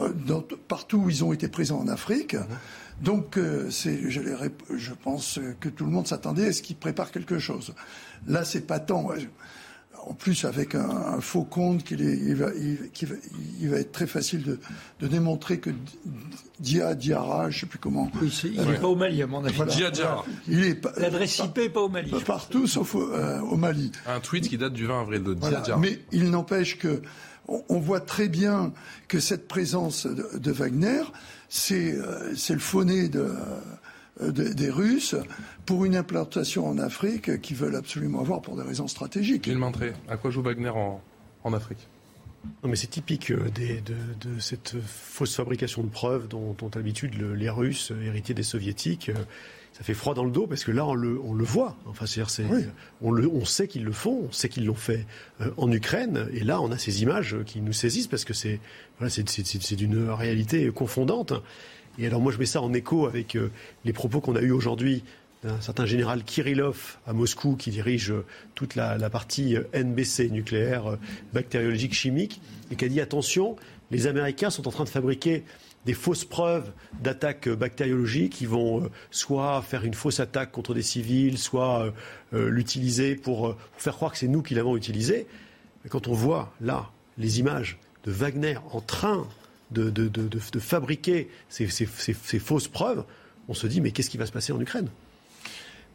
euh, 0.00 0.08
partout 0.68 0.98
où 0.98 1.10
ils 1.10 1.24
ont 1.24 1.32
été 1.32 1.48
présents 1.48 1.80
en 1.80 1.88
Afrique. 1.88 2.34
Mhm. 2.34 2.46
Donc, 3.02 3.36
euh, 3.36 3.68
je, 3.70 4.92
pense 4.92 5.40
que 5.60 5.68
tout 5.68 5.84
le 5.84 5.90
monde 5.90 6.06
s'attendait 6.06 6.46
à 6.46 6.52
ce 6.52 6.62
qu'il 6.62 6.76
prépare 6.76 7.10
quelque 7.10 7.38
chose. 7.38 7.74
Là, 8.26 8.44
c'est 8.44 8.66
pas 8.66 8.78
tant 8.78 9.10
en 10.06 10.14
plus 10.14 10.44
avec 10.44 10.74
un, 10.74 11.20
faux 11.20 11.44
compte 11.44 11.84
qu'il 11.84 12.00
il 12.00 12.34
va, 12.34 12.48
il, 12.54 13.68
va, 13.68 13.76
être 13.76 13.92
très 13.92 14.06
facile 14.06 14.58
de, 15.00 15.06
démontrer 15.06 15.58
que 15.58 15.70
Dia 16.58 16.94
Diara, 16.94 17.50
je 17.50 17.56
ne 17.56 17.60
sais 17.60 17.66
plus 17.66 17.78
comment. 17.78 18.10
il 18.44 18.60
n'est 18.60 18.78
pas 18.78 18.88
au 18.88 18.96
Mali 18.96 19.22
à 19.22 19.26
mon 19.26 19.44
avis. 19.44 19.60
Dia 19.66 19.90
Diara. 19.90 20.24
L'adresse 20.96 21.38
IP 21.38 21.56
n'est 21.56 21.68
pas 21.68 21.80
au 21.80 21.88
Mali. 21.88 22.12
Partout 22.26 22.66
sauf 22.66 22.94
euh, 22.96 23.40
au, 23.40 23.56
Mali. 23.56 23.92
Un 24.06 24.20
tweet 24.20 24.48
qui 24.48 24.58
date 24.58 24.72
du 24.72 24.86
20 24.86 25.02
avril 25.02 25.22
de 25.22 25.34
Dia 25.34 25.60
Diara. 25.60 25.80
Mais 25.80 26.00
il 26.12 26.30
n'empêche 26.30 26.78
que 26.78 27.02
on, 27.68 27.78
voit 27.78 28.00
très 28.00 28.28
bien 28.28 28.72
que 29.08 29.20
cette 29.20 29.48
présence 29.48 30.06
de, 30.06 30.50
Wagner, 30.52 31.02
c'est 31.48 31.94
euh, 31.94 32.34
le 32.50 32.58
fauné 32.58 33.08
de 33.08 33.32
euh, 34.20 34.30
des 34.30 34.70
Russes 34.70 35.14
pour 35.64 35.84
une 35.84 35.96
implantation 35.96 36.66
en 36.66 36.78
Afrique 36.78 37.40
qu'ils 37.40 37.56
veulent 37.56 37.76
absolument 37.76 38.20
avoir 38.20 38.42
pour 38.42 38.56
des 38.56 38.62
raisons 38.62 38.88
stratégiques. 38.88 39.44
Gilles 39.44 39.58
Montré, 39.58 39.92
à 40.08 40.16
quoi 40.16 40.30
joue 40.30 40.42
Wagner 40.42 40.72
en, 41.44 41.52
Afrique? 41.52 41.88
Non, 42.62 42.68
mais 42.68 42.76
c'est 42.76 42.88
typique 42.88 43.30
euh, 43.30 43.48
de, 43.50 44.38
cette 44.38 44.76
fausse 44.80 45.36
fabrication 45.36 45.82
de 45.82 45.88
preuves 45.88 46.28
dont 46.28 46.56
ont 46.60 46.70
l'habitude 46.74 47.14
les 47.14 47.50
Russes, 47.50 47.92
héritiers 48.04 48.34
des 48.34 48.42
Soviétiques. 48.42 49.10
Ça 49.82 49.86
fait 49.86 49.94
froid 49.94 50.14
dans 50.14 50.22
le 50.22 50.30
dos 50.30 50.46
parce 50.46 50.62
que 50.62 50.70
là, 50.70 50.86
on 50.86 50.94
le, 50.94 51.44
voit. 51.44 51.76
Enfin, 51.86 52.06
c'est, 52.06 52.22
on, 53.02 53.16
on 53.16 53.44
sait 53.44 53.66
qu'ils 53.66 53.82
le 53.82 53.90
font, 53.90 54.26
on 54.28 54.32
sait 54.32 54.48
qu'ils 54.48 54.64
l'ont 54.64 54.76
fait 54.76 55.06
en 55.56 55.72
Ukraine. 55.72 56.28
Et 56.32 56.44
là, 56.44 56.60
on 56.60 56.70
a 56.70 56.78
ces 56.78 57.02
images 57.02 57.36
qui 57.46 57.60
nous 57.60 57.72
saisissent 57.72 58.06
parce 58.06 58.24
que 58.24 58.32
c'est, 58.32 58.60
c'est, 59.08 59.74
d'une 59.74 60.08
réalité 60.10 60.70
confondante. 60.70 61.32
Et 61.98 62.06
alors, 62.06 62.20
moi, 62.20 62.30
je 62.30 62.38
mets 62.38 62.46
ça 62.46 62.62
en 62.62 62.72
écho 62.72 63.06
avec 63.06 63.36
les 63.84 63.92
propos 63.92 64.20
qu'on 64.20 64.36
a 64.36 64.40
eus 64.40 64.52
aujourd'hui 64.52 65.02
d'un 65.42 65.60
certain 65.60 65.86
général 65.86 66.22
Kirillov 66.22 66.98
à 67.06 67.12
Moscou 67.12 67.56
qui 67.56 67.70
dirige 67.70 68.14
toute 68.54 68.76
la, 68.76 69.10
partie 69.10 69.56
NBC 69.74 70.30
nucléaire, 70.30 70.86
euh, 70.86 70.96
bactériologique, 71.32 71.94
chimique, 71.94 72.40
et 72.70 72.76
qui 72.76 72.84
a 72.84 72.88
dit 72.88 73.00
attention, 73.00 73.56
les 73.90 74.06
Américains 74.06 74.50
sont 74.50 74.68
en 74.68 74.70
train 74.70 74.84
de 74.84 74.88
fabriquer 74.88 75.42
des 75.86 75.94
fausses 75.94 76.24
preuves 76.24 76.70
d'attaques 77.00 77.48
bactériologiques 77.48 78.32
qui 78.34 78.46
vont 78.46 78.84
euh, 78.84 78.90
soit 79.10 79.62
faire 79.62 79.84
une 79.84 79.94
fausse 79.94 80.20
attaque 80.20 80.52
contre 80.52 80.74
des 80.74 80.82
civils, 80.82 81.38
soit 81.38 81.92
euh, 82.32 82.48
l'utiliser 82.48 83.16
pour, 83.16 83.56
faire 83.76 83.94
croire 83.94 84.12
que 84.12 84.18
c'est 84.18 84.28
nous 84.28 84.42
qui 84.42 84.54
l'avons 84.54 84.76
utilisé. 84.76 85.26
Quand 85.88 86.06
on 86.06 86.14
voit 86.14 86.52
là 86.60 86.90
les 87.18 87.40
images 87.40 87.78
de 88.04 88.12
Wagner 88.12 88.58
en 88.72 88.80
train 88.80 89.26
de, 89.70 89.92
fabriquer 90.60 91.28
ces 91.48 91.66
fausses 92.38 92.68
preuves, 92.68 93.04
on 93.48 93.54
se 93.54 93.66
dit 93.66 93.80
mais 93.80 93.90
qu'est-ce 93.90 94.10
qui 94.10 94.18
va 94.18 94.26
se 94.26 94.32
passer 94.32 94.52
en 94.52 94.60
Ukraine? 94.60 94.88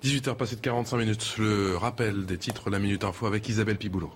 18h 0.03 0.35
passé 0.35 0.55
de 0.55 0.61
45 0.61 0.97
minutes. 0.97 1.35
Le 1.37 1.75
rappel 1.75 2.25
des 2.25 2.37
titres 2.37 2.69
La 2.69 2.79
Minute 2.79 3.03
Info 3.03 3.25
avec 3.25 3.47
Isabelle 3.49 3.77
Piboulot. 3.77 4.13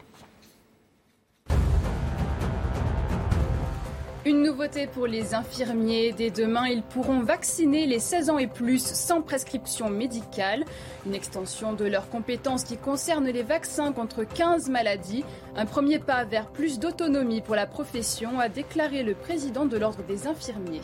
Une 4.24 4.44
nouveauté 4.44 4.86
pour 4.86 5.08
les 5.08 5.34
infirmiers. 5.34 6.14
Dès 6.16 6.30
demain, 6.30 6.68
ils 6.68 6.84
pourront 6.84 7.22
vacciner 7.22 7.88
les 7.88 7.98
16 7.98 8.30
ans 8.30 8.38
et 8.38 8.46
plus 8.46 8.86
sans 8.86 9.24
prescription 9.24 9.90
médicale. 9.90 10.64
Une 11.08 11.16
extension 11.16 11.74
de 11.74 11.86
leurs 11.86 12.08
compétences 12.08 12.64
qui 12.64 12.78
concerne 12.78 13.26
les 13.26 13.42
vaccins 13.42 13.92
contre 13.92 14.24
15 14.24 14.70
maladies. 14.70 15.26
Un 15.56 15.66
premier 15.66 15.98
pas 15.98 16.24
vers 16.24 16.46
plus 16.52 16.78
d'autonomie 16.78 17.42
pour 17.42 17.56
la 17.56 17.66
profession, 17.66 18.40
a 18.40 18.48
déclaré 18.48 19.02
le 19.02 19.16
président 19.16 19.66
de 19.66 19.76
l'Ordre 19.76 20.04
des 20.04 20.28
infirmiers. 20.28 20.82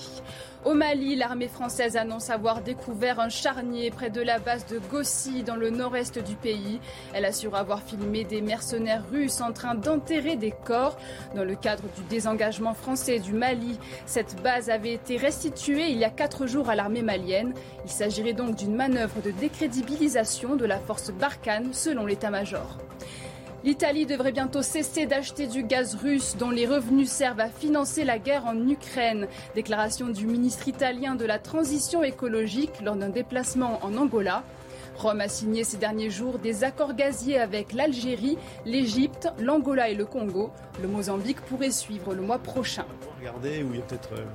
Au 0.68 0.74
Mali, 0.74 1.16
l'armée 1.16 1.48
française 1.48 1.96
annonce 1.96 2.30
avoir 2.30 2.60
découvert 2.60 3.22
un 3.22 3.30
charnier 3.30 3.90
près 3.90 4.10
de 4.10 4.20
la 4.20 4.38
base 4.38 4.66
de 4.66 4.80
Gossi 4.80 5.44
dans 5.44 5.56
le 5.56 5.70
nord-est 5.70 6.20
du 6.20 6.36
pays. 6.36 6.82
Elle 7.14 7.24
assure 7.24 7.56
avoir 7.56 7.82
filmé 7.82 8.26
des 8.26 8.42
mercenaires 8.42 9.06
russes 9.10 9.40
en 9.40 9.54
train 9.54 9.76
d'enterrer 9.76 10.36
des 10.36 10.52
corps. 10.66 10.98
Dans 11.36 11.46
le 11.46 11.56
cadre 11.56 11.84
du 11.96 12.04
désengagement 12.10 12.74
français 12.74 13.20
du 13.20 13.32
Mali, 13.32 13.80
cette 14.06 14.44
base 14.44 14.70
avait 14.70 14.92
été 14.92 15.16
restituée 15.16 15.88
il 15.88 16.00
y 16.00 16.04
a 16.04 16.10
quatre 16.10 16.48
jours 16.48 16.70
à 16.70 16.76
l'armée 16.76 17.02
malienne. 17.02 17.54
Il 17.86 17.90
s'agirait 17.90 18.34
donc 18.34 18.58
d'une 18.58 18.76
manœuvre 18.76 19.22
de 19.22 19.32
décrédibilisation 19.32 20.58
de 20.58 20.66
la 20.66 20.80
force 20.80 21.12
Barkhane 21.12 21.72
selon 21.72 22.06
l'état-major. 22.06 22.78
L'Italie 23.64 24.06
devrait 24.06 24.32
bientôt 24.32 24.62
cesser 24.62 25.08
d'acheter 25.08 25.48
du 25.48 25.64
gaz 25.64 25.96
russe 25.96 26.36
dont 26.38 26.52
les 26.52 26.68
revenus 26.68 27.10
servent 27.10 27.40
à 27.40 27.50
financer 27.50 28.06
la 28.06 28.20
guerre 28.20 28.46
en 28.46 28.70
Ukraine. 28.70 29.28
Déclaration 29.56 30.10
du 30.10 30.28
ministre 30.28 30.68
italien 30.68 31.16
de 31.16 31.26
la 31.26 31.40
transition 31.40 32.04
écologique 32.04 32.82
lors 32.84 32.96
d'un 32.96 33.10
déplacement 33.10 33.80
en 33.84 33.98
Angola. 33.98 34.44
Rome 34.98 35.22
a 35.22 35.30
signé 35.30 35.64
ces 35.64 35.78
derniers 35.78 36.10
jours 36.10 36.40
des 36.40 36.64
accords 36.64 36.96
gaziers 36.96 37.40
avec 37.40 37.74
l'Algérie, 37.74 38.38
l'Égypte, 38.66 39.30
l'Angola 39.40 39.90
et 39.90 39.96
le 39.96 40.06
Congo. 40.06 40.50
Le 40.82 40.88
Mozambique 40.88 41.40
pourrait 41.42 41.72
suivre 41.72 42.16
le 42.16 42.22
mois 42.22 42.40
prochain. 42.40 42.86
Regardez 43.20 43.64
où 43.64 43.74
il 43.74 43.80
y 43.80 43.82
a 43.82 43.86
peut-être 43.86 44.14
euh, 44.14 44.26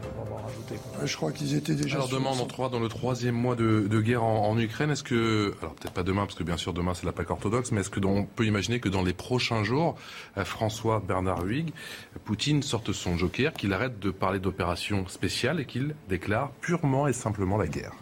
rajouter. 0.42 0.74
Je 1.04 1.16
crois 1.16 1.32
qu'ils 1.32 1.54
étaient 1.54 1.74
déjà. 1.74 1.96
Alors 1.96 2.08
demain, 2.08 2.30
on 2.32 2.40
entrera 2.40 2.68
dans 2.68 2.78
le 2.78 2.88
troisième 2.88 3.34
mois 3.34 3.56
de, 3.56 4.00
guerre 4.00 4.22
en, 4.22 4.56
Ukraine. 4.58 4.90
Est-ce 4.90 5.02
que, 5.02 5.54
alors 5.60 5.74
peut-être 5.74 5.94
pas 5.94 6.02
demain, 6.02 6.22
parce 6.22 6.34
que 6.34 6.44
bien 6.44 6.56
sûr 6.56 6.72
demain 6.72 6.94
c'est 6.94 7.06
la 7.06 7.12
Pâque 7.12 7.30
orthodoxe, 7.30 7.72
mais 7.72 7.80
est-ce 7.80 7.90
que 7.90 8.04
on 8.04 8.24
peut 8.24 8.46
imaginer 8.46 8.80
que 8.80 8.88
dans 8.88 9.02
les 9.02 9.12
prochains 9.12 9.64
jours, 9.64 9.96
euh, 10.36 10.44
François 10.44 11.02
Bernard 11.06 11.44
Huyghe, 11.44 11.72
Poutine 12.24 12.62
sorte 12.62 12.92
son 12.92 13.16
joker, 13.16 13.52
qu'il 13.52 13.72
arrête 13.72 13.98
de 13.98 14.10
parler 14.10 14.38
d'opération 14.38 15.06
spéciale 15.08 15.60
et 15.60 15.64
qu'il 15.64 15.94
déclare 16.08 16.50
purement 16.60 17.06
et 17.06 17.12
simplement 17.12 17.56
la 17.56 17.66
guerre? 17.66 17.92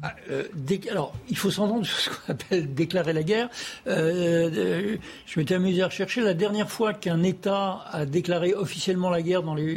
Ah, 0.00 0.14
euh, 0.30 0.44
alors, 0.92 1.12
il 1.28 1.36
faut 1.36 1.50
s'entendre 1.50 1.84
sur 1.84 1.98
ce 1.98 2.10
qu'on 2.10 2.32
appelle 2.32 2.72
déclarer 2.74 3.12
la 3.12 3.24
guerre. 3.24 3.48
Euh, 3.88 4.96
je 5.26 5.40
m'étais 5.40 5.56
amusé 5.56 5.82
à 5.82 5.86
rechercher 5.86 6.20
la 6.20 6.34
dernière 6.34 6.70
fois 6.70 6.94
qu'un 6.94 7.24
État 7.24 7.84
a 7.90 8.06
déclaré 8.06 8.54
officiellement 8.54 9.10
la 9.10 9.22
guerre 9.22 9.42
dans 9.42 9.56
les 9.56 9.76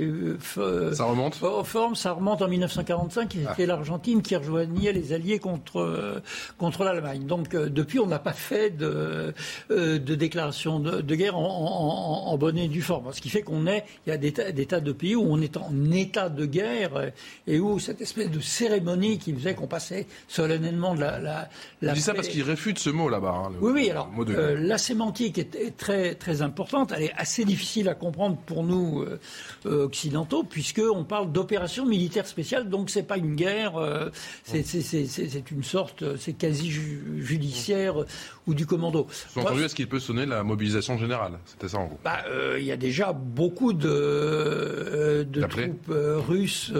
euh, 0.57 0.93
ça 0.93 1.05
remonte? 1.05 1.35
formes, 1.63 1.95
ça 1.95 2.11
remonte 2.11 2.43
en 2.43 2.47
1945. 2.47 3.31
C'était 3.31 3.63
ah. 3.63 3.65
l'Argentine 3.65 4.21
qui 4.21 4.35
rejoignait 4.35 4.91
les 4.91 5.13
Alliés 5.13 5.39
contre 5.39 6.21
contre 6.59 6.83
l'Allemagne. 6.83 7.25
Donc 7.25 7.55
depuis, 7.55 7.99
on 7.99 8.07
n'a 8.07 8.19
pas 8.19 8.33
fait 8.33 8.69
de 8.69 9.33
de 9.69 10.15
déclaration 10.15 10.79
de, 10.79 11.15
guerre 11.15 11.37
en, 11.37 12.27
en, 12.27 12.37
bonne 12.37 12.57
et 12.59 12.67
due 12.67 12.81
forme. 12.81 13.11
Ce 13.11 13.21
qui 13.21 13.29
fait 13.29 13.41
qu'on 13.41 13.65
est, 13.65 13.85
il 14.05 14.11
y 14.11 14.13
a 14.13 14.17
des, 14.17 14.31
des 14.31 14.65
tas 14.67 14.81
de 14.81 14.91
pays 14.91 15.15
où 15.15 15.25
on 15.27 15.41
est 15.41 15.57
en 15.57 15.91
état 15.91 16.29
de 16.29 16.45
guerre 16.45 17.11
et 17.47 17.59
où 17.59 17.79
cette 17.79 18.01
espèce 18.01 18.29
de 18.29 18.39
cérémonie 18.39 19.17
qui 19.17 19.33
faisait 19.33 19.55
qu'on 19.55 19.67
passait 19.67 20.05
solennellement 20.27 20.95
de 20.95 21.01
la. 21.01 21.19
la, 21.19 21.49
la 21.81 21.89
Je 21.89 21.95
dis 21.95 22.01
ça 22.01 22.13
parce 22.13 22.27
qu'il 22.27 22.43
réfute 22.43 22.79
ce 22.79 22.89
mot 22.89 23.09
là-bas. 23.09 23.43
Hein, 23.45 23.51
oui, 23.61 23.71
oui. 23.73 23.89
Alors, 23.89 24.09
euh, 24.29 24.57
la 24.59 24.77
sémantique 24.77 25.37
est, 25.37 25.77
très 25.77 26.15
très 26.15 26.41
importante. 26.41 26.93
Elle 26.95 27.03
est 27.03 27.13
assez 27.15 27.45
difficile 27.45 27.89
à 27.89 27.95
comprendre 27.95 28.37
pour 28.37 28.63
nous 28.63 29.01
euh, 29.01 29.19
euh, 29.65 29.85
occidentaux, 29.85 30.43
puisque 30.43 30.81
on 30.81 31.03
parle 31.03 31.31
d'opération 31.31 31.85
militaire 31.85 32.27
spéciale. 32.27 32.69
Donc 32.69 32.89
c'est 32.89 33.03
pas 33.03 33.17
une 33.17 33.35
guerre. 33.35 33.73
c'est 34.43 35.51
une 35.51 35.63
sorte, 35.63 36.17
c'est 36.17 36.33
quasi 36.33 36.71
judiciaire 36.71 37.95
ou 38.47 38.53
du 38.53 38.65
commando. 38.65 39.07
est-ce 39.35 39.75
qu'il 39.75 39.87
peut 39.87 39.99
sonner 39.99 40.25
la 40.25 40.43
mobilisation 40.43 40.97
générale? 40.97 41.39
C'était 41.45 41.67
ça 41.67 41.77
en 41.77 41.85
gros. 41.85 41.99
Bah, 42.03 42.23
il 42.57 42.63
y 42.63 42.71
a 42.71 42.77
déjà 42.77 43.13
beaucoup 43.13 43.73
de, 43.73 45.27
de 45.29 45.41
troupes 45.45 45.91
russes 46.27 46.73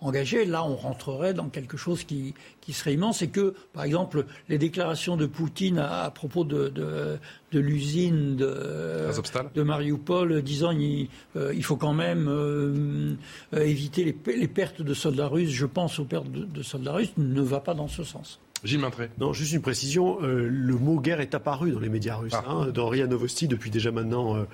engagées. 0.00 0.44
Là, 0.44 0.64
on 0.64 0.76
rentrerait 0.76 1.34
dans 1.34 1.48
quelque 1.48 1.76
chose 1.76 2.04
qui, 2.04 2.34
qui 2.64 2.72
serait 2.72 2.94
immense, 2.94 3.18
c'est 3.18 3.28
que, 3.28 3.54
par 3.72 3.84
exemple, 3.84 4.24
les 4.48 4.58
déclarations 4.58 5.16
de 5.16 5.26
Poutine 5.26 5.78
à, 5.78 6.10
propos 6.10 6.44
de, 6.44 6.68
de, 6.68 7.58
l'usine 7.58 8.36
de, 8.36 9.10
de 9.54 9.62
Mariupol, 9.62 10.42
disant 10.42 10.70
il, 10.70 11.08
euh, 11.36 11.52
il 11.54 11.62
faut 11.62 11.76
quand 11.76 11.92
même 11.92 12.26
euh, 12.28 13.16
éviter 13.52 14.04
les, 14.04 14.16
les, 14.34 14.48
pertes 14.48 14.82
de 14.82 14.94
soldats 14.94 15.28
russes, 15.28 15.50
je 15.50 15.66
pense 15.66 15.98
aux 15.98 16.04
pertes 16.04 16.30
de, 16.30 16.62
soldats 16.62 16.92
russes, 16.92 17.12
ne 17.18 17.42
va 17.42 17.60
pas 17.60 17.74
dans 17.74 17.88
ce 17.88 18.02
sens. 18.02 18.40
Gilles 18.64 18.80
Maintré. 18.80 19.10
Non, 19.18 19.32
juste 19.32 19.52
une 19.52 19.62
précision. 19.62 20.18
Euh, 20.22 20.48
le 20.48 20.74
mot 20.74 20.98
guerre 20.98 21.20
est 21.20 21.34
apparu 21.34 21.70
dans 21.70 21.80
les 21.80 21.88
médias 21.88 22.16
russes. 22.16 22.32
Ah. 22.34 22.44
Hein, 22.46 22.66
dans 22.68 22.88
RIA 22.88 23.06
Novosti, 23.06 23.46
depuis 23.46 23.70
déjà 23.70 23.90
maintenant 23.90 24.46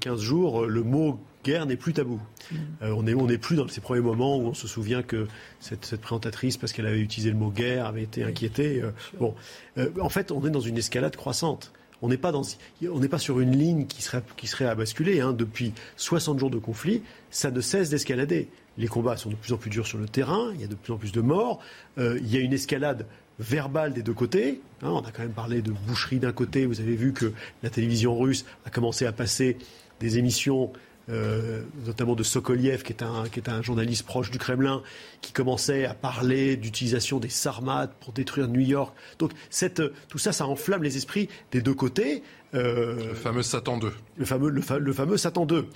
15 0.00 0.20
jours, 0.20 0.66
le 0.66 0.82
mot 0.82 1.20
guerre 1.44 1.66
n'est 1.66 1.76
plus 1.76 1.92
tabou. 1.92 2.20
Mm. 2.50 2.56
Euh, 2.82 2.94
on 2.96 3.02
n'est 3.04 3.14
on 3.14 3.28
est 3.28 3.38
plus 3.38 3.56
dans 3.56 3.68
ces 3.68 3.80
premiers 3.80 4.00
moments 4.00 4.38
où 4.38 4.46
on 4.46 4.54
se 4.54 4.66
souvient 4.66 5.02
que 5.02 5.28
cette, 5.60 5.84
cette 5.84 6.00
présentatrice, 6.00 6.56
parce 6.56 6.72
qu'elle 6.72 6.86
avait 6.86 7.00
utilisé 7.00 7.30
le 7.30 7.36
mot 7.36 7.50
guerre, 7.50 7.86
avait 7.86 8.02
été 8.02 8.24
inquiétée. 8.24 8.82
Euh, 8.82 8.90
bon, 9.20 9.34
euh, 9.78 9.90
en 10.00 10.08
fait, 10.08 10.32
on 10.32 10.44
est 10.44 10.50
dans 10.50 10.60
une 10.60 10.78
escalade 10.78 11.14
croissante. 11.14 11.72
On 12.02 12.08
n'est 12.08 12.18
pas, 12.18 12.32
dans, 12.32 12.42
on 12.90 12.98
n'est 12.98 13.08
pas 13.08 13.18
sur 13.18 13.40
une 13.40 13.56
ligne 13.56 13.86
qui 13.86 14.02
serait, 14.02 14.22
qui 14.36 14.46
serait 14.46 14.66
à 14.66 14.74
basculer. 14.74 15.20
Hein. 15.20 15.32
Depuis 15.32 15.72
60 15.96 16.38
jours 16.38 16.50
de 16.50 16.58
conflit, 16.58 17.02
ça 17.30 17.50
ne 17.50 17.60
cesse 17.60 17.88
d'escalader. 17.88 18.48
Les 18.76 18.88
combats 18.88 19.16
sont 19.16 19.30
de 19.30 19.36
plus 19.36 19.52
en 19.52 19.56
plus 19.56 19.70
durs 19.70 19.86
sur 19.86 19.98
le 19.98 20.08
terrain, 20.08 20.50
il 20.54 20.60
y 20.60 20.64
a 20.64 20.66
de 20.66 20.74
plus 20.74 20.92
en 20.92 20.96
plus 20.96 21.12
de 21.12 21.20
morts, 21.20 21.60
il 21.96 22.26
y 22.26 22.36
a 22.36 22.40
une 22.40 22.52
escalade 22.52 23.06
verbale 23.38 23.92
des 23.92 24.02
deux 24.02 24.14
côtés. 24.14 24.60
Hein. 24.82 24.90
on 24.90 25.00
a 25.00 25.10
quand 25.10 25.22
même 25.22 25.32
parlé 25.32 25.62
de 25.62 25.72
boucherie 25.72 26.18
d'un 26.18 26.32
côté. 26.32 26.66
Vous 26.66 26.80
avez 26.80 26.96
vu 26.96 27.12
que 27.12 27.32
la 27.62 27.70
télévision 27.70 28.18
russe 28.18 28.44
a 28.64 28.70
commencé 28.70 29.06
à 29.06 29.12
passer 29.12 29.56
des 30.00 30.18
émissions 30.18 30.72
euh, 31.10 31.62
notamment 31.84 32.14
de 32.14 32.22
Sokoliev, 32.22 32.82
qui 32.82 32.92
est, 32.92 33.02
un, 33.02 33.24
qui 33.30 33.38
est 33.38 33.50
un 33.50 33.60
journaliste 33.60 34.04
proche 34.04 34.30
du 34.30 34.38
Kremlin, 34.38 34.82
qui 35.20 35.32
commençait 35.32 35.84
à 35.84 35.92
parler 35.92 36.56
d'utilisation 36.56 37.18
des 37.20 37.28
Sarmates 37.28 37.92
pour 38.00 38.14
détruire 38.14 38.48
New 38.48 38.62
York. 38.62 38.94
Donc 39.18 39.32
cette, 39.50 39.82
tout 40.08 40.16
ça, 40.16 40.32
ça 40.32 40.46
enflamme 40.46 40.82
les 40.82 40.96
esprits 40.96 41.28
des 41.52 41.60
deux 41.60 41.74
côtés. 41.74 42.22
Euh, 42.54 43.08
le 43.08 43.14
fameux 43.14 43.42
Satan 43.42 43.76
2. 43.76 43.92
Le 44.16 44.24
fameux, 44.24 44.48
le, 44.48 44.92
fameux 44.92 45.16
Satan 45.18 45.44
2. 45.44 45.60
Mmh. 45.60 45.66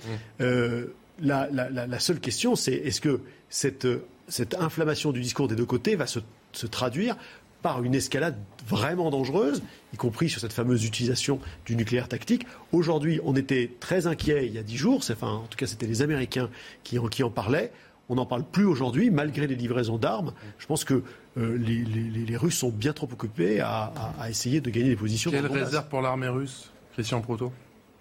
Euh, 0.41 0.85
la, 1.21 1.47
la, 1.51 1.69
la, 1.69 1.99
seule 1.99 2.19
question, 2.19 2.55
c'est 2.55 2.73
est-ce 2.73 3.01
que 3.01 3.21
cette, 3.49 3.87
cette 4.29 4.55
inflammation 4.55 5.11
du 5.11 5.19
discours 5.19 5.47
des 5.47 5.55
deux 5.55 5.65
côtés 5.65 5.95
va 5.95 6.07
se, 6.07 6.19
se 6.53 6.65
traduire 6.65 7.17
par 7.61 7.83
une 7.83 7.95
escalade 7.95 8.37
vraiment 8.67 9.09
dangereuse, 9.09 9.61
y 9.93 9.97
compris 9.97 10.29
sur 10.29 10.39
cette 10.39 10.53
fameuse 10.53 10.85
utilisation 10.85 11.39
du 11.65 11.75
nucléaire 11.75 12.07
tactique. 12.07 12.45
Aujourd'hui, 12.71 13.19
on 13.23 13.35
était 13.35 13.71
très 13.79 14.07
inquiet 14.07 14.45
il 14.45 14.53
y 14.53 14.57
a 14.57 14.63
dix 14.63 14.77
jours, 14.77 15.01
enfin, 15.09 15.31
en 15.31 15.47
tout 15.47 15.57
cas 15.57 15.67
c'était 15.67 15.87
les 15.87 16.01
Américains 16.01 16.49
qui, 16.83 16.97
qui 17.11 17.23
en 17.23 17.29
parlaient. 17.29 17.71
On 18.11 18.15
n'en 18.15 18.25
parle 18.25 18.43
plus 18.43 18.65
aujourd'hui, 18.65 19.11
malgré 19.11 19.45
les 19.45 19.55
livraisons 19.55 19.97
d'armes. 19.97 20.33
Je 20.57 20.65
pense 20.65 20.83
que 20.83 21.03
euh, 21.37 21.57
les, 21.57 21.83
les, 21.85 22.37
Russes 22.37 22.57
sont 22.57 22.71
bien 22.71 22.91
trop 22.91 23.07
occupés 23.11 23.59
à, 23.59 23.93
à, 24.19 24.31
essayer 24.31 24.61
de 24.61 24.69
gagner 24.71 24.89
des 24.89 24.95
positions. 24.95 25.29
Quelle 25.29 25.45
réserve 25.45 25.87
pour 25.89 26.01
l'armée 26.01 26.27
russe, 26.27 26.71
Christian 26.93 27.21
Proto? 27.21 27.51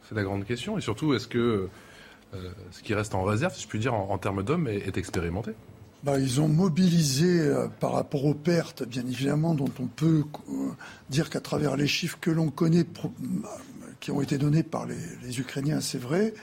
C'est 0.09 0.15
la 0.15 0.23
grande 0.23 0.47
question. 0.47 0.79
Et 0.79 0.81
surtout, 0.81 1.13
est-ce 1.13 1.29
que 1.29 1.69
ce 2.71 2.83
qui 2.83 2.95
reste 2.95 3.15
en 3.15 3.23
réserve, 3.23 3.55
si 3.55 3.63
je 3.63 3.69
puis 3.69 3.79
dire, 3.79 3.95
en, 3.95 4.19
termes 4.19 4.43
d'hommes, 4.43 4.69
est, 4.69 4.97
expérimenté? 4.97 5.53
Bah, 6.05 6.19
ils 6.19 6.41
ont 6.41 6.49
mobilisé 6.49 7.53
par 7.81 7.93
rapport 7.93 8.25
aux 8.25 8.35
pertes, 8.35 8.85
bien 8.85 9.03
évidemment, 9.03 9.55
dont 9.55 9.71
on 9.81 9.87
peut 9.87 10.25
dire 11.11 11.29
qu'à 11.29 11.41
travers 11.41 11.77
les 11.77 11.89
chiffres 11.89 12.19
que 12.21 12.31
l'on 12.31 12.51
connaît, 12.51 12.87
qui 13.99 14.13
ont 14.13 14.23
été 14.23 14.39
donnés 14.39 14.63
par 14.63 14.87
les 14.87 15.41
Ukrainiens, 15.41 15.81
c'est 15.81 15.99
vrai, 15.99 16.35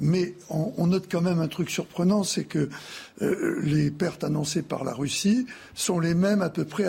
mais 0.00 0.34
on, 0.48 0.86
note 0.86 1.06
quand 1.10 1.20
même 1.20 1.40
un 1.40 1.48
truc 1.48 1.70
surprenant, 1.70 2.24
c'est 2.24 2.44
que 2.44 2.70
euh, 3.20 3.60
les 3.62 3.90
pertes 3.90 4.24
annoncées 4.24 4.62
par 4.62 4.82
la 4.82 4.94
Russie 4.94 5.46
sont 5.74 6.00
les 6.00 6.14
mêmes 6.14 6.40
à 6.40 6.48
peu 6.48 6.64
près 6.64 6.86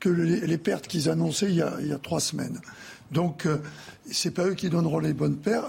que 0.00 0.08
les, 0.08 0.58
pertes 0.58 0.88
qu'ils 0.88 1.10
annonçaient 1.10 1.50
il 1.50 1.56
y, 1.56 1.62
a, 1.62 1.98
trois 2.02 2.20
semaines. 2.20 2.60
Donc, 3.12 3.44
euh, 3.44 3.58
c'est 4.10 4.30
pas 4.30 4.46
eux 4.46 4.54
qui 4.54 4.70
donneront 4.70 5.00
les 5.00 5.12
bonnes 5.12 5.36
pertes, 5.36 5.66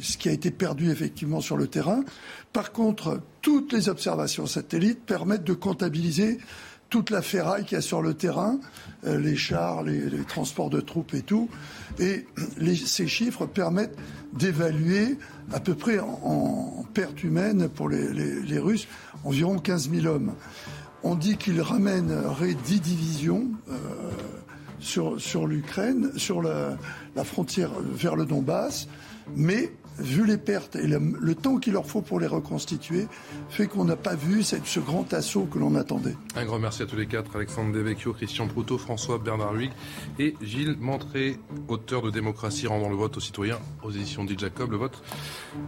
ce 0.00 0.16
qui 0.16 0.28
a 0.28 0.32
été 0.32 0.50
perdu 0.50 0.90
effectivement 0.90 1.40
sur 1.40 1.56
le 1.56 1.68
terrain. 1.68 2.02
Par 2.52 2.72
contre, 2.72 3.20
toutes 3.42 3.72
les 3.72 3.88
observations 3.88 4.46
satellites 4.46 5.04
permettent 5.04 5.44
de 5.44 5.54
comptabiliser 5.54 6.38
toute 6.90 7.10
la 7.10 7.22
ferraille 7.22 7.64
qu'il 7.64 7.76
y 7.76 7.78
a 7.78 7.82
sur 7.82 8.02
le 8.02 8.14
terrain, 8.14 8.58
euh, 9.06 9.18
les 9.18 9.36
chars, 9.36 9.84
les, 9.84 10.10
transports 10.24 10.70
de 10.70 10.80
troupes 10.80 11.14
et 11.14 11.22
tout. 11.22 11.48
Et 12.00 12.26
ces 12.84 13.06
chiffres 13.06 13.46
permettent 13.46 13.96
d'évaluer 14.32 15.16
à 15.52 15.60
peu 15.60 15.74
près 15.74 16.00
en, 16.00 16.84
pertes 16.92 17.22
humaines 17.22 17.68
pour 17.68 17.88
les, 17.88 18.58
Russes 18.58 18.88
environ 19.24 19.58
15 19.58 19.90
000 19.90 20.06
hommes. 20.06 20.34
On 21.04 21.14
dit 21.14 21.36
qu'ils 21.36 21.62
ramèneraient 21.62 22.54
10 22.54 22.80
divisions 22.80 23.46
euh, 23.70 23.76
sur, 24.80 25.46
l'Ukraine, 25.46 26.10
sur 26.16 26.42
la, 26.42 26.76
frontière 27.24 27.70
vers 27.80 28.16
le 28.16 28.26
Donbass, 28.26 28.88
mais 29.36 29.72
vu 29.98 30.26
les 30.26 30.38
pertes 30.38 30.76
et 30.76 30.86
le, 30.86 31.34
temps 31.34 31.58
qu'il 31.58 31.74
leur 31.74 31.86
faut 31.86 32.00
pour 32.00 32.20
les 32.20 32.26
reconstituer, 32.26 33.06
fait 33.48 33.66
qu'on 33.66 33.84
n'a 33.84 33.96
pas 33.96 34.14
vu 34.14 34.42
ce 34.42 34.80
grand 34.80 35.12
assaut 35.12 35.44
que 35.44 35.58
l'on 35.58 35.74
attendait. 35.74 36.16
Un 36.36 36.44
grand 36.44 36.58
merci 36.58 36.82
à 36.82 36.86
tous 36.86 36.96
les 36.96 37.06
quatre, 37.06 37.36
Alexandre 37.36 37.72
Devecchio, 37.72 38.12
Christian 38.12 38.46
Proutot, 38.46 38.78
François 38.78 39.18
Bernard 39.18 39.54
Huyghe 39.54 39.72
et 40.18 40.34
Gilles 40.42 40.76
Montré, 40.78 41.38
auteur 41.68 42.02
de 42.02 42.10
Démocratie 42.10 42.66
rendant 42.66 42.88
le 42.88 42.96
vote 42.96 43.16
aux 43.16 43.20
citoyens 43.20 43.58
aux 43.82 43.90
éditions 43.90 44.24
dit 44.24 44.36
Jacob. 44.38 44.70
Le 44.70 44.76
vote, 44.76 45.02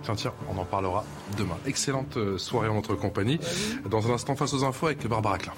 tiens, 0.03 0.15
tiens, 0.15 0.33
on 0.51 0.59
en 0.59 0.65
parlera 0.65 1.05
demain. 1.39 1.57
Excellente 1.67 2.17
euh, 2.17 2.39
soirée 2.39 2.69
en 2.69 2.75
notre 2.75 2.95
compagnie. 2.95 3.39
Dans 3.89 4.11
un 4.11 4.15
instant, 4.15 4.37
face 4.37 4.55
aux 4.55 4.65
infos 4.65 4.87
avec 4.87 5.07
Barbara 5.07 5.39
Klein. 5.39 5.53